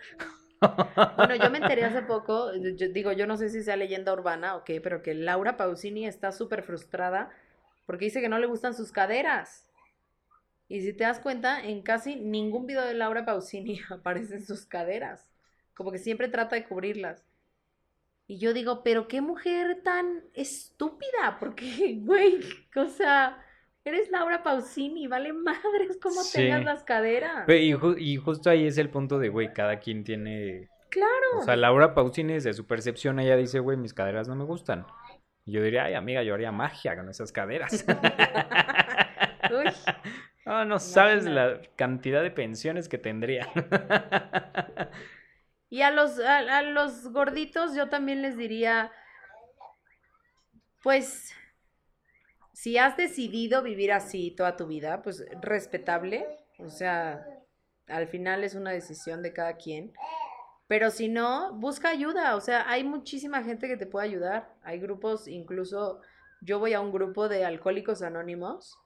Bueno, 1.18 1.36
yo 1.36 1.50
me 1.50 1.58
enteré 1.60 1.86
hace 1.86 2.02
poco, 2.02 2.52
yo 2.54 2.90
digo, 2.90 3.12
yo 3.12 3.26
no 3.28 3.38
sé 3.38 3.50
si 3.50 3.64
sea 3.64 3.78
leyenda 3.78 4.12
urbana 4.12 4.56
o 4.56 4.64
qué, 4.64 4.82
pero 4.82 5.02
que 5.02 5.14
Laura 5.14 5.56
Pausini 5.56 6.06
está 6.06 6.32
súper 6.32 6.64
frustrada 6.64 7.30
porque 7.86 8.06
dice 8.06 8.22
que 8.22 8.30
no 8.30 8.40
le 8.40 8.48
gustan 8.48 8.74
sus 8.74 8.92
caderas. 8.92 9.70
Y 10.68 10.82
si 10.82 10.94
te 10.94 11.04
das 11.04 11.20
cuenta, 11.20 11.64
en 11.64 11.82
casi 11.82 12.16
ningún 12.18 12.68
video 12.68 12.86
de 12.86 12.94
Laura 12.94 13.26
Pausini 13.26 13.80
aparecen 13.90 14.46
sus 14.46 14.66
caderas. 14.66 15.29
Como 15.80 15.94
que 15.94 15.98
siempre 15.98 16.28
trata 16.28 16.58
de 16.58 16.66
cubrirlas. 16.66 17.24
Y 18.28 18.38
yo 18.38 18.52
digo, 18.54 18.84
pero 18.84 19.08
qué 19.08 19.22
mujer 19.22 19.82
tan 19.82 20.26
estúpida, 20.34 21.38
porque, 21.40 21.96
güey, 22.04 22.42
o 22.76 22.86
sea, 22.88 23.42
eres 23.86 24.12
Laura 24.12 24.44
Pausini, 24.44 25.08
vale 25.08 25.32
madres 25.32 25.98
cómo 26.02 26.22
Sí. 26.22 26.34
tengas 26.42 26.66
las 26.66 26.84
caderas. 26.84 27.48
Y, 27.48 27.72
ju- 27.76 27.96
y 27.98 28.18
justo 28.18 28.50
ahí 28.50 28.68
es 28.68 28.78
el 28.78 28.90
punto 28.90 29.20
de, 29.20 29.30
güey, 29.30 29.54
cada 29.54 29.80
quien 29.80 30.04
tiene... 30.04 30.68
Claro. 30.90 31.38
O 31.38 31.44
sea, 31.44 31.56
Laura 31.56 31.94
Pausini, 31.94 32.34
desde 32.34 32.52
su 32.52 32.68
percepción, 32.68 33.18
ella 33.22 33.38
dice, 33.38 33.60
güey, 33.62 33.78
mis 33.78 33.94
caderas 33.94 34.28
no 34.28 34.36
me 34.36 34.44
gustan. 34.44 34.86
Y 35.46 35.54
yo 35.54 35.64
diría, 35.64 35.86
ay, 35.86 35.94
amiga, 35.94 36.24
yo 36.24 36.34
haría 36.34 36.52
magia 36.52 36.98
con 36.98 37.08
esas 37.10 37.32
caderas. 37.32 37.86
Uy. 39.50 39.72
No, 40.46 40.66
no 40.66 40.80
sabes 40.80 41.26
la 41.26 41.62
cantidad 41.76 42.24
de 42.24 42.32
pensiones 42.32 42.90
que 42.90 42.98
tendría. 42.98 43.48
Y 45.70 45.82
a 45.82 45.92
los, 45.92 46.20
a, 46.20 46.38
a 46.38 46.62
los 46.64 47.12
gorditos 47.12 47.76
yo 47.76 47.90
también 47.90 48.22
les 48.22 48.38
diría, 48.38 48.92
pues, 50.82 51.34
si 52.54 52.78
has 52.78 52.98
decidido 52.98 53.62
vivir 53.62 53.92
así 53.92 54.32
toda 54.32 54.58
tu 54.58 54.68
vida, 54.68 55.02
pues 55.02 55.24
respetable, 55.42 56.26
o 56.58 56.70
sea, 56.70 57.26
al 57.88 58.08
final 58.08 58.44
es 58.44 58.56
una 58.56 58.72
decisión 58.72 59.22
de 59.24 59.34
cada 59.34 59.56
quien. 59.56 59.94
Pero 60.68 60.92
si 60.92 61.08
no, 61.08 61.54
busca 61.54 61.90
ayuda, 61.90 62.36
o 62.36 62.42
sea, 62.42 62.70
hay 62.70 62.84
muchísima 62.84 63.44
gente 63.44 63.68
que 63.68 63.78
te 63.78 63.88
puede 63.88 64.08
ayudar. 64.08 64.54
Hay 64.62 64.80
grupos, 64.80 65.28
incluso 65.28 66.02
yo 66.42 66.60
voy 66.60 66.74
a 66.74 66.82
un 66.82 66.92
grupo 66.92 67.28
de 67.28 67.44
alcohólicos 67.46 68.02
anónimos, 68.02 68.78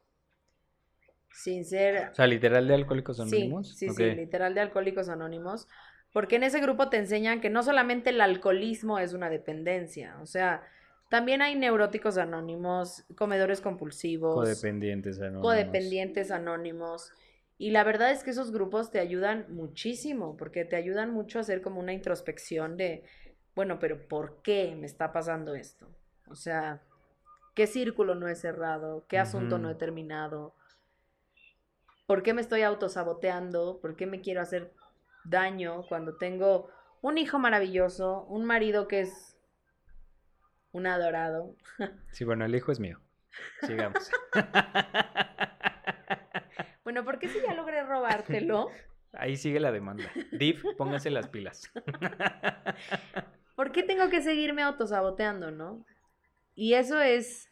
sin 1.33 1.65
ser 1.65 2.09
O 2.11 2.15
sea, 2.15 2.27
literal 2.27 2.67
de 2.67 2.75
Alcohólicos 2.75 3.19
Anónimos. 3.19 3.75
sí, 3.75 3.89
sí, 3.89 4.11
literal 4.11 4.53
de 4.53 4.61
Alcohólicos 4.61 5.09
Anónimos, 5.09 5.67
porque 6.13 6.37
en 6.37 6.43
ese 6.43 6.61
grupo 6.61 6.89
te 6.89 6.97
enseñan 6.97 7.41
que 7.41 7.49
no 7.49 7.63
solamente 7.63 8.11
el 8.11 8.21
alcoholismo 8.21 8.99
es 8.99 9.13
una 9.13 9.29
dependencia, 9.29 10.17
o 10.21 10.25
sea, 10.25 10.63
también 11.09 11.41
hay 11.41 11.55
neuróticos 11.55 12.17
anónimos, 12.17 13.03
comedores 13.15 13.61
compulsivos, 13.61 14.35
Codependientes 14.35 15.19
anónimos. 15.19 15.43
codependientes 15.43 16.31
anónimos, 16.31 17.11
y 17.57 17.71
la 17.71 17.83
verdad 17.83 18.11
es 18.11 18.23
que 18.23 18.31
esos 18.31 18.51
grupos 18.51 18.91
te 18.91 18.99
ayudan 18.99 19.45
muchísimo, 19.49 20.37
porque 20.37 20.65
te 20.65 20.75
ayudan 20.75 21.11
mucho 21.11 21.37
a 21.37 21.41
hacer 21.41 21.61
como 21.61 21.79
una 21.79 21.93
introspección 21.93 22.77
de, 22.77 23.03
bueno, 23.55 23.79
pero 23.79 24.07
¿por 24.07 24.41
qué 24.41 24.75
me 24.75 24.85
está 24.85 25.13
pasando 25.13 25.55
esto? 25.55 25.87
O 26.27 26.35
sea, 26.35 26.81
¿qué 27.53 27.67
círculo 27.67 28.15
no 28.15 28.27
he 28.27 28.35
cerrado? 28.35 29.05
¿Qué 29.07 29.19
asunto 29.19 29.59
no 29.59 29.69
he 29.69 29.75
terminado? 29.75 30.55
¿Por 32.07 32.23
qué 32.23 32.33
me 32.33 32.41
estoy 32.41 32.63
autosaboteando? 32.63 33.79
¿Por 33.79 33.95
qué 33.95 34.07
me 34.07 34.21
quiero 34.21 34.41
hacer 34.41 34.73
daño 35.25 35.83
cuando 35.87 36.17
tengo 36.17 36.69
un 37.01 37.17
hijo 37.17 37.39
maravilloso, 37.39 38.25
un 38.25 38.45
marido 38.45 38.87
que 38.87 39.01
es 39.01 39.37
un 40.71 40.87
adorado? 40.87 41.55
Sí, 42.11 42.25
bueno, 42.25 42.45
el 42.45 42.55
hijo 42.55 42.71
es 42.71 42.79
mío. 42.79 42.99
Sigamos. 43.61 44.11
Bueno, 46.83 47.05
¿por 47.05 47.17
qué 47.17 47.27
si 47.27 47.39
ya 47.41 47.53
logré 47.53 47.81
robártelo? 47.83 48.69
Ahí 49.13 49.37
sigue 49.37 49.59
la 49.59 49.71
demanda. 49.71 50.11
Div, 50.31 50.61
póngase 50.77 51.09
las 51.09 51.27
pilas. 51.29 51.71
¿Por 53.55 53.71
qué 53.71 53.83
tengo 53.83 54.09
que 54.09 54.21
seguirme 54.21 54.63
autosaboteando, 54.63 55.51
no? 55.51 55.85
Y 56.55 56.73
eso 56.73 56.99
es, 56.99 57.49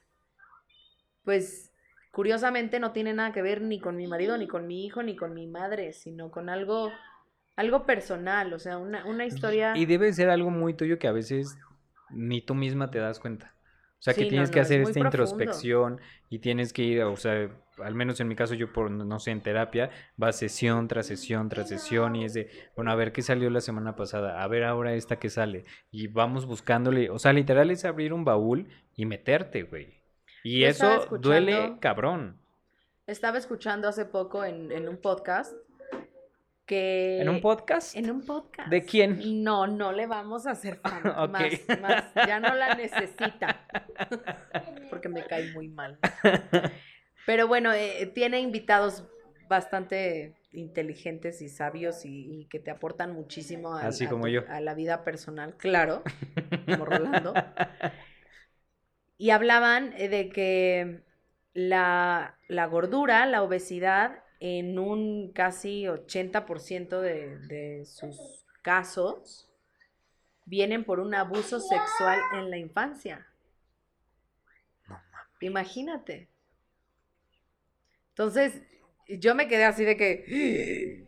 pues, 1.23 1.71
curiosamente 2.11 2.79
no 2.79 2.91
tiene 2.91 3.13
nada 3.13 3.31
que 3.31 3.41
ver 3.41 3.61
ni 3.61 3.79
con 3.79 3.95
mi 3.95 4.07
marido, 4.07 4.37
ni 4.37 4.47
con 4.47 4.67
mi 4.67 4.85
hijo, 4.85 5.01
ni 5.01 5.15
con 5.15 5.33
mi 5.33 5.47
madre, 5.47 5.93
sino 5.93 6.29
con 6.29 6.49
algo, 6.49 6.91
algo 7.55 7.85
personal, 7.85 8.53
o 8.53 8.59
sea, 8.59 8.77
una, 8.77 9.05
una 9.05 9.25
historia... 9.25 9.75
Y 9.75 9.85
debe 9.85 10.11
ser 10.13 10.29
algo 10.29 10.49
muy 10.49 10.73
tuyo 10.73 10.97
que 10.99 11.07
a 11.07 11.11
veces 11.11 11.57
ni 12.09 12.41
tú 12.41 12.55
misma 12.55 12.91
te 12.91 12.99
das 12.99 13.19
cuenta. 13.19 13.55
O 13.99 14.03
sea, 14.03 14.15
que 14.15 14.23
Sí, 14.23 14.29
tienes 14.29 14.49
que 14.49 14.59
no, 14.59 14.63
hacer 14.63 14.81
esta 14.81 14.93
profundo. 14.93 15.07
introspección 15.09 16.01
y 16.29 16.39
tienes 16.39 16.73
que 16.73 16.81
ir, 16.81 17.03
o 17.03 17.15
sea, 17.17 17.49
al 17.77 17.93
menos 17.93 18.19
en 18.19 18.27
mi 18.27 18.35
caso 18.35 18.55
yo 18.55 18.73
por, 18.73 18.89
no 18.89 19.19
sé, 19.19 19.29
en 19.29 19.41
terapia, 19.41 19.91
va 20.21 20.31
sesión 20.31 20.87
tras 20.87 21.05
sesión 21.05 21.49
tras 21.49 21.69
sesión 21.69 22.15
y 22.15 22.25
es 22.25 22.33
de, 22.33 22.49
bueno, 22.75 22.91
a 22.91 22.95
ver 22.95 23.11
qué 23.11 23.21
salió 23.21 23.49
la 23.51 23.61
semana 23.61 23.95
pasada, 23.95 24.41
a 24.43 24.47
ver 24.47 24.63
ahora 24.63 24.93
esta 24.95 25.17
que 25.17 25.29
sale. 25.29 25.65
Y 25.91 26.07
vamos 26.07 26.47
buscándole, 26.47 27.11
o 27.11 27.19
sea, 27.19 27.31
literal 27.31 27.69
es 27.69 27.85
abrir 27.85 28.11
un 28.11 28.25
baúl 28.25 28.67
y 28.95 29.05
meterte, 29.05 29.63
güey. 29.63 30.01
Y 30.43 30.61
Yo 30.61 30.67
eso 30.67 31.05
duele 31.19 31.77
cabrón. 31.79 32.39
Estaba 33.05 33.37
escuchando 33.37 33.87
hace 33.87 34.05
poco 34.05 34.43
en, 34.45 34.71
en 34.71 34.87
un 34.89 34.97
podcast 34.97 35.53
que... 36.71 37.19
¿En 37.21 37.27
un 37.27 37.41
podcast? 37.41 37.97
En 37.97 38.09
un 38.09 38.21
podcast. 38.25 38.69
¿De 38.69 38.85
quién? 38.85 39.43
No, 39.43 39.67
no 39.67 39.91
le 39.91 40.07
vamos 40.07 40.47
a 40.47 40.51
hacer. 40.51 40.79
Ok. 41.17 41.29
más, 41.29 41.79
más, 41.81 42.05
ya 42.25 42.39
no 42.39 42.55
la 42.55 42.75
necesita. 42.75 43.67
Porque 44.89 45.09
me 45.09 45.25
cae 45.25 45.51
muy 45.51 45.67
mal. 45.67 45.99
Pero 47.25 47.47
bueno, 47.49 47.73
eh, 47.73 48.09
tiene 48.15 48.39
invitados 48.39 49.03
bastante 49.49 50.35
inteligentes 50.53 51.41
y 51.41 51.49
sabios 51.49 52.05
y, 52.05 52.41
y 52.41 52.45
que 52.47 52.59
te 52.59 52.71
aportan 52.71 53.11
muchísimo 53.13 53.75
a, 53.75 53.87
Así 53.87 54.05
a 54.05 54.09
como 54.09 54.23
tu- 54.23 54.29
yo. 54.29 54.41
a 54.47 54.61
la 54.61 54.73
vida 54.73 55.03
personal, 55.03 55.57
claro, 55.57 56.03
como 56.67 56.85
Rolando. 56.85 57.33
Y 59.17 59.29
hablaban 59.29 59.93
eh, 59.97 60.07
de 60.09 60.29
que 60.29 61.03
la, 61.53 62.37
la 62.47 62.65
gordura, 62.65 63.25
la 63.27 63.43
obesidad, 63.43 64.23
en 64.41 64.79
un 64.79 65.31
casi 65.33 65.83
80% 65.83 66.99
de, 66.99 67.37
de 67.37 67.85
sus 67.85 68.17
casos, 68.63 69.47
vienen 70.45 70.83
por 70.83 70.99
un 70.99 71.13
abuso 71.13 71.59
sexual 71.59 72.19
en 72.33 72.49
la 72.49 72.57
infancia. 72.57 73.27
Imagínate. 75.39 76.27
Entonces, 78.09 78.63
yo 79.07 79.35
me 79.35 79.47
quedé 79.47 79.65
así 79.65 79.85
de 79.85 79.95
que, 79.95 81.07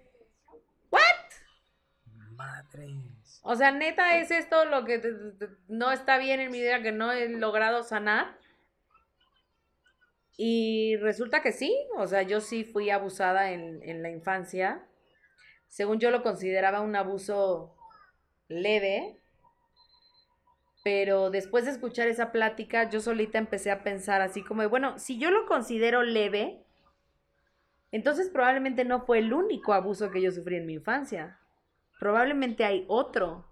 Madres. 2.35 3.39
o 3.41 3.55
sea, 3.55 3.71
neta, 3.71 4.17
¿es 4.17 4.29
esto 4.29 4.65
lo 4.65 4.85
que 4.85 5.01
no 5.67 5.91
está 5.91 6.19
bien 6.19 6.39
en 6.39 6.51
mi 6.51 6.61
vida, 6.61 6.83
que 6.83 6.91
no 6.91 7.11
he 7.11 7.29
logrado 7.29 7.83
sanar? 7.83 8.42
Y 10.37 10.97
resulta 10.97 11.41
que 11.41 11.51
sí, 11.51 11.75
o 11.97 12.07
sea, 12.07 12.23
yo 12.23 12.41
sí 12.41 12.63
fui 12.63 12.89
abusada 12.89 13.51
en, 13.51 13.81
en 13.83 14.01
la 14.01 14.09
infancia. 14.09 14.83
Según 15.67 15.99
yo 15.99 16.11
lo 16.11 16.23
consideraba 16.23 16.81
un 16.81 16.95
abuso 16.95 17.75
leve, 18.47 19.19
pero 20.83 21.29
después 21.29 21.65
de 21.65 21.71
escuchar 21.71 22.07
esa 22.07 22.31
plática, 22.31 22.89
yo 22.89 22.99
solita 22.99 23.37
empecé 23.37 23.71
a 23.71 23.83
pensar 23.83 24.21
así 24.21 24.43
como, 24.43 24.67
bueno, 24.69 24.99
si 24.99 25.17
yo 25.17 25.31
lo 25.31 25.45
considero 25.45 26.03
leve, 26.03 26.63
entonces 27.91 28.29
probablemente 28.29 28.83
no 28.85 29.05
fue 29.05 29.19
el 29.19 29.33
único 29.33 29.71
abuso 29.73 30.11
que 30.11 30.21
yo 30.21 30.31
sufrí 30.31 30.57
en 30.57 30.65
mi 30.65 30.73
infancia. 30.73 31.39
Probablemente 31.99 32.65
hay 32.65 32.85
otro 32.87 33.45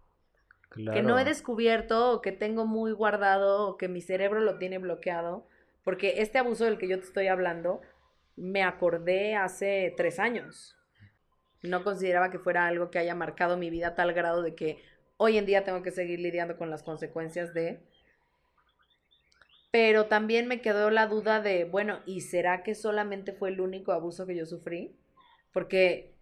que 0.74 1.04
no 1.04 1.20
he 1.20 1.24
descubierto 1.24 2.12
o 2.12 2.22
que 2.22 2.32
tengo 2.32 2.66
muy 2.66 2.92
guardado 2.92 3.68
o 3.68 3.78
que 3.78 3.88
mi 3.88 4.02
cerebro 4.02 4.42
lo 4.42 4.58
tiene 4.58 4.78
bloqueado, 4.78 5.48
porque 5.84 6.22
este 6.22 6.38
abuso 6.38 6.66
del 6.66 6.78
que 6.78 6.88
yo 6.88 7.00
te 7.00 7.06
estoy 7.06 7.28
hablando 7.28 7.82
me 8.36 8.64
acordé 8.64 9.36
hace 9.36 9.94
tres 9.98 10.20
años. 10.20 10.76
No 11.64 11.84
consideraba 11.84 12.32
que 12.32 12.40
fuera 12.40 12.68
algo 12.68 12.92
que 12.92 13.00
haya 13.00 13.16
marcado 13.16 13.58
mi 13.58 13.70
vida 13.70 13.90
a 13.90 13.96
tal 13.96 14.14
grado 14.14 14.42
de 14.44 14.56
que 14.56 14.84
hoy 15.18 15.38
en 15.38 15.46
día 15.46 15.64
tengo 15.64 15.84
que 15.84 15.92
seguir 15.92 16.20
lidiando 16.20 16.58
con 16.58 16.70
las 16.70 16.84
consecuencias 16.84 17.54
de... 17.54 17.82
Pero 19.72 20.06
también 20.08 20.48
me 20.48 20.62
quedó 20.62 20.90
la 20.92 21.08
duda 21.08 21.42
de, 21.42 21.64
bueno, 21.66 22.02
¿y 22.06 22.22
será 22.22 22.62
que 22.62 22.76
solamente 22.76 23.34
fue 23.34 23.50
el 23.50 23.62
único 23.62 23.92
abuso 23.94 24.28
que 24.28 24.36
yo 24.36 24.46
sufrí? 24.46 24.96
Porque 25.54 26.14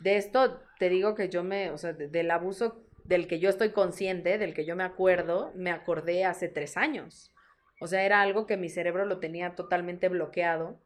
de 0.00 0.16
esto 0.16 0.60
te 0.78 0.88
digo 0.88 1.14
que 1.14 1.28
yo 1.28 1.44
me, 1.44 1.70
o 1.70 1.78
sea, 1.78 1.92
de- 1.92 2.08
del 2.08 2.30
abuso 2.30 2.82
del 3.04 3.26
que 3.28 3.38
yo 3.38 3.50
estoy 3.50 3.70
consciente, 3.70 4.38
del 4.38 4.54
que 4.54 4.64
yo 4.64 4.76
me 4.76 4.84
acuerdo, 4.84 5.52
me 5.54 5.70
acordé 5.70 6.24
hace 6.24 6.48
tres 6.48 6.76
años. 6.76 7.32
O 7.80 7.86
sea, 7.86 8.04
era 8.04 8.20
algo 8.22 8.46
que 8.46 8.56
mi 8.56 8.68
cerebro 8.68 9.06
lo 9.06 9.18
tenía 9.20 9.54
totalmente 9.56 10.08
bloqueado 10.08 10.78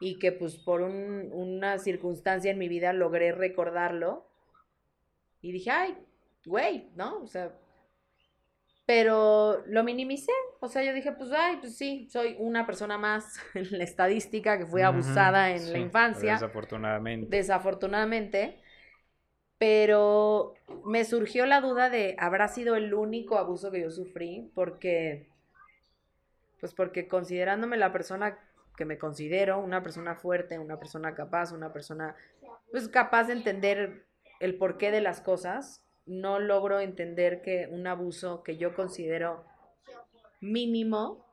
y 0.00 0.18
que 0.18 0.32
pues 0.32 0.56
por 0.58 0.82
un- 0.82 1.30
una 1.32 1.78
circunstancia 1.78 2.50
en 2.50 2.58
mi 2.58 2.68
vida 2.68 2.92
logré 2.92 3.32
recordarlo 3.32 4.26
y 5.42 5.52
dije, 5.52 5.70
ay, 5.70 5.98
güey, 6.46 6.88
¿no? 6.96 7.22
O 7.22 7.26
sea, 7.26 7.52
pero 8.86 9.62
lo 9.66 9.84
minimicé. 9.84 10.32
O 10.60 10.68
sea, 10.68 10.82
yo 10.82 10.92
dije, 10.92 11.12
pues, 11.12 11.30
ay, 11.32 11.56
pues 11.60 11.76
sí, 11.76 12.08
soy 12.10 12.36
una 12.38 12.66
persona 12.66 12.98
más 12.98 13.36
en 13.54 13.78
la 13.78 13.84
estadística 13.84 14.58
que 14.58 14.66
fue 14.66 14.82
abusada 14.82 15.50
en 15.50 15.72
la 15.72 15.78
infancia 15.78 16.34
Desafortunadamente. 16.34 17.36
desafortunadamente, 17.36 18.58
pero 19.58 20.54
me 20.84 21.04
surgió 21.04 21.46
la 21.46 21.60
duda 21.60 21.88
de, 21.90 22.16
¿habrá 22.18 22.48
sido 22.48 22.74
el 22.74 22.94
único 22.94 23.38
abuso 23.38 23.70
que 23.70 23.80
yo 23.82 23.90
sufrí? 23.90 24.50
Porque, 24.54 25.28
pues 26.62 26.74
porque 26.74 27.08
considerándome 27.08 27.76
la 27.76 27.92
persona 27.92 28.38
que 28.76 28.84
me 28.84 28.96
considero, 28.96 29.58
una 29.58 29.82
persona 29.82 30.14
fuerte, 30.14 30.60
una 30.60 30.78
persona 30.78 31.12
capaz, 31.12 31.50
una 31.50 31.72
persona, 31.72 32.14
pues 32.70 32.88
capaz 32.88 33.24
de 33.24 33.32
entender 33.32 34.06
el 34.38 34.56
porqué 34.58 34.92
de 34.92 35.00
las 35.00 35.20
cosas, 35.20 35.84
no 36.06 36.38
logro 36.38 36.78
entender 36.78 37.42
que 37.42 37.66
un 37.68 37.88
abuso 37.88 38.44
que 38.44 38.58
yo 38.58 38.76
considero 38.76 39.44
mínimo 40.40 41.26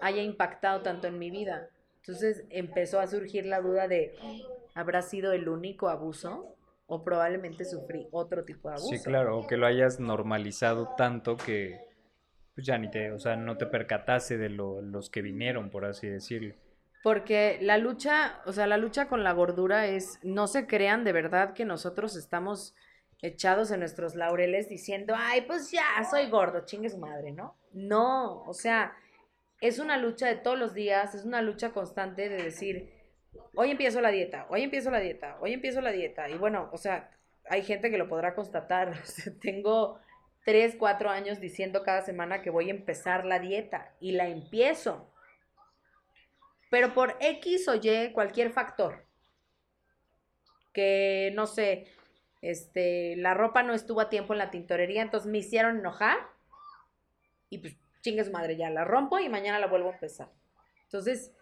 haya 0.00 0.22
impactado 0.22 0.82
tanto 0.82 1.08
en 1.08 1.18
mi 1.18 1.32
vida. 1.32 1.68
Entonces 1.96 2.44
empezó 2.50 3.00
a 3.00 3.08
surgir 3.08 3.44
la 3.44 3.60
duda 3.60 3.88
de, 3.88 4.14
¿habrá 4.76 5.02
sido 5.02 5.32
el 5.32 5.48
único 5.48 5.88
abuso? 5.88 6.54
O 6.86 7.02
probablemente 7.02 7.64
sufrí 7.64 8.06
otro 8.12 8.44
tipo 8.44 8.68
de 8.68 8.76
abuso. 8.76 8.94
Sí, 8.94 9.02
claro, 9.02 9.36
o 9.36 9.48
que 9.48 9.56
lo 9.56 9.66
hayas 9.66 9.98
normalizado 9.98 10.94
tanto 10.96 11.36
que 11.36 11.85
pues 12.56 12.66
ya 12.66 12.78
ni 12.78 12.90
te, 12.90 13.12
o 13.12 13.20
sea, 13.20 13.36
no 13.36 13.56
te 13.58 13.66
percataste 13.66 14.38
de 14.38 14.48
lo- 14.50 14.82
los 14.82 15.10
que 15.10 15.22
vinieron, 15.22 15.70
por 15.70 15.84
así 15.84 16.08
decirlo. 16.08 16.56
Porque 17.04 17.58
la 17.60 17.78
lucha, 17.78 18.40
o 18.46 18.52
sea, 18.52 18.66
la 18.66 18.78
lucha 18.78 19.08
con 19.08 19.22
la 19.22 19.32
gordura 19.32 19.86
es, 19.86 20.18
no 20.24 20.48
se 20.48 20.66
crean 20.66 21.04
de 21.04 21.12
verdad 21.12 21.54
que 21.54 21.64
nosotros 21.64 22.16
estamos 22.16 22.74
echados 23.22 23.70
en 23.70 23.80
nuestros 23.80 24.16
laureles 24.16 24.68
diciendo, 24.68 25.14
ay, 25.16 25.42
pues 25.42 25.70
ya, 25.70 25.84
soy 26.10 26.28
gordo, 26.28 26.64
chingue 26.64 26.90
su 26.90 26.98
madre, 26.98 27.32
¿no? 27.32 27.56
No, 27.72 28.42
o 28.44 28.54
sea, 28.54 28.96
es 29.60 29.78
una 29.78 29.98
lucha 29.98 30.26
de 30.26 30.36
todos 30.36 30.58
los 30.58 30.74
días, 30.74 31.14
es 31.14 31.24
una 31.24 31.42
lucha 31.42 31.70
constante 31.72 32.28
de 32.28 32.42
decir, 32.42 32.90
hoy 33.54 33.70
empiezo 33.70 34.00
la 34.00 34.10
dieta, 34.10 34.46
hoy 34.50 34.62
empiezo 34.62 34.90
la 34.90 35.00
dieta, 35.00 35.38
hoy 35.40 35.52
empiezo 35.52 35.80
la 35.80 35.92
dieta. 35.92 36.28
Y 36.28 36.38
bueno, 36.38 36.68
o 36.72 36.78
sea, 36.78 37.10
hay 37.48 37.62
gente 37.62 37.90
que 37.90 37.98
lo 37.98 38.08
podrá 38.08 38.34
constatar. 38.34 38.90
O 39.02 39.06
sea, 39.06 39.32
tengo 39.40 40.00
tres, 40.46 40.76
cuatro 40.78 41.10
años 41.10 41.40
diciendo 41.40 41.82
cada 41.82 42.02
semana 42.02 42.40
que 42.40 42.50
voy 42.50 42.68
a 42.68 42.74
empezar 42.74 43.26
la 43.26 43.40
dieta 43.40 43.92
y 43.98 44.12
la 44.12 44.28
empiezo. 44.28 45.12
Pero 46.70 46.94
por 46.94 47.16
X 47.18 47.66
o 47.66 47.74
Y, 47.74 48.12
cualquier 48.12 48.52
factor, 48.52 49.04
que 50.72 51.32
no 51.34 51.48
sé, 51.48 51.88
este, 52.42 53.16
la 53.16 53.34
ropa 53.34 53.64
no 53.64 53.74
estuvo 53.74 54.00
a 54.00 54.08
tiempo 54.08 54.34
en 54.34 54.38
la 54.38 54.52
tintorería, 54.52 55.02
entonces 55.02 55.28
me 55.28 55.38
hicieron 55.38 55.80
enojar 55.80 56.16
y 57.50 57.58
pues 57.58 57.76
chingue 58.00 58.24
su 58.24 58.30
madre, 58.30 58.56
ya 58.56 58.70
la 58.70 58.84
rompo 58.84 59.18
y 59.18 59.28
mañana 59.28 59.58
la 59.58 59.66
vuelvo 59.66 59.90
a 59.90 59.94
empezar. 59.94 60.30
Entonces, 60.84 61.32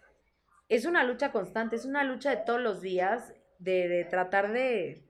es 0.67 0.85
una 0.85 1.03
lucha 1.03 1.31
constante, 1.31 1.75
es 1.75 1.85
una 1.85 2.03
lucha 2.03 2.31
de 2.31 2.37
todos 2.37 2.59
los 2.59 2.81
días 2.81 3.35
de 3.59 4.07
tratar 4.09 4.51
de, 4.51 5.04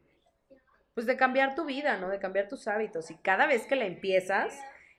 pues 0.96 1.06
de 1.06 1.18
cambiar 1.18 1.54
tu 1.54 1.66
vida, 1.66 1.98
¿no? 1.98 2.10
De 2.10 2.20
cambiar 2.20 2.48
tus 2.48 2.68
hábitos. 2.68 3.12
Y 3.12 3.16
cada 3.16 3.46
vez 3.46 3.68
que 3.68 3.76
la 3.76 3.86
empiezas, 3.86 4.58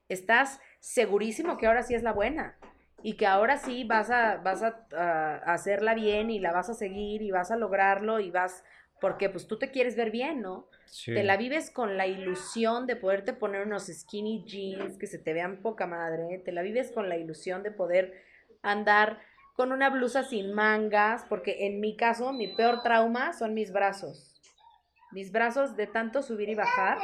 estás 0.09 0.61
segurísimo 0.79 1.57
que 1.57 1.67
ahora 1.67 1.83
sí 1.83 1.95
es 1.95 2.03
la 2.03 2.13
buena. 2.13 2.57
Y 3.03 3.17
que 3.17 3.27
ahora 3.27 3.57
sí 3.57 3.85
vas 3.85 4.11
a, 4.11 4.37
vas 4.37 4.63
a, 4.63 4.87
a 4.93 5.53
hacerla 5.53 5.95
bien 5.95 6.31
y 6.31 6.39
la 6.39 6.53
vas 6.53 6.69
a 6.69 6.75
seguir 6.75 7.23
y 7.23 7.31
vas 7.31 7.51
a 7.51 7.57
lograrlo 7.57 8.21
y 8.21 8.31
vas, 8.31 8.63
porque 9.01 9.31
pues 9.31 9.47
tú 9.47 9.59
te 9.59 9.71
quieres 9.71 9.97
ver 9.97 10.11
bien, 10.11 10.43
¿no? 10.43 10.69
Sí. 10.85 11.15
Te 11.15 11.25
la 11.25 11.37
vives 11.37 11.71
con 11.71 11.97
la 11.97 12.07
ilusión 12.07 12.87
de 12.87 12.97
poderte 12.97 13.33
poner 13.33 13.67
unos 13.67 13.87
skinny 13.87 14.45
jeans 14.45 14.99
que 14.99 15.07
se 15.07 15.19
te 15.19 15.33
vean 15.33 15.63
poca 15.63 15.87
madre. 15.87 16.43
Te 16.45 16.53
la 16.53 16.63
vives 16.63 16.93
con 16.93 17.09
la 17.09 17.17
ilusión 17.17 17.63
de 17.63 17.71
poder 17.71 18.23
andar 18.63 19.19
con 19.55 19.73
una 19.73 19.89
blusa 19.89 20.23
sin 20.23 20.53
mangas, 20.53 21.25
porque 21.29 21.67
en 21.67 21.81
mi 21.81 21.97
caso, 21.97 22.33
mi 22.33 22.49
peor 22.49 22.83
trauma 22.83 23.33
son 23.33 23.55
mis 23.55 23.73
brazos. 23.73 24.26
Mis 25.13 25.33
brazos 25.33 25.77
de 25.77 25.87
tanto 25.87 26.23
subir 26.23 26.49
y 26.49 26.55
bajar 26.55 26.99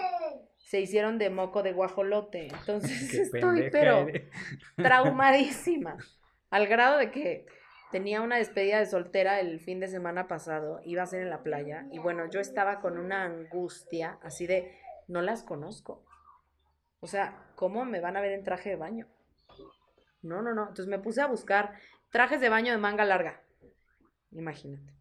se 0.59 0.81
hicieron 0.81 1.19
de 1.19 1.31
moco 1.31 1.63
de 1.63 1.73
guajolote. 1.73 2.49
Entonces 2.61 3.11
Qué 3.11 3.23
estoy, 3.23 3.71
pero 3.71 4.09
eres. 4.09 4.31
traumadísima. 4.77 5.97
Al 6.51 6.67
grado 6.67 6.99
de 6.99 7.11
que 7.11 7.47
tenía 7.91 8.21
una 8.23 8.37
despedida 8.37 8.79
de 8.79 8.87
soltera 8.87 9.41
el 9.41 9.61
fin 9.61 9.81
de 9.81 9.89
semana 9.89 10.27
pasado, 10.27 10.81
iba 10.85 11.03
a 11.03 11.07
ser 11.07 11.23
en 11.23 11.31
la 11.31 11.43
playa, 11.43 11.87
y 11.93 11.99
bueno, 11.99 12.29
yo 12.31 12.41
estaba 12.41 12.81
con 12.81 12.99
una 12.99 13.25
angustia 13.25 14.19
así 14.23 14.47
de, 14.47 14.79
no 15.09 15.21
las 15.21 15.43
conozco. 15.43 16.05
O 17.01 17.07
sea, 17.07 17.45
¿cómo 17.55 17.85
me 17.85 18.01
van 18.01 18.17
a 18.17 18.21
ver 18.21 18.33
en 18.33 18.45
traje 18.45 18.71
de 18.71 18.77
baño? 18.77 19.09
No, 20.23 20.41
no, 20.41 20.55
no. 20.55 20.63
Entonces 20.63 20.87
me 20.87 21.01
puse 21.01 21.21
a 21.21 21.27
buscar 21.27 21.75
trajes 22.11 22.41
de 22.41 22.49
baño 22.49 22.73
de 22.73 22.79
manga 22.79 23.05
larga. 23.05 23.43
Imagínate. 24.31 24.95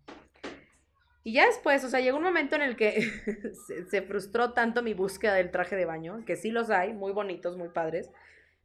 Y 1.23 1.33
ya 1.33 1.45
después, 1.45 1.83
o 1.83 1.89
sea, 1.89 1.99
llegó 1.99 2.17
un 2.17 2.23
momento 2.23 2.55
en 2.55 2.63
el 2.63 2.75
que 2.75 3.01
se, 3.67 3.85
se 3.85 4.01
frustró 4.01 4.53
tanto 4.53 4.81
mi 4.81 4.93
búsqueda 4.93 5.35
del 5.35 5.51
traje 5.51 5.75
de 5.75 5.85
baño, 5.85 6.23
que 6.25 6.35
sí 6.35 6.51
los 6.51 6.69
hay, 6.69 6.93
muy 6.93 7.11
bonitos, 7.11 7.57
muy 7.57 7.69
padres. 7.69 8.09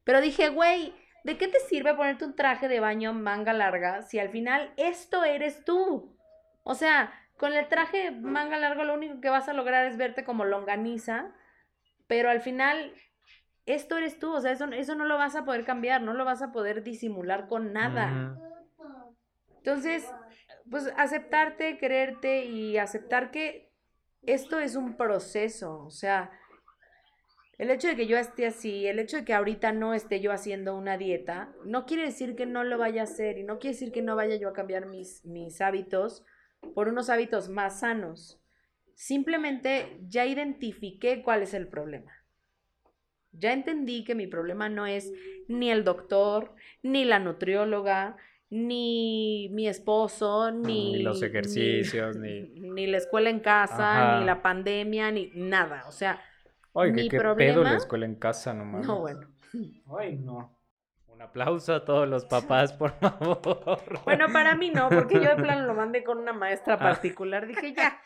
Pero 0.05 0.21
dije, 0.21 0.49
güey, 0.49 0.95
¿de 1.25 1.37
qué 1.37 1.49
te 1.49 1.59
sirve 1.61 1.95
ponerte 1.95 2.25
un 2.25 2.37
traje 2.37 2.69
de 2.69 2.81
baño 2.81 3.13
manga 3.13 3.53
larga 3.53 4.03
si 4.03 4.19
al 4.19 4.31
final 4.31 4.73
esto 4.77 5.25
eres 5.25 5.65
tú? 5.65 6.17
O 6.63 6.75
sea, 6.75 7.13
con 7.37 7.53
el 7.53 7.69
traje 7.69 8.11
manga 8.11 8.57
largo 8.57 8.85
lo 8.85 8.95
único 8.95 9.21
que 9.21 9.29
vas 9.29 9.49
a 9.49 9.53
lograr 9.53 9.87
es 9.87 9.97
verte 9.97 10.25
como 10.25 10.45
longaniza, 10.45 11.35
pero 12.07 12.31
al 12.31 12.41
final 12.41 12.95
esto 13.67 13.99
eres 13.99 14.19
tú, 14.19 14.33
o 14.33 14.41
sea, 14.41 14.53
eso, 14.53 14.67
eso 14.67 14.95
no 14.95 15.05
lo 15.05 15.19
vas 15.19 15.35
a 15.35 15.45
poder 15.45 15.65
cambiar, 15.65 16.01
no 16.01 16.15
lo 16.15 16.25
vas 16.25 16.41
a 16.41 16.53
poder 16.53 16.85
disimular 16.85 17.49
con 17.49 17.73
nada. 17.73 18.39
Entonces, 19.59 20.09
pues 20.71 20.93
aceptarte, 20.97 21.79
quererte 21.79 22.45
y 22.45 22.79
aceptar 22.79 23.31
que 23.31 23.73
esto 24.23 24.59
es 24.59 24.77
un 24.77 24.97
proceso, 24.97 25.85
o 25.85 25.91
sea, 25.91 26.31
el 27.59 27.71
hecho 27.71 27.89
de 27.89 27.97
que 27.97 28.07
yo 28.07 28.19
esté 28.19 28.47
así, 28.47 28.87
el 28.87 28.99
hecho 28.99 29.17
de 29.19 29.25
que 29.25 29.33
ahorita 29.33 29.73
no 29.73 29.95
esté 29.95 30.21
yo 30.21 30.31
haciendo 30.31 30.77
una 30.77 30.99
dieta, 30.99 31.55
no 31.65 31.87
quiere 31.87 32.05
decir 32.05 32.37
que 32.37 32.45
no 32.45 32.65
lo 32.65 32.77
vaya 32.77 33.03
a 33.03 33.05
hacer 33.05 33.39
y 33.39 33.45
no 33.45 33.59
quiere 33.59 33.75
decir 33.75 33.93
que 33.93 34.03
no 34.03 34.15
vaya 34.15 34.37
yo 34.37 34.49
a 34.51 34.53
cambiar 34.53 34.87
mis, 34.87 35.25
mis 35.25 35.61
hábitos 35.63 36.25
por 36.75 36.89
unos 36.89 37.09
hábitos 37.09 37.49
más 37.49 37.81
sanos. 37.81 38.43
Simplemente 38.95 39.99
ya 40.07 40.27
identifiqué 40.27 41.23
cuál 41.23 41.43
es 41.43 41.55
el 41.55 41.69
problema. 41.69 42.13
Ya 43.33 43.53
entendí 43.53 44.05
que 44.05 44.15
mi 44.15 44.27
problema 44.27 44.69
no 44.69 44.87
es 44.87 45.13
ni 45.49 45.71
el 45.71 45.85
doctor, 45.85 46.55
ni 46.83 47.05
la 47.05 47.19
nutrióloga, 47.19 48.17
ni 48.51 49.49
mi 49.53 49.67
esposo, 49.69 50.51
ni, 50.51 50.93
Ni 50.95 51.03
los 51.03 51.23
ejercicios, 51.23 52.17
ni- 52.17 52.43
ni 52.61 52.87
la 52.87 52.99
escuela 52.99 53.31
en 53.31 53.41
casa, 53.41 54.11
Ajá. 54.13 54.21
ni 54.21 54.27
la 54.27 54.43
pandemia, 54.43 55.11
ni 55.11 55.31
nada. 55.35 55.85
O 55.89 55.93
sea, 55.93 56.21
Ay, 56.75 56.93
Mi 56.93 57.09
qué 57.09 57.19
pedo 57.19 57.63
la 57.65 57.77
escuela 57.77 58.05
en 58.05 58.17
casa, 58.17 58.53
no 58.53 58.65
mames. 58.67 58.87
no, 58.87 59.01
bueno. 59.01 59.21
Ay, 59.99 60.17
no. 60.17 60.53
Un 61.09 61.23
aplauso 61.23 61.75
a 61.75 61.83
todos 61.87 62.07
los 62.07 62.27
papás, 62.27 62.75
por 62.75 62.91
favor. 62.99 64.01
Bueno, 64.05 64.27
para 64.31 64.55
mí 64.55 64.69
no, 64.71 64.91
porque 64.91 65.15
yo 65.15 65.35
de 65.35 65.37
plano 65.43 65.65
lo 65.67 65.73
mandé 65.73 66.05
con 66.05 66.19
una 66.19 66.35
maestra 66.35 66.75
Ah. 66.75 66.79
particular. 66.79 67.47
Dije, 67.47 67.73
ya, 67.75 67.99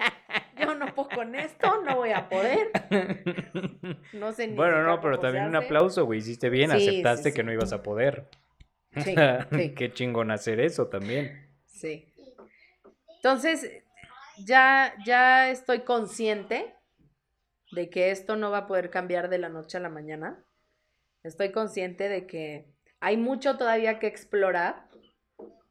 yo 0.57 0.77
no 0.77 0.87
puedo 0.95 1.09
con 1.09 1.35
esto, 1.35 1.83
no 1.83 1.97
voy 1.97 2.11
a 2.13 2.29
poder. 2.29 2.71
No 4.13 4.31
sé 4.33 4.47
ni 4.49 4.55
Bueno, 4.55 4.83
no, 4.85 5.01
pero 5.01 5.19
también 5.19 5.47
un 5.47 5.57
aplauso, 5.57 6.05
güey. 6.05 6.21
Hiciste 6.21 6.49
bien, 6.51 6.71
Sí, 6.71 6.79
sí, 6.81 6.89
aceptaste 6.89 7.31
sí. 7.31 7.37
que 7.37 7.43
no 7.43 7.53
ibas 7.53 7.73
a 7.73 7.83
poder. 7.83 8.29
Sí, 8.97 9.15
sí. 9.53 9.75
Qué 9.75 9.93
chingón 9.93 10.31
hacer 10.31 10.61
eso 10.61 10.89
también. 10.89 11.49
Sí. 11.67 12.07
Entonces, 13.17 13.71
ya, 14.47 14.95
ya 15.05 15.51
estoy 15.51 15.81
consciente 15.81 16.75
de 17.73 17.91
que 17.91 18.11
esto 18.11 18.37
no 18.37 18.51
va 18.51 18.59
a 18.59 18.67
poder 18.67 18.91
cambiar 18.91 19.29
de 19.29 19.39
la 19.39 19.49
noche 19.49 19.79
a 19.79 19.81
la 19.81 19.89
mañana. 19.89 20.45
Estoy 21.23 21.53
consciente 21.53 22.09
de 22.09 22.27
que 22.27 22.67
hay 23.01 23.17
mucho 23.17 23.57
todavía 23.57 23.99
que 23.99 24.07
explorar 24.07 24.89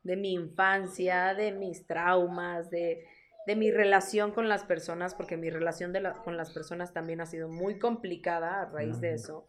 de 0.03 0.15
mi 0.15 0.34
infancia, 0.34 1.34
de 1.36 1.51
mis 1.51 1.86
traumas, 1.88 2.70
de, 2.70 3.05
de 3.47 3.55
mi 3.55 3.72
relación 3.72 4.32
con 4.32 4.49
las 4.49 4.63
personas, 4.63 5.15
porque 5.15 5.38
mi 5.38 5.49
relación 5.49 5.93
de 5.93 6.01
la- 6.01 6.13
con 6.13 6.38
las 6.38 6.51
personas 6.51 6.93
también 6.93 7.22
ha 7.22 7.26
sido 7.26 7.49
muy 7.49 7.80
complicada 7.80 8.61
a 8.61 8.65
raíz 8.65 9.01
de 9.01 9.13
eso, 9.13 9.45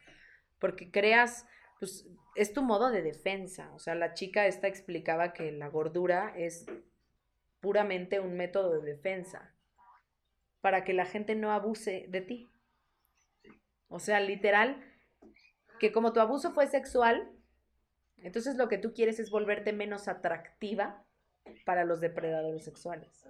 porque 0.58 0.90
creas, 0.90 1.46
pues 1.80 2.06
es 2.36 2.52
tu 2.52 2.62
modo 2.62 2.90
de 2.90 3.02
defensa. 3.02 3.72
O 3.74 3.80
sea, 3.80 3.96
la 3.96 4.14
chica 4.14 4.46
esta 4.46 4.68
explicaba 4.68 5.32
que 5.32 5.50
la 5.50 5.68
gordura 5.68 6.32
es 6.36 6.66
puramente 7.60 8.20
un 8.20 8.36
método 8.36 8.80
de 8.80 8.92
defensa 8.92 9.52
para 10.60 10.84
que 10.84 10.92
la 10.92 11.06
gente 11.06 11.34
no 11.34 11.50
abuse 11.50 12.06
de 12.08 12.20
ti. 12.20 12.50
O 13.88 13.98
sea, 13.98 14.20
literal, 14.20 14.84
que 15.80 15.90
como 15.90 16.12
tu 16.12 16.20
abuso 16.20 16.52
fue 16.52 16.68
sexual, 16.68 17.32
entonces 18.18 18.56
lo 18.56 18.68
que 18.68 18.78
tú 18.78 18.92
quieres 18.92 19.18
es 19.18 19.30
volverte 19.30 19.72
menos 19.72 20.06
atractiva 20.06 21.04
para 21.64 21.84
los 21.84 22.00
depredadores 22.00 22.64
sexuales. 22.64 23.26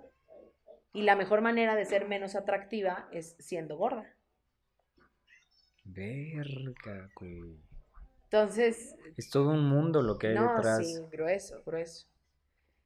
Y 0.92 1.02
la 1.02 1.14
mejor 1.14 1.40
manera 1.40 1.76
de 1.76 1.84
ser 1.84 2.08
menos 2.08 2.34
atractiva 2.34 3.08
es 3.12 3.36
siendo 3.38 3.76
gorda. 3.76 4.16
Verga, 5.84 7.08
güey. 7.14 7.69
Entonces, 8.30 8.94
Es 9.16 9.30
todo 9.30 9.50
un 9.50 9.68
mundo 9.68 10.02
lo 10.02 10.18
que 10.18 10.28
hay 10.28 10.34
no, 10.34 10.56
detrás. 10.56 10.78
sí, 10.78 10.96
grueso, 11.10 11.62
grueso. 11.64 12.06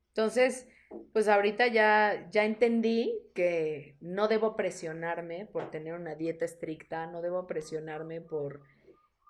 Entonces, 0.08 0.66
pues 1.12 1.28
ahorita 1.28 1.66
ya, 1.68 2.28
ya 2.30 2.44
entendí 2.44 3.20
que 3.34 3.96
no 4.00 4.28
debo 4.28 4.56
presionarme 4.56 5.46
por 5.46 5.70
tener 5.70 5.94
una 5.94 6.14
dieta 6.14 6.44
estricta, 6.44 7.06
no 7.06 7.22
debo 7.22 7.46
presionarme 7.46 8.20
por 8.20 8.60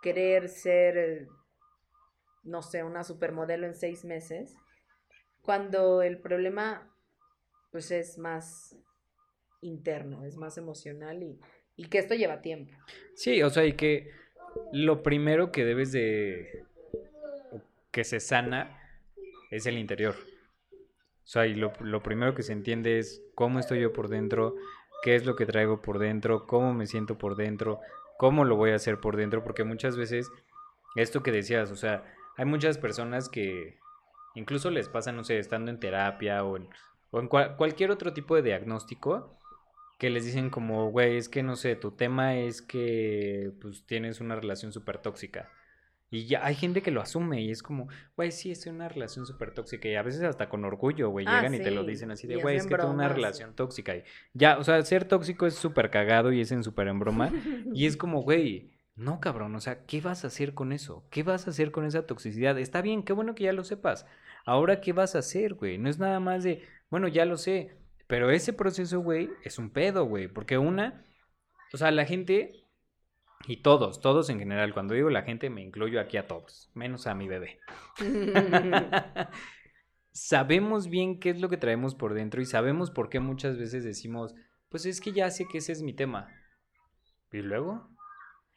querer 0.03 0.49
ser, 0.49 1.29
no 2.43 2.63
sé, 2.63 2.83
una 2.85 3.05
supermodelo 3.05 3.67
en 3.67 3.75
seis 3.75 4.05
meses, 4.05 4.55
cuando 5.43 6.03
el 6.03 6.21
problema, 6.21 6.95
pues 7.73 7.91
es 7.91 8.19
más 8.19 8.77
interno, 9.63 10.25
es 10.25 10.37
más 10.37 10.59
emocional 10.59 11.23
y, 11.23 11.41
y 11.77 11.89
que 11.89 11.99
esto 11.99 12.15
lleva 12.15 12.43
tiempo. 12.43 12.75
Sí, 13.15 13.43
o 13.43 13.51
sea, 13.51 13.65
y 13.65 13.75
que 13.75 14.11
lo 14.73 15.03
primero 15.03 15.53
que 15.53 15.65
debes 15.65 15.93
de... 15.93 16.65
que 17.91 18.05
se 18.05 18.21
sana 18.21 18.79
es 19.51 19.67
el 19.67 19.79
interior. 19.79 20.15
O 21.25 21.27
sea, 21.27 21.47
y 21.47 21.55
lo, 21.55 21.73
lo 21.81 22.03
primero 22.03 22.35
que 22.35 22.43
se 22.43 22.53
entiende 22.53 22.99
es 22.99 23.23
cómo 23.35 23.59
estoy 23.59 23.81
yo 23.81 23.93
por 23.93 24.09
dentro, 24.09 24.57
qué 25.03 25.15
es 25.15 25.25
lo 25.25 25.37
que 25.37 25.47
traigo 25.47 25.81
por 25.81 25.99
dentro, 25.99 26.47
cómo 26.47 26.75
me 26.75 26.87
siento 26.87 27.17
por 27.17 27.37
dentro, 27.37 27.81
cómo 28.19 28.45
lo 28.45 28.57
voy 28.57 28.71
a 28.71 28.77
hacer 28.77 29.01
por 29.01 29.17
dentro, 29.17 29.43
porque 29.43 29.65
muchas 29.65 29.97
veces, 29.97 30.31
esto 30.97 31.23
que 31.23 31.33
decías, 31.33 31.71
o 31.71 31.77
sea, 31.77 32.05
hay 32.37 32.45
muchas 32.45 32.79
personas 32.79 33.29
que 33.29 33.79
incluso 34.35 34.71
les 34.71 34.89
pasa, 34.89 35.13
no 35.13 35.25
sé, 35.25 35.39
estando 35.39 35.71
en 35.71 35.81
terapia 35.81 36.45
o 36.45 36.57
en, 36.57 36.69
o 37.11 37.21
en 37.21 37.29
cual- 37.29 37.57
cualquier 37.57 37.91
otro 37.91 38.13
tipo 38.13 38.35
de 38.35 38.43
diagnóstico, 38.43 39.39
que 39.99 40.11
les 40.11 40.25
dicen 40.25 40.51
como, 40.51 40.91
güey, 40.91 41.17
es 41.17 41.29
que 41.29 41.43
no 41.43 41.57
sé, 41.57 41.77
tu 41.77 41.93
tema 41.93 42.37
es 42.37 42.63
que 42.63 43.53
pues 43.61 43.87
tienes 43.87 44.21
una 44.21 44.37
relación 44.37 44.73
súper 44.73 44.99
tóxica. 44.99 45.51
Y 46.11 46.27
ya 46.27 46.45
hay 46.47 46.55
gente 46.55 46.81
que 46.81 46.93
lo 46.93 47.01
asume 47.01 47.43
y 47.43 47.51
es 47.51 47.63
como, 47.63 47.89
güey, 48.17 48.31
sí, 48.31 48.53
en 48.67 48.77
una 48.77 48.89
relación 48.89 49.27
súper 49.27 49.53
tóxica. 49.53 49.89
Y 49.89 49.97
a 49.97 50.03
veces 50.03 50.23
hasta 50.23 50.49
con 50.49 50.65
orgullo, 50.65 51.09
güey, 51.11 51.27
Ah, 51.29 51.39
llegan 51.39 51.55
y 51.55 51.59
te 51.59 51.73
lo 51.73 51.83
dicen 51.83 52.13
así 52.13 52.29
de, 52.29 52.37
güey, 52.37 52.57
es 52.57 52.67
que 52.67 52.77
tengo 52.77 52.93
una 52.93 53.09
relación 53.09 53.55
tóxica. 53.55 53.97
Y 53.97 54.05
ya, 54.33 54.59
o 54.59 54.63
sea, 54.63 54.81
ser 54.83 55.07
tóxico 55.07 55.47
es 55.47 55.55
súper 55.55 55.91
cagado 55.91 56.33
y 56.33 56.41
es 56.41 56.53
en 56.53 56.63
súper 56.63 56.87
en 56.87 57.01
broma. 57.01 57.33
Y 57.75 57.87
es 57.87 57.97
como, 57.97 58.23
güey, 58.23 58.71
no, 58.95 59.19
cabrón, 59.19 59.57
o 59.57 59.61
sea, 59.61 59.87
¿qué 59.87 60.01
vas 60.01 60.23
a 60.23 60.29
hacer 60.29 60.55
con 60.55 60.73
eso? 60.73 61.05
¿Qué 61.11 61.25
vas 61.25 61.49
a 61.49 61.51
hacer 61.51 61.73
con 61.73 61.85
esa 61.85 62.07
toxicidad? 62.07 62.57
Está 62.61 62.81
bien, 62.81 63.03
qué 63.03 63.13
bueno 63.13 63.35
que 63.35 63.45
ya 63.45 63.53
lo 63.53 63.65
sepas. 63.65 64.07
Ahora, 64.47 64.81
¿qué 64.81 64.93
vas 64.93 65.17
a 65.17 65.19
hacer, 65.19 65.55
güey? 65.55 65.79
No 65.79 65.89
es 65.89 65.99
nada 65.99 66.21
más 66.21 66.45
de, 66.45 66.63
bueno, 66.91 67.09
ya 67.09 67.25
lo 67.25 67.37
sé, 67.37 67.77
pero 68.07 68.31
ese 68.31 68.53
proceso, 68.53 69.01
güey, 69.01 69.31
es 69.43 69.59
un 69.59 69.71
pedo, 69.71 70.05
güey, 70.05 70.29
porque 70.29 70.59
una, 70.59 71.05
o 71.73 71.77
sea, 71.77 71.91
la 71.91 72.05
gente, 72.05 72.67
y 73.47 73.63
todos, 73.63 74.01
todos 74.01 74.31
en 74.31 74.39
general, 74.39 74.75
cuando 74.75 74.95
digo 74.95 75.11
la 75.11 75.23
gente, 75.23 75.51
me 75.51 75.63
incluyo 75.63 76.01
aquí 76.01 76.17
a 76.17 76.27
todos, 76.27 76.71
menos 76.75 77.07
a 77.07 77.15
mi 77.15 77.29
bebé. 77.29 77.61
sabemos 80.15 80.89
bien 80.89 81.19
qué 81.19 81.31
es 81.31 81.41
lo 81.41 81.49
que 81.49 81.57
traemos 81.57 81.97
por 81.97 82.15
dentro 82.15 82.41
y 82.41 82.47
sabemos 82.47 82.91
por 82.91 83.09
qué 83.09 83.19
muchas 83.19 83.59
veces 83.59 83.83
decimos, 83.85 84.35
pues 84.69 84.87
es 84.87 85.01
que 85.01 85.13
ya 85.13 85.29
sé 85.31 85.47
que 85.47 85.59
ese 85.59 85.73
es 85.73 85.83
mi 85.83 85.93
tema. 85.93 86.29
¿Y 87.33 87.39
luego? 87.39 87.91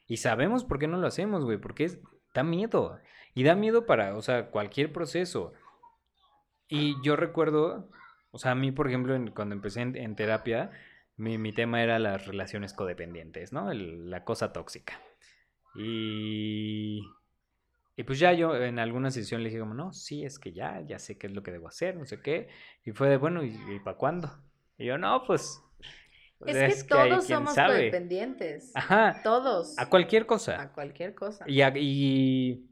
Y 0.06 0.18
sabemos 0.18 0.64
por 0.64 0.78
qué 0.78 0.86
no 0.86 0.98
lo 0.98 1.08
hacemos, 1.08 1.44
güey, 1.44 1.58
porque 1.58 1.84
es, 1.84 2.00
da 2.32 2.44
miedo. 2.44 2.98
Y 3.34 3.42
da 3.42 3.56
miedo 3.56 3.86
para, 3.86 4.16
o 4.16 4.22
sea, 4.22 4.50
cualquier 4.50 4.92
proceso. 4.92 5.52
Y 6.68 6.94
yo 7.02 7.16
recuerdo, 7.16 7.90
o 8.30 8.38
sea, 8.38 8.52
a 8.52 8.54
mí, 8.54 8.72
por 8.72 8.88
ejemplo, 8.88 9.14
en- 9.14 9.30
cuando 9.30 9.54
empecé 9.54 9.80
en, 9.82 9.96
en 9.96 10.16
terapia, 10.16 10.70
mi, 11.16 11.38
mi 11.38 11.52
tema 11.52 11.82
era 11.82 11.98
las 11.98 12.26
relaciones 12.26 12.72
codependientes, 12.74 13.52
¿no? 13.52 13.70
El- 13.70 14.10
la 14.10 14.24
cosa 14.24 14.52
tóxica. 14.52 15.00
Y, 15.74 17.00
y 17.96 18.02
pues 18.04 18.18
ya 18.18 18.32
yo 18.32 18.54
en 18.56 18.78
alguna 18.78 19.10
sesión 19.10 19.42
le 19.42 19.48
dije 19.50 19.60
como, 19.60 19.74
no, 19.74 19.92
sí, 19.92 20.24
es 20.24 20.38
que 20.38 20.52
ya, 20.52 20.80
ya 20.86 20.98
sé 20.98 21.18
qué 21.18 21.26
es 21.28 21.32
lo 21.32 21.42
que 21.42 21.52
debo 21.52 21.68
hacer, 21.68 21.96
no 21.96 22.04
sé 22.06 22.20
qué. 22.20 22.48
Y 22.84 22.92
fue 22.92 23.08
de, 23.08 23.16
bueno, 23.16 23.44
¿y, 23.44 23.52
para 23.84 23.96
cuándo? 23.96 24.30
Y 24.76 24.86
yo, 24.86 24.98
no, 24.98 25.22
pues... 25.26 25.60
es 26.46 26.84
que 26.84 26.88
todos 26.94 27.26
somos 27.26 27.54
sabe". 27.54 27.74
codependientes. 27.90 28.72
Ajá, 28.74 29.20
Todos. 29.22 29.78
a 29.78 29.88
cualquier 29.88 30.26
cosa. 30.26 30.60
A 30.62 30.72
cualquier 30.72 31.14
cosa. 31.14 31.44
Y, 31.48 31.60
a- 31.62 31.72
y 31.76 32.67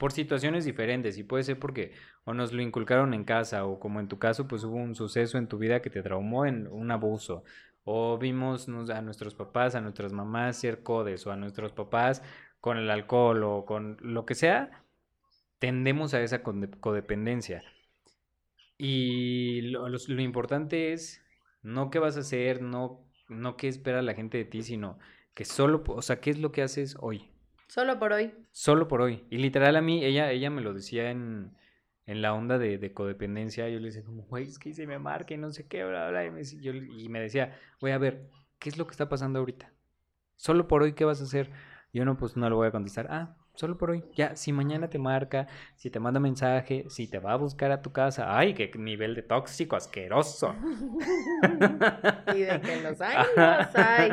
por 0.00 0.12
situaciones 0.12 0.64
diferentes, 0.64 1.18
y 1.18 1.24
puede 1.24 1.44
ser 1.44 1.58
porque 1.58 1.92
o 2.24 2.32
nos 2.32 2.54
lo 2.54 2.62
inculcaron 2.62 3.12
en 3.12 3.24
casa, 3.24 3.66
o 3.66 3.78
como 3.78 4.00
en 4.00 4.08
tu 4.08 4.18
caso, 4.18 4.48
pues 4.48 4.64
hubo 4.64 4.76
un 4.76 4.94
suceso 4.94 5.36
en 5.36 5.46
tu 5.46 5.58
vida 5.58 5.82
que 5.82 5.90
te 5.90 6.02
traumó 6.02 6.46
en 6.46 6.66
un 6.68 6.90
abuso, 6.90 7.44
o 7.84 8.16
vimos 8.16 8.66
a 8.68 9.02
nuestros 9.02 9.34
papás, 9.34 9.74
a 9.74 9.82
nuestras 9.82 10.14
mamás 10.14 10.56
ser 10.56 10.82
codes, 10.82 11.26
o 11.26 11.32
a 11.32 11.36
nuestros 11.36 11.72
papás 11.72 12.22
con 12.60 12.78
el 12.78 12.90
alcohol, 12.90 13.44
o 13.44 13.66
con 13.66 13.98
lo 14.00 14.24
que 14.24 14.34
sea, 14.34 14.84
tendemos 15.58 16.14
a 16.14 16.22
esa 16.22 16.42
codependencia. 16.42 17.62
Y 18.78 19.60
lo 19.72 20.22
importante 20.22 20.94
es 20.94 21.22
no 21.62 21.90
qué 21.90 21.98
vas 21.98 22.16
a 22.16 22.20
hacer, 22.20 22.62
no, 22.62 23.04
no 23.28 23.58
qué 23.58 23.68
espera 23.68 24.00
la 24.00 24.14
gente 24.14 24.38
de 24.38 24.46
ti, 24.46 24.62
sino 24.62 24.98
que 25.34 25.44
solo, 25.44 25.84
o 25.88 26.00
sea, 26.00 26.20
qué 26.20 26.30
es 26.30 26.38
lo 26.38 26.52
que 26.52 26.62
haces 26.62 26.96
hoy 27.00 27.30
Solo 27.70 27.98
por 28.00 28.12
hoy. 28.12 28.34
solo 28.50 28.88
por 28.88 29.00
hoy. 29.00 29.24
Y 29.30 29.38
literal 29.38 29.76
a 29.76 29.80
mí, 29.80 30.04
ella, 30.04 30.30
ella 30.32 30.50
me 30.50 30.60
lo 30.60 30.74
decía 30.74 31.10
en, 31.10 31.56
en 32.04 32.20
la 32.20 32.34
onda 32.34 32.58
de, 32.58 32.78
de 32.78 32.92
codependencia. 32.92 33.68
Yo 33.68 33.78
le 33.78 33.86
decía 33.86 34.02
como, 34.02 34.24
güey, 34.24 34.48
es 34.48 34.58
que 34.58 34.72
se 34.74 34.88
me 34.88 34.98
marca 34.98 35.34
y 35.34 35.38
no 35.38 35.50
sé 35.52 35.68
qué, 35.68 35.84
bla, 35.84 36.10
bla. 36.10 36.24
Y 36.26 36.30
me, 36.32 36.38
decía- 36.40 36.60
yo, 36.60 36.72
y 36.74 37.08
me 37.08 37.20
decía, 37.20 37.56
güey, 37.80 37.92
a 37.92 37.98
ver, 37.98 38.28
¿qué 38.58 38.70
es 38.70 38.76
lo 38.76 38.86
que 38.86 38.90
está 38.90 39.08
pasando 39.08 39.38
ahorita? 39.38 39.72
Solo 40.36 40.66
por 40.66 40.82
hoy, 40.82 40.94
¿qué 40.94 41.04
vas 41.04 41.20
a 41.20 41.24
hacer? 41.24 41.50
Yo 41.92 42.04
no, 42.04 42.16
pues 42.16 42.36
no 42.36 42.48
le 42.48 42.56
voy 42.56 42.66
a 42.66 42.72
contestar. 42.72 43.06
Ah, 43.08 43.36
solo 43.54 43.78
por 43.78 43.90
hoy. 43.90 44.02
Ya, 44.16 44.34
si 44.34 44.52
mañana 44.52 44.90
te 44.90 44.98
marca, 44.98 45.46
si 45.76 45.90
te 45.90 46.00
manda 46.00 46.18
mensaje, 46.18 46.86
si 46.88 47.06
te 47.08 47.20
va 47.20 47.34
a 47.34 47.36
buscar 47.36 47.70
a 47.70 47.82
tu 47.82 47.92
casa, 47.92 48.36
ay, 48.36 48.52
qué 48.54 48.70
nivel 48.76 49.14
de 49.14 49.22
tóxico 49.22 49.76
asqueroso. 49.76 50.56
Y 52.34 52.40
de 52.40 52.60
que 52.60 52.80
los 52.82 53.00
hay, 53.00 53.16
los 53.36 53.74
hay. 53.76 54.12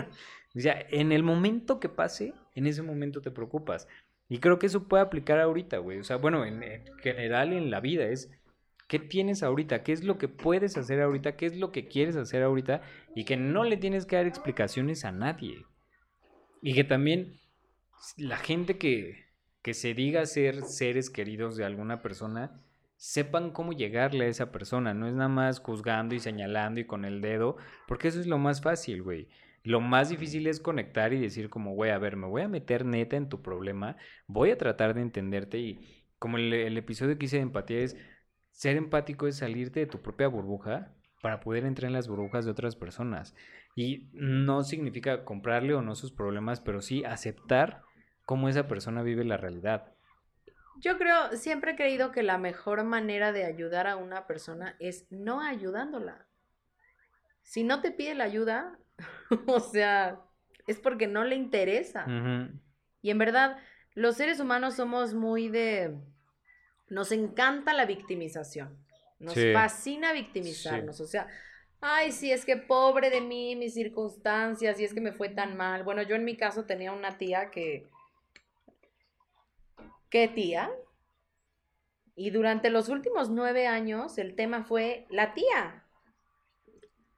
O 0.56 0.60
sea, 0.60 0.86
en 0.90 1.12
el 1.12 1.24
momento 1.24 1.80
que 1.80 1.90
pase, 1.90 2.34
en 2.56 2.68
ese 2.68 2.82
momento 2.82 3.22
te 3.22 3.32
preocupas. 3.32 3.88
Y 4.30 4.40
creo 4.40 4.60
que 4.60 4.66
eso 4.66 4.88
puede 4.88 5.04
aplicar 5.04 5.40
ahorita, 5.40 5.78
güey. 5.78 6.00
O 6.00 6.04
sea, 6.04 6.18
bueno, 6.18 6.46
en, 6.46 6.64
en 6.64 6.86
general 6.98 7.54
en 7.54 7.72
la 7.72 7.80
vida 7.80 8.06
es, 8.06 8.32
¿qué 8.88 9.00
tienes 9.00 9.44
ahorita? 9.44 9.84
¿Qué 9.84 9.94
es 9.94 10.04
lo 10.04 10.18
que 10.18 10.28
puedes 10.28 10.78
hacer 10.78 11.02
ahorita? 11.02 11.36
¿Qué 11.36 11.46
es 11.46 11.58
lo 11.58 11.72
que 11.72 11.88
quieres 11.88 12.16
hacer 12.16 12.44
ahorita? 12.44 12.82
Y 13.16 13.26
que 13.26 13.38
no 13.38 13.64
le 13.64 13.78
tienes 13.78 14.06
que 14.06 14.16
dar 14.16 14.28
explicaciones 14.28 15.06
a 15.06 15.12
nadie. 15.12 15.66
Y 16.62 16.74
que 16.74 16.84
también 16.84 17.40
la 18.18 18.38
gente 18.38 18.78
que, 18.78 19.26
que 19.62 19.74
se 19.74 19.94
diga 19.94 20.26
ser 20.26 20.64
seres 20.64 21.10
queridos 21.10 21.56
de 21.56 21.66
alguna 21.66 22.02
persona, 22.02 22.62
sepan 22.98 23.52
cómo 23.52 23.74
llegarle 23.74 24.26
a 24.26 24.30
esa 24.30 24.52
persona. 24.52 24.94
No 24.94 25.08
es 25.08 25.14
nada 25.14 25.30
más 25.30 25.60
juzgando 25.60 26.16
y 26.16 26.20
señalando 26.20 26.80
y 26.80 26.86
con 26.86 27.06
el 27.06 27.22
dedo, 27.22 27.58
porque 27.88 28.08
eso 28.08 28.20
es 28.20 28.28
lo 28.28 28.38
más 28.38 28.62
fácil, 28.62 29.04
güey. 29.04 29.28
Lo 29.68 29.82
más 29.82 30.08
difícil 30.08 30.48
es 30.48 30.62
conectar 30.62 31.12
y 31.12 31.20
decir 31.20 31.50
como, 31.50 31.74
güey, 31.74 31.92
a 31.92 31.98
ver, 31.98 32.16
me 32.16 32.26
voy 32.26 32.42
a 32.42 32.48
meter 32.48 32.86
neta 32.86 33.18
en 33.18 33.28
tu 33.28 33.42
problema, 33.42 33.98
voy 34.26 34.52
a 34.52 34.58
tratar 34.58 34.94
de 34.94 35.02
entenderte 35.02 35.58
y 35.58 36.06
como 36.20 36.38
el, 36.38 36.54
el 36.54 36.78
episodio 36.78 37.18
que 37.18 37.26
hice 37.26 37.36
de 37.36 37.44
empatía 37.44 37.80
es, 37.80 37.98
ser 38.52 38.78
empático 38.78 39.28
es 39.28 39.36
salirte 39.36 39.82
de 39.82 39.86
tu 39.86 40.02
propia 40.02 40.30
burbuja 40.30 40.94
para 41.22 41.42
poder 41.42 41.66
entrar 41.66 41.88
en 41.88 41.94
las 41.96 42.08
burbujas 42.08 42.46
de 42.46 42.52
otras 42.52 42.78
personas. 42.78 43.36
Y 43.76 44.08
no 44.14 44.64
significa 44.64 45.26
comprarle 45.26 45.74
o 45.74 45.82
no 45.82 45.96
sus 45.96 46.14
problemas, 46.14 46.62
pero 46.62 46.82
sí 46.82 47.04
aceptar 47.04 47.82
cómo 48.24 48.48
esa 48.48 48.70
persona 48.70 49.02
vive 49.02 49.26
la 49.26 49.36
realidad. 49.36 49.92
Yo 50.80 50.98
creo, 50.98 51.36
siempre 51.36 51.72
he 51.72 51.76
creído 51.76 52.14
que 52.14 52.24
la 52.24 52.38
mejor 52.38 52.86
manera 52.86 53.34
de 53.34 53.44
ayudar 53.44 53.86
a 53.86 53.98
una 53.98 54.28
persona 54.28 54.78
es 54.80 55.08
no 55.10 55.42
ayudándola. 55.42 56.26
Si 57.44 57.66
no 57.66 57.82
te 57.82 57.92
pide 57.92 58.16
la 58.16 58.24
ayuda, 58.24 58.80
o 59.48 59.60
sea, 59.60 60.22
es 60.68 60.80
porque 60.80 61.08
no 61.08 61.24
le 61.24 61.36
interesa. 61.36 62.06
Y 63.02 63.10
en 63.10 63.18
verdad, 63.18 63.58
los 63.94 64.16
seres 64.16 64.40
humanos 64.40 64.76
somos 64.76 65.14
muy 65.14 65.50
de... 65.50 65.98
Nos 66.90 67.12
encanta 67.12 67.74
la 67.74 67.86
victimización. 67.86 68.78
Nos 69.20 69.34
Sí. 69.34 69.52
fascina 69.54 70.14
victimizarnos. 70.14 71.02
O 71.02 71.08
sea, 71.08 71.28
ay, 71.82 72.12
sí, 72.12 72.32
es 72.32 72.46
que 72.46 72.58
pobre 72.58 73.10
de 73.10 73.22
mí, 73.22 73.56
mis 73.56 73.74
circunstancias, 73.74 74.80
y 74.80 74.86
es 74.86 74.94
que 74.94 75.02
me 75.02 75.12
fue 75.12 75.30
tan 75.30 75.58
mal. 75.58 75.84
Bueno, 75.84 76.02
yo 76.02 76.16
en 76.16 76.26
mi 76.26 76.38
caso 76.38 76.66
tenía 76.66 76.92
una 76.92 77.18
tía 77.18 77.52
que... 77.52 77.88
¿Qué 80.10 80.28
tía? 80.28 80.72
Y 82.16 82.30
durante 82.32 82.70
los 82.70 82.90
últimos 82.90 83.30
nueve 83.30 83.68
años 83.68 84.18
el 84.18 84.36
tema 84.36 84.64
fue 84.64 85.06
la 85.10 85.34
tía. 85.34 85.84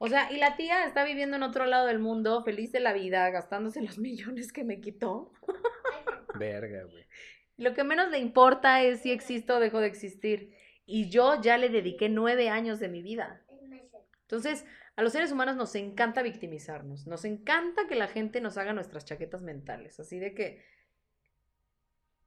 O 0.02 0.08
sea, 0.08 0.32
y 0.32 0.38
la 0.38 0.56
tía 0.56 0.86
está 0.86 1.04
viviendo 1.04 1.36
en 1.36 1.44
otro 1.44 1.66
lado 1.66 1.86
del 1.86 2.00
mundo, 2.00 2.42
feliz 2.44 2.72
de 2.72 2.80
la 2.80 2.94
vida, 2.94 3.30
gastándose 3.30 3.82
los 3.82 3.98
millones 4.00 4.52
que 4.54 4.64
me 4.64 4.80
quitó. 4.80 5.34
Verga, 6.36 6.84
güey. 6.86 7.06
Lo 7.58 7.74
que 7.74 7.84
menos 7.84 8.10
le 8.10 8.20
importa 8.20 8.82
es 8.82 9.02
si 9.02 9.12
existo 9.12 9.58
o 9.58 9.60
dejo 9.60 9.82
de 9.82 9.88
existir. 9.88 10.56
Y 10.86 11.10
yo 11.10 11.42
ya 11.42 11.58
le 11.58 11.68
dediqué 11.68 12.08
nueve 12.08 12.50
años 12.50 12.80
de 12.80 12.88
mi 12.88 13.02
vida. 13.02 13.44
Entonces, 14.22 14.66
a 14.96 15.02
los 15.02 15.12
seres 15.12 15.34
humanos 15.34 15.58
nos 15.58 15.76
encanta 15.76 16.22
victimizarnos. 16.22 17.06
Nos 17.06 17.26
encanta 17.26 17.88
que 17.88 17.96
la 17.96 18.08
gente 18.08 18.40
nos 18.40 18.58
haga 18.58 18.72
nuestras 18.72 19.04
chaquetas 19.04 19.42
mentales. 19.42 20.00
Así 20.00 20.18
de 20.18 20.34
que. 20.34 20.64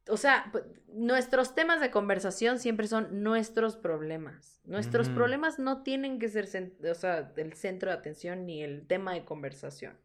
O 0.09 0.17
sea, 0.17 0.51
nuestros 0.93 1.55
temas 1.55 1.81
de 1.81 1.91
conversación 1.91 2.59
siempre 2.59 2.89
son 2.89 3.23
nuestros 3.23 3.77
problemas. 3.77 4.61
Nuestros 4.65 5.09
problemas 5.09 5.59
no 5.59 5.83
tienen 5.83 6.19
que 6.19 6.29
ser 6.29 6.49
o 6.91 6.95
sea, 6.95 7.33
el 7.37 7.53
centro 7.55 7.91
de 7.91 7.97
atención 7.97 8.47
ni 8.47 8.63
el 8.63 8.87
tema 8.87 9.13
de 9.13 9.25
conversación. 9.25 9.97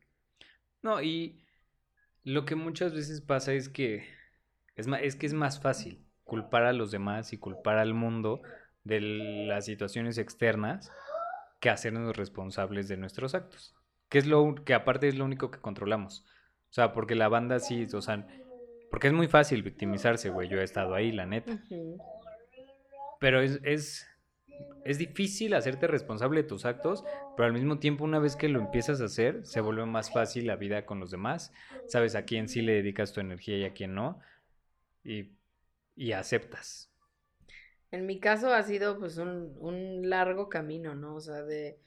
No, 0.83 1.01
y 1.01 1.43
lo 2.23 2.45
que 2.45 2.55
muchas 2.55 2.93
veces 2.93 3.21
pasa 3.21 3.53
es 3.53 3.69
que 3.69 4.07
es, 4.75 4.87
es 5.01 5.15
que 5.15 5.25
es 5.25 5.33
más 5.33 5.59
fácil 5.59 6.05
culpar 6.23 6.63
a 6.63 6.73
los 6.73 6.91
demás 6.91 7.33
y 7.33 7.37
culpar 7.37 7.77
al 7.77 7.93
mundo 7.93 8.41
de 8.83 9.01
las 9.01 9.65
situaciones 9.65 10.17
externas 10.17 10.91
que 11.59 11.69
hacernos 11.69 12.15
responsables 12.15 12.87
de 12.87 12.97
nuestros 12.97 13.33
actos. 13.33 13.75
Que 14.09 14.19
es 14.19 14.27
lo 14.27 14.55
que 14.55 14.73
aparte 14.73 15.07
es 15.07 15.15
lo 15.15 15.25
único 15.25 15.51
que 15.51 15.59
controlamos. 15.59 16.25
O 16.69 16.73
sea, 16.73 16.93
porque 16.93 17.15
la 17.15 17.29
banda 17.29 17.59
sí, 17.59 17.87
o 17.93 18.01
sea, 18.01 18.27
porque 18.89 19.07
es 19.07 19.13
muy 19.13 19.27
fácil 19.27 19.63
victimizarse, 19.63 20.29
güey. 20.29 20.49
Yo 20.49 20.59
he 20.59 20.63
estado 20.63 20.95
ahí, 20.95 21.11
la 21.11 21.25
neta. 21.25 21.59
Pero 23.19 23.41
es, 23.41 23.59
es, 23.63 24.07
es 24.85 24.97
difícil 24.97 25.53
hacerte 25.53 25.87
responsable 25.87 26.43
de 26.43 26.47
tus 26.47 26.65
actos, 26.65 27.03
pero 27.35 27.47
al 27.47 27.53
mismo 27.53 27.79
tiempo 27.79 28.03
una 28.03 28.19
vez 28.19 28.35
que 28.35 28.47
lo 28.47 28.59
empiezas 28.59 29.01
a 29.01 29.05
hacer, 29.05 29.45
se 29.45 29.61
vuelve 29.61 29.85
más 29.85 30.11
fácil 30.11 30.47
la 30.47 30.55
vida 30.55 30.85
con 30.85 30.99
los 30.99 31.11
demás. 31.11 31.51
Sabes 31.87 32.15
a 32.15 32.25
quién 32.25 32.47
sí 32.47 32.61
le 32.61 32.73
dedicas 32.73 33.13
tu 33.13 33.19
energía 33.19 33.57
y 33.57 33.65
a 33.65 33.73
quién 33.73 33.95
no. 33.95 34.19
Y, 35.03 35.31
y 35.95 36.11
aceptas. 36.11 36.91
En 37.91 38.05
mi 38.05 38.19
caso 38.19 38.53
ha 38.53 38.63
sido 38.63 38.99
pues 38.99 39.17
un, 39.17 39.55
un 39.59 40.09
largo 40.09 40.49
camino, 40.49 40.93
¿no? 40.95 41.15
O 41.15 41.21
sea, 41.21 41.43
de 41.43 41.79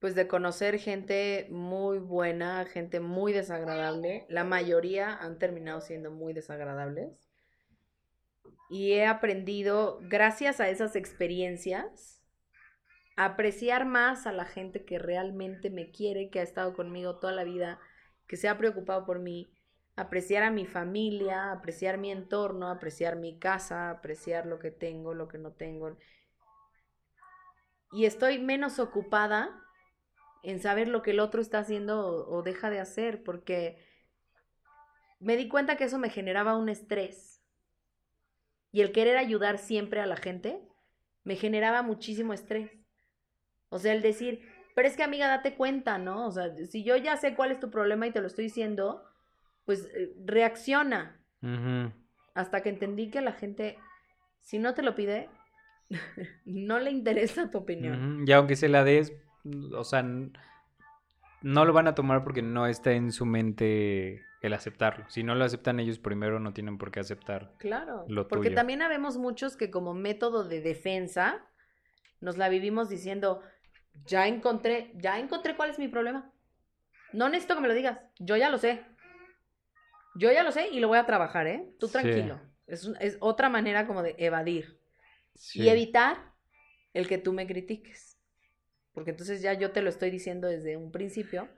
pues 0.00 0.14
de 0.14 0.28
conocer 0.28 0.78
gente 0.78 1.48
muy 1.50 1.98
buena, 1.98 2.64
gente 2.66 3.00
muy 3.00 3.32
desagradable. 3.32 4.26
La 4.28 4.44
mayoría 4.44 5.14
han 5.14 5.38
terminado 5.38 5.80
siendo 5.80 6.10
muy 6.10 6.32
desagradables. 6.32 7.28
Y 8.70 8.92
he 8.92 9.06
aprendido, 9.06 9.98
gracias 10.02 10.60
a 10.60 10.68
esas 10.68 10.94
experiencias, 10.94 12.22
a 13.16 13.24
apreciar 13.24 13.86
más 13.86 14.26
a 14.26 14.32
la 14.32 14.44
gente 14.44 14.84
que 14.84 14.98
realmente 14.98 15.70
me 15.70 15.90
quiere, 15.90 16.30
que 16.30 16.40
ha 16.40 16.44
estado 16.44 16.74
conmigo 16.74 17.18
toda 17.18 17.32
la 17.32 17.44
vida, 17.44 17.80
que 18.28 18.36
se 18.36 18.48
ha 18.48 18.56
preocupado 18.56 19.04
por 19.04 19.18
mí, 19.18 19.50
apreciar 19.96 20.44
a 20.44 20.52
mi 20.52 20.66
familia, 20.66 21.50
apreciar 21.50 21.98
mi 21.98 22.12
entorno, 22.12 22.68
apreciar 22.68 23.16
mi 23.16 23.36
casa, 23.38 23.90
apreciar 23.90 24.46
lo 24.46 24.60
que 24.60 24.70
tengo, 24.70 25.14
lo 25.14 25.26
que 25.26 25.38
no 25.38 25.52
tengo. 25.52 25.96
Y 27.90 28.04
estoy 28.04 28.38
menos 28.38 28.78
ocupada 28.78 29.64
en 30.42 30.60
saber 30.60 30.88
lo 30.88 31.02
que 31.02 31.12
el 31.12 31.20
otro 31.20 31.40
está 31.40 31.58
haciendo 31.58 32.06
o, 32.06 32.36
o 32.36 32.42
deja 32.42 32.70
de 32.70 32.80
hacer, 32.80 33.22
porque 33.22 33.78
me 35.20 35.36
di 35.36 35.48
cuenta 35.48 35.76
que 35.76 35.84
eso 35.84 35.98
me 35.98 36.10
generaba 36.10 36.56
un 36.56 36.68
estrés. 36.68 37.42
Y 38.70 38.82
el 38.82 38.92
querer 38.92 39.16
ayudar 39.16 39.58
siempre 39.58 40.00
a 40.00 40.06
la 40.06 40.16
gente 40.16 40.60
me 41.24 41.36
generaba 41.36 41.82
muchísimo 41.82 42.32
estrés. 42.32 42.70
O 43.70 43.78
sea, 43.78 43.92
el 43.92 44.02
decir, 44.02 44.42
pero 44.74 44.88
es 44.88 44.96
que 44.96 45.02
amiga, 45.02 45.28
date 45.28 45.54
cuenta, 45.54 45.98
¿no? 45.98 46.26
O 46.26 46.30
sea, 46.30 46.54
si 46.66 46.84
yo 46.84 46.96
ya 46.96 47.16
sé 47.16 47.34
cuál 47.34 47.50
es 47.50 47.60
tu 47.60 47.70
problema 47.70 48.06
y 48.06 48.12
te 48.12 48.20
lo 48.20 48.28
estoy 48.28 48.44
diciendo, 48.44 49.04
pues 49.64 49.90
eh, 49.94 50.14
reacciona. 50.24 51.20
Hasta 52.34 52.62
que 52.62 52.68
entendí 52.68 53.10
que 53.10 53.20
la 53.20 53.32
gente, 53.32 53.76
si 54.40 54.58
no 54.58 54.74
te 54.74 54.82
lo 54.82 54.94
pide, 54.94 55.28
no 56.44 56.78
le 56.78 56.90
interesa 56.90 57.50
tu 57.50 57.58
opinión. 57.58 58.18
Ujú. 58.20 58.24
Y 58.26 58.32
aunque 58.32 58.56
se 58.56 58.68
la 58.68 58.84
des, 58.84 59.12
o 59.74 59.84
sea, 59.84 60.02
no 61.42 61.64
lo 61.64 61.72
van 61.72 61.88
a 61.88 61.94
tomar 61.94 62.24
porque 62.24 62.42
no 62.42 62.66
está 62.66 62.92
en 62.92 63.12
su 63.12 63.26
mente 63.26 64.22
el 64.42 64.52
aceptarlo. 64.52 65.04
Si 65.08 65.22
no 65.22 65.34
lo 65.34 65.44
aceptan 65.44 65.80
ellos 65.80 65.98
primero, 65.98 66.40
no 66.40 66.52
tienen 66.52 66.78
por 66.78 66.90
qué 66.90 67.00
aceptar. 67.00 67.52
Claro. 67.58 68.04
Lo 68.08 68.28
porque 68.28 68.48
tuyo. 68.48 68.56
también 68.56 68.82
habemos 68.82 69.16
muchos 69.16 69.56
que 69.56 69.70
como 69.70 69.94
método 69.94 70.44
de 70.44 70.60
defensa 70.60 71.44
nos 72.20 72.36
la 72.36 72.48
vivimos 72.48 72.88
diciendo, 72.88 73.42
ya 74.06 74.26
encontré, 74.26 74.92
ya 74.96 75.18
encontré 75.18 75.56
cuál 75.56 75.70
es 75.70 75.78
mi 75.78 75.88
problema. 75.88 76.30
No 77.12 77.28
necesito 77.28 77.54
que 77.54 77.60
me 77.62 77.68
lo 77.68 77.74
digas, 77.74 78.00
yo 78.18 78.36
ya 78.36 78.50
lo 78.50 78.58
sé. 78.58 78.84
Yo 80.16 80.32
ya 80.32 80.42
lo 80.42 80.50
sé 80.52 80.68
y 80.68 80.80
lo 80.80 80.88
voy 80.88 80.98
a 80.98 81.06
trabajar, 81.06 81.46
¿eh? 81.46 81.70
Tú 81.78 81.86
Sí. 81.86 81.92
tranquilo. 81.92 82.40
Es, 82.66 82.90
es 83.00 83.16
otra 83.20 83.48
manera 83.48 83.86
como 83.86 84.02
de 84.02 84.14
evadir. 84.18 84.78
Sí. 85.34 85.62
Y 85.62 85.68
evitar 85.68 86.16
el 86.92 87.06
que 87.08 87.18
tú 87.18 87.32
me 87.32 87.46
critiques. 87.46 88.07
Porque 88.98 89.10
entonces 89.12 89.40
ya 89.42 89.52
yo 89.54 89.70
te 89.70 89.80
lo 89.82 89.88
estoy 89.88 90.10
diciendo 90.10 90.48
desde 90.48 90.76
un 90.76 90.90
principio. 90.92 91.48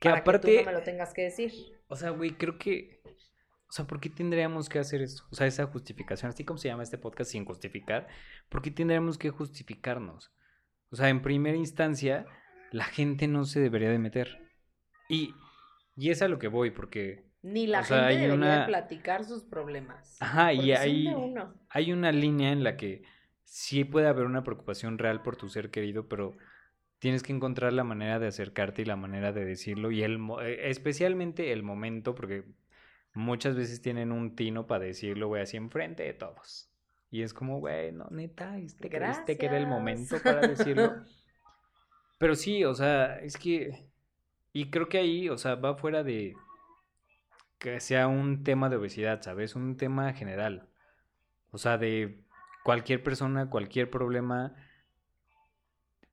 Que 0.00 0.08
para 0.08 0.20
aparte, 0.20 0.48
que 0.48 0.58
tú 0.58 0.64
no 0.64 0.72
me 0.72 0.78
lo 0.78 0.82
tengas 0.84 1.12
que 1.12 1.22
decir. 1.22 1.52
o 1.88 1.96
sea, 1.96 2.10
güey, 2.10 2.30
creo 2.30 2.56
que, 2.58 3.02
o 3.68 3.72
sea, 3.72 3.86
¿por 3.86 4.00
qué 4.00 4.08
tendríamos 4.08 4.68
que 4.68 4.78
hacer 4.78 5.02
esto? 5.02 5.24
O 5.30 5.34
sea, 5.34 5.46
esa 5.46 5.66
justificación, 5.66 6.30
así 6.30 6.44
como 6.44 6.58
se 6.58 6.68
llama 6.68 6.82
este 6.84 6.96
podcast 6.98 7.30
sin 7.32 7.44
justificar, 7.44 8.08
¿por 8.48 8.62
qué 8.62 8.70
tendríamos 8.70 9.18
que 9.18 9.30
justificarnos? 9.30 10.32
O 10.90 10.96
sea, 10.96 11.08
en 11.08 11.20
primera 11.20 11.56
instancia, 11.56 12.24
la 12.72 12.84
gente 12.84 13.26
no 13.28 13.44
se 13.44 13.60
debería 13.60 13.90
de 13.90 13.98
meter. 13.98 14.38
Y, 15.08 15.34
y 15.96 16.10
es 16.10 16.22
a 16.22 16.28
lo 16.28 16.38
que 16.38 16.48
voy, 16.48 16.70
porque 16.70 17.26
Ni 17.42 17.66
la 17.66 17.82
sea, 17.84 17.98
gente 17.98 18.08
hay 18.14 18.20
debería 18.22 18.46
de 18.46 18.54
una- 18.56 18.66
platicar 18.66 19.24
sus 19.24 19.44
problemas. 19.44 20.16
Ajá, 20.20 20.52
y 20.54 20.72
hay- 20.72 21.12
hay 21.68 21.92
una 21.92 22.10
línea 22.12 22.52
en 22.52 22.64
la 22.64 22.76
que 22.76 23.02
sí 23.50 23.82
puede 23.82 24.06
haber 24.06 24.26
una 24.26 24.44
preocupación 24.44 24.96
real 24.96 25.22
por 25.22 25.36
tu 25.36 25.48
ser 25.48 25.72
querido, 25.72 26.08
pero 26.08 26.36
tienes 27.00 27.24
que 27.24 27.32
encontrar 27.32 27.72
la 27.72 27.82
manera 27.82 28.20
de 28.20 28.28
acercarte 28.28 28.82
y 28.82 28.84
la 28.84 28.94
manera 28.94 29.32
de 29.32 29.44
decirlo 29.44 29.90
y 29.90 30.04
el 30.04 30.20
eh, 30.40 30.70
especialmente 30.70 31.52
el 31.52 31.64
momento 31.64 32.14
porque 32.14 32.44
muchas 33.12 33.56
veces 33.56 33.82
tienen 33.82 34.12
un 34.12 34.36
tino 34.36 34.68
para 34.68 34.84
decirlo, 34.84 35.26
güey, 35.26 35.42
así 35.42 35.56
enfrente 35.56 36.04
de 36.04 36.14
todos. 36.14 36.70
Y 37.10 37.22
es 37.22 37.34
como, 37.34 37.58
güey, 37.58 37.90
no, 37.90 38.06
neta, 38.10 38.56
este 38.56 38.88
que 38.88 39.46
era 39.46 39.58
el 39.58 39.66
momento 39.66 40.16
para 40.22 40.46
decirlo. 40.46 40.94
Pero 42.18 42.36
sí, 42.36 42.64
o 42.64 42.74
sea, 42.74 43.18
es 43.18 43.36
que. 43.36 43.88
Y 44.52 44.70
creo 44.70 44.88
que 44.88 44.98
ahí, 44.98 45.28
o 45.28 45.36
sea, 45.36 45.56
va 45.56 45.76
fuera 45.76 46.04
de 46.04 46.36
que 47.58 47.80
sea 47.80 48.06
un 48.06 48.44
tema 48.44 48.68
de 48.68 48.76
obesidad, 48.76 49.22
¿sabes? 49.22 49.56
Un 49.56 49.76
tema 49.76 50.12
general. 50.12 50.68
O 51.50 51.58
sea, 51.58 51.78
de 51.78 52.22
cualquier 52.64 53.02
persona, 53.02 53.50
cualquier 53.50 53.90
problema. 53.90 54.54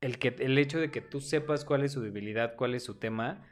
El, 0.02 0.20
que, 0.20 0.36
el 0.40 0.58
hecho 0.58 0.80
de 0.80 0.92
que 0.92 1.02
tú 1.02 1.22
sepas 1.22 1.66
cuál 1.66 1.84
es 1.84 1.92
su 1.92 2.02
debilidad, 2.02 2.56
cuál 2.56 2.76
es 2.76 2.84
su 2.84 2.96
tema, 2.96 3.46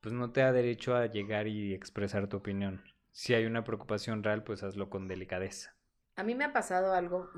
pues 0.00 0.14
no 0.14 0.32
te 0.32 0.40
da 0.40 0.52
derecho 0.52 0.94
a 0.96 1.06
llegar 1.06 1.46
y 1.46 1.74
expresar 1.74 2.28
tu 2.28 2.38
opinión. 2.38 2.82
Si 3.12 3.34
hay 3.34 3.44
una 3.44 3.64
preocupación 3.64 4.22
real, 4.22 4.42
pues 4.44 4.62
hazlo 4.62 4.88
con 4.88 5.08
delicadeza. 5.08 5.74
A 6.16 6.22
mí 6.22 6.34
me 6.34 6.44
ha 6.44 6.52
pasado 6.52 6.94
algo, 6.94 7.28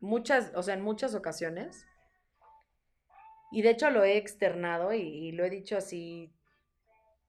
muchas, 0.00 0.52
o 0.54 0.62
sea, 0.62 0.74
en 0.74 0.82
muchas 0.82 1.14
ocasiones, 1.14 1.86
y 3.50 3.62
de 3.62 3.70
hecho 3.70 3.90
lo 3.90 4.04
he 4.04 4.16
externado 4.16 4.92
y, 4.92 5.00
y 5.00 5.32
lo 5.32 5.44
he 5.44 5.50
dicho 5.50 5.76
así, 5.76 6.32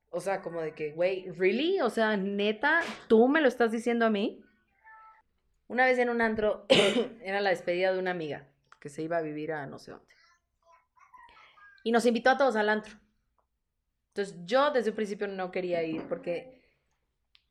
o 0.09 0.19
sea, 0.19 0.41
como 0.41 0.61
de 0.61 0.73
que, 0.73 0.91
güey, 0.91 1.29
¿really? 1.31 1.81
O 1.81 1.89
sea, 1.89 2.17
neta, 2.17 2.81
¿tú 3.07 3.27
me 3.27 3.41
lo 3.41 3.47
estás 3.47 3.71
diciendo 3.71 4.05
a 4.05 4.09
mí? 4.09 4.43
Una 5.69 5.85
vez 5.85 5.99
en 5.99 6.09
un 6.09 6.19
antro, 6.19 6.65
era 7.23 7.39
la 7.41 7.51
despedida 7.51 7.93
de 7.93 7.99
una 7.99 8.11
amiga 8.11 8.47
que 8.81 8.89
se 8.89 9.03
iba 9.03 9.17
a 9.17 9.21
vivir 9.21 9.53
a 9.53 9.67
no 9.67 9.77
sé 9.77 9.91
dónde. 9.91 10.05
Y 11.83 11.91
nos 11.91 12.05
invitó 12.05 12.31
a 12.31 12.37
todos 12.37 12.55
al 12.55 12.69
antro. 12.69 12.95
Entonces 14.09 14.35
yo 14.45 14.71
desde 14.71 14.89
un 14.89 14.95
principio 14.95 15.27
no 15.27 15.51
quería 15.51 15.83
ir 15.83 16.01
porque 16.09 16.59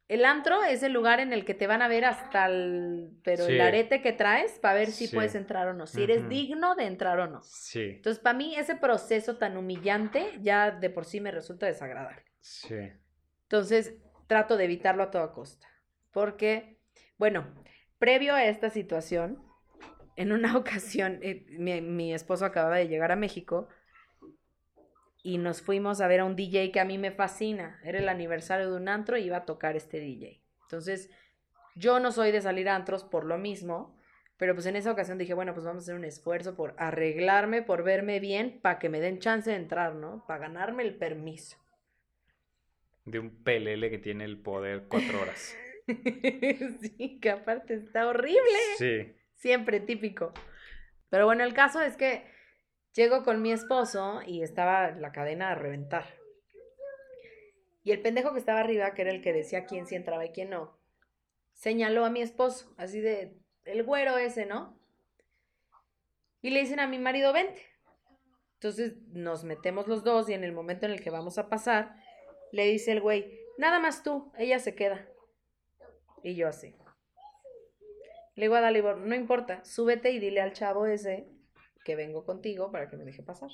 el 0.08 0.24
antro 0.24 0.64
es 0.64 0.82
el 0.82 0.92
lugar 0.92 1.20
en 1.20 1.32
el 1.32 1.44
que 1.44 1.54
te 1.54 1.68
van 1.68 1.80
a 1.80 1.86
ver 1.88 2.04
hasta 2.04 2.46
el, 2.46 3.20
pero 3.22 3.46
el 3.46 3.54
Sí. 3.54 3.60
arete 3.60 4.02
que 4.02 4.12
traes 4.12 4.58
para 4.58 4.74
ver 4.74 4.88
si 4.88 5.06
Sí. 5.06 5.14
puedes 5.14 5.36
entrar 5.36 5.68
o 5.68 5.74
no, 5.74 5.86
si 5.86 6.02
eres 6.02 6.20
Ujú. 6.22 6.28
digno 6.30 6.74
de 6.74 6.86
entrar 6.86 7.20
o 7.20 7.28
no. 7.28 7.40
Sí, 7.42 7.82
Entonces, 7.96 8.20
para 8.20 8.36
mí 8.36 8.56
ese 8.56 8.74
proceso 8.74 9.36
tan 9.36 9.56
humillante 9.56 10.38
ya 10.42 10.72
de 10.72 10.90
por 10.90 11.04
sí 11.04 11.20
me 11.20 11.30
resulta 11.30 11.66
desagradable. 11.66 12.24
sí. 12.40 12.74
Entonces, 13.42 13.94
trato 14.26 14.56
de 14.56 14.64
evitarlo 14.64 15.02
a 15.04 15.10
toda 15.10 15.32
costa. 15.32 15.66
Porque, 16.10 16.80
bueno, 17.16 17.54
previo 17.98 18.34
a 18.34 18.44
esta 18.44 18.70
situación, 18.70 19.42
en 20.16 20.32
una 20.32 20.56
ocasión, 20.56 21.18
eh, 21.22 21.46
mi, 21.50 21.80
mi 21.80 22.14
esposo 22.14 22.44
acababa 22.44 22.76
de 22.76 22.88
llegar 22.88 23.12
a 23.12 23.16
México 23.16 23.68
y 25.22 25.38
nos 25.38 25.62
fuimos 25.62 26.00
a 26.00 26.06
ver 26.06 26.20
a 26.20 26.24
un 26.24 26.36
DJ 26.36 26.72
que 26.72 26.80
a 26.80 26.84
mí 26.84 26.96
me 26.98 27.10
fascina. 27.10 27.80
Era 27.84 27.98
el 27.98 28.08
aniversario 28.08 28.70
de 28.70 28.76
un 28.76 28.88
antro 28.88 29.16
y 29.18 29.24
iba 29.24 29.38
a 29.38 29.44
tocar 29.44 29.76
este 29.76 30.00
DJ. 30.00 30.42
Entonces, 30.62 31.10
yo 31.74 32.00
no 32.00 32.12
soy 32.12 32.32
de 32.32 32.40
salir 32.40 32.68
a 32.68 32.76
antros 32.76 33.04
por 33.04 33.24
lo 33.24 33.38
mismo, 33.38 33.98
pero 34.36 34.54
pues 34.54 34.66
en 34.66 34.76
esa 34.76 34.92
ocasión 34.92 35.18
dije, 35.18 35.34
bueno, 35.34 35.52
pues 35.52 35.66
vamos 35.66 35.82
a 35.82 35.84
hacer 35.84 35.96
un 35.96 36.04
esfuerzo 36.04 36.56
por 36.56 36.74
arreglarme, 36.78 37.62
por 37.62 37.82
verme 37.82 38.20
bien, 38.20 38.60
para 38.62 38.78
que 38.78 38.88
me 38.88 39.00
den 39.00 39.18
chance 39.18 39.50
de 39.50 39.56
entrar, 39.56 39.94
¿no? 39.94 40.24
Para 40.26 40.40
ganarme 40.40 40.82
el 40.82 40.96
permiso. 40.96 41.58
De 43.04 43.18
un 43.18 43.42
pelele 43.42 43.90
que 43.90 43.98
tiene 43.98 44.24
el 44.24 44.40
poder 44.40 44.86
cuatro 44.88 45.20
horas. 45.20 45.56
sí, 46.80 47.18
que 47.20 47.30
aparte 47.30 47.74
está 47.74 48.06
horrible. 48.06 48.58
Sí. 48.76 49.14
Siempre 49.34 49.80
típico. 49.80 50.32
Pero 51.08 51.24
bueno, 51.24 51.44
el 51.44 51.54
caso 51.54 51.80
es 51.80 51.96
que 51.96 52.24
llego 52.94 53.22
con 53.22 53.40
mi 53.40 53.52
esposo 53.52 54.20
y 54.26 54.42
estaba 54.42 54.90
la 54.90 55.12
cadena 55.12 55.50
a 55.50 55.54
reventar. 55.54 56.04
Y 57.82 57.92
el 57.92 58.02
pendejo 58.02 58.32
que 58.32 58.38
estaba 58.38 58.60
arriba, 58.60 58.92
que 58.92 59.02
era 59.02 59.10
el 59.10 59.22
que 59.22 59.32
decía 59.32 59.64
quién 59.64 59.86
sí 59.86 59.94
entraba 59.94 60.26
y 60.26 60.30
quién 60.30 60.50
no, 60.50 60.78
señaló 61.54 62.04
a 62.04 62.10
mi 62.10 62.20
esposo, 62.20 62.74
así 62.76 63.00
de, 63.00 63.38
el 63.64 63.82
güero 63.82 64.18
ese, 64.18 64.44
¿no? 64.44 64.78
Y 66.42 66.50
le 66.50 66.60
dicen 66.60 66.80
a 66.80 66.86
mi 66.86 66.98
marido, 66.98 67.32
vente. 67.32 67.62
Entonces 68.54 68.96
nos 69.08 69.44
metemos 69.44 69.86
los 69.86 70.04
dos 70.04 70.28
y 70.28 70.34
en 70.34 70.44
el 70.44 70.52
momento 70.52 70.86
en 70.86 70.92
el 70.92 71.00
que 71.00 71.10
vamos 71.10 71.38
a 71.38 71.48
pasar, 71.48 71.96
le 72.52 72.66
dice 72.66 72.92
el 72.92 73.00
güey, 73.00 73.40
nada 73.56 73.78
más 73.78 74.02
tú, 74.02 74.32
ella 74.36 74.58
se 74.58 74.74
queda. 74.74 75.08
Y 76.22 76.34
yo 76.34 76.48
así. 76.48 76.74
Le 78.34 78.44
digo 78.44 78.54
a 78.54 78.60
Dalibor, 78.60 78.98
no 78.98 79.14
importa, 79.14 79.64
súbete 79.64 80.12
y 80.12 80.18
dile 80.18 80.40
al 80.40 80.52
chavo 80.52 80.86
ese 80.86 81.28
que 81.84 81.96
vengo 81.96 82.24
contigo 82.24 82.70
para 82.70 82.88
que 82.88 82.96
me 82.96 83.04
deje 83.04 83.22
pasar. 83.22 83.50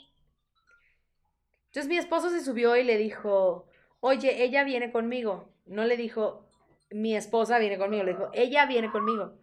Entonces 1.66 1.88
mi 1.88 1.96
esposo 1.96 2.30
se 2.30 2.42
subió 2.42 2.76
y 2.76 2.84
le 2.84 2.98
dijo, 2.98 3.66
oye, 4.00 4.44
ella 4.44 4.64
viene 4.64 4.92
conmigo. 4.92 5.54
No 5.66 5.84
le 5.84 5.96
dijo, 5.96 6.48
mi 6.90 7.16
esposa 7.16 7.58
viene 7.58 7.78
conmigo, 7.78 8.04
le 8.04 8.12
dijo, 8.12 8.30
ella 8.32 8.66
viene 8.66 8.90
conmigo. 8.90 9.38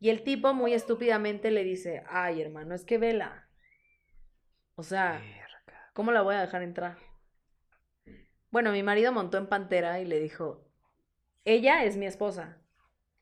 Y 0.00 0.10
el 0.10 0.22
tipo 0.22 0.54
muy 0.54 0.74
estúpidamente 0.74 1.50
le 1.50 1.64
dice, 1.64 2.02
ay 2.08 2.42
hermano, 2.42 2.74
es 2.74 2.84
que 2.84 2.98
vela. 2.98 3.48
O 4.74 4.82
sea. 4.82 5.22
¿cómo 5.98 6.12
la 6.12 6.22
voy 6.22 6.36
a 6.36 6.42
dejar 6.42 6.62
entrar? 6.62 6.96
Bueno, 8.52 8.70
mi 8.70 8.84
marido 8.84 9.10
montó 9.10 9.36
en 9.36 9.48
Pantera 9.48 9.98
y 9.98 10.04
le 10.04 10.20
dijo, 10.20 10.67
ella 11.54 11.84
es 11.84 11.96
mi 11.96 12.06
esposa. 12.06 12.58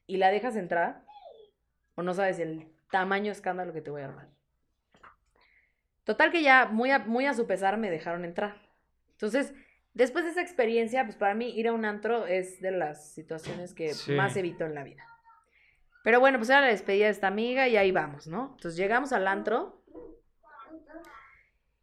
¿Y 0.07 0.17
la 0.19 0.31
dejas 0.31 0.57
entrar? 0.57 1.05
¿O 1.95 2.03
no 2.03 2.15
sabes 2.15 2.39
el 2.39 2.73
tamaño 2.91 3.33
escándalo 3.33 3.73
que 3.73 3.81
te 3.81 3.91
voy 3.91 4.03
a 4.03 4.07
armar? 4.07 4.29
Total 6.05 6.31
que 6.31 6.43
ya 6.43 6.67
muy 6.67 6.91
a, 6.91 7.01
muy 7.01 7.27
a 7.27 7.35
su 7.35 7.47
pesar 7.47 7.77
me 7.79 7.91
dejaron 7.91 8.25
entrar. 8.25 8.57
Entonces, 9.13 9.53
después 9.95 10.25
de 10.25 10.31
esa 10.31 10.43
experiencia, 10.43 11.05
pues 11.05 11.17
para 11.17 11.35
mí 11.35 11.51
ir 11.51 11.69
a 11.69 11.73
un 11.73 11.85
antro 11.85 12.27
es 12.27 12.61
de 12.61 12.71
las 12.71 13.13
situaciones 13.13 13.75
que 13.75 13.89
Sí. 13.95 14.13
más 14.13 14.37
evito 14.37 14.65
en 14.65 14.75
la 14.75 14.85
vida. 14.85 15.03
Pero 16.05 16.21
bueno, 16.21 16.39
pues 16.39 16.49
era 16.51 16.61
la 16.61 16.69
despedida 16.69 17.07
de 17.07 17.11
esta 17.11 17.27
amiga 17.27 17.67
y 17.67 17.77
ahí 17.77 17.91
vamos, 17.91 18.29
¿no? 18.29 18.53
Entonces 18.55 18.77
llegamos 18.77 19.13
al 19.13 19.27
antro 19.27 19.83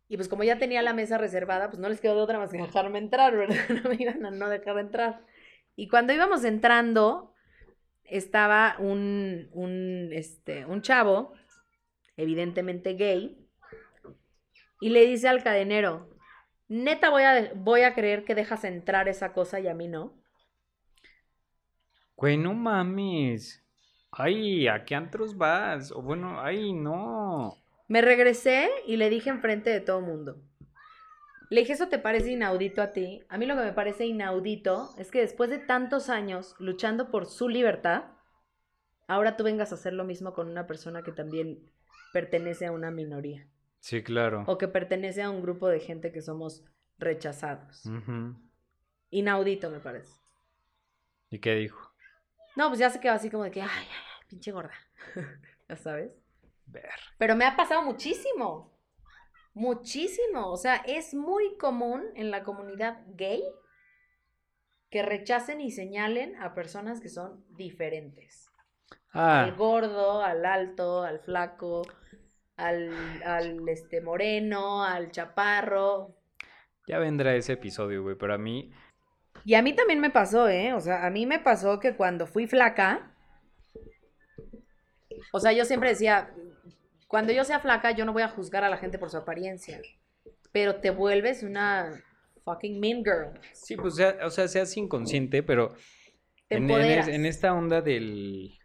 y 0.08 0.16
pues 0.16 0.30
como 0.30 0.44
ya 0.44 0.58
tenía 0.58 0.82
la 0.82 0.94
mesa 0.94 1.18
reservada, 1.18 1.70
pues 1.70 1.80
no 1.80 1.90
les 1.90 2.00
quedó 2.00 2.16
de 2.16 2.22
otra 2.22 2.38
más 2.40 2.52
que 2.52 2.58
dejarme 2.60 3.00
entrar, 3.00 3.36
¿verdad? 3.36 3.56
No 3.84 3.90
me 3.90 3.96
iban 4.00 4.26
a 4.26 4.32
no 4.32 4.48
dejar 4.48 4.78
entrar. 4.78 5.26
Y 5.76 5.88
cuando 5.88 6.14
íbamos 6.14 6.44
entrando, 6.44 7.34
estaba 8.04 8.76
un, 8.80 9.50
un, 9.54 10.10
este, 10.12 10.66
un 10.66 10.82
chavo, 10.82 11.34
evidentemente 12.16 12.94
gay, 12.94 13.38
y 14.80 14.90
le 14.90 15.06
dice 15.06 15.30
al 15.30 15.44
cadenero, 15.44 16.10
neta 16.68 17.10
voy 17.10 17.24
a, 17.24 17.52
voy 17.56 17.82
a 17.82 17.94
creer 17.94 18.24
que 18.24 18.36
dejas 18.36 18.64
entrar 18.64 19.08
esa 19.08 19.34
cosa 19.34 19.60
y 19.60 19.68
a 19.68 19.74
mí 19.74 19.88
no. 19.88 20.14
Güey, 22.16 22.38
no 22.38 22.54
mames. 22.54 23.64
Ay, 24.12 24.68
¿a 24.68 24.86
qué 24.86 24.94
antros 24.94 25.36
vas? 25.38 25.92
O 25.92 26.02
bueno, 26.02 26.40
ay, 26.40 26.72
no. 26.74 27.58
Me 27.88 28.02
regresé 28.02 28.70
y 28.86 28.98
le 28.98 29.10
dije 29.10 29.30
enfrente 29.30 29.70
de 29.70 29.82
todo 29.82 30.00
el 30.00 30.06
mundo. 30.06 30.42
Le 31.54 31.60
dije, 31.62 31.74
¿eso 31.74 31.88
te 31.88 32.00
parece 32.00 32.32
inaudito 32.32 32.82
a 32.82 32.94
ti? 32.94 33.22
A 33.30 33.38
mí 33.38 33.46
lo 33.46 33.56
que 33.56 33.62
me 33.62 33.74
parece 33.74 34.08
inaudito 34.08 34.90
es 34.98 35.12
que 35.12 35.20
después 35.20 35.52
de 35.52 35.60
tantos 35.60 36.10
años 36.10 36.56
luchando 36.58 37.12
por 37.12 37.28
su 37.28 37.48
libertad, 37.48 38.06
ahora 39.08 39.38
tú 39.38 39.44
vengas 39.44 39.72
a 39.72 39.76
hacer 39.76 39.94
lo 39.94 40.04
mismo 40.04 40.34
con 40.34 40.50
una 40.50 40.66
persona 40.66 41.04
que 41.04 41.12
también 41.12 41.60
pertenece 42.12 42.66
a 42.66 42.72
una 42.72 42.90
minoría 42.90 43.48
Sí, 43.82 44.02
claro. 44.02 44.46
o 44.48 44.58
que 44.58 44.68
pertenece 44.68 45.22
a 45.22 45.30
un 45.30 45.44
grupo 45.44 45.68
de 45.68 45.80
gente 45.80 46.12
que 46.12 46.24
somos 46.24 46.64
rechazados. 46.98 47.84
Inaudito 49.12 49.70
me 49.70 49.80
parece. 49.80 50.12
¿Y 51.30 51.38
qué 51.38 51.54
dijo? 51.54 51.94
No, 52.56 52.70
pues 52.70 52.80
ya 52.80 52.90
se 52.90 53.00
quedó 53.00 53.14
así 53.14 53.30
como 53.30 53.44
de 53.44 53.52
que, 53.52 53.62
ay, 53.62 53.70
ay, 53.72 53.88
ay, 53.90 54.28
pinche 54.28 54.52
gorda. 54.52 54.74
ya 55.70 55.78
sabes. 55.78 56.12
Ver. 56.66 56.90
Pero 57.20 57.36
me 57.36 57.46
ha 57.46 57.56
pasado 57.56 57.84
muchísimo. 57.84 58.73
Muchísimo. 59.54 60.52
O 60.52 60.58
sea, 60.58 60.76
es 60.86 61.14
muy 61.14 61.58
común 61.58 62.04
en 62.16 62.32
la 62.32 62.44
comunidad 62.44 63.04
gay 63.08 63.44
que 64.90 65.02
rechacen 65.04 65.60
y 65.62 65.72
señalen 65.72 66.36
a 66.38 66.54
personas 66.54 67.02
que 67.02 67.10
son 67.10 67.44
diferentes. 67.50 68.48
Al 69.36 69.52
Ah, 69.52 69.56
gordo, 69.56 70.22
al 70.24 70.46
alto, 70.46 71.04
al 71.04 71.20
flaco, 71.20 71.84
al, 72.58 73.24
al 73.24 73.68
este 73.70 74.02
moreno, 74.02 74.84
al 74.84 75.12
chaparro. 75.12 76.16
ya 76.88 77.00
vendrá 77.00 77.36
ese 77.36 77.54
episodio, 77.54 78.04
güey, 78.04 78.16
pero 78.18 78.34
a 78.34 78.38
mí, 78.38 78.72
Y 79.46 79.54
a 79.56 79.62
mí 79.62 79.74
también 79.74 80.00
me 80.02 80.10
pasó, 80.10 80.50
¿eh? 80.50 80.74
O 80.74 80.82
sea, 80.82 81.06
a 81.06 81.10
mí 81.10 81.26
me 81.26 81.40
pasó 81.40 81.80
que 81.80 81.96
cuando 81.96 82.28
fui 82.28 82.48
flaca, 82.48 83.16
o 85.32 85.40
sea, 85.40 85.52
yo 85.52 85.66
siempre 85.66 85.90
decía, 85.90 86.34
cuando 87.14 87.32
yo 87.32 87.44
sea 87.44 87.60
flaca, 87.60 87.92
yo 87.92 88.06
no 88.06 88.12
voy 88.12 88.24
a 88.24 88.28
juzgar 88.28 88.64
a 88.64 88.70
la 88.70 88.78
gente 88.78 88.98
por 88.98 89.12
su 89.12 89.18
apariencia, 89.18 89.80
pero 90.52 90.78
te 90.78 90.90
vuelves 90.90 91.44
una 91.44 92.02
fucking 92.44 92.80
mean 92.80 93.04
girl. 93.04 93.40
sí, 93.52 93.76
pues, 93.78 93.98
sea- 93.98 94.18
o 94.26 94.32
sea, 94.32 94.48
seas 94.48 94.76
inconsciente, 94.78 95.44
pero 95.44 95.76
en, 96.50 96.68
en 96.72 97.26
esta 97.28 97.54
onda 97.54 97.82
del, 97.82 98.58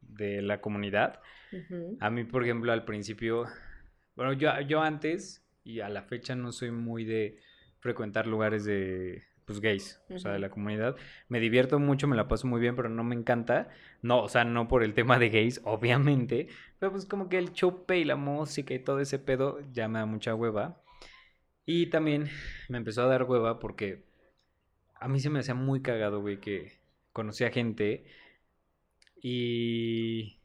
de 0.00 0.40
la 0.40 0.62
comunidad, 0.62 1.20
a 2.00 2.08
mí, 2.08 2.24
por 2.24 2.42
ejemplo, 2.42 2.72
al 2.72 2.86
principio, 2.86 3.44
bueno, 4.16 4.32
yo, 4.32 4.58
yo 4.62 4.80
antes 4.80 5.44
y 5.62 5.80
a 5.80 5.90
la 5.90 6.00
fecha 6.04 6.34
no 6.34 6.52
soy 6.52 6.70
muy 6.70 7.04
de 7.04 7.36
frecuentar 7.80 8.26
lugares 8.26 8.64
de, 8.64 9.24
pues 9.44 9.60
gays, 9.60 10.00
o 10.08 10.18
sea, 10.18 10.32
de 10.32 10.38
la 10.38 10.48
comunidad. 10.48 10.96
Me 11.28 11.38
divierto 11.38 11.78
mucho, 11.78 12.08
me 12.08 12.16
la 12.16 12.28
paso 12.28 12.46
muy 12.46 12.62
bien, 12.62 12.76
pero 12.76 12.88
no 12.88 13.04
me 13.04 13.14
encanta. 13.14 13.68
No, 14.00 14.22
o 14.22 14.28
sea, 14.30 14.44
no 14.44 14.68
por 14.68 14.82
el 14.82 14.94
tema 14.94 15.18
de 15.18 15.28
gays, 15.28 15.60
obviamente, 15.64 16.48
pero 16.80 16.92
pues 16.92 17.04
como 17.06 17.28
que 17.28 17.38
el 17.38 17.52
chupe 17.52 17.98
y 17.98 18.04
la 18.04 18.16
música 18.16 18.74
y 18.74 18.78
todo 18.82 19.00
ese 19.00 19.18
pedo 19.18 19.60
ya 19.72 19.86
me 19.86 19.98
da 20.00 20.06
mucha 20.06 20.34
hueva. 20.34 20.82
Y 21.66 21.86
también 21.86 22.28
me 22.68 22.78
empezó 22.78 23.02
a 23.02 23.06
dar 23.06 23.24
hueva 23.24 23.60
porque 23.60 24.02
a 24.94 25.06
mí 25.06 25.20
se 25.20 25.30
me 25.30 25.38
hacía 25.40 25.54
muy 25.54 25.82
cagado, 25.82 26.20
güey, 26.20 26.40
que 26.40 26.80
conocía 27.12 27.50
gente 27.50 28.06
y 29.22 30.38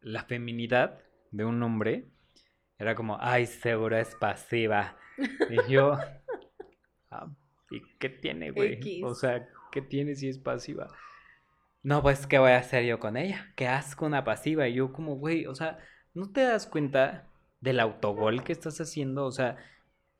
la 0.00 0.24
feminidad 0.24 1.00
de 1.32 1.44
un 1.44 1.62
hombre 1.62 2.06
era 2.78 2.94
como, 2.94 3.18
ay, 3.20 3.46
seguro 3.46 3.96
es 3.98 4.14
pasiva. 4.14 4.96
Y 5.50 5.70
yo, 5.72 5.98
"Ah, 7.10 7.28
¿y 7.70 7.82
qué 7.98 8.08
tiene, 8.08 8.52
güey? 8.52 8.80
O 9.02 9.14
sea, 9.14 9.48
¿qué 9.72 9.82
tiene 9.82 10.14
si 10.14 10.28
es 10.28 10.38
pasiva? 10.38 10.88
No, 11.82 12.02
pues, 12.02 12.26
¿qué 12.26 12.38
voy 12.38 12.50
a 12.50 12.58
hacer 12.58 12.84
yo 12.84 12.98
con 12.98 13.16
ella? 13.16 13.52
Qué 13.56 13.66
asco 13.66 14.06
una 14.06 14.24
pasiva. 14.24 14.68
Y 14.68 14.74
yo 14.74 14.92
como, 14.92 15.16
güey, 15.16 15.46
o 15.46 15.54
sea, 15.54 15.78
¿no 16.14 16.30
te 16.30 16.42
das 16.42 16.66
cuenta 16.66 17.28
del 17.60 17.80
autogol 17.80 18.44
que 18.44 18.52
estás 18.52 18.80
haciendo? 18.80 19.24
O 19.24 19.32
sea, 19.32 19.56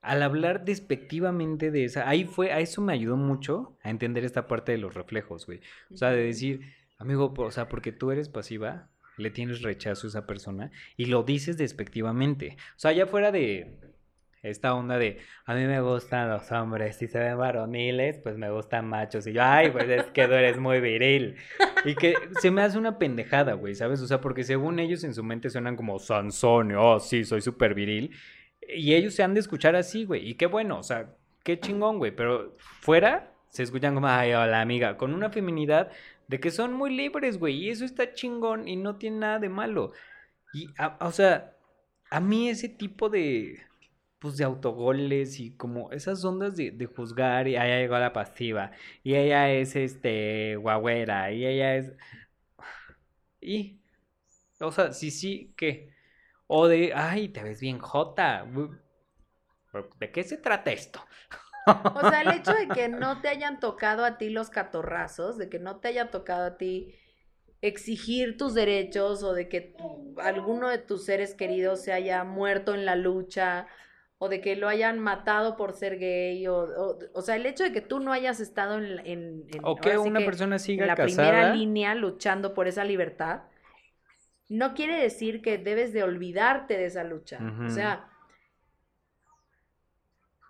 al 0.00 0.22
hablar 0.22 0.64
despectivamente 0.64 1.70
de 1.70 1.84
esa, 1.84 2.08
ahí 2.08 2.24
fue, 2.24 2.52
a 2.52 2.60
eso 2.60 2.80
me 2.80 2.92
ayudó 2.92 3.16
mucho 3.16 3.76
a 3.82 3.90
entender 3.90 4.24
esta 4.24 4.46
parte 4.46 4.72
de 4.72 4.78
los 4.78 4.94
reflejos, 4.94 5.46
güey. 5.46 5.60
O 5.92 5.96
sea, 5.96 6.10
de 6.10 6.24
decir, 6.24 6.60
amigo, 6.98 7.34
o 7.36 7.50
sea, 7.50 7.68
porque 7.68 7.92
tú 7.92 8.10
eres 8.12 8.28
pasiva, 8.28 8.88
le 9.16 9.30
tienes 9.30 9.62
rechazo 9.62 10.06
a 10.06 10.10
esa 10.10 10.26
persona 10.26 10.70
y 10.96 11.06
lo 11.06 11.24
dices 11.24 11.56
despectivamente. 11.58 12.56
O 12.76 12.78
sea, 12.78 12.92
ya 12.92 13.06
fuera 13.06 13.32
de 13.32 13.78
esta 14.42 14.74
onda 14.74 14.98
de, 14.98 15.18
a 15.44 15.54
mí 15.54 15.64
me 15.64 15.80
gustan 15.80 16.28
los 16.28 16.50
hombres, 16.52 16.96
si 16.96 17.08
se 17.08 17.18
ven 17.18 17.36
varoniles, 17.38 18.18
pues 18.18 18.36
me 18.38 18.50
gustan 18.50 18.86
machos. 18.88 19.26
Y 19.26 19.32
yo, 19.32 19.42
ay, 19.42 19.70
pues 19.70 19.88
es 19.88 20.04
que 20.06 20.26
tú 20.26 20.32
eres 20.34 20.58
muy 20.58 20.80
viril. 20.80 21.36
Y 21.84 21.94
que 21.94 22.14
se 22.40 22.50
me 22.50 22.62
hace 22.62 22.78
una 22.78 22.98
pendejada, 22.98 23.54
güey, 23.54 23.74
¿sabes? 23.74 24.00
O 24.00 24.06
sea, 24.06 24.20
porque 24.20 24.44
según 24.44 24.78
ellos 24.78 25.04
en 25.04 25.14
su 25.14 25.22
mente 25.24 25.50
suenan 25.50 25.76
como 25.76 25.98
Sansón, 25.98 26.74
oh, 26.76 27.00
sí, 27.00 27.24
soy 27.24 27.40
súper 27.40 27.74
viril. 27.74 28.12
Y 28.68 28.94
ellos 28.94 29.14
se 29.14 29.22
han 29.22 29.34
de 29.34 29.40
escuchar 29.40 29.76
así, 29.76 30.04
güey. 30.04 30.28
Y 30.28 30.34
qué 30.34 30.46
bueno, 30.46 30.78
o 30.78 30.82
sea, 30.82 31.14
qué 31.42 31.58
chingón, 31.58 31.98
güey. 31.98 32.14
Pero 32.14 32.56
fuera 32.58 33.32
se 33.48 33.62
escuchan 33.62 33.94
como, 33.94 34.08
ay, 34.08 34.32
hola, 34.34 34.60
amiga. 34.60 34.96
Con 34.96 35.14
una 35.14 35.30
feminidad 35.30 35.90
de 36.26 36.38
que 36.40 36.50
son 36.50 36.74
muy 36.74 36.94
libres, 36.94 37.38
güey. 37.38 37.56
Y 37.56 37.70
eso 37.70 37.84
está 37.84 38.12
chingón 38.12 38.68
y 38.68 38.76
no 38.76 38.96
tiene 38.96 39.18
nada 39.18 39.38
de 39.38 39.48
malo. 39.48 39.92
Y, 40.52 40.68
a- 40.78 40.98
o 41.00 41.12
sea, 41.12 41.54
a 42.10 42.20
mí 42.20 42.48
ese 42.50 42.68
tipo 42.68 43.08
de, 43.08 43.60
pues, 44.18 44.36
de 44.36 44.44
autogoles 44.44 45.40
y 45.40 45.56
como 45.56 45.92
esas 45.92 46.24
ondas 46.24 46.56
de, 46.56 46.70
de 46.72 46.86
juzgar 46.86 47.48
y 47.48 47.56
ahí 47.56 47.70
llegó 47.82 47.98
la 47.98 48.12
pasiva. 48.12 48.72
Y 49.02 49.14
ella 49.16 49.50
es, 49.52 49.76
este, 49.76 50.56
guagüera. 50.56 51.32
Y 51.32 51.46
ella 51.46 51.76
es... 51.76 51.92
Y, 53.40 53.80
o 54.60 54.72
sea, 54.72 54.92
sí, 54.92 55.10
sí, 55.10 55.54
¿qué? 55.56 55.90
O 56.48 56.68
de, 56.68 56.92
ay, 56.94 57.30
te 57.30 57.42
ves 57.44 57.60
bien 57.60 57.78
jota. 57.80 58.46
¿De 59.98 60.10
qué 60.12 60.22
se 60.24 60.38
trata 60.38 60.72
esto? 60.72 61.00
O 61.92 62.04
sea, 62.04 62.22
el 62.22 62.32
hecho 62.32 62.52
de 62.52 62.70
que 62.72 62.88
no 62.88 63.20
te 63.20 63.28
hayan 63.28 63.60
tocado 63.60 64.04
a 64.04 64.18
ti 64.18 64.30
los 64.30 64.50
catorrazos, 64.50 65.38
de 65.38 65.48
que 65.48 65.58
no 65.58 65.78
te 65.80 65.88
haya 65.88 66.10
tocado 66.10 66.44
a 66.46 66.56
ti 66.58 66.94
exigir 67.62 68.36
tus 68.36 68.54
derechos 68.54 69.22
o 69.22 69.32
de 69.34 69.48
que 69.48 69.60
tu- 69.62 70.16
alguno 70.20 70.68
de 70.68 70.78
tus 70.78 71.04
seres 71.06 71.34
queridos 71.34 71.82
se 71.82 71.92
haya 71.92 72.24
muerto 72.24 72.74
en 72.74 72.84
la 72.86 72.96
lucha 72.96 73.66
o 74.18 74.28
de 74.28 74.40
que 74.40 74.56
lo 74.56 74.68
hayan 74.68 74.98
matado 74.98 75.56
por 75.56 75.72
ser 75.74 75.98
gay 75.98 76.46
o, 76.48 76.56
o, 76.56 76.98
o 77.14 77.22
sea, 77.22 77.36
el 77.36 77.46
hecho 77.46 77.64
de 77.64 77.72
que 77.72 77.80
tú 77.80 78.00
no 78.00 78.12
hayas 78.12 78.40
estado 78.40 78.78
en, 78.78 78.98
en, 79.06 79.46
en- 79.48 79.62
O 79.64 79.76
que 79.76 79.96
una 79.98 80.18
que 80.18 80.24
persona 80.24 80.56
en 80.56 80.64
siga 80.64 80.86
la 80.86 80.96
casada. 80.96 81.28
primera 81.30 81.52
línea 81.54 81.94
luchando 81.94 82.54
por 82.54 82.66
esa 82.68 82.84
libertad, 82.84 83.42
no 84.48 84.74
quiere 84.74 84.96
decir 85.00 85.42
que 85.42 85.58
debes 85.58 85.92
de 85.92 86.02
olvidarte 86.02 86.76
de 86.76 86.86
esa 86.86 87.04
lucha. 87.04 87.38
O 87.66 87.68
sea, 87.70 88.10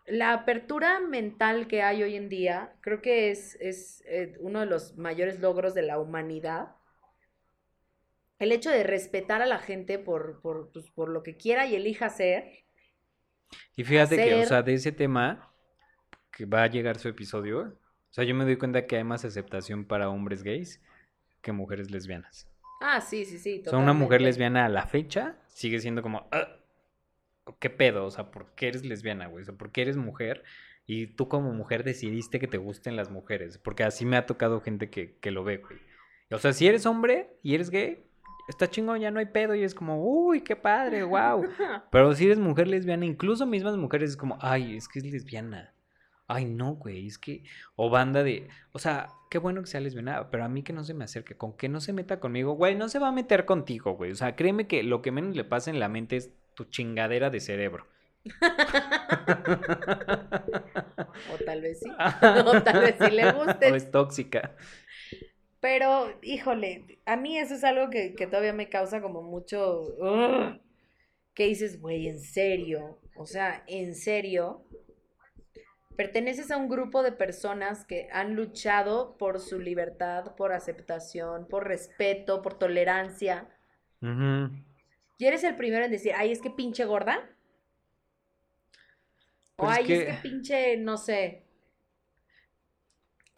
la 0.06 0.32
apertura 0.32 0.98
mental 0.98 1.68
que 1.68 1.82
hay 1.82 2.02
hoy 2.02 2.16
en 2.16 2.28
día 2.28 2.74
creo 2.80 3.00
que 3.00 3.30
es, 3.30 3.54
es 3.60 4.02
eh, 4.06 4.36
uno 4.40 4.58
de 4.60 4.66
los 4.66 4.96
mayores 4.96 5.38
logros 5.40 5.72
de 5.74 5.82
la 5.82 6.00
humanidad. 6.00 6.74
El 8.40 8.52
hecho 8.52 8.70
de 8.70 8.84
respetar 8.84 9.42
a 9.42 9.46
la 9.46 9.58
gente 9.58 9.98
por, 9.98 10.40
por, 10.40 10.72
pues, 10.72 10.90
por 10.90 11.08
lo 11.08 11.22
que 11.22 11.36
quiera 11.36 11.66
y 11.66 11.76
elija 11.76 12.08
ser. 12.10 12.64
Y 13.76 13.84
fíjate 13.84 14.16
que, 14.16 14.34
o 14.42 14.46
sea, 14.46 14.62
de 14.62 14.74
ese 14.74 14.92
tema 14.92 15.52
que 16.32 16.44
va 16.46 16.62
a 16.62 16.66
llegar 16.66 16.98
su 16.98 17.08
episodio, 17.08 17.60
o 17.60 18.12
sea, 18.12 18.24
yo 18.24 18.34
me 18.34 18.44
doy 18.44 18.56
cuenta 18.56 18.86
que 18.86 18.96
hay 18.96 19.04
más 19.04 19.24
aceptación 19.24 19.84
para 19.84 20.08
hombres 20.08 20.42
gays 20.42 20.82
que 21.40 21.52
mujeres 21.52 21.90
lesbianas. 21.90 22.48
Ah, 22.80 23.00
sí, 23.00 23.24
sí, 23.24 23.38
sí. 23.38 23.62
O 23.66 23.70
sea, 23.70 23.78
una 23.78 23.92
mujer 23.92 24.18
totalmente. 24.18 24.24
lesbiana 24.26 24.64
a 24.66 24.68
la 24.68 24.86
fecha 24.86 25.36
sigue 25.48 25.80
siendo 25.80 26.02
como, 26.02 26.28
"Ah, 26.30 26.48
¿qué 27.58 27.70
pedo? 27.70 28.04
O 28.06 28.10
sea, 28.10 28.30
¿por 28.30 28.54
qué 28.54 28.68
eres 28.68 28.84
lesbiana, 28.84 29.26
güey? 29.26 29.42
O 29.42 29.44
sea, 29.44 29.54
¿por 29.54 29.72
qué 29.72 29.82
eres 29.82 29.96
mujer? 29.96 30.44
Y 30.86 31.08
tú 31.08 31.28
como 31.28 31.52
mujer 31.52 31.84
decidiste 31.84 32.38
que 32.40 32.46
te 32.46 32.56
gusten 32.56 32.96
las 32.96 33.10
mujeres. 33.10 33.58
Porque 33.58 33.84
así 33.84 34.06
me 34.06 34.16
ha 34.16 34.26
tocado 34.26 34.60
gente 34.60 34.90
que, 34.90 35.18
que 35.18 35.30
lo 35.30 35.44
ve, 35.44 35.58
güey. 35.58 35.78
O 36.30 36.38
sea, 36.38 36.52
si 36.52 36.66
eres 36.66 36.86
hombre 36.86 37.36
y 37.42 37.54
eres 37.54 37.70
gay, 37.70 38.04
está 38.48 38.68
chingón, 38.68 39.00
ya 39.00 39.10
no 39.10 39.20
hay 39.20 39.26
pedo. 39.26 39.54
Y 39.54 39.62
es 39.62 39.74
como, 39.74 40.02
uy, 40.02 40.40
qué 40.40 40.56
padre, 40.56 41.04
wow. 41.04 41.46
Pero 41.92 42.14
si 42.14 42.26
eres 42.26 42.38
mujer 42.38 42.68
lesbiana, 42.68 43.04
incluso 43.04 43.46
mismas 43.46 43.76
mujeres 43.76 44.10
es 44.10 44.16
como, 44.16 44.38
ay, 44.40 44.76
es 44.76 44.88
que 44.88 44.98
es 44.98 45.04
lesbiana. 45.04 45.72
Ay, 46.26 46.44
no, 46.44 46.74
güey, 46.74 47.06
es 47.06 47.18
que... 47.18 47.44
O 47.76 47.88
banda 47.88 48.22
de... 48.22 48.48
O 48.72 48.78
sea, 48.78 49.08
qué 49.30 49.38
bueno 49.38 49.62
que 49.62 49.68
sea 49.68 49.80
lesbiana, 49.80 50.30
pero 50.30 50.44
a 50.44 50.48
mí 50.48 50.62
que 50.62 50.74
no 50.74 50.84
se 50.84 50.92
me 50.92 51.04
acerque, 51.04 51.36
con 51.36 51.56
que 51.56 51.70
no 51.70 51.80
se 51.80 51.94
meta 51.94 52.20
conmigo, 52.20 52.52
güey, 52.52 52.74
no 52.74 52.88
se 52.88 52.98
va 52.98 53.08
a 53.08 53.12
meter 53.12 53.46
contigo, 53.46 53.92
güey. 53.92 54.12
O 54.12 54.16
sea, 54.16 54.36
créeme 54.36 54.66
que 54.66 54.82
lo 54.82 55.00
que 55.00 55.10
menos 55.10 55.36
le 55.36 55.44
pasa 55.44 55.70
en 55.70 55.80
la 55.80 55.88
mente 55.88 56.16
es 56.16 56.30
tu 56.54 56.64
chingadera 56.64 57.30
de 57.30 57.40
cerebro. 57.40 57.86
O 61.32 61.44
tal 61.44 61.60
vez 61.60 61.80
sí. 61.80 61.90
O 62.46 62.62
tal 62.62 62.80
vez 62.80 62.94
sí 63.00 63.10
le 63.10 63.32
guste. 63.32 63.72
O 63.72 63.74
es 63.74 63.90
tóxica. 63.90 64.52
Pero, 65.60 66.18
híjole, 66.22 67.00
a 67.04 67.16
mí 67.16 67.38
eso 67.38 67.54
es 67.54 67.64
algo 67.64 67.90
que, 67.90 68.14
que 68.14 68.26
todavía 68.26 68.52
me 68.52 68.68
causa 68.68 69.00
como 69.02 69.22
mucho... 69.22 69.82
ugh, 69.98 70.60
que 71.38 71.46
dices, 71.46 71.80
güey, 71.80 72.08
en 72.08 72.18
serio. 72.18 72.98
O 73.14 73.24
sea, 73.24 73.62
en 73.68 73.94
serio. 73.94 74.64
Perteneces 75.96 76.50
a 76.50 76.56
un 76.56 76.68
grupo 76.68 77.04
de 77.04 77.12
personas 77.12 77.84
que 77.84 78.08
han 78.10 78.34
luchado 78.34 79.16
por 79.16 79.38
su 79.38 79.60
libertad, 79.60 80.34
por 80.34 80.52
aceptación, 80.52 81.46
por 81.46 81.68
respeto, 81.68 82.42
por 82.42 82.58
tolerancia. 82.58 83.48
Ujú. 84.02 84.50
¿Y 85.16 85.26
eres 85.26 85.44
el 85.44 85.56
primero 85.56 85.84
en 85.84 85.92
decir, 85.92 86.12
ay, 86.16 86.32
es 86.32 86.40
que 86.40 86.50
pinche 86.50 86.84
gorda? 86.84 87.30
O 89.56 89.66
Pues 89.66 89.72
es 89.72 89.78
ay, 89.78 89.92
es 89.92 90.04
que 90.04 90.14
pinche, 90.14 90.76
no 90.76 90.96
sé, 90.96 91.47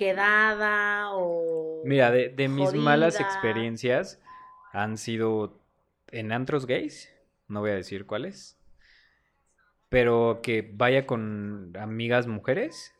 quedada 0.00 1.10
o... 1.12 1.82
Mira, 1.84 2.10
de, 2.10 2.30
de 2.30 2.48
mis 2.48 2.72
malas 2.72 3.20
experiencias 3.20 4.18
han 4.72 4.96
sido 4.96 5.60
en 6.08 6.32
antros 6.32 6.66
gays, 6.66 7.12
no 7.48 7.60
voy 7.60 7.72
a 7.72 7.74
decir 7.74 8.06
cuáles, 8.06 8.58
pero 9.90 10.40
que 10.42 10.70
vaya 10.72 11.06
con 11.06 11.76
amigas 11.78 12.26
mujeres 12.26 12.94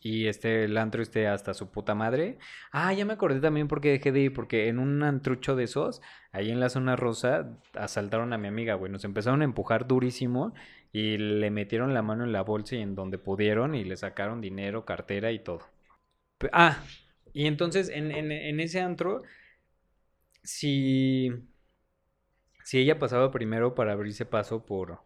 y 0.00 0.26
este 0.26 0.64
el 0.64 0.76
antro 0.76 1.02
esté 1.02 1.28
hasta 1.28 1.54
su 1.54 1.70
puta 1.70 1.94
madre. 1.94 2.38
Ah, 2.72 2.92
ya 2.92 3.04
me 3.04 3.12
acordé 3.12 3.40
también 3.40 3.68
porque 3.68 3.92
dejé 3.92 4.10
de 4.10 4.20
ir, 4.20 4.32
porque 4.32 4.66
en 4.66 4.80
un 4.80 5.04
antrucho 5.04 5.54
de 5.54 5.64
esos, 5.64 6.02
ahí 6.32 6.50
en 6.50 6.58
la 6.58 6.68
zona 6.68 6.96
rosa, 6.96 7.60
asaltaron 7.74 8.32
a 8.32 8.38
mi 8.38 8.48
amiga, 8.48 8.74
güey, 8.74 8.90
nos 8.90 9.04
empezaron 9.04 9.40
a 9.42 9.44
empujar 9.44 9.86
durísimo 9.86 10.52
y 10.92 11.16
le 11.16 11.50
metieron 11.52 11.94
la 11.94 12.02
mano 12.02 12.24
en 12.24 12.32
la 12.32 12.42
bolsa 12.42 12.74
y 12.74 12.82
en 12.82 12.96
donde 12.96 13.18
pudieron 13.18 13.76
y 13.76 13.84
le 13.84 13.96
sacaron 13.96 14.40
dinero, 14.40 14.84
cartera 14.84 15.30
y 15.30 15.38
todo. 15.38 15.73
Ah, 16.52 16.82
y 17.32 17.46
entonces 17.46 17.88
en, 17.88 18.10
en- 18.12 18.32
en 18.32 18.60
ese 18.60 18.80
antro, 18.80 19.22
si, 20.44 21.30
si 22.62 22.78
ella 22.78 22.98
pasaba 22.98 23.30
primero 23.30 23.74
para 23.74 23.92
abrirse 23.92 24.26
paso 24.26 24.64
por, 24.64 25.00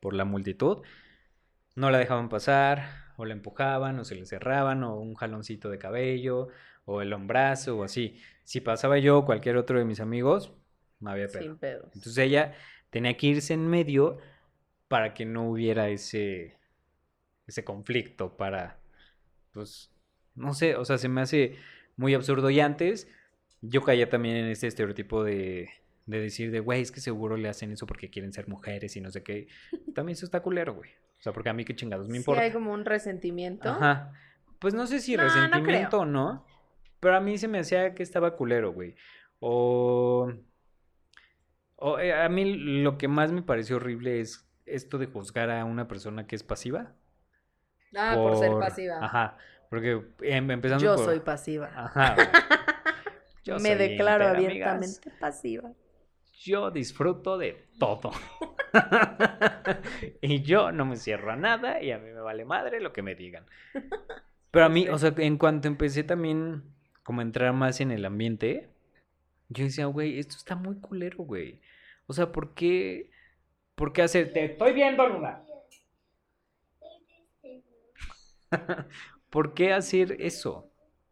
por 0.00 0.14
la 0.14 0.24
multitud, 0.24 0.82
no 1.76 1.90
la 1.90 1.98
dejaban 1.98 2.28
pasar, 2.28 3.12
o 3.16 3.24
la 3.24 3.34
empujaban, 3.34 3.98
o 3.98 4.04
se 4.04 4.14
le 4.14 4.26
cerraban, 4.26 4.84
o 4.84 4.96
un 4.96 5.14
jaloncito 5.14 5.70
de 5.70 5.78
cabello, 5.78 6.48
o 6.86 7.02
el 7.02 7.12
hombrazo, 7.12 7.78
o 7.78 7.84
así. 7.84 8.20
Si 8.44 8.60
pasaba 8.60 8.98
yo 8.98 9.18
o 9.20 9.26
cualquier 9.26 9.56
otro 9.56 9.78
de 9.78 9.84
mis 9.84 10.00
amigos, 10.00 10.52
no 11.00 11.10
había 11.10 11.28
pedo. 11.28 11.42
Sin 11.44 11.58
pedos. 11.58 11.86
Entonces 11.94 12.18
ella 12.18 12.54
tenía 12.90 13.16
que 13.16 13.28
irse 13.28 13.54
en 13.54 13.68
medio 13.68 14.18
para 14.88 15.14
que 15.14 15.24
no 15.26 15.50
hubiera 15.50 15.88
ese, 15.90 16.58
ese 17.46 17.64
conflicto, 17.64 18.36
para, 18.36 18.78
pues, 19.52 19.90
no 20.38 20.54
sé, 20.54 20.76
o 20.76 20.84
sea, 20.84 20.98
se 20.98 21.08
me 21.08 21.20
hace 21.20 21.56
muy 21.96 22.14
absurdo. 22.14 22.50
Y 22.50 22.60
antes 22.60 23.08
yo 23.60 23.82
caía 23.82 24.08
también 24.08 24.36
en 24.36 24.46
este 24.46 24.66
estereotipo 24.66 25.24
de, 25.24 25.68
de 26.06 26.20
decir 26.20 26.50
de, 26.50 26.60
güey, 26.60 26.80
es 26.80 26.90
que 26.90 27.00
seguro 27.00 27.36
le 27.36 27.48
hacen 27.48 27.70
eso 27.72 27.86
porque 27.86 28.10
quieren 28.10 28.32
ser 28.32 28.48
mujeres 28.48 28.96
y 28.96 29.00
no 29.00 29.10
sé 29.10 29.22
qué. 29.22 29.48
También 29.94 30.14
eso 30.14 30.24
está 30.24 30.40
culero, 30.40 30.74
güey. 30.74 30.90
O 30.90 31.22
sea, 31.22 31.32
porque 31.32 31.50
a 31.50 31.52
mí 31.52 31.64
qué 31.64 31.76
chingados 31.76 32.08
me 32.08 32.14
Sí 32.14 32.18
importa. 32.18 32.42
hay 32.42 32.52
como 32.52 32.72
un 32.72 32.84
resentimiento. 32.84 33.68
Ajá. 33.68 34.12
pues 34.58 34.72
no 34.72 34.86
sé 34.86 35.00
si 35.00 35.16
No, 35.16 35.24
no 35.24 35.28
resentimiento 35.28 36.00
o 36.00 36.04
no, 36.06 36.46
pero 37.00 37.16
a 37.16 37.20
mí 37.20 37.36
se 37.38 37.48
me 37.48 37.58
hacía 37.58 37.94
que 37.94 38.02
estaba 38.02 38.36
culero, 38.36 38.72
güey. 38.72 38.94
O, 39.40 40.32
o 41.76 41.98
eh, 41.98 42.12
a 42.12 42.28
mí 42.28 42.54
lo 42.54 42.96
que 42.98 43.08
más 43.08 43.32
me 43.32 43.42
pareció 43.42 43.76
horrible 43.76 44.20
es 44.20 44.48
esto 44.66 44.98
de 44.98 45.06
juzgar 45.06 45.50
a 45.50 45.64
una 45.64 45.88
persona 45.88 46.26
que 46.26 46.36
es 46.36 46.42
pasiva. 46.42 46.94
Ah, 47.96 48.14
por, 48.16 48.36
ser 48.36 48.52
pasiva. 48.52 48.98
Ajá, 49.02 49.36
porque 49.70 50.00
em, 50.22 50.50
empezando 50.50 50.84
Yo 50.84 50.96
por- 50.96 51.04
soy 51.04 51.20
pasiva. 51.20 51.70
Ajá. 51.74 52.14
güey. 52.14 52.26
Yo 53.44 53.54
Me 53.60 53.70
soy 53.70 53.78
declaro 53.78 54.26
abiertamente 54.28 55.00
amigas. 55.08 55.20
pasiva. 55.20 55.72
Yo 56.40 56.70
disfruto 56.70 57.36
de 57.38 57.66
todo. 57.78 58.12
y 60.20 60.42
yo 60.42 60.70
no 60.72 60.84
me 60.84 60.96
cierro 60.96 61.32
a 61.32 61.36
nada 61.36 61.82
y 61.82 61.90
a 61.90 61.98
mí 61.98 62.10
me 62.10 62.20
vale 62.20 62.44
madre 62.44 62.80
lo 62.80 62.92
que 62.92 63.02
me 63.02 63.14
digan. 63.14 63.44
Pero 64.50 64.64
a 64.64 64.68
mí, 64.68 64.88
o 64.88 64.98
sea, 64.98 65.12
en 65.16 65.36
cuanto 65.36 65.66
empecé 65.68 66.04
también 66.04 66.62
como 67.02 67.20
a 67.20 67.24
entrar 67.24 67.52
más 67.54 67.80
en 67.80 67.90
el 67.90 68.04
ambiente, 68.04 68.68
yo 69.48 69.64
decía, 69.64 69.86
güey, 69.86 70.18
esto 70.18 70.36
está 70.36 70.54
muy 70.54 70.78
culero, 70.80 71.24
güey. 71.24 71.60
O 72.06 72.12
sea, 72.12 72.30
¿por 72.30 72.54
qué? 72.54 73.10
¿Por 73.74 73.92
qué 73.92 74.02
hacer? 74.02 74.32
Te 74.32 74.44
estoy 74.44 74.72
viendo, 74.74 75.08
Luna. 75.08 75.42
¿Por 79.30 79.54
qué 79.54 79.72
hacer 79.72 80.16
eso? 80.20 80.70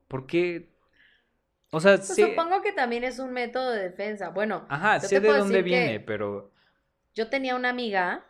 ¿Por 0.08 0.26
qué? 0.26 0.68
O 1.72 1.80
sea, 1.80 1.96
Pues 1.96 2.08
sé- 2.08 2.22
Supongo 2.30 2.62
que 2.62 2.72
también 2.72 3.04
es 3.04 3.18
un 3.18 3.32
método 3.32 3.70
de 3.72 3.82
defensa. 3.82 4.30
Bueno, 4.30 4.66
Ajá, 4.68 5.00
sé 5.00 5.20
de 5.20 5.28
dónde 5.32 5.62
viene, 5.62 6.00
pero 6.00 6.50
yo 7.14 7.28
tenía 7.28 7.56
una 7.56 7.70
amiga, 7.70 8.24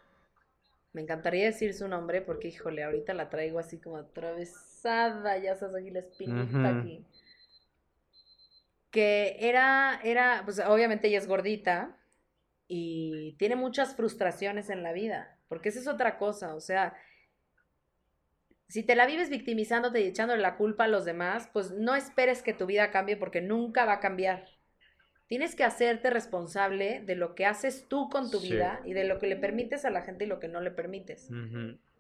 me 0.93 1.03
encantaría 1.03 1.47
decir 1.47 1.75
su 1.75 1.89
nombre 1.89 2.23
porque, 2.23 2.49
híjole, 2.49 2.85
ahorita 2.85 3.15
la 3.15 3.29
traigo 3.31 3.59
así 3.59 3.79
como 3.81 3.99
atravesada, 3.99 5.39
ya 5.39 5.57
sabes, 5.57 5.77
aquí 5.83 5.91
la 5.91 6.01
espinita 6.01 6.69
aquí. 6.69 7.05
Que 8.91 9.37
era, 9.41 10.01
era, 10.05 10.43
pues 10.45 10.59
obviamente 10.61 11.09
ella 11.09 11.19
es 11.19 11.27
gordita 11.29 11.99
y 12.69 13.37
tiene 13.39 13.57
muchas 13.57 13.97
frustraciones 13.97 14.71
en 14.71 14.83
la 14.83 14.93
vida, 14.93 15.39
porque 15.49 15.71
esa 15.71 15.81
es 15.81 15.89
otra 15.89 16.19
cosa, 16.19 16.55
o 16.55 16.61
sea, 16.61 16.95
si 18.69 18.83
te 18.83 18.97
la 18.97 19.07
vives 19.07 19.31
victimizándote 19.31 20.01
y 20.01 20.07
echándole 20.07 20.43
la 20.43 20.57
culpa 20.57 20.85
a 20.85 20.89
los 20.89 21.05
demás, 21.05 21.49
pues 21.53 21.71
no 21.73 21.95
esperes 21.95 22.43
que 22.43 22.53
tu 22.53 22.67
vida 22.67 22.91
cambie 22.91 23.17
porque 23.17 23.41
nunca 23.41 23.85
va 23.85 23.95
a 23.95 24.01
cambiar. 24.01 24.45
Tienes 25.29 25.55
que 25.57 25.65
hacerte 25.65 26.11
responsable 26.11 27.01
de 27.05 27.17
lo 27.17 27.35
que 27.35 27.47
haces 27.47 27.87
tú 27.89 28.09
con 28.09 28.31
tu 28.31 28.39
Sí. 28.39 28.53
vida 28.53 28.81
y 28.85 28.93
de 28.93 29.05
lo 29.05 29.19
que 29.19 29.27
le 29.27 29.37
permites 29.37 29.85
a 29.85 29.91
la 29.91 30.03
gente 30.03 30.25
y 30.25 30.29
lo 30.29 30.39
que 30.41 30.49
no 30.49 30.61
le 30.61 30.71
permites. 30.71 31.29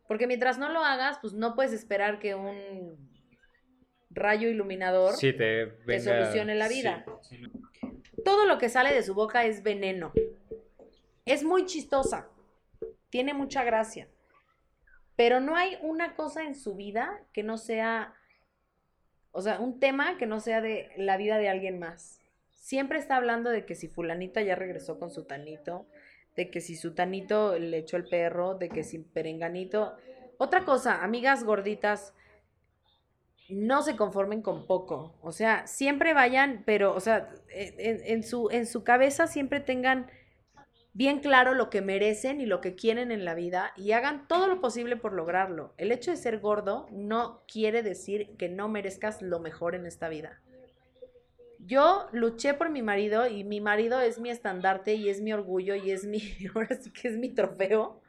Porque 0.06 0.26
mientras 0.28 0.58
no 0.58 0.68
lo 0.68 0.84
hagas, 0.84 1.18
pues 1.20 1.32
no 1.32 1.54
puedes 1.56 1.72
esperar 1.72 2.18
que 2.20 2.34
un 2.36 2.96
rayo 4.10 4.48
iluminador 4.48 5.14
sí 5.14 5.32
te, 5.32 5.66
te 5.86 6.00
solucione 6.00 6.54
la 6.54 6.68
vida. 6.68 7.04
sí. 7.22 7.42
todo 8.24 8.46
lo 8.46 8.58
que 8.58 8.68
sale 8.68 8.92
de 8.94 9.02
su 9.02 9.14
boca 9.14 9.44
es 9.44 9.62
veneno. 9.62 10.12
Es 11.24 11.42
muy 11.42 11.64
chistosa. 11.66 12.28
Tiene 13.10 13.34
mucha 13.34 13.64
gracia. 13.64 14.08
Pero 15.16 15.40
no 15.40 15.56
hay 15.56 15.78
una 15.80 16.14
cosa 16.14 16.44
en 16.44 16.54
su 16.54 16.76
vida 16.76 17.20
que 17.32 17.42
no 17.42 17.56
sea, 17.56 18.14
o 19.32 19.40
sea, 19.40 19.58
un 19.60 19.80
tema 19.80 20.18
que 20.18 20.26
no 20.26 20.40
sea 20.40 20.60
de 20.60 20.90
la 20.96 21.16
vida 21.16 21.38
de 21.38 21.48
alguien 21.48 21.78
más. 21.78 22.20
Siempre 22.52 22.98
está 22.98 23.16
hablando 23.16 23.50
de 23.50 23.64
que 23.64 23.74
si 23.74 23.88
fulanita 23.88 24.42
ya 24.42 24.54
regresó 24.54 24.98
con 24.98 25.10
su 25.10 25.24
tanito, 25.24 25.86
de 26.36 26.50
que 26.50 26.60
si 26.60 26.76
su 26.76 26.94
tanito 26.94 27.58
le 27.58 27.78
echó 27.78 27.96
el 27.96 28.08
perro, 28.08 28.54
de 28.54 28.68
que 28.68 28.84
si 28.84 28.98
perenganito. 28.98 29.96
Otra 30.36 30.64
cosa, 30.64 31.02
amigas 31.02 31.44
gorditas, 31.44 32.12
no 33.48 33.82
se 33.82 33.96
conformen 33.96 34.42
con 34.42 34.66
poco. 34.66 35.14
O 35.22 35.32
sea, 35.32 35.66
siempre 35.66 36.12
vayan, 36.12 36.62
pero, 36.66 36.94
o 36.94 37.00
sea, 37.00 37.30
en, 37.48 38.22
su, 38.22 38.50
en 38.50 38.66
su 38.66 38.84
cabeza 38.84 39.26
siempre 39.26 39.60
tengan 39.60 40.10
bien 40.96 41.20
claro 41.20 41.52
lo 41.52 41.68
que 41.68 41.82
merecen 41.82 42.40
y 42.40 42.46
lo 42.46 42.62
que 42.62 42.74
quieren 42.74 43.12
en 43.12 43.26
la 43.26 43.34
vida 43.34 43.74
y 43.76 43.92
hagan 43.92 44.26
todo 44.26 44.46
lo 44.46 44.62
posible 44.62 44.96
por 44.96 45.12
lograrlo. 45.12 45.74
El 45.76 45.92
hecho 45.92 46.10
de 46.10 46.16
ser 46.16 46.38
gordo 46.40 46.88
no 46.90 47.42
quiere 47.46 47.82
decir 47.82 48.34
que 48.38 48.48
no 48.48 48.68
merezcas 48.68 49.20
lo 49.20 49.38
mejor 49.38 49.74
en 49.74 49.84
esta 49.84 50.08
vida. 50.08 50.40
Yo 51.58 52.08
luché 52.12 52.54
por 52.54 52.70
mi 52.70 52.80
marido 52.80 53.26
y 53.26 53.44
mi 53.44 53.60
marido 53.60 54.00
es 54.00 54.18
mi 54.18 54.30
estandarte 54.30 54.94
y 54.94 55.10
es 55.10 55.20
mi 55.20 55.34
orgullo 55.34 55.74
y 55.74 55.90
es 55.90 56.06
mi, 56.06 56.20
que 56.94 57.08
es 57.08 57.18
mi 57.18 57.28
trofeo. 57.28 58.00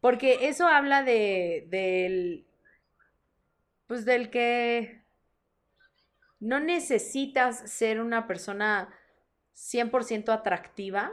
Porque 0.00 0.48
eso 0.48 0.66
habla 0.66 1.02
de, 1.02 1.66
del, 1.70 2.44
pues 3.86 4.04
del 4.04 4.28
que 4.28 5.00
no 6.40 6.60
necesitas 6.60 7.70
ser 7.70 8.02
una 8.02 8.26
persona 8.26 8.94
100% 9.54 10.30
atractiva 10.32 11.12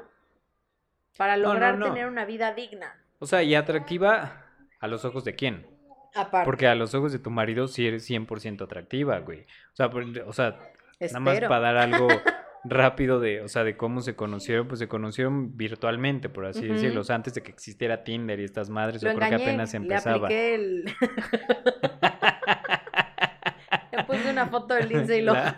para 1.17 1.37
No, 1.37 1.43
no, 1.43 1.49
lograr 1.53 1.77
no. 1.77 1.85
tener 1.87 2.07
una 2.07 2.25
vida 2.25 2.53
digna. 2.53 2.95
O 3.19 3.25
sea, 3.25 3.43
y 3.43 3.53
atractiva 3.55 4.45
a 4.79 4.87
los 4.87 5.05
ojos 5.05 5.23
de 5.23 5.35
quién? 5.35 5.67
Aparte. 6.15 6.45
Porque 6.45 6.67
a 6.67 6.75
los 6.75 6.93
ojos 6.95 7.11
de 7.11 7.19
tu 7.19 7.29
marido 7.29 7.67
sí 7.67 7.87
eres 7.87 8.09
100% 8.09 8.63
atractiva, 8.63 9.19
güey. 9.19 9.41
O 9.43 9.75
sea, 9.75 9.89
por- 9.89 10.03
o 10.25 10.33
sea, 10.33 10.57
nada 10.99 11.19
más 11.19 11.39
para 11.41 11.59
dar 11.59 11.77
algo 11.77 12.07
rápido 12.63 13.19
de, 13.19 13.41
o 13.41 13.47
sea, 13.47 13.63
de 13.63 13.77
cómo 13.77 14.01
se 14.01 14.15
conocieron, 14.15 14.67
pues 14.67 14.79
se 14.79 14.87
conocieron 14.87 15.55
virtualmente, 15.57 16.29
por 16.29 16.45
así 16.45 16.67
decirlo. 16.67 17.01
O 17.01 17.03
sea, 17.03 17.15
antes 17.15 17.33
de 17.33 17.41
que 17.43 17.51
existiera 17.51 18.03
Tinder 18.03 18.39
y 18.39 18.43
estas 18.43 18.69
madres, 18.69 19.01
Lo 19.03 19.11
yo 19.11 19.17
creo 19.17 19.29
que 19.29 19.35
engañé, 19.35 19.49
apenas 19.51 19.73
empezaba. 19.73 20.27
el... 20.29 20.85
le 23.91 24.03
puse 24.05 24.31
una 24.31 24.47
foto 24.47 24.73
de 24.73 24.83
Lindsay 24.87 25.21
Lohan. 25.21 25.55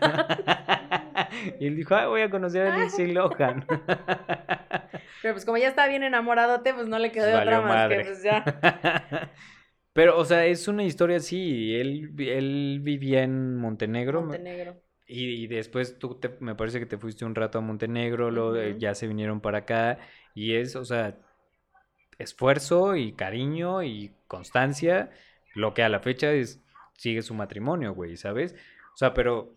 Y 1.59 1.67
él 1.67 1.75
dijo, 1.75 1.95
ah, 1.95 2.07
voy 2.07 2.21
a 2.21 2.29
conocer 2.29 2.67
a 2.67 2.77
Lindsay 2.77 3.11
Lohan. 3.13 3.65
Pero 5.21 5.33
pues 5.33 5.45
como 5.45 5.57
ya 5.57 5.69
está 5.69 5.87
bien 5.87 6.03
enamoradote, 6.03 6.73
pues 6.73 6.87
no 6.87 6.99
le 6.99 7.11
quedó 7.11 7.25
de 7.27 7.35
otra 7.35 7.61
más 7.61 7.69
madre. 7.69 7.97
que 7.99 8.03
pues 8.05 8.23
ya. 8.23 8.43
Pero, 9.93 10.17
o 10.17 10.25
sea, 10.25 10.45
es 10.45 10.67
una 10.67 10.83
historia 10.83 11.17
así. 11.17 11.75
Él, 11.75 12.13
él 12.17 12.79
vivía 12.81 13.23
en 13.23 13.57
Montenegro. 13.57 14.21
Montenegro. 14.21 14.75
Y, 15.05 15.43
y 15.43 15.47
después 15.47 15.99
tú 15.99 16.15
te- 16.15 16.35
me 16.39 16.55
parece 16.55 16.79
que 16.79 16.85
te 16.87 16.97
fuiste 16.97 17.25
un 17.25 17.35
rato 17.35 17.59
a 17.59 17.61
Montenegro, 17.61 18.29
Ujú. 18.29 18.77
ya 18.79 18.95
se 18.95 19.07
vinieron 19.07 19.39
para 19.39 19.59
acá. 19.59 19.99
Y 20.33 20.55
es, 20.55 20.75
o 20.75 20.83
sea, 20.83 21.15
esfuerzo 22.17 22.95
y 22.95 23.13
cariño 23.13 23.83
y 23.83 24.11
constancia. 24.27 25.11
Lo 25.55 25.73
que 25.73 25.83
a 25.83 25.89
la 25.89 25.99
fecha 25.99 26.31
es, 26.31 26.61
sigue 26.97 27.21
su 27.21 27.33
matrimonio, 27.33 27.93
güey, 27.93 28.17
¿sabes? 28.17 28.55
O 28.93 28.97
sea, 28.97 29.13
pero 29.13 29.55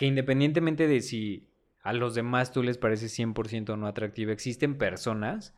que 0.00 0.06
independientemente 0.06 0.88
de 0.88 1.02
si 1.02 1.46
a 1.82 1.92
los 1.92 2.14
demás 2.14 2.52
tú 2.52 2.62
les 2.62 2.78
pareces 2.78 3.18
100% 3.18 3.76
no 3.76 3.86
atractiva, 3.86 4.32
existen 4.32 4.78
personas 4.78 5.54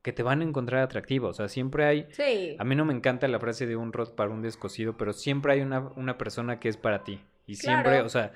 que 0.00 0.14
te 0.14 0.22
van 0.22 0.40
a 0.40 0.44
encontrar 0.44 0.80
atractiva. 0.80 1.28
O 1.28 1.34
sea, 1.34 1.48
siempre 1.48 1.84
hay... 1.84 2.06
Sí. 2.08 2.56
A 2.58 2.64
mí 2.64 2.76
no 2.76 2.86
me 2.86 2.94
encanta 2.94 3.28
la 3.28 3.38
frase 3.38 3.66
de 3.66 3.76
un 3.76 3.92
rot 3.92 4.14
para 4.14 4.30
un 4.30 4.40
descosido, 4.40 4.96
pero 4.96 5.12
siempre 5.12 5.52
hay 5.52 5.60
una, 5.60 5.80
una 5.96 6.16
persona 6.16 6.60
que 6.60 6.70
es 6.70 6.78
para 6.78 7.04
ti. 7.04 7.20
Y 7.44 7.56
siempre, 7.56 8.00
o 8.00 8.08
sea, 8.08 8.32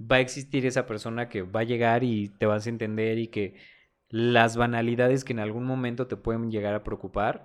va 0.00 0.16
a 0.16 0.20
existir 0.20 0.66
esa 0.66 0.86
persona 0.86 1.28
que 1.28 1.42
va 1.42 1.62
a 1.62 1.64
llegar 1.64 2.04
y 2.04 2.28
te 2.38 2.46
vas 2.46 2.66
a 2.66 2.70
entender 2.70 3.18
y 3.18 3.26
que 3.26 3.56
las 4.08 4.56
banalidades 4.56 5.24
que 5.24 5.32
en 5.32 5.40
algún 5.40 5.64
momento 5.64 6.06
te 6.06 6.16
pueden 6.16 6.52
llegar 6.52 6.74
a 6.74 6.84
preocupar, 6.84 7.44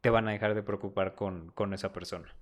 te 0.00 0.08
van 0.08 0.28
a 0.28 0.32
dejar 0.32 0.54
de 0.54 0.62
preocupar 0.62 1.14
con, 1.14 1.50
con 1.50 1.74
esa 1.74 1.92
persona. 1.92 2.34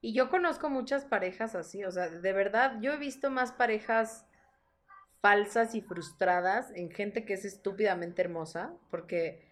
Y 0.00 0.12
yo 0.12 0.30
conozco 0.30 0.70
muchas 0.70 1.04
parejas 1.04 1.54
así, 1.54 1.84
o 1.84 1.90
sea, 1.90 2.08
de 2.08 2.32
verdad, 2.32 2.80
yo 2.80 2.92
he 2.92 2.98
visto 2.98 3.30
más 3.30 3.52
parejas 3.52 4.26
falsas 5.20 5.74
y 5.74 5.80
frustradas 5.80 6.70
en 6.74 6.90
gente 6.90 7.24
que 7.24 7.34
es 7.34 7.44
estúpidamente 7.44 8.22
hermosa, 8.22 8.74
porque 8.90 9.48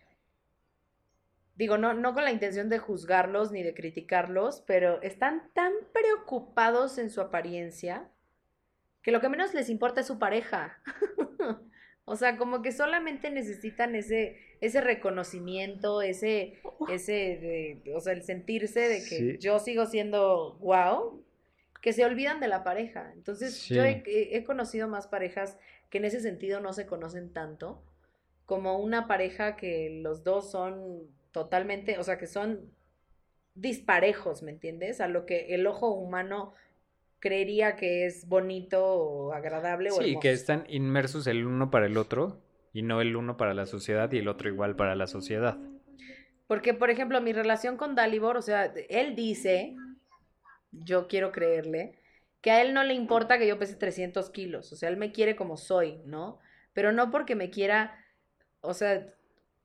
digo, 1.56 1.78
no, 1.78 1.94
no 1.94 2.14
con 2.14 2.24
la 2.24 2.30
intención 2.30 2.68
de 2.68 2.78
juzgarlos 2.78 3.50
ni 3.50 3.62
de 3.62 3.74
criticarlos, 3.74 4.62
pero 4.66 5.02
están 5.02 5.50
tan 5.52 5.72
preocupados 5.92 6.98
en 6.98 7.10
su 7.10 7.20
apariencia 7.20 8.08
que 9.02 9.10
lo 9.10 9.20
que 9.20 9.28
menos 9.28 9.54
les 9.54 9.68
importa 9.68 10.00
es 10.00 10.06
su 10.06 10.18
pareja. 10.18 10.80
O 12.06 12.16
sea, 12.16 12.38
como 12.38 12.62
que 12.62 12.72
solamente 12.72 13.30
necesitan 13.30 13.94
ese, 13.96 14.38
ese 14.62 14.80
reconocimiento, 14.80 16.02
ese, 16.02 16.54
ese, 16.88 17.82
de- 17.84 17.94
o 17.94 18.00
sea, 18.00 18.14
el 18.14 18.22
sentirse 18.22 18.80
de 18.88 19.04
que 19.04 19.34
Sí. 19.34 19.38
yo 19.38 19.58
sigo 19.58 19.86
siendo 19.86 20.54
wow, 20.60 21.22
que 21.82 21.92
se 21.92 22.04
olvidan 22.04 22.40
de 22.40 22.48
la 22.48 22.64
pareja. 22.64 23.12
Entonces, 23.14 23.68
yo 23.68 23.84
he 23.84 24.44
conocido 24.44 24.88
más 24.88 25.08
parejas 25.08 25.58
que 25.90 25.98
en 25.98 26.06
ese 26.06 26.20
sentido 26.20 26.60
no 26.60 26.72
se 26.72 26.86
conocen 26.86 27.32
tanto, 27.32 27.82
como 28.46 28.78
una 28.78 29.08
pareja 29.08 29.56
que 29.56 29.90
los 30.02 30.24
dos 30.24 30.50
son 30.50 31.08
totalmente, 31.32 31.98
o 31.98 32.04
sea, 32.04 32.18
que 32.18 32.26
son 32.28 32.72
disparejos, 33.54 34.42
¿me 34.42 34.52
entiendes? 34.52 35.00
A 35.00 35.08
lo 35.08 35.26
que 35.26 35.54
el 35.54 35.66
ojo 35.66 35.90
humano 35.90 36.52
creería 37.20 37.76
que 37.76 38.06
es 38.06 38.28
bonito 38.28 38.84
o 38.84 39.32
agradable 39.32 39.90
o 39.90 40.00
Sí, 40.00 40.04
hermoso. 40.08 40.20
que 40.20 40.32
están 40.32 40.64
inmersos 40.68 41.26
el 41.26 41.46
uno 41.46 41.70
para 41.70 41.86
el 41.86 41.96
otro 41.96 42.42
y 42.72 42.82
no 42.82 43.00
el 43.00 43.16
uno 43.16 43.36
para 43.36 43.54
la 43.54 43.66
sociedad 43.66 44.10
y 44.12 44.18
el 44.18 44.28
otro 44.28 44.48
igual 44.48 44.76
para 44.76 44.94
la 44.94 45.06
sociedad. 45.06 45.58
Porque, 46.46 46.74
por 46.74 46.90
ejemplo, 46.90 47.20
mi 47.20 47.32
relación 47.32 47.76
con 47.76 47.94
Dalibor, 47.94 48.36
o 48.36 48.42
sea, 48.42 48.72
él 48.88 49.16
dice 49.16 49.74
yo 50.70 51.08
quiero 51.08 51.32
creerle, 51.32 51.98
que 52.40 52.50
a 52.50 52.60
él 52.60 52.74
no 52.74 52.84
le 52.84 52.94
importa 52.94 53.38
que 53.38 53.46
yo 53.46 53.58
pese 53.58 53.76
300 53.76 54.30
kilos, 54.30 54.72
o 54.72 54.76
sea, 54.76 54.88
él 54.88 54.96
me 54.96 55.12
quiere 55.12 55.36
como 55.36 55.56
soy, 55.56 56.00
¿no? 56.04 56.38
Pero 56.72 56.92
no 56.92 57.10
porque 57.10 57.34
me 57.34 57.50
quiera, 57.50 58.04
o 58.60 58.74
sea, 58.74 59.14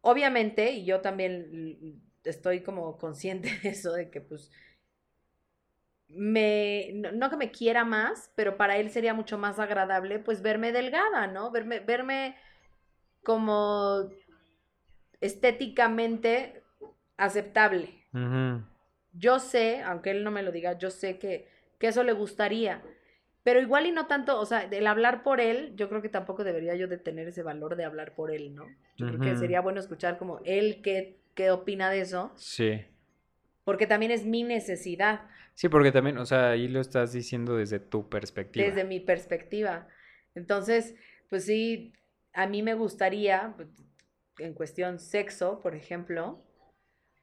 obviamente, 0.01 0.71
y 0.71 0.85
yo 0.85 1.01
también 1.01 2.01
estoy 2.23 2.61
como 2.61 2.97
consciente 2.97 3.49
de 3.63 3.69
eso, 3.69 3.93
de 3.93 4.09
que 4.09 4.21
pues 4.21 4.51
me, 6.13 6.91
no, 6.93 7.11
no 7.11 7.29
que 7.29 7.38
me 7.38 7.51
quiera 7.51 7.85
más, 7.85 8.31
pero 8.35 8.57
para 8.57 8.77
él 8.77 8.89
sería 8.89 9.13
mucho 9.13 9.38
más 9.38 9.59
agradable 9.59 10.19
pues 10.19 10.41
verme 10.41 10.71
delgada, 10.71 11.27
¿no? 11.27 11.51
Verme, 11.51 11.79
verme 11.79 12.35
como 13.23 14.09
estéticamente 15.19 16.63
aceptable. 17.17 18.05
Yo 19.13 19.39
sé, 19.39 19.81
aunque 19.81 20.11
él 20.11 20.23
no 20.23 20.31
me 20.31 20.43
lo 20.43 20.51
diga, 20.51 20.77
yo 20.77 20.89
sé 20.89 21.19
que, 21.19 21.47
que 21.79 21.88
eso 21.88 22.03
le 22.03 22.13
gustaría. 22.13 22.81
Pero 23.43 23.59
igual 23.59 23.88
y 23.88 23.91
no 23.91 24.05
tanto, 24.07 24.39
o 24.39 24.45
sea, 24.45 24.63
el 24.63 24.88
hablar 24.88 25.23
por 25.23 25.41
él, 25.41 25.73
yo 25.75 25.89
creo 25.89 26.01
que 26.01 26.09
tampoco 26.09 26.43
debería 26.43 26.75
yo 26.75 26.88
de 26.88 26.97
tener 26.97 27.27
ese 27.27 27.41
valor 27.41 27.75
de 27.75 27.85
hablar 27.85 28.13
por 28.13 28.31
él, 28.31 28.53
¿no? 28.53 28.65
Yo 28.97 29.07
creo 29.07 29.19
que 29.19 29.35
sería 29.35 29.61
bueno 29.61 29.79
escuchar 29.79 30.17
como 30.19 30.41
él 30.45 30.81
qué, 30.83 31.17
qué 31.33 31.49
opina 31.49 31.89
de 31.89 32.01
eso, 32.01 32.31
Sí. 32.35 32.85
Porque 33.63 33.88
también 33.88 34.11
es 34.11 34.25
mi 34.25 34.43
necesidad 34.43 35.21
Sí, 35.55 35.69
porque 35.69 35.91
también, 35.91 36.17
o 36.17 36.25
sea, 36.25 36.51
ahí 36.51 36.67
lo 36.67 36.81
estás 36.81 37.13
diciendo 37.13 37.55
desde 37.55 37.79
tu 37.79 38.09
perspectiva. 38.09 38.65
desde 38.65 38.83
mi 38.83 38.99
perspectiva. 38.99 39.88
Entonces, 40.33 40.95
pues 41.29 41.45
sí, 41.45 41.93
a 42.33 42.47
mí 42.47 42.63
me 42.63 42.73
gustaría, 42.73 43.53
pues, 43.55 43.69
en 44.39 44.53
cuestión 44.53 44.99
sexo, 44.99 45.59
por 45.61 45.75
ejemplo, 45.75 46.43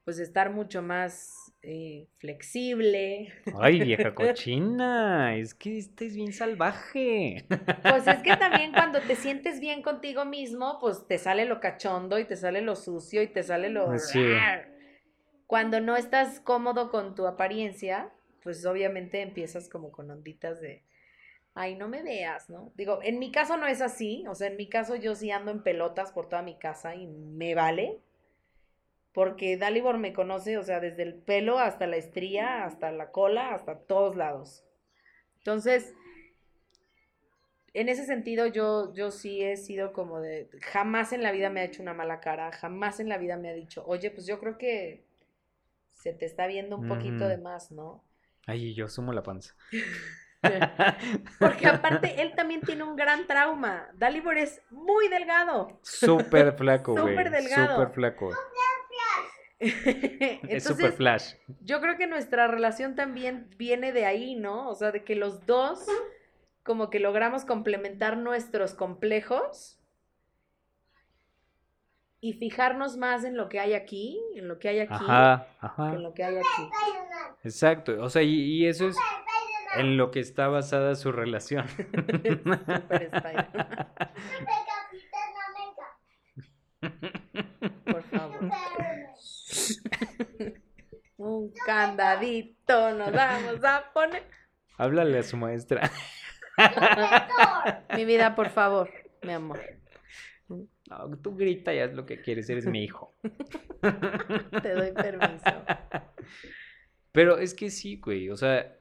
pues 0.05 0.19
estar 0.19 0.51
mucho 0.51 0.81
más 0.81 1.53
eh, 1.61 2.07
flexible. 2.17 3.33
Ay, 3.59 3.81
vieja 3.81 4.15
cochina, 4.15 5.35
es 5.35 5.53
que 5.53 5.77
esta 5.77 6.05
es 6.05 6.15
bien 6.15 6.31
salvaje. 6.31 7.45
Pues 7.81 8.07
es 8.07 8.23
que 8.23 8.37
también 8.37 8.71
cuando 8.73 9.01
te 9.01 9.15
sientes 9.15 9.59
bien 9.59 9.81
contigo 9.81 10.23
mismo, 10.23 10.77
pues 10.79 11.05
te 11.07 11.17
sale 11.17 11.45
lo 11.45 11.59
cachondo 11.59 12.17
y 12.17 12.25
te 12.25 12.35
sale 12.37 12.61
lo 12.61 12.75
sucio 12.75 13.21
y 13.21 13.27
te 13.27 13.43
sale 13.43 13.69
lo... 13.69 13.97
Sí. 13.99 14.23
Cuando 15.49 15.81
no 15.81 15.97
estás 15.97 16.39
cómodo 16.39 16.91
con 16.91 17.15
tu 17.15 17.25
apariencia, 17.25 18.11
pues 18.43 18.63
obviamente 18.67 19.23
empiezas 19.23 19.67
como 19.67 19.91
con 19.91 20.11
onditas 20.11 20.61
de, 20.61 20.83
ay, 21.55 21.73
no 21.73 21.87
me 21.87 22.03
veas, 22.03 22.51
¿no? 22.51 22.71
Digo, 22.75 22.99
en 23.01 23.17
mi 23.17 23.31
caso 23.31 23.57
no 23.57 23.65
es 23.65 23.81
así, 23.81 24.23
o 24.27 24.35
sea, 24.35 24.45
en 24.49 24.57
mi 24.57 24.69
caso 24.69 24.95
yo 24.95 25.15
sí 25.15 25.31
ando 25.31 25.49
en 25.49 25.63
pelotas 25.63 26.11
por 26.11 26.29
toda 26.29 26.43
mi 26.43 26.59
casa 26.59 26.93
y 26.93 27.07
me 27.07 27.55
vale, 27.55 27.99
porque 29.11 29.57
Dalibor 29.57 29.97
me 29.97 30.13
conoce, 30.13 30.55
o 30.59 30.61
sea, 30.61 30.79
desde 30.79 31.01
el 31.01 31.15
pelo 31.15 31.57
hasta 31.57 31.87
la 31.87 31.97
estría, 31.97 32.63
hasta 32.63 32.91
la 32.91 33.09
cola, 33.09 33.55
hasta 33.55 33.79
todos 33.79 34.15
lados. 34.15 34.63
Entonces, 35.39 35.95
en 37.73 37.89
ese 37.89 38.05
sentido 38.05 38.45
yo, 38.45 38.93
yo 38.93 39.09
sí 39.09 39.41
he 39.41 39.57
sido 39.57 39.93
como 39.93 40.21
de, 40.21 40.47
jamás 40.61 41.11
en 41.11 41.23
la 41.23 41.31
vida 41.31 41.49
me 41.49 41.61
ha 41.61 41.65
hecho 41.65 41.81
una 41.81 41.95
mala 41.95 42.19
cara, 42.19 42.51
jamás 42.51 42.99
en 42.99 43.09
la 43.09 43.17
vida 43.17 43.35
me 43.35 43.49
ha 43.49 43.53
dicho, 43.53 43.83
oye, 43.87 44.11
pues 44.11 44.27
yo 44.27 44.39
creo 44.39 44.59
que 44.59 45.08
se 45.99 46.13
te 46.13 46.25
está 46.25 46.47
viendo 46.47 46.77
un 46.77 46.87
poquito 46.87 47.27
de 47.27 47.37
más, 47.37 47.71
¿no? 47.71 48.03
Ay, 48.47 48.73
yo 48.73 48.87
sumo 48.87 49.11
la 49.11 49.21
panza. 49.21 49.53
Porque 51.39 51.67
aparte 51.67 52.21
él 52.21 52.33
también 52.35 52.61
tiene 52.61 52.83
un 52.83 52.95
gran 52.95 53.27
trauma. 53.27 53.89
Dalibor 53.95 54.37
es 54.37 54.61
muy 54.69 55.09
delgado. 55.09 55.77
Súper 55.81 56.53
flaco, 56.53 56.93
güey. 56.93 57.09
Súper 57.15 57.31
delgado. 57.31 57.75
Súper 57.75 57.93
flaco. 57.93 58.31
Es 59.59 59.73
súper 59.83 60.39
Entonces, 60.41 60.95
flash. 60.95 61.33
yo 61.59 61.81
creo 61.81 61.97
que 61.97 62.07
nuestra 62.07 62.47
relación 62.47 62.95
también 62.95 63.49
viene 63.57 63.91
de 63.91 64.05
ahí, 64.05 64.35
¿no? 64.35 64.69
O 64.69 64.75
sea, 64.75 64.93
de 64.93 65.03
que 65.03 65.15
los 65.15 65.45
dos 65.45 65.85
como 66.63 66.89
que 66.89 67.01
logramos 67.01 67.43
complementar 67.43 68.15
nuestros 68.15 68.73
complejos 68.73 69.78
y 72.21 72.33
fijarnos 72.33 72.97
más 72.97 73.23
en 73.23 73.37
lo 73.37 73.47
que 73.49 73.59
hay 73.59 73.73
aquí, 73.73 74.19
en 74.35 74.47
lo 74.47 74.59
que 74.59 74.69
hay 74.69 74.79
aquí, 74.79 74.93
Ajá, 74.93 75.47
que 75.59 75.65
ajá. 75.65 75.93
en 75.93 76.03
lo 76.03 76.13
que 76.13 76.23
hay 76.23 76.37
aquí. 76.37 76.69
Exacto. 77.43 78.01
O 78.01 78.09
sea, 78.09 78.21
y, 78.21 78.33
y 78.33 78.67
eso 78.67 78.87
es 78.87 78.97
en 79.77 79.97
lo 79.97 80.11
que 80.11 80.19
está 80.19 80.47
basada 80.47 80.95
su 80.95 81.11
relación. 81.11 81.67
Super 81.67 83.11
por 87.85 88.03
favor. 88.03 88.49
Un 91.17 91.53
candadito 91.65 92.91
nos 92.91 93.11
vamos 93.11 93.63
a 93.63 93.91
poner. 93.93 94.23
Háblale 94.77 95.19
a 95.19 95.23
su 95.23 95.35
maestra. 95.37 95.89
Mi 97.95 98.05
vida, 98.05 98.35
por 98.35 98.49
favor, 98.49 98.89
mi 99.23 99.33
amor. 99.33 99.78
No, 100.89 101.17
tú 101.19 101.35
grita 101.35 101.73
y 101.73 101.79
haz 101.79 101.93
lo 101.93 102.05
que 102.05 102.21
quieres, 102.21 102.49
eres 102.49 102.65
mi 102.65 102.83
hijo. 102.83 103.15
Te 104.61 104.73
doy 104.73 104.91
permiso. 104.91 105.63
Pero 107.11 107.37
es 107.37 107.53
que 107.53 107.69
sí, 107.69 107.97
güey, 107.97 108.29
o 108.29 108.37
sea, 108.37 108.75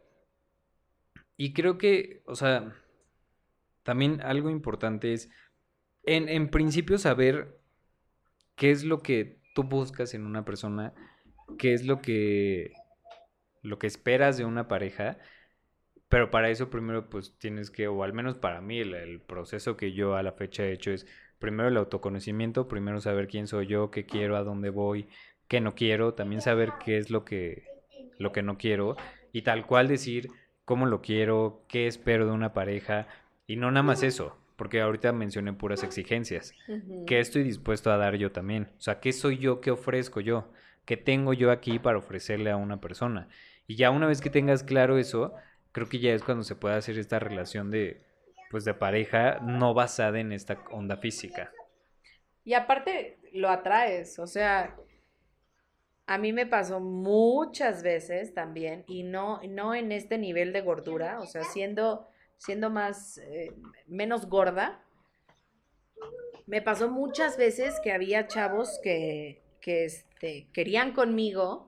y 1.36 1.52
creo 1.52 1.78
que, 1.78 2.22
o 2.26 2.34
sea, 2.34 2.74
también 3.82 4.20
algo 4.22 4.50
importante 4.50 5.12
es, 5.12 5.30
en, 6.02 6.28
en 6.28 6.50
principio, 6.50 6.98
saber 6.98 7.58
qué 8.56 8.70
es 8.70 8.84
lo 8.84 9.02
que 9.02 9.40
tú 9.54 9.64
buscas 9.64 10.14
en 10.14 10.26
una 10.26 10.44
persona, 10.44 10.94
qué 11.58 11.74
es 11.74 11.86
lo 11.86 12.00
que, 12.00 12.72
lo 13.62 13.78
que 13.78 13.86
esperas 13.86 14.36
de 14.36 14.44
una 14.44 14.66
pareja, 14.66 15.18
pero 16.08 16.30
para 16.30 16.48
eso 16.50 16.70
primero 16.70 17.10
pues 17.10 17.36
tienes 17.38 17.70
que, 17.70 17.86
o 17.86 18.02
al 18.02 18.14
menos 18.14 18.38
para 18.38 18.60
mí, 18.60 18.78
el, 18.78 18.94
el 18.94 19.20
proceso 19.20 19.76
que 19.76 19.92
yo 19.92 20.16
a 20.16 20.22
la 20.22 20.32
fecha 20.32 20.64
he 20.64 20.72
hecho 20.72 20.90
es 20.90 21.06
primero 21.38 21.68
el 21.68 21.76
autoconocimiento, 21.76 22.68
primero 22.68 23.00
saber 23.00 23.28
quién 23.28 23.46
soy 23.46 23.66
yo, 23.66 23.90
qué 23.90 24.04
quiero, 24.04 24.36
a 24.36 24.42
dónde 24.42 24.70
voy, 24.70 25.08
qué 25.48 25.60
no 25.60 25.74
quiero, 25.74 26.14
también 26.14 26.40
saber 26.40 26.72
qué 26.84 26.98
es 26.98 27.10
lo 27.10 27.24
que, 27.24 27.64
lo 28.18 28.32
que 28.32 28.42
no 28.42 28.58
quiero 28.58 28.96
y 29.32 29.42
tal 29.42 29.66
cual 29.66 29.88
decir 29.88 30.28
cómo 30.64 30.86
lo 30.86 31.00
quiero, 31.00 31.64
qué 31.68 31.86
espero 31.86 32.26
de 32.26 32.32
una 32.32 32.52
pareja 32.52 33.06
y 33.46 33.56
no 33.56 33.70
nada 33.70 33.82
más 33.82 34.02
eso, 34.02 34.36
porque 34.56 34.80
ahorita 34.80 35.12
mencioné 35.12 35.52
puras 35.52 35.82
exigencias. 35.82 36.52
¿Qué 37.06 37.20
estoy 37.20 37.44
dispuesto 37.44 37.90
a 37.90 37.96
dar 37.96 38.16
yo 38.16 38.32
también? 38.32 38.68
O 38.76 38.80
sea, 38.80 39.00
¿qué 39.00 39.12
soy 39.12 39.38
yo? 39.38 39.60
¿Qué 39.60 39.70
ofrezco 39.70 40.20
yo? 40.20 40.52
¿Qué 40.84 40.96
tengo 40.96 41.32
yo 41.32 41.50
aquí 41.50 41.78
para 41.78 41.98
ofrecerle 41.98 42.50
a 42.50 42.56
una 42.56 42.80
persona? 42.80 43.28
Y 43.66 43.76
ya 43.76 43.90
una 43.90 44.06
vez 44.06 44.20
que 44.20 44.30
tengas 44.30 44.64
claro 44.64 44.98
eso, 44.98 45.34
creo 45.72 45.88
que 45.88 46.00
ya 46.00 46.12
es 46.12 46.22
cuando 46.22 46.44
se 46.44 46.56
puede 46.56 46.74
hacer 46.74 46.98
esta 46.98 47.18
relación 47.18 47.70
de, 47.70 48.02
pues, 48.50 48.64
de 48.64 48.74
pareja 48.74 49.38
no 49.40 49.74
basada 49.74 50.18
en 50.20 50.32
esta 50.32 50.62
onda 50.70 50.96
física. 50.96 51.52
Y 52.44 52.54
aparte 52.54 53.18
lo 53.32 53.50
atraes, 53.50 54.18
o 54.18 54.26
sea, 54.26 54.76
a 56.06 56.16
mí 56.16 56.32
me 56.32 56.46
pasó 56.46 56.80
muchas 56.80 57.82
veces 57.82 58.32
también, 58.32 58.84
y 58.86 59.02
no, 59.02 59.40
no 59.46 59.74
en 59.74 59.92
este 59.92 60.16
nivel 60.16 60.54
de 60.54 60.62
gordura, 60.62 61.20
o 61.20 61.26
sea, 61.26 61.44
siendo, 61.44 62.08
siendo 62.38 62.70
más, 62.70 63.18
eh, 63.18 63.52
menos 63.86 64.26
gorda, 64.26 64.82
me 66.46 66.62
pasó 66.62 66.88
muchas 66.88 67.36
veces 67.36 67.78
que 67.84 67.92
había 67.92 68.26
chavos 68.26 68.80
que, 68.82 69.42
que 69.60 69.84
este, 69.84 70.48
querían 70.54 70.92
conmigo, 70.94 71.67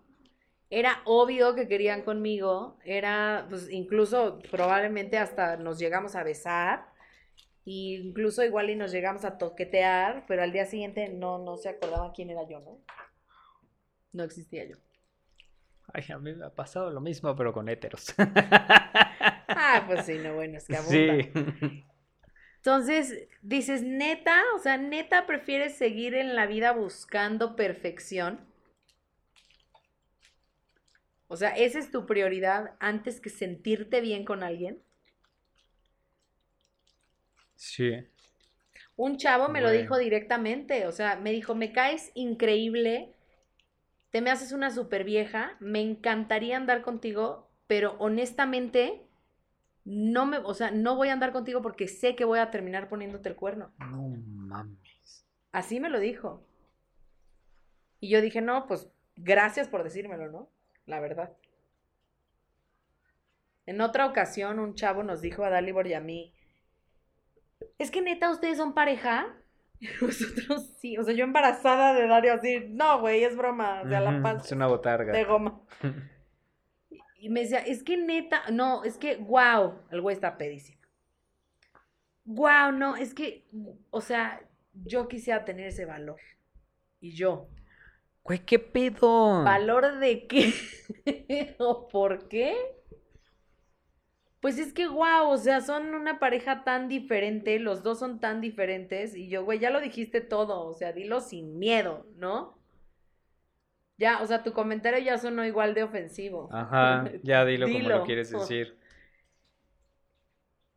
era 0.70 1.02
obvio 1.04 1.54
que 1.54 1.68
querían 1.68 2.02
conmigo, 2.02 2.78
era, 2.84 3.46
pues 3.50 3.68
incluso 3.70 4.38
probablemente 4.50 5.18
hasta 5.18 5.56
nos 5.56 5.78
llegamos 5.78 6.14
a 6.14 6.22
besar, 6.22 6.86
y 7.64 7.96
incluso 7.96 8.42
igual 8.44 8.70
y 8.70 8.76
nos 8.76 8.92
llegamos 8.92 9.24
a 9.24 9.36
toquetear, 9.36 10.24
pero 10.26 10.42
al 10.42 10.52
día 10.52 10.64
siguiente 10.64 11.08
no, 11.08 11.38
no 11.38 11.56
se 11.56 11.68
acordaban 11.68 12.12
quién 12.12 12.30
era 12.30 12.48
yo, 12.48 12.60
¿no? 12.60 12.78
No 14.12 14.24
existía 14.24 14.64
yo. 14.64 14.76
Ay, 15.92 16.04
a 16.12 16.18
mí 16.18 16.34
me 16.34 16.46
ha 16.46 16.54
pasado 16.54 16.90
lo 16.90 17.00
mismo, 17.00 17.34
pero 17.36 17.52
con 17.52 17.68
héteros. 17.68 18.14
Ah, 19.52 19.84
pues 19.86 20.06
sí, 20.06 20.18
no, 20.22 20.34
bueno, 20.34 20.58
es 20.58 20.66
que 20.66 20.76
abunda. 20.76 21.22
Sí. 21.22 21.84
Entonces, 22.56 23.28
dices, 23.42 23.82
neta, 23.82 24.40
o 24.54 24.58
sea, 24.58 24.76
neta, 24.76 25.26
prefieres 25.26 25.76
seguir 25.76 26.14
en 26.14 26.36
la 26.36 26.46
vida 26.46 26.72
buscando 26.72 27.56
perfección. 27.56 28.40
O 31.32 31.36
sea, 31.36 31.50
esa 31.50 31.78
es 31.78 31.92
tu 31.92 32.06
prioridad 32.06 32.74
antes 32.80 33.20
que 33.20 33.30
sentirte 33.30 34.00
bien 34.00 34.24
con 34.24 34.42
alguien. 34.42 34.82
Sí. 37.54 38.04
Un 38.96 39.16
chavo 39.16 39.48
me 39.48 39.60
lo 39.60 39.70
dijo 39.70 39.96
directamente, 39.96 40.88
o 40.88 40.92
sea, 40.92 41.14
me 41.14 41.30
dijo, 41.30 41.54
me 41.54 41.70
caes 41.70 42.10
increíble, 42.14 43.14
te 44.10 44.22
me 44.22 44.32
haces 44.32 44.50
una 44.50 44.72
super 44.72 45.04
vieja, 45.04 45.56
me 45.60 45.80
encantaría 45.80 46.56
andar 46.56 46.82
contigo, 46.82 47.48
pero 47.68 47.94
honestamente, 48.00 49.06
no 49.84 50.26
me, 50.26 50.38
o 50.38 50.52
sea, 50.52 50.72
no 50.72 50.96
voy 50.96 51.10
a 51.10 51.12
andar 51.12 51.30
contigo 51.30 51.62
porque 51.62 51.86
sé 51.86 52.16
que 52.16 52.24
voy 52.24 52.40
a 52.40 52.50
terminar 52.50 52.88
poniéndote 52.88 53.28
el 53.28 53.36
cuerno. 53.36 53.70
No 53.78 54.16
mames. 54.26 55.24
Así 55.52 55.78
me 55.78 55.90
lo 55.90 56.00
dijo. 56.00 56.44
Y 58.00 58.08
yo 58.08 58.20
dije, 58.20 58.40
no, 58.40 58.66
pues 58.66 58.88
gracias 59.14 59.68
por 59.68 59.84
decírmelo, 59.84 60.28
¿no? 60.32 60.50
La 60.90 60.98
verdad. 60.98 61.32
En 63.64 63.80
otra 63.80 64.06
ocasión, 64.06 64.58
un 64.58 64.74
chavo 64.74 65.04
nos 65.04 65.20
dijo 65.20 65.44
a 65.44 65.50
Dalibor 65.50 65.86
y 65.86 65.94
a 65.94 66.00
mí, 66.00 66.34
es 67.78 67.92
que 67.92 68.02
neta, 68.02 68.28
¿ustedes 68.30 68.58
son 68.58 68.74
pareja? 68.74 69.36
Y 69.82 69.86
nosotros 70.02 70.74
sí, 70.78 70.98
o 70.98 71.02
sea, 71.04 71.14
yo 71.14 71.24
embarazada 71.24 71.94
de 71.94 72.06
Dario 72.06 72.34
así, 72.34 72.66
no, 72.68 73.00
güey, 73.00 73.24
es 73.24 73.34
broma, 73.34 73.80
o 73.82 73.88
sea, 73.88 74.00
la 74.02 74.20
panza 74.20 74.44
Es 74.44 74.52
una 74.52 74.66
botarga. 74.66 75.10
de 75.12 75.24
goma. 75.24 75.62
Y 77.22 77.28
me 77.28 77.40
decía, 77.40 77.58
es 77.60 77.82
que 77.82 77.96
neta, 77.98 78.42
no, 78.50 78.82
es 78.82 78.96
que, 78.98 79.16
wow, 79.16 79.74
el 79.90 80.00
güey 80.00 80.14
está 80.14 80.38
pedísimo. 80.38 80.80
Wow, 82.24 82.72
no, 82.72 82.96
es 82.96 83.12
que, 83.14 83.46
o 83.90 84.00
sea, 84.00 84.42
yo 84.72 85.06
quisiera 85.06 85.44
tener 85.44 85.66
ese 85.66 85.84
valor. 85.84 86.20
Y 86.98 87.12
yo, 87.14 87.48
Güey, 88.24 88.38
¿qué 88.46 88.58
pedo? 88.58 89.10
¿valor 89.44 89.98
de 89.98 90.26
qué? 90.26 90.54
¿O 91.58 91.88
por 91.88 92.28
qué? 92.28 92.54
Pues 94.40 94.58
es 94.58 94.72
que, 94.74 94.86
wow, 94.88 95.28
o 95.30 95.36
sea, 95.38 95.60
son 95.62 95.94
una 95.94 96.18
pareja 96.18 96.62
tan 96.64 96.88
diferente, 96.88 97.58
los 97.58 97.82
dos 97.82 97.98
son 98.00 98.20
tan 98.20 98.40
diferentes, 98.42 99.14
y 99.14 99.28
yo, 99.28 99.44
güey, 99.44 99.58
ya 99.58 99.70
lo 99.70 99.80
dijiste 99.80 100.20
todo, 100.20 100.62
o 100.66 100.74
sea, 100.74 100.92
dilo 100.92 101.20
sin 101.20 101.58
miedo, 101.58 102.06
¿no? 102.16 102.58
Ya, 103.98 104.22
o 104.22 104.26
sea, 104.26 104.42
tu 104.42 104.52
comentario 104.52 104.98
ya 105.00 105.18
sonó 105.18 105.44
igual 105.44 105.74
de 105.74 105.82
ofensivo. 105.82 106.48
Ajá, 106.50 107.10
ya 107.22 107.44
dilo, 107.46 107.70
como 107.70 107.88
Dilo. 107.88 107.94
lo 107.98 108.02
quieres 108.02 108.30
decir. 108.30 108.76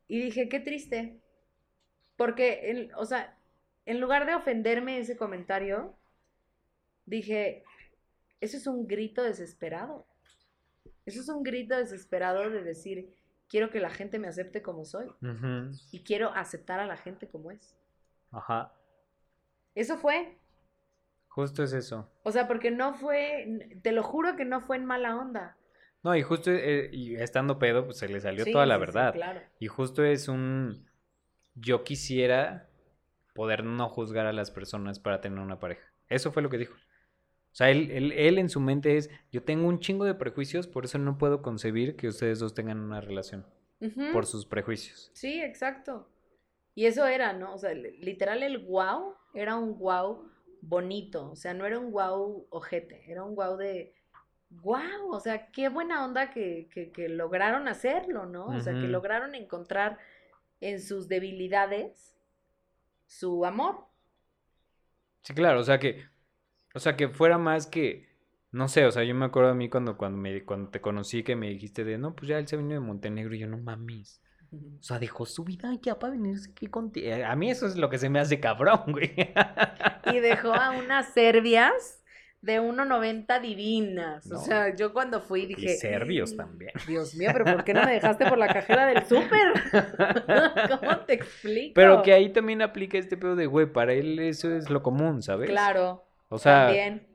Y 0.07 0.19
dije, 0.21 0.49
qué 0.49 0.59
triste. 0.59 1.19
Porque, 2.17 2.71
el- 2.71 2.91
o 2.97 3.05
sea, 3.05 3.37
en 3.85 3.99
lugar 4.01 4.25
de 4.25 4.35
ofenderme 4.35 4.99
ese 4.99 5.17
comentario, 5.17 5.97
dije, 7.05 7.63
eso 8.41 8.57
es 8.57 8.67
un 8.67 8.87
grito 8.87 9.23
desesperado. 9.23 10.05
Eso 11.05 11.21
es 11.21 11.29
un 11.29 11.43
grito 11.43 11.75
desesperado 11.77 12.49
de 12.49 12.63
decir, 12.63 13.13
quiero 13.49 13.69
que 13.69 13.79
la 13.79 13.89
gente 13.89 14.19
me 14.19 14.27
acepte 14.27 14.61
como 14.61 14.85
soy 14.85 15.07
y 15.91 16.03
quiero 16.03 16.29
aceptar 16.33 16.79
a 16.79 16.85
la 16.87 16.97
gente 16.97 17.27
como 17.27 17.51
es. 17.51 17.75
Ajá, 18.31 18.73
Eso 19.75 19.97
fue. 19.97 20.37
justo 21.27 21.63
es 21.63 21.73
eso. 21.73 22.09
O 22.23 22.31
sea, 22.31 22.47
porque 22.47 22.71
no 22.71 22.93
fue, 22.93 23.79
te 23.81 23.91
lo 23.91 24.03
juro 24.03 24.35
que 24.35 24.45
no 24.45 24.61
fue 24.61 24.77
en 24.77 24.85
mala 24.85 25.15
onda. 25.17 25.57
No, 26.03 26.15
y 26.15 26.21
justo 26.21 26.51
eh, 26.51 26.89
y 26.91 27.15
estando 27.15 27.59
pedo, 27.59 27.85
pues 27.85 27.97
se 27.97 28.09
le 28.09 28.19
salió 28.19 28.43
Sí, 28.43 28.51
toda 28.51 28.65
la 28.65 28.75
sí, 28.75 28.89
sí, 28.91 28.93
verdad. 28.93 29.13
claro. 29.13 29.41
Y 29.59 29.67
justo 29.67 30.03
es 30.03 30.27
un... 30.27 30.85
Yo 31.55 31.83
quisiera 31.83 32.67
poder 33.33 33.63
no 33.63 33.89
juzgar 33.89 34.25
a 34.25 34.33
las 34.33 34.51
personas 34.51 34.99
para 34.99 35.21
tener 35.21 35.39
una 35.39 35.59
pareja. 35.59 35.83
Eso 36.09 36.31
fue 36.31 36.41
lo 36.43 36.49
que 36.49 36.57
dijo. 36.57 36.75
O 37.53 37.55
sea, 37.55 37.69
él, 37.69 37.91
él, 37.91 38.11
él 38.13 38.39
en 38.39 38.49
su 38.49 38.59
mente 38.59 38.97
es, 38.97 39.11
yo 39.31 39.43
tengo 39.43 39.67
un 39.67 39.79
chingo 39.79 40.05
de 40.05 40.15
prejuicios, 40.15 40.67
por 40.67 40.85
eso 40.85 40.97
no 40.97 41.19
puedo 41.19 41.43
concebir 41.43 41.95
que 41.95 42.07
ustedes 42.07 42.39
dos 42.39 42.55
tengan 42.55 42.79
una 42.79 42.99
relación, 42.99 43.45
por 44.11 44.25
sus 44.25 44.45
prejuicios. 44.47 45.11
Sí, 45.13 45.39
exacto. 45.41 46.09
Y 46.73 46.87
eso 46.87 47.05
era, 47.05 47.33
¿no? 47.33 47.53
O 47.53 47.57
sea, 47.59 47.73
li- 47.75 47.97
literal 47.99 48.41
el 48.41 48.57
wow 48.65 49.13
era 49.35 49.55
un 49.55 49.77
wow 49.77 50.27
bonito, 50.61 51.29
o 51.31 51.35
sea, 51.35 51.53
no 51.53 51.65
era 51.67 51.77
un 51.77 51.91
wow 51.91 52.47
ojete, 52.49 53.03
era 53.07 53.23
un 53.23 53.35
wow 53.35 53.55
de 53.57 53.93
wow, 54.49 55.11
o 55.11 55.19
sea, 55.19 55.51
qué 55.51 55.69
buena 55.69 56.05
onda 56.05 56.31
que, 56.31 56.69
que, 56.71 56.91
que 56.91 57.09
lograron 57.09 57.67
hacerlo, 57.67 58.25
¿no? 58.25 58.47
O 58.47 58.59
sea, 58.61 58.73
que 58.73 58.87
lograron 58.87 59.35
encontrar 59.35 59.99
en 60.61 60.81
sus 60.81 61.07
debilidades 61.07 62.15
su 63.05 63.45
amor. 63.45 63.85
Sí, 65.21 65.33
claro, 65.33 65.59
o 65.59 65.63
sea 65.63 65.79
que, 65.79 66.03
o 66.73 66.79
sea 66.79 66.95
que 66.95 67.09
fuera 67.09 67.37
más 67.37 67.67
que, 67.67 68.07
no 68.51 68.67
sé, 68.67 68.85
o 68.85 68.91
sea, 68.91 69.03
yo 69.03 69.15
me 69.15 69.25
acuerdo 69.25 69.51
a 69.51 69.55
mí 69.55 69.69
cuando, 69.69 69.97
cuando, 69.97 70.17
me, 70.17 70.43
cuando 70.43 70.69
te 70.69 70.81
conocí 70.81 71.23
que 71.23 71.35
me 71.35 71.49
dijiste 71.49 71.83
de, 71.83 71.97
no, 71.97 72.15
pues 72.15 72.29
ya 72.29 72.37
él 72.39 72.47
se 72.47 72.57
vino 72.57 72.73
de 72.73 72.79
Montenegro 72.79 73.35
y 73.35 73.39
yo 73.39 73.47
no 73.47 73.57
mames. 73.57 74.21
O 74.51 74.83
sea, 74.83 74.99
dejó 74.99 75.25
su 75.25 75.43
vida 75.43 75.73
ya 75.81 75.97
para 75.97 76.13
venirse 76.13 76.51
aquí 76.51 76.67
contigo. 76.67 77.07
A 77.25 77.35
mí 77.35 77.49
eso 77.49 77.65
es 77.65 77.75
lo 77.75 77.89
que 77.89 77.97
se 77.97 78.09
me 78.09 78.19
hace 78.19 78.39
cabrón, 78.39 78.83
güey. 78.87 79.13
Y 80.13 80.19
dejó 80.19 80.53
a 80.53 80.71
unas 80.71 81.13
serbias 81.13 82.03
de 82.41 82.59
1.90 82.59 83.41
divinas. 83.41 84.29
O 84.29 84.37
sea, 84.37 84.75
yo 84.75 84.91
cuando 84.91 85.21
fui 85.21 85.43
Y 85.43 85.55
dije... 85.55 85.77
serbios 85.77 86.35
también. 86.35 86.71
Dios 86.85 87.15
mío, 87.15 87.29
pero 87.31 87.45
¿por 87.45 87.63
qué 87.63 87.73
no 87.73 87.85
me 87.85 87.93
dejaste 87.93 88.25
por 88.27 88.37
la 88.37 88.49
cajera 88.49 88.85
del 88.85 89.05
súper? 89.05 89.53
¿Cómo 90.79 90.97
te 91.05 91.13
explico? 91.13 91.73
Pero 91.73 92.03
que 92.03 92.11
ahí 92.11 92.33
también 92.33 92.61
aplica 92.61 92.97
este 92.97 93.15
pedo 93.15 93.37
de, 93.37 93.45
güey, 93.45 93.65
para 93.71 93.93
él 93.93 94.19
eso 94.19 94.53
es 94.53 94.69
lo 94.69 94.83
común, 94.83 95.21
¿sabes? 95.21 95.49
Claro, 95.49 96.03
O 96.33 96.37
sea, 96.39 96.65
también. 96.65 97.07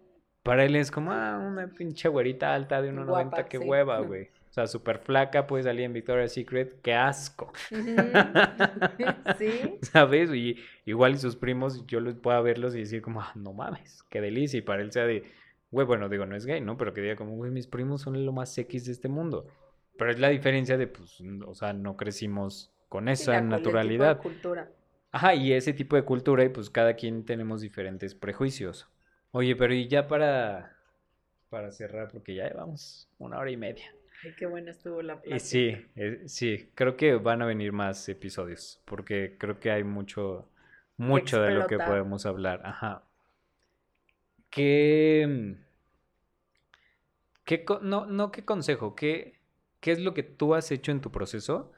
para 0.43 0.65
él 0.65 0.77
es 0.77 0.91
como, 0.91 1.13
ah, 1.13 1.39
una 1.39 1.69
pinche 1.75 2.09
güerita 2.09 2.55
alta 2.55 2.81
de 2.83 2.91
1.90, 2.93 3.05
Guapa, 3.07 3.49
qué 3.49 3.59
sí. 3.59 3.65
hueva, 3.65 4.01
güey. 4.01 4.31
O 4.51 4.53
sea, 4.53 4.67
súper 4.67 4.99
flaca, 4.99 5.47
puede 5.47 5.65
salir 5.65 5.85
en 5.85 5.93
Victoria's 5.93 6.33
Secret, 6.33 6.81
qué 6.83 6.95
asco. 6.95 7.53
Sí, 9.39 9.79
¿Sabes? 9.83 10.31
Y 10.33 10.57
igual 10.85 11.19
sus 11.19 11.37
primos, 11.37 11.87
yo 11.87 12.01
los 12.01 12.15
pueda 12.17 12.41
verlos 12.41 12.75
y 12.75 12.81
decir 12.81 13.03
como, 13.03 13.21
ah, 13.21 13.33
no 13.35 13.53
mames, 13.53 14.03
qué 14.11 14.21
delicia. 14.21 14.59
Y 14.59 14.63
para 14.63 14.83
él 14.83 14.93
sea 14.93 15.05
de, 15.07 15.25
güey, 15.71 15.87
bueno, 15.87 16.09
digo, 16.09 16.27
no 16.27 16.37
es 16.37 16.47
gay, 16.47 16.61
¿no? 16.61 16.77
Pero 16.77 16.93
que 16.95 17.01
diga 17.03 17.17
como, 17.17 17.37
güey, 17.37 17.51
mis 17.51 17.67
primos 17.67 18.03
son 18.03 18.25
lo 18.25 18.33
más 18.33 18.57
X 18.59 18.87
de 18.87 18.93
este 18.93 19.09
mundo. 19.09 19.47
Pero 19.97 20.11
es 20.11 20.19
la 20.21 20.29
diferencia 20.29 20.77
de, 20.79 20.87
pues, 20.87 21.19
o 21.47 21.55
sea, 21.55 21.73
no 21.73 21.97
crecimos 21.97 22.73
con 22.89 23.09
Sí, 23.15 23.33
esa 23.33 23.43
tipo 23.43 23.57
de 23.57 23.61
naturalidad. 23.61 24.19
cultura. 24.19 24.71
Ajá, 25.13 25.35
y 25.35 25.53
ese 25.53 25.73
tipo 25.73 25.97
de 25.97 26.05
cultura 26.05 26.45
y 26.45 26.49
pues 26.51 26.71
cada 26.71 26.95
quien 26.95 27.25
tenemos 27.25 27.61
diferentes 27.61 28.15
prejuicios. 28.15 28.89
Oye, 29.33 29.57
pero 29.57 29.73
y 29.75 29.89
ya 29.89 30.07
para, 30.07 30.77
para 31.51 31.73
cerrar, 31.73 32.11
porque 32.13 32.35
ya 32.35 32.49
llevamos 32.49 33.09
una 33.19 33.39
hora 33.39 33.51
y 33.51 33.57
media. 33.57 33.95
Ay, 34.23 34.35
qué 34.37 34.47
buena 34.47 34.71
estuvo 34.71 35.03
la 35.03 35.21
Y 35.25 35.41
plática. 35.41 35.41
sí, 35.41 35.77
eh, 35.97 36.23
sí, 36.27 36.71
creo 36.75 36.97
que 36.97 37.15
van 37.17 37.43
a 37.43 37.47
venir 37.47 37.73
más 37.73 38.09
episodios, 38.09 38.81
porque 38.87 39.37
creo 39.39 39.61
que 39.61 39.71
hay 39.71 39.85
mucho, 39.85 40.49
mucho 40.97 41.41
de 41.43 41.51
lo 41.51 41.67
que 41.67 41.79
podemos 41.81 42.25
hablar. 42.27 42.63
Ajá. 42.65 43.05
¿Qué, 44.51 45.57
qué, 47.45 47.65
no, 47.83 48.07
no 48.07 48.31
qué 48.31 48.45
consejo, 48.45 48.95
qué, 48.95 49.41
qué 49.81 49.93
es 49.93 49.99
lo 50.01 50.15
que 50.15 50.23
tú 50.23 50.55
has 50.55 50.71
hecho 50.71 50.93
en 50.93 51.01
tu 51.01 51.11
proceso 51.13 51.73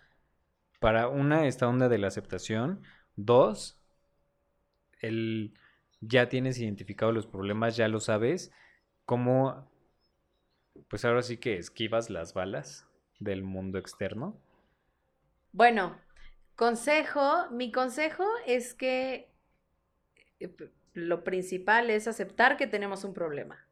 para 0.80 1.08
una, 1.08 1.46
esta 1.48 1.68
onda 1.68 1.88
de 1.88 1.98
la 1.98 2.08
aceptación, 2.08 2.82
dos, 3.16 3.80
el, 5.00 5.54
ya 6.00 6.28
tienes 6.28 6.58
identificado 6.58 7.12
los 7.12 7.26
problemas, 7.26 7.76
ya 7.76 7.88
lo 7.88 8.00
sabes, 8.00 8.52
cómo 9.04 9.70
pues 10.88 11.04
ahora 11.04 11.22
sí 11.22 11.36
que 11.36 11.56
esquivas 11.56 12.10
las 12.10 12.34
balas 12.34 12.86
del 13.18 13.42
mundo 13.42 13.78
externo. 13.78 14.36
Bueno, 15.52 15.98
consejo, 16.56 17.50
mi 17.50 17.72
consejo 17.72 18.24
es 18.46 18.74
que 18.74 19.28
eh, 20.38 20.50
lo 20.94 21.22
principal 21.24 21.90
es 21.90 22.08
aceptar 22.08 22.56
que 22.56 22.66
tenemos 22.66 23.04
un 23.04 23.14
problema. 23.14 23.66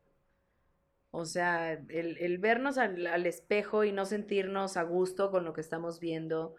O 1.10 1.24
sea, 1.24 1.72
el, 1.72 2.18
el 2.18 2.38
vernos 2.38 2.76
al, 2.76 3.06
al 3.06 3.26
espejo 3.26 3.84
y 3.84 3.92
no 3.92 4.04
sentirnos 4.04 4.76
a 4.76 4.82
gusto 4.82 5.30
con 5.30 5.44
lo 5.44 5.54
que 5.54 5.62
estamos 5.62 6.00
viendo, 6.00 6.54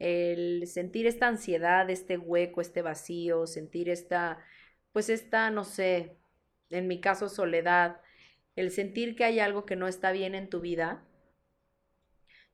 el 0.00 0.66
sentir 0.66 1.06
esta 1.06 1.28
ansiedad, 1.28 1.88
este 1.88 2.18
hueco, 2.18 2.60
este 2.60 2.82
vacío, 2.82 3.46
sentir 3.46 3.88
esta, 3.88 4.40
pues 4.92 5.08
esta, 5.08 5.50
no 5.50 5.64
sé, 5.64 6.16
en 6.70 6.88
mi 6.88 7.00
caso 7.00 7.28
soledad, 7.28 8.00
el 8.56 8.70
sentir 8.70 9.16
que 9.16 9.24
hay 9.24 9.40
algo 9.40 9.64
que 9.66 9.76
no 9.76 9.88
está 9.88 10.12
bien 10.12 10.34
en 10.34 10.48
tu 10.48 10.60
vida, 10.60 11.04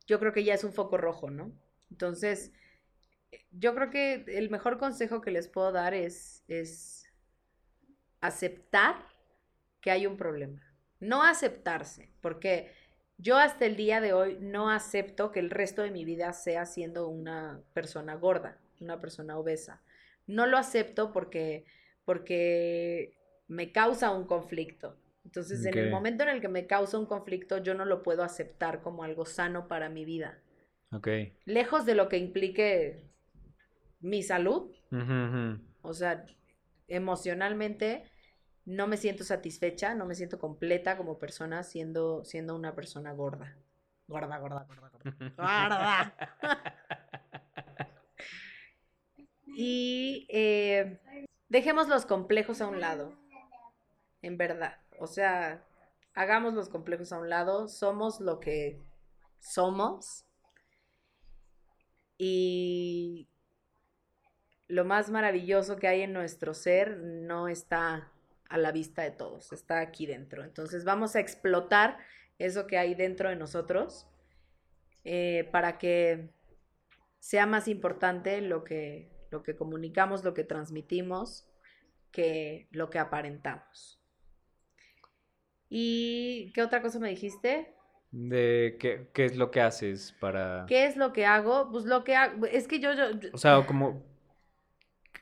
yo 0.07 0.19
creo 0.19 0.33
que 0.33 0.45
ya 0.45 0.55
es 0.55 0.65
un 0.65 0.73
foco 0.73 0.97
rojo, 0.97 1.31
¿no? 1.31 1.53
Entonces, 1.91 2.53
yo 3.51 3.75
creo 3.75 3.91
que 3.91 4.25
el 4.29 4.51
mejor 4.51 4.79
consejo 4.79 5.21
que 5.21 5.31
les 5.31 5.49
puedo 5.49 5.73
dar 5.73 5.95
es, 5.95 6.45
es 6.49 7.07
aceptar 8.21 8.97
que 9.81 9.91
hay 9.91 10.07
un 10.07 10.17
problema. 10.17 10.63
No 11.01 11.23
aceptarse, 11.23 12.11
porque 12.21 12.73
yo 13.19 13.37
hasta 13.37 13.67
el 13.67 13.77
día 13.77 14.01
de 14.01 14.13
hoy 14.13 14.39
no 14.41 14.71
acepto 14.71 15.33
que 15.33 15.41
el 15.41 15.51
resto 15.51 15.83
de 15.83 15.91
mi 15.91 16.05
vida 16.05 16.33
sea 16.33 16.67
siendo 16.67 17.09
una 17.09 17.63
persona 17.73 18.15
gorda, 18.15 18.59
una 18.81 19.01
persona 19.01 19.39
obesa. 19.39 19.83
No 20.27 20.47
lo 20.47 20.57
acepto 20.59 21.13
porque, 21.13 21.65
porque 22.09 23.13
me 23.49 23.71
causa 23.71 24.13
un 24.13 24.25
conflicto. 24.25 24.97
Entonces, 25.27 25.63
en 25.67 25.77
el 25.77 25.91
momento 25.91 26.23
en 26.23 26.31
el 26.31 26.41
que 26.41 26.49
me 26.49 26.67
causa 26.67 26.97
un 26.97 27.05
conflicto, 27.05 27.59
yo 27.59 27.75
no 27.75 27.85
lo 27.85 28.03
puedo 28.03 28.23
aceptar 28.23 28.81
como 28.81 29.05
algo 29.05 29.27
sano 29.27 29.69
para 29.69 29.91
mi 29.91 30.07
vida 30.07 30.39
Ok. 30.91 31.07
lejos 31.45 31.85
de 31.85 31.95
lo 31.95 32.09
que 32.09 32.17
implique 32.17 33.03
mi 34.01 34.23
salud, 34.23 34.73
o 35.83 35.93
sea, 35.93 36.25
emocionalmente 36.87 38.05
no 38.65 38.87
me 38.87 38.97
siento 38.97 39.23
satisfecha, 39.23 39.95
no 39.95 40.07
me 40.07 40.15
siento 40.15 40.39
completa 40.39 40.97
como 40.97 41.19
persona 41.19 41.63
siendo, 41.63 42.25
siendo 42.25 42.57
una 42.57 42.75
persona 42.75 43.13
gorda. 43.13 43.55
Gorda, 44.07 44.39
gorda, 44.39 44.65
gorda, 44.65 44.89
gorda. 44.89 45.35
Gorda. 45.37 46.15
Y 49.61 50.29
eh, 50.29 51.01
dejemos 51.49 51.89
los 51.89 52.07
complejos 52.07 52.61
a 52.61 52.67
un 52.67 52.81
lado, 52.81 53.13
en 54.23 54.37
verdad. 54.37 54.79
O 54.99 55.07
sea, 55.07 55.65
hagamos 56.15 56.55
los 56.55 56.69
complejos 56.69 57.13
a 57.13 57.19
un 57.19 57.29
lado, 57.29 57.69
somos 57.69 58.21
lo 58.21 58.41
que 58.41 58.81
somos 59.41 60.25
Y 62.19 63.29
lo 64.67 64.85
más 64.85 65.09
maravilloso 65.11 65.77
que 65.77 65.87
hay 65.87 66.03
en 66.03 66.13
nuestro 66.13 66.53
ser 66.53 66.99
no 66.99 67.49
está 67.49 68.13
a 68.49 68.59
la 68.59 68.73
vista 68.73 69.03
de 69.03 69.13
todos, 69.13 69.53
está 69.53 69.81
aquí 69.81 70.07
dentro. 70.07 70.45
Entonces 70.45 70.85
vamos 70.85 71.15
a 71.15 71.21
explotar 71.21 71.99
eso 72.39 72.67
que 72.67 72.79
hay 72.79 72.95
dentro 72.95 73.29
de 73.29 73.37
nosotros 73.37 74.07
eh, 75.05 75.49
para 75.53 75.79
que 75.79 76.31
sea 77.21 77.47
más 77.47 77.69
importante 77.69 78.41
lo 78.41 78.65
que, 78.65 79.11
lo 79.31 79.43
que 79.43 79.57
comunicamos, 79.57 80.25
lo 80.25 80.35
que 80.35 80.45
transmitimos, 80.45 81.47
que 82.13 82.69
lo 82.73 82.91
que 82.91 82.99
aparentamos. 82.99 84.01
¿Y 85.71 86.51
qué 86.55 86.63
otra 86.63 86.81
cosa 86.83 86.99
me 86.99 87.11
dijiste? 87.11 87.75
De 88.11 88.77
qué, 88.81 89.11
qué 89.13 89.27
es 89.27 89.37
lo 89.37 89.51
que 89.51 89.61
haces 89.61 90.13
para... 90.19 90.65
¿Qué 90.67 90.87
es 90.87 90.97
lo 90.97 91.13
que 91.13 91.27
hago? 91.27 91.71
Pues 91.71 91.85
lo 91.85 92.05
que 92.05 92.17
hago, 92.17 92.47
es 92.47 92.67
que 92.67 92.81
yo, 92.81 92.95
yo, 92.95 93.11
yo- 93.13 93.29
O 93.35 93.39
sea, 93.39 93.65
como... 93.67 94.03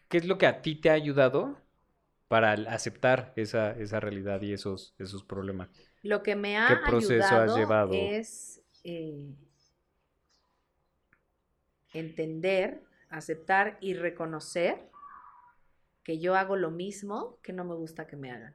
¿Qué 0.09 0.19
es 0.19 0.25
lo 0.27 0.39
que 0.39 0.47
a 0.47 0.63
ti 0.63 0.77
te 0.77 0.91
ha 0.91 0.93
ayudado 0.93 1.57
para 2.29 2.53
aceptar 2.53 3.33
esa, 3.37 3.73
esa 3.73 4.01
realidad 4.01 4.41
y 4.43 4.53
esos, 4.53 4.95
esos 4.99 5.25
problemas? 5.25 5.69
lo 6.03 6.23
que 6.23 6.37
me 6.37 6.57
ha 6.57 6.69
¿Qué 6.69 6.77
proceso 6.77 7.25
has 7.25 7.33
ayudado 7.33 7.57
llevado? 7.59 7.93
es 7.93 8.63
eh, 8.85 9.35
entender, 11.95 12.83
aceptar 13.11 13.79
y 13.81 13.95
reconocer 13.95 14.91
que 16.03 16.19
yo 16.19 16.37
hago 16.37 16.57
lo 16.57 16.71
mismo 16.71 17.39
que 17.43 17.53
no 17.53 17.65
me 17.65 17.75
gusta 17.75 18.07
que 18.07 18.17
me 18.17 18.31
hagan. 18.31 18.55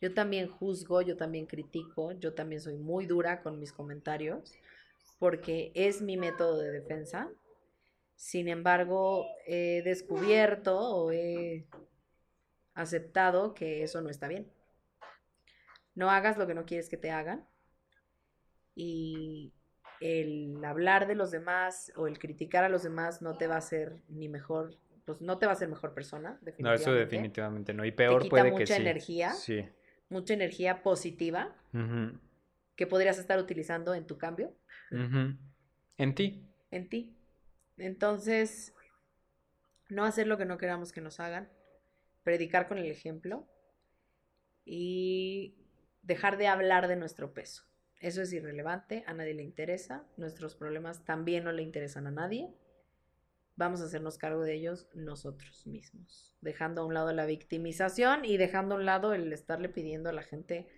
Yo 0.00 0.14
también 0.14 0.48
juzgo, 0.48 1.02
yo 1.02 1.16
también 1.16 1.46
critico, 1.46 2.12
yo 2.12 2.34
también 2.34 2.60
soy 2.60 2.76
muy 2.76 3.06
dura 3.06 3.42
con 3.42 3.58
mis 3.58 3.72
comentarios 3.72 4.54
porque 5.18 5.72
es 5.74 6.00
mi 6.00 6.16
método 6.16 6.58
de 6.58 6.70
defensa. 6.70 7.28
Sin 8.14 8.48
embargo, 8.48 9.26
he 9.46 9.82
descubierto 9.82 10.78
o 10.78 11.12
he 11.12 11.66
aceptado 12.74 13.54
que 13.54 13.82
eso 13.82 14.00
no 14.00 14.08
está 14.08 14.28
bien. 14.28 14.50
No 15.94 16.10
hagas 16.10 16.38
lo 16.38 16.46
que 16.46 16.54
no 16.54 16.64
quieres 16.64 16.88
que 16.88 16.96
te 16.96 17.10
hagan. 17.10 17.46
Y 18.76 19.52
el 20.00 20.64
hablar 20.64 21.06
de 21.06 21.14
los 21.14 21.30
demás 21.30 21.92
o 21.96 22.06
el 22.06 22.18
criticar 22.18 22.64
a 22.64 22.68
los 22.68 22.82
demás 22.82 23.20
no 23.22 23.36
te 23.36 23.46
va 23.46 23.56
a 23.56 23.58
hacer 23.58 24.02
ni 24.08 24.28
mejor, 24.28 24.76
pues 25.04 25.20
no 25.20 25.38
te 25.38 25.46
va 25.46 25.52
a 25.52 25.54
hacer 25.54 25.68
mejor 25.68 25.94
persona, 25.94 26.38
No, 26.58 26.72
eso 26.72 26.92
definitivamente. 26.92 26.98
definitivamente 26.98 27.74
no. 27.74 27.84
Y 27.84 27.92
peor 27.92 28.22
quita 28.22 28.30
puede 28.30 28.44
que 28.44 28.50
mucha 28.52 28.76
energía. 28.76 29.32
Sí. 29.32 29.68
Mucha 30.10 30.34
energía 30.34 30.82
positiva 30.82 31.54
Ujú, 31.74 32.18
que 32.76 32.86
podrías 32.86 33.18
estar 33.18 33.38
utilizando 33.38 33.94
en 33.94 34.06
tu 34.06 34.16
cambio. 34.18 34.54
En 34.90 36.14
ti. 36.14 36.46
en 36.70 36.88
ti. 36.88 37.14
Entonces, 37.76 38.72
no 39.88 40.04
hacer 40.04 40.26
lo 40.26 40.38
que 40.38 40.44
no 40.46 40.58
queramos 40.58 40.92
que 40.92 41.00
nos 41.00 41.20
hagan, 41.20 41.48
predicar 42.22 42.68
con 42.68 42.78
el 42.78 42.86
ejemplo 42.90 43.46
y 44.64 45.56
dejar 46.02 46.38
de 46.38 46.46
hablar 46.46 46.88
de 46.88 46.96
nuestro 46.96 47.32
peso. 47.32 47.64
Eso 48.00 48.22
es 48.22 48.32
irrelevante, 48.32 49.04
a 49.06 49.12
nadie 49.12 49.34
le 49.34 49.42
interesa, 49.42 50.04
nuestros 50.16 50.54
problemas 50.54 51.04
también 51.04 51.44
no 51.44 51.52
le 51.52 51.62
interesan 51.62 52.06
a 52.06 52.12
nadie. 52.12 52.48
Vamos 53.56 53.80
a 53.80 53.86
hacernos 53.86 54.18
cargo 54.18 54.42
de 54.42 54.54
ellos 54.54 54.88
nosotros 54.94 55.66
mismos, 55.66 56.36
dejando 56.40 56.82
a 56.82 56.84
un 56.84 56.94
lado 56.94 57.12
la 57.12 57.26
victimización 57.26 58.24
y 58.24 58.36
dejando 58.36 58.76
a 58.76 58.78
un 58.78 58.86
lado 58.86 59.14
el 59.14 59.32
estarle 59.32 59.68
pidiendo 59.68 60.10
a 60.10 60.12
la 60.12 60.22
gente 60.22 60.68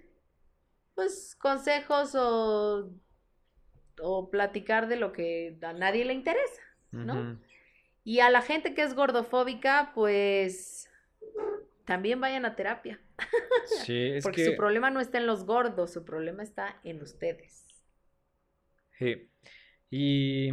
pues 0.95 1.37
consejos 1.37 2.15
o, 2.15 2.91
o 4.01 4.31
platicar 4.31 4.89
de 4.89 4.97
lo 4.97 5.13
que 5.13 5.59
a 5.63 5.75
nadie 5.75 6.07
le 6.07 6.15
interesa. 6.15 6.63
¿no? 6.93 7.39
Y 8.05 8.21
a 8.21 8.31
la 8.31 8.43
gente 8.43 8.75
que 8.75 8.83
es 8.83 8.95
gordofóbica, 8.95 9.93
pues 9.95 10.91
también 11.85 12.21
vayan 12.21 12.45
a 12.45 12.57
terapia. 12.57 13.01
Sí, 13.85 14.11
es 14.15 14.25
porque 14.25 14.45
que... 14.45 14.51
su 14.51 14.57
problema 14.57 14.91
no 14.91 15.01
está 15.01 15.19
en 15.19 15.27
los 15.27 15.45
gordos, 15.45 15.93
su 15.93 16.05
problema 16.05 16.43
está 16.43 16.81
en 16.85 17.03
ustedes. 17.03 17.67
Sí. 18.99 19.31
Y 19.91 20.51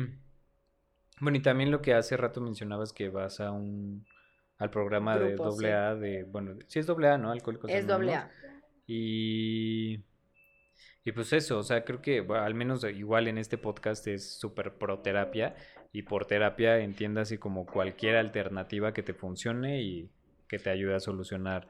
bueno, 1.19 1.37
y 1.37 1.41
también 1.41 1.71
lo 1.71 1.81
que 1.81 1.93
hace 1.93 2.17
rato 2.17 2.41
mencionabas 2.41 2.93
que 2.93 3.09
vas 3.09 3.39
a 3.39 3.51
un 3.51 4.05
al 4.57 4.71
programa 4.71 5.17
de 5.17 5.35
doble 5.35 5.67
sí. 5.67 5.73
A 5.73 5.95
de, 5.95 6.23
bueno, 6.23 6.55
sí 6.67 6.79
es 6.79 6.87
doble 6.87 7.09
A, 7.09 7.17
¿no? 7.17 7.31
Alcohólicos 7.31 7.69
Es 7.69 7.85
doble 7.85 8.15
Anónimos. 8.15 8.43
A. 8.43 8.63
Y 8.87 10.03
y 11.07 11.13
pues 11.13 11.31
eso, 11.31 11.57
o 11.57 11.63
sea, 11.63 11.85
creo 11.85 12.01
que 12.01 12.19
bueno, 12.19 12.43
al 12.43 12.53
menos 12.53 12.83
igual 12.83 13.29
en 13.29 13.37
este 13.37 13.57
podcast 13.57 14.05
es 14.07 14.37
súper 14.37 14.73
pro 14.73 14.99
terapia 14.99 15.55
y 15.93 16.01
por 16.01 16.25
terapia 16.25 16.79
entiéndase 16.79 17.39
como 17.39 17.65
cualquier 17.65 18.17
alternativa 18.17 18.91
que 18.91 19.03
te 19.03 19.13
funcione 19.13 19.81
y 19.81 20.11
que 20.49 20.59
te 20.59 20.69
ayude 20.69 20.95
a 20.95 20.99
solucionar 20.99 21.69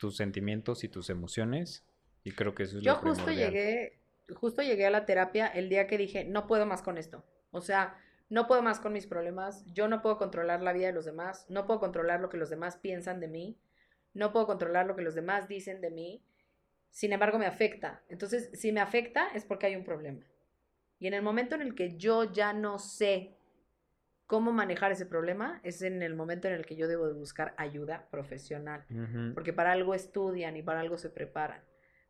tus 0.00 0.16
sentimientos 0.16 0.82
y 0.82 0.88
tus 0.88 1.10
emociones. 1.10 1.84
Y 2.24 2.32
creo 2.32 2.54
que 2.54 2.64
eso 2.64 2.78
es 2.78 2.82
Yo 2.82 2.94
lo 2.94 3.00
justo 3.00 3.26
primordial. 3.26 3.52
llegué, 3.52 4.00
justo 4.34 4.62
llegué 4.62 4.86
a 4.86 4.90
la 4.90 5.04
terapia 5.04 5.46
el 5.46 5.68
día 5.68 5.86
que 5.86 5.98
dije, 5.98 6.24
no 6.24 6.46
puedo 6.46 6.64
más 6.64 6.80
con 6.82 6.96
esto. 6.96 7.22
O 7.50 7.60
sea, 7.60 7.96
no 8.30 8.46
puedo 8.46 8.62
más 8.62 8.80
con 8.80 8.94
mis 8.94 9.06
problemas, 9.06 9.64
yo 9.66 9.88
no 9.88 10.00
puedo 10.00 10.16
controlar 10.16 10.62
la 10.62 10.72
vida 10.72 10.86
de 10.86 10.92
los 10.94 11.04
demás, 11.04 11.44
no 11.50 11.66
puedo 11.66 11.80
controlar 11.80 12.20
lo 12.20 12.30
que 12.30 12.38
los 12.38 12.48
demás 12.48 12.78
piensan 12.78 13.20
de 13.20 13.28
mí, 13.28 13.58
no 14.14 14.32
puedo 14.32 14.46
controlar 14.46 14.86
lo 14.86 14.96
que 14.96 15.02
los 15.02 15.14
demás 15.14 15.48
dicen 15.48 15.80
de 15.80 15.90
mí, 15.90 16.24
sin 16.90 17.12
embargo 17.12 17.38
me 17.38 17.46
afecta. 17.46 18.02
Entonces, 18.08 18.50
si 18.54 18.72
me 18.72 18.80
afecta 18.80 19.28
es 19.34 19.44
porque 19.44 19.66
hay 19.66 19.76
un 19.76 19.84
problema. 19.84 20.24
Y 20.98 21.08
en 21.08 21.14
el 21.14 21.22
momento 21.22 21.54
en 21.54 21.62
el 21.62 21.74
que 21.74 21.96
yo 21.96 22.24
ya 22.32 22.52
no 22.52 22.78
sé 22.78 23.36
cómo 24.30 24.52
manejar 24.52 24.92
ese 24.92 25.06
problema, 25.06 25.60
es 25.64 25.82
en 25.82 26.04
el 26.04 26.14
momento 26.14 26.46
en 26.46 26.54
el 26.54 26.64
que 26.64 26.76
yo 26.76 26.86
debo 26.86 27.08
de 27.08 27.14
buscar 27.14 27.52
ayuda 27.56 28.06
profesional 28.12 28.84
Ujú. 28.88 29.34
porque 29.34 29.52
para 29.52 29.72
algo 29.72 29.92
estudian 29.92 30.56
y 30.56 30.62
para 30.62 30.78
algo 30.78 30.98
se 30.98 31.10
preparan, 31.10 31.64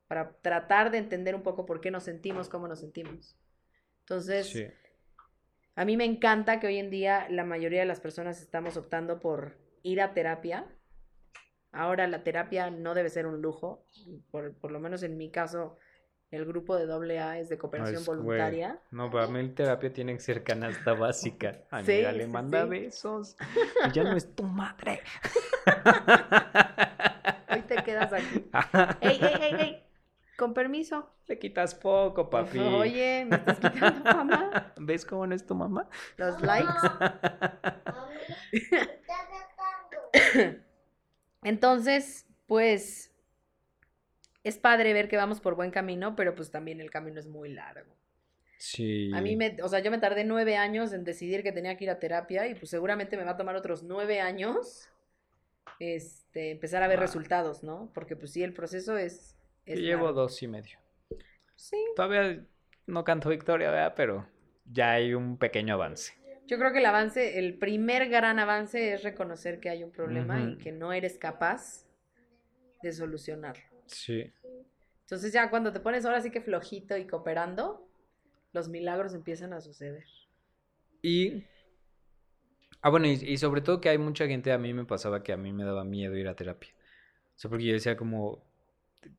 para 0.06 0.30
tratar 0.42 0.90
de 0.90 0.98
entender 0.98 1.34
un 1.34 1.42
poco 1.42 1.64
por 1.64 1.80
qué 1.80 1.90
nos 1.90 2.04
sentimos, 2.04 2.50
cómo 2.50 2.68
nos 2.68 2.80
sentimos. 2.80 3.38
Entonces, 4.00 4.50
Sí. 4.50 4.66
a 5.76 5.86
mí 5.86 5.96
me 5.96 6.04
encanta 6.04 6.60
que 6.60 6.66
hoy 6.66 6.76
en 6.76 6.90
día 6.90 7.26
la 7.30 7.44
mayoría 7.46 7.80
de 7.80 7.86
las 7.86 8.00
personas 8.00 8.42
estamos 8.42 8.76
optando 8.76 9.18
por 9.18 9.56
ir 9.82 10.02
a 10.02 10.12
terapia. 10.12 10.66
Ahora 11.72 12.06
la 12.06 12.22
terapia 12.22 12.70
no 12.70 12.92
debe 12.92 13.08
ser 13.08 13.24
un 13.24 13.40
lujo, 13.40 13.86
por, 14.30 14.52
por 14.58 14.72
lo 14.72 14.78
menos 14.78 15.02
en 15.02 15.16
mi 15.16 15.30
caso, 15.30 15.78
el 16.30 16.44
grupo 16.44 16.76
de 16.76 17.18
AA 17.18 17.38
es 17.40 17.48
de 17.48 17.58
cooperación 17.58 18.04
voluntaria. 18.04 18.78
No, 18.90 19.10
para 19.10 19.26
mí 19.26 19.40
el 19.40 19.52
terapia 19.54 19.92
tiene 19.92 20.14
que 20.14 20.20
ser 20.20 20.44
canasta 20.44 20.92
básica. 20.94 21.54
Sí, 21.54 21.66
Amiga, 21.70 22.12
le 22.12 22.24
sí, 22.24 22.30
manda 22.30 22.62
sí. 22.62 22.68
besos. 22.68 23.36
Y 23.88 23.90
ya 23.92 24.04
no 24.04 24.16
es 24.16 24.34
tu 24.34 24.44
madre. 24.44 25.00
Hoy 27.50 27.62
te 27.62 27.82
quedas 27.82 28.12
aquí. 28.12 28.48
¡Ey, 29.00 29.18
ey, 29.20 29.34
ey, 29.40 29.54
ey! 29.58 29.84
Con 30.36 30.54
permiso. 30.54 31.10
Le 31.26 31.38
quitas 31.38 31.74
poco, 31.74 32.30
papi. 32.30 32.58
Oye, 32.60 33.26
me 33.28 33.36
estás 33.36 33.58
quitando 33.58 34.02
fama. 34.04 34.72
¿Ves 34.78 35.04
cómo 35.04 35.26
no 35.26 35.34
es 35.34 35.44
tu 35.44 35.54
mamá? 35.54 35.88
Los 36.16 36.40
likes. 36.40 36.70
Entonces, 41.42 42.26
pues 42.46 43.09
es 44.44 44.58
padre 44.58 44.92
ver 44.92 45.08
que 45.08 45.16
vamos 45.16 45.40
por 45.40 45.54
buen 45.54 45.70
camino, 45.70 46.16
pero 46.16 46.34
pues 46.34 46.50
también 46.50 46.80
el 46.80 46.90
camino 46.90 47.20
es 47.20 47.26
muy 47.26 47.50
largo. 47.52 47.94
Sí. 48.58 49.10
A 49.14 49.20
mí 49.22 49.36
me, 49.36 49.56
o 49.62 49.68
sea, 49.68 49.80
yo 49.80 49.90
me 49.90 49.98
tardé 49.98 50.24
nueve 50.24 50.56
años 50.56 50.92
en 50.92 51.04
decidir 51.04 51.42
que 51.42 51.52
tenía 51.52 51.76
que 51.76 51.84
ir 51.84 51.90
a 51.90 51.98
terapia 51.98 52.46
y 52.46 52.54
pues 52.54 52.70
seguramente 52.70 53.16
me 53.16 53.24
va 53.24 53.32
a 53.32 53.36
tomar 53.36 53.56
otros 53.56 53.82
nueve 53.82 54.20
años 54.20 54.88
este, 55.78 56.50
empezar 56.50 56.82
a 56.82 56.88
ver 56.88 56.98
Ah. 56.98 57.02
resultados, 57.02 57.62
¿no? 57.62 57.90
Porque 57.94 58.16
pues 58.16 58.32
sí, 58.32 58.42
el 58.42 58.52
proceso 58.52 58.98
es... 58.98 59.36
Yo 59.66 59.74
llevo 59.76 60.04
largo. 60.06 60.20
dos 60.22 60.42
y 60.42 60.48
medio. 60.48 60.78
Sí, 61.54 61.76
Todavía 61.96 62.44
no 62.86 63.04
canto 63.04 63.28
victoria, 63.30 63.70
¿verdad? 63.70 63.94
Pero 63.96 64.26
ya 64.64 64.92
hay 64.92 65.14
un 65.14 65.38
pequeño 65.38 65.74
avance. 65.74 66.14
yo 66.46 66.58
creo 66.58 66.72
que 66.72 66.78
el 66.80 66.86
avance, 66.86 67.38
el 67.38 67.56
primer 67.58 68.08
gran 68.08 68.38
avance 68.40 68.92
es 68.94 69.04
reconocer 69.04 69.60
que 69.60 69.70
hay 69.70 69.84
un 69.84 69.92
problema 69.92 70.40
y 70.40 70.58
que 70.58 70.72
no 70.72 70.92
eres 70.92 71.16
capaz 71.16 71.86
de 72.82 72.92
solucionarlo. 72.92 73.62
Sí. 73.90 74.32
Entonces 75.02 75.32
ya 75.32 75.50
cuando 75.50 75.72
te 75.72 75.80
pones 75.80 76.04
ahora 76.04 76.20
sí 76.20 76.30
que 76.30 76.40
flojito 76.40 76.96
y 76.96 77.06
cooperando, 77.06 77.88
los 78.52 78.68
milagros 78.68 79.14
empiezan 79.14 79.52
a 79.52 79.60
suceder. 79.60 80.04
Y. 81.02 81.44
Ah, 82.82 82.90
bueno, 82.90 83.06
y, 83.06 83.12
y 83.12 83.36
sobre 83.36 83.60
todo 83.60 83.80
que 83.80 83.88
hay 83.88 83.98
mucha 83.98 84.26
gente, 84.26 84.52
a 84.52 84.58
mí 84.58 84.72
me 84.72 84.84
pasaba 84.84 85.22
que 85.22 85.32
a 85.32 85.36
mí 85.36 85.52
me 85.52 85.64
daba 85.64 85.84
miedo 85.84 86.16
ir 86.16 86.28
a 86.28 86.36
terapia. 86.36 86.70
O 86.70 87.38
sea, 87.38 87.48
porque 87.48 87.64
yo 87.64 87.72
decía 87.72 87.96
como. 87.96 88.44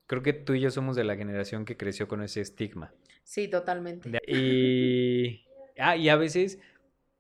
Creo 0.06 0.22
que 0.22 0.34
tú 0.34 0.54
y 0.54 0.62
yo 0.62 0.70
somos 0.70 0.96
de 0.96 1.04
la 1.04 1.16
generación 1.16 1.66
que 1.66 1.76
creció 1.76 2.08
con 2.08 2.22
ese 2.22 2.42
estigma. 2.42 2.94
Sí, 3.24 3.48
totalmente. 3.48 4.10
Y. 4.28 5.46
Ah, 5.78 5.96
y 5.96 6.10
a 6.10 6.16
veces 6.18 6.60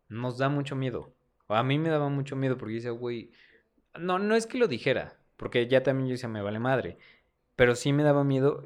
nos 0.09 0.37
da 0.37 0.49
mucho 0.49 0.75
miedo. 0.75 1.15
O 1.47 1.55
a 1.55 1.63
mí 1.63 1.79
me 1.79 1.89
daba 1.89 2.09
mucho 2.09 2.35
miedo 2.35 2.57
porque 2.57 2.73
yo 2.73 2.77
decía, 2.77 2.91
güey. 2.91 3.31
No, 3.97 4.19
no 4.19 4.35
es 4.35 4.45
que 4.45 4.57
lo 4.57 4.67
dijera, 4.67 5.17
porque 5.37 5.67
ya 5.67 5.81
también 5.81 6.07
yo 6.07 6.11
decía, 6.11 6.29
me 6.29 6.41
vale 6.41 6.59
madre. 6.59 6.97
Pero 7.55 7.75
sí 7.75 7.93
me 7.93 8.03
daba 8.03 8.23
miedo 8.23 8.63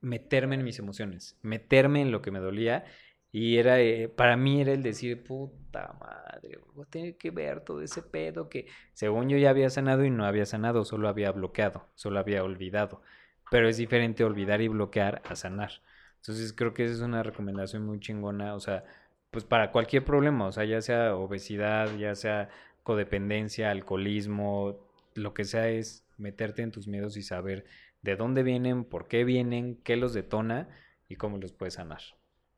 meterme 0.00 0.54
en 0.56 0.64
mis 0.64 0.78
emociones, 0.78 1.38
meterme 1.42 2.02
en 2.02 2.10
lo 2.12 2.22
que 2.22 2.30
me 2.30 2.40
dolía 2.40 2.84
Y 3.32 3.56
era, 3.58 3.80
eh, 3.80 4.08
para 4.08 4.36
mí 4.36 4.60
era 4.60 4.72
el 4.72 4.82
decir, 4.82 5.24
puta 5.24 5.94
madre, 6.00 6.58
voy 6.74 7.14
que 7.14 7.30
ver 7.30 7.60
todo 7.62 7.82
ese 7.82 8.02
pedo 8.02 8.48
que 8.48 8.68
según 8.92 9.28
yo 9.28 9.36
ya 9.38 9.50
había 9.50 9.70
sanado 9.70 10.04
y 10.04 10.10
no 10.10 10.24
había 10.26 10.46
sanado, 10.46 10.84
solo 10.84 11.08
había 11.08 11.32
bloqueado, 11.32 11.88
solo 11.94 12.20
había 12.20 12.44
olvidado. 12.44 13.02
Pero 13.50 13.68
es 13.68 13.76
diferente 13.76 14.24
olvidar 14.24 14.60
y 14.60 14.68
bloquear 14.68 15.20
a 15.24 15.34
sanar. 15.36 15.72
Entonces 16.16 16.52
creo 16.52 16.74
que 16.74 16.84
esa 16.84 16.94
es 16.94 17.00
una 17.00 17.22
recomendación 17.24 17.84
muy 17.84 17.98
chingona, 18.00 18.54
o 18.54 18.60
sea, 18.60 18.84
pues 19.30 19.44
para 19.44 19.72
cualquier 19.72 20.04
problema, 20.04 20.46
o 20.46 20.52
sea, 20.52 20.64
ya 20.64 20.80
sea 20.80 21.16
obesidad, 21.16 21.94
ya 21.96 22.14
sea 22.14 22.48
codependencia, 22.84 23.70
alcoholismo, 23.70 24.78
lo 25.14 25.34
que 25.34 25.44
sea 25.44 25.68
es 25.68 26.03
meterte 26.18 26.62
en 26.62 26.70
tus 26.72 26.88
miedos 26.88 27.16
y 27.16 27.22
saber 27.22 27.64
de 28.02 28.16
dónde 28.16 28.42
vienen, 28.42 28.84
por 28.84 29.08
qué 29.08 29.24
vienen, 29.24 29.76
qué 29.82 29.96
los 29.96 30.14
detona 30.14 30.68
y 31.08 31.16
cómo 31.16 31.38
los 31.38 31.52
puedes 31.52 31.74
sanar. 31.74 32.00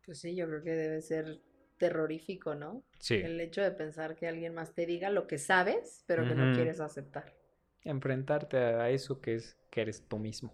Pues 0.04 0.20
sí, 0.20 0.34
yo 0.36 0.46
creo 0.46 0.62
que 0.62 0.70
debe 0.70 1.02
ser 1.02 1.40
terrorífico, 1.78 2.54
¿no? 2.54 2.82
Sí, 2.98 3.22
El 3.22 3.40
hecho 3.40 3.62
de 3.62 3.70
pensar 3.72 4.14
que 4.14 4.26
alguien 4.28 4.54
más 4.54 4.72
te 4.72 4.86
diga 4.86 5.10
lo 5.10 5.26
que 5.26 5.38
sabes, 5.38 6.04
pero 6.06 6.26
que 6.26 6.34
no 6.34 6.52
quieres 6.52 6.80
aceptar. 6.80 7.34
enfrentarte 7.84 8.56
a 8.56 8.90
eso 8.90 9.20
que 9.20 9.34
es 9.36 9.56
que 9.70 9.82
eres 9.82 10.02
tú 10.08 10.18
mismo. 10.18 10.52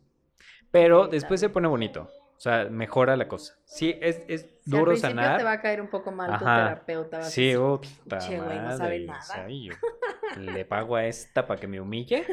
Pero 0.71 1.05
Sí, 1.05 1.11
después 1.13 1.41
se 1.41 1.49
pone 1.49 1.69
bonito, 1.69 2.09
o 2.37 2.41
sea, 2.41 2.65
mejora 2.71 3.17
la 3.17 3.29
cosa. 3.29 3.57
Sí, 3.65 3.95
es, 4.01 4.21
es 4.29 4.43
Si 4.61 4.77
al 4.77 4.81
duro 4.81 4.93
principio 4.93 5.17
sanar. 5.17 5.39
te 5.39 5.45
va 5.45 5.53
a 5.53 5.61
caer 5.61 5.81
un 5.81 5.89
poco 5.89 6.11
mal 6.13 6.31
tu 6.31 6.45
Ajá. 6.45 6.57
terapeuta. 6.57 7.19
vas 7.19 7.27
a 7.27 7.31
Sí, 7.31 7.43
decir, 7.43 7.59
"Pinche 8.03 8.41
güey, 8.41 8.59
no 8.61 8.73
sabe 8.73 9.07
nada". 9.07 9.49
yo 9.49 9.73
le 10.37 10.65
pago 10.65 10.97
a 10.97 11.07
esta 11.07 11.47
para 11.47 11.61
que 11.61 11.69
me 11.69 11.81
humille. 11.81 12.25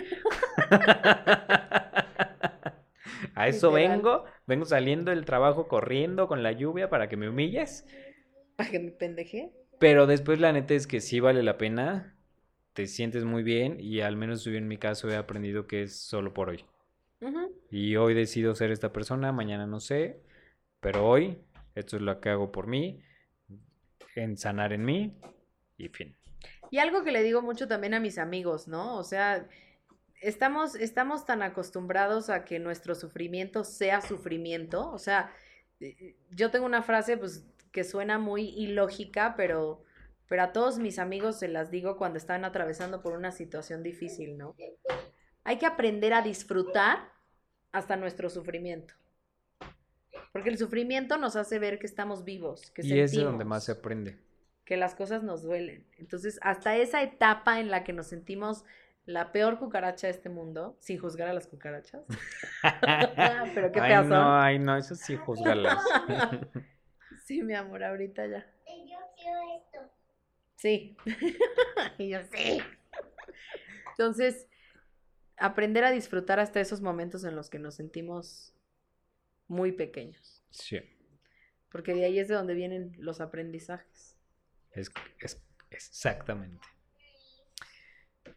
a 3.35 3.47
eso 3.47 3.71
Literal. 3.71 3.73
vengo, 3.73 4.25
vengo 4.47 4.65
saliendo 4.65 5.11
del 5.11 5.25
trabajo 5.25 5.67
corriendo 5.67 6.27
con 6.27 6.43
la 6.43 6.51
lluvia 6.51 6.89
para 6.89 7.09
que 7.09 7.17
me 7.17 7.29
humilles. 7.29 7.85
Para 8.55 8.69
que 8.69 8.79
me 8.79 8.91
pendeje. 8.91 9.51
Pero 9.79 10.07
después 10.07 10.39
la 10.39 10.51
neta 10.51 10.73
es 10.73 10.87
que 10.87 11.01
sí 11.01 11.19
vale 11.19 11.43
la 11.43 11.57
pena, 11.57 12.15
te 12.73 12.87
sientes 12.87 13.25
muy 13.25 13.43
bien 13.43 13.77
y 13.79 14.01
al 14.01 14.17
menos 14.17 14.43
yo 14.43 14.51
en 14.53 14.67
mi 14.67 14.77
caso 14.77 15.09
he 15.09 15.15
aprendido 15.15 15.67
que 15.67 15.83
es 15.83 15.99
solo 15.99 16.33
por 16.33 16.49
hoy. 16.49 16.65
Y 17.71 17.95
hoy 17.97 18.13
decido 18.13 18.55
ser 18.55 18.71
esta 18.71 18.91
persona, 18.91 19.31
mañana 19.31 19.67
no 19.67 19.79
sé, 19.79 20.21
pero 20.79 21.07
hoy 21.07 21.37
esto 21.75 21.97
es 21.97 22.01
lo 22.01 22.19
que 22.19 22.29
hago 22.29 22.51
por 22.51 22.67
mí, 22.67 23.01
en 24.15 24.37
sanar 24.37 24.73
en 24.73 24.85
mí 24.85 25.17
y 25.77 25.89
fin. 25.89 26.15
Y 26.71 26.79
algo 26.79 27.03
que 27.03 27.11
le 27.11 27.23
digo 27.23 27.41
mucho 27.41 27.67
también 27.67 27.93
a 27.93 27.99
mis 27.99 28.17
amigos, 28.17 28.67
¿no? 28.67 28.97
O 28.97 29.03
sea, 29.03 29.47
estamos, 30.21 30.75
estamos 30.75 31.25
tan 31.25 31.41
acostumbrados 31.41 32.29
a 32.29 32.45
que 32.45 32.59
nuestro 32.59 32.95
sufrimiento 32.95 33.63
sea 33.63 34.01
sufrimiento. 34.01 34.91
O 34.91 34.99
sea, 34.99 35.31
eh, 35.79 36.15
yo 36.31 36.51
tengo 36.51 36.65
una 36.65 36.83
frase 36.83 37.17
pues 37.17 37.45
que 37.71 37.83
suena 37.83 38.19
muy 38.19 38.49
ilógica, 38.49 39.35
pero, 39.35 39.83
pero 40.27 40.43
a 40.43 40.51
todos 40.51 40.79
mis 40.79 40.99
amigos 40.99 41.39
se 41.39 41.47
las 41.47 41.71
digo 41.71 41.97
cuando 41.97 42.17
están 42.17 42.45
atravesando 42.45 43.01
por 43.01 43.13
una 43.13 43.31
situación 43.31 43.83
difícil, 43.83 44.37
¿no? 44.37 44.55
Hay 45.43 45.57
que 45.57 45.65
aprender 45.65 46.13
a 46.13 46.21
disfrutar 46.21 47.11
hasta 47.71 47.95
nuestro 47.95 48.29
sufrimiento. 48.29 48.93
Porque 50.31 50.49
el 50.49 50.57
sufrimiento 50.57 51.17
nos 51.17 51.35
hace 51.35 51.59
ver 51.59 51.79
que 51.79 51.87
estamos 51.87 52.23
vivos, 52.23 52.71
que 52.71 52.85
Y 52.85 52.99
es 52.99 53.11
de 53.11 53.23
donde 53.23 53.45
más 53.45 53.65
se 53.65 53.71
aprende. 53.71 54.19
Que 54.69 54.77
las 54.77 54.93
cosas 54.93 55.23
nos 55.23 55.41
duelen. 55.41 55.83
Entonces, 55.97 56.37
hasta 56.43 56.77
esa 56.77 57.01
etapa 57.01 57.59
en 57.59 57.71
la 57.71 57.83
que 57.83 57.91
nos 57.91 58.05
sentimos 58.05 58.65
la 59.03 59.31
peor 59.31 59.57
cucaracha 59.57 60.05
de 60.05 60.11
este 60.11 60.29
mundo, 60.29 60.77
sin 60.79 60.99
juzgar 60.99 61.27
a 61.27 61.33
las 61.33 61.47
cucarachas. 61.47 62.03
Pero 63.55 63.71
qué 63.71 63.79
ay, 63.79 63.89
feas 63.89 64.05
no, 64.05 64.39
ay, 64.39 64.59
no, 64.59 64.77
eso 64.77 64.93
sí, 64.93 65.15
juzgalas. 65.17 65.83
Sí, 67.25 67.43
mi 67.43 67.53
amor, 67.53 67.83
ahorita 67.83 68.25
ya. 68.25 68.47
Y 68.67 68.89
yo 68.89 68.97
quiero 69.15 69.39
esto. 69.59 69.79
Sí. 70.55 70.97
y 71.99 72.09
yo 72.09 72.19
sí. 72.23 72.59
Entonces, 73.91 74.47
aprender 75.37 75.83
a 75.83 75.91
disfrutar 75.91 76.39
hasta 76.39 76.59
esos 76.59 76.81
momentos 76.81 77.23
en 77.25 77.35
los 77.35 77.51
que 77.51 77.59
nos 77.59 77.75
sentimos 77.75 78.55
muy 79.47 79.71
pequeños. 79.71 80.43
sí, 80.49 80.79
Porque 81.71 81.93
de 81.93 82.05
ahí 82.05 82.17
es 82.17 82.29
de 82.29 82.33
donde 82.35 82.55
vienen 82.55 82.95
los 82.97 83.21
aprendizajes. 83.21 84.08
Es, 84.79 84.91
es- 85.19 85.41
exactamente. 85.71 86.65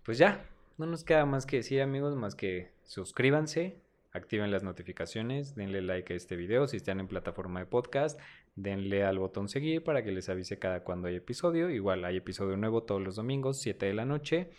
Pues 0.05 0.19
ya, 0.19 0.44
no 0.78 0.86
nos 0.86 1.05
queda 1.05 1.24
más 1.27 1.47
que 1.47 1.56
decir, 1.56 1.81
amigos, 1.82 2.16
más 2.16 2.35
que 2.35 2.73
suscríbanse, 2.85 3.81
activen 4.12 4.51
las 4.51 4.62
notificaciones, 4.62 5.55
denle 5.55 5.81
like 5.82 6.12
a 6.12 6.16
este 6.16 6.36
video 6.36 6.66
si 6.66 6.77
están 6.78 7.01
en 7.01 7.09
plataforma 7.09 7.60
de 7.60 7.66
podcast, 7.66 8.19
denle 8.56 9.05
al 9.05 9.19
botón 9.19 9.48
seguir 9.48 9.85
para 9.85 10.02
que 10.02 10.10
les 10.12 10.28
avise 10.28 10.59
cada 10.59 10.82
cuando 10.85 11.09
hay 11.09 11.16
episodio. 11.16 11.70
Igual 11.70 12.05
hay 12.05 12.16
episodio 12.16 12.56
nuevo 12.56 12.82
todos 12.82 13.01
los 13.01 13.16
domingos, 13.16 13.60
7 13.60 13.86
de 13.86 13.94
la 13.94 14.05
noche. 14.05 14.51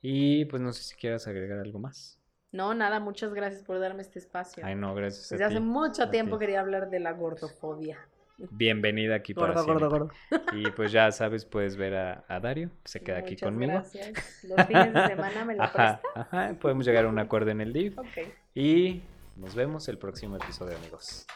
Y 0.00 0.44
pues 0.46 0.62
no 0.62 0.72
sé 0.72 0.82
si 0.84 0.96
quieras 0.96 1.26
agregar 1.26 1.58
algo 1.58 1.78
más. 1.78 2.18
No, 2.50 2.72
nada, 2.72 2.98
muchas 2.98 3.34
gracias 3.34 3.62
por 3.62 3.78
darme 3.78 4.00
este 4.00 4.18
espacio. 4.20 4.64
Ay, 4.64 4.74
no, 4.74 4.94
gracias 4.94 5.28
Desde 5.28 5.44
a 5.44 5.48
hace 5.48 5.60
mucho 5.60 6.08
tiempo 6.08 6.38
ti. 6.38 6.40
quería 6.46 6.60
hablar 6.60 6.88
de 6.88 6.98
la 7.00 7.12
gordofobia. 7.12 7.98
Bienvenida 8.38 9.16
aquí 9.16 9.34
para 9.34 9.52
Gordo, 9.52 9.88
gordo, 9.88 9.90
gordo. 9.90 10.10
Y 10.52 10.70
pues 10.70 10.92
ya 10.92 11.10
sabes, 11.10 11.44
puedes 11.44 11.76
ver 11.76 11.96
a, 11.96 12.24
a 12.28 12.38
Dario, 12.38 12.70
que 12.84 12.90
se 12.90 13.00
queda 13.00 13.18
aquí 13.18 13.36
conmigo. 13.36 13.72
Gracias. 13.72 14.44
Los 14.44 14.66
fines 14.66 14.94
de 14.94 15.06
semana 15.08 15.44
me 15.44 15.56
lo 15.56 15.62
Ajá, 15.64 16.00
ajá, 16.14 16.54
podemos 16.60 16.86
llegar 16.86 17.06
a 17.06 17.08
un 17.08 17.18
acuerdo 17.18 17.50
en 17.50 17.60
el 17.60 17.72
DIV. 17.72 17.98
Ok. 17.98 18.28
Y 18.54 19.02
nos 19.36 19.56
vemos 19.56 19.88
el 19.88 19.98
próximo 19.98 20.36
episodio, 20.36 20.76
amigos. 20.76 21.26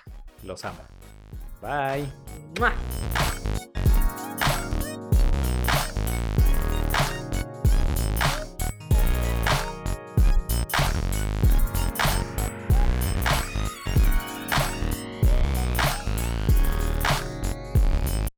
Los 0.45 0.65
amo. 0.65 0.83
Bye. 1.61 2.07
¡Mua! 2.59 2.73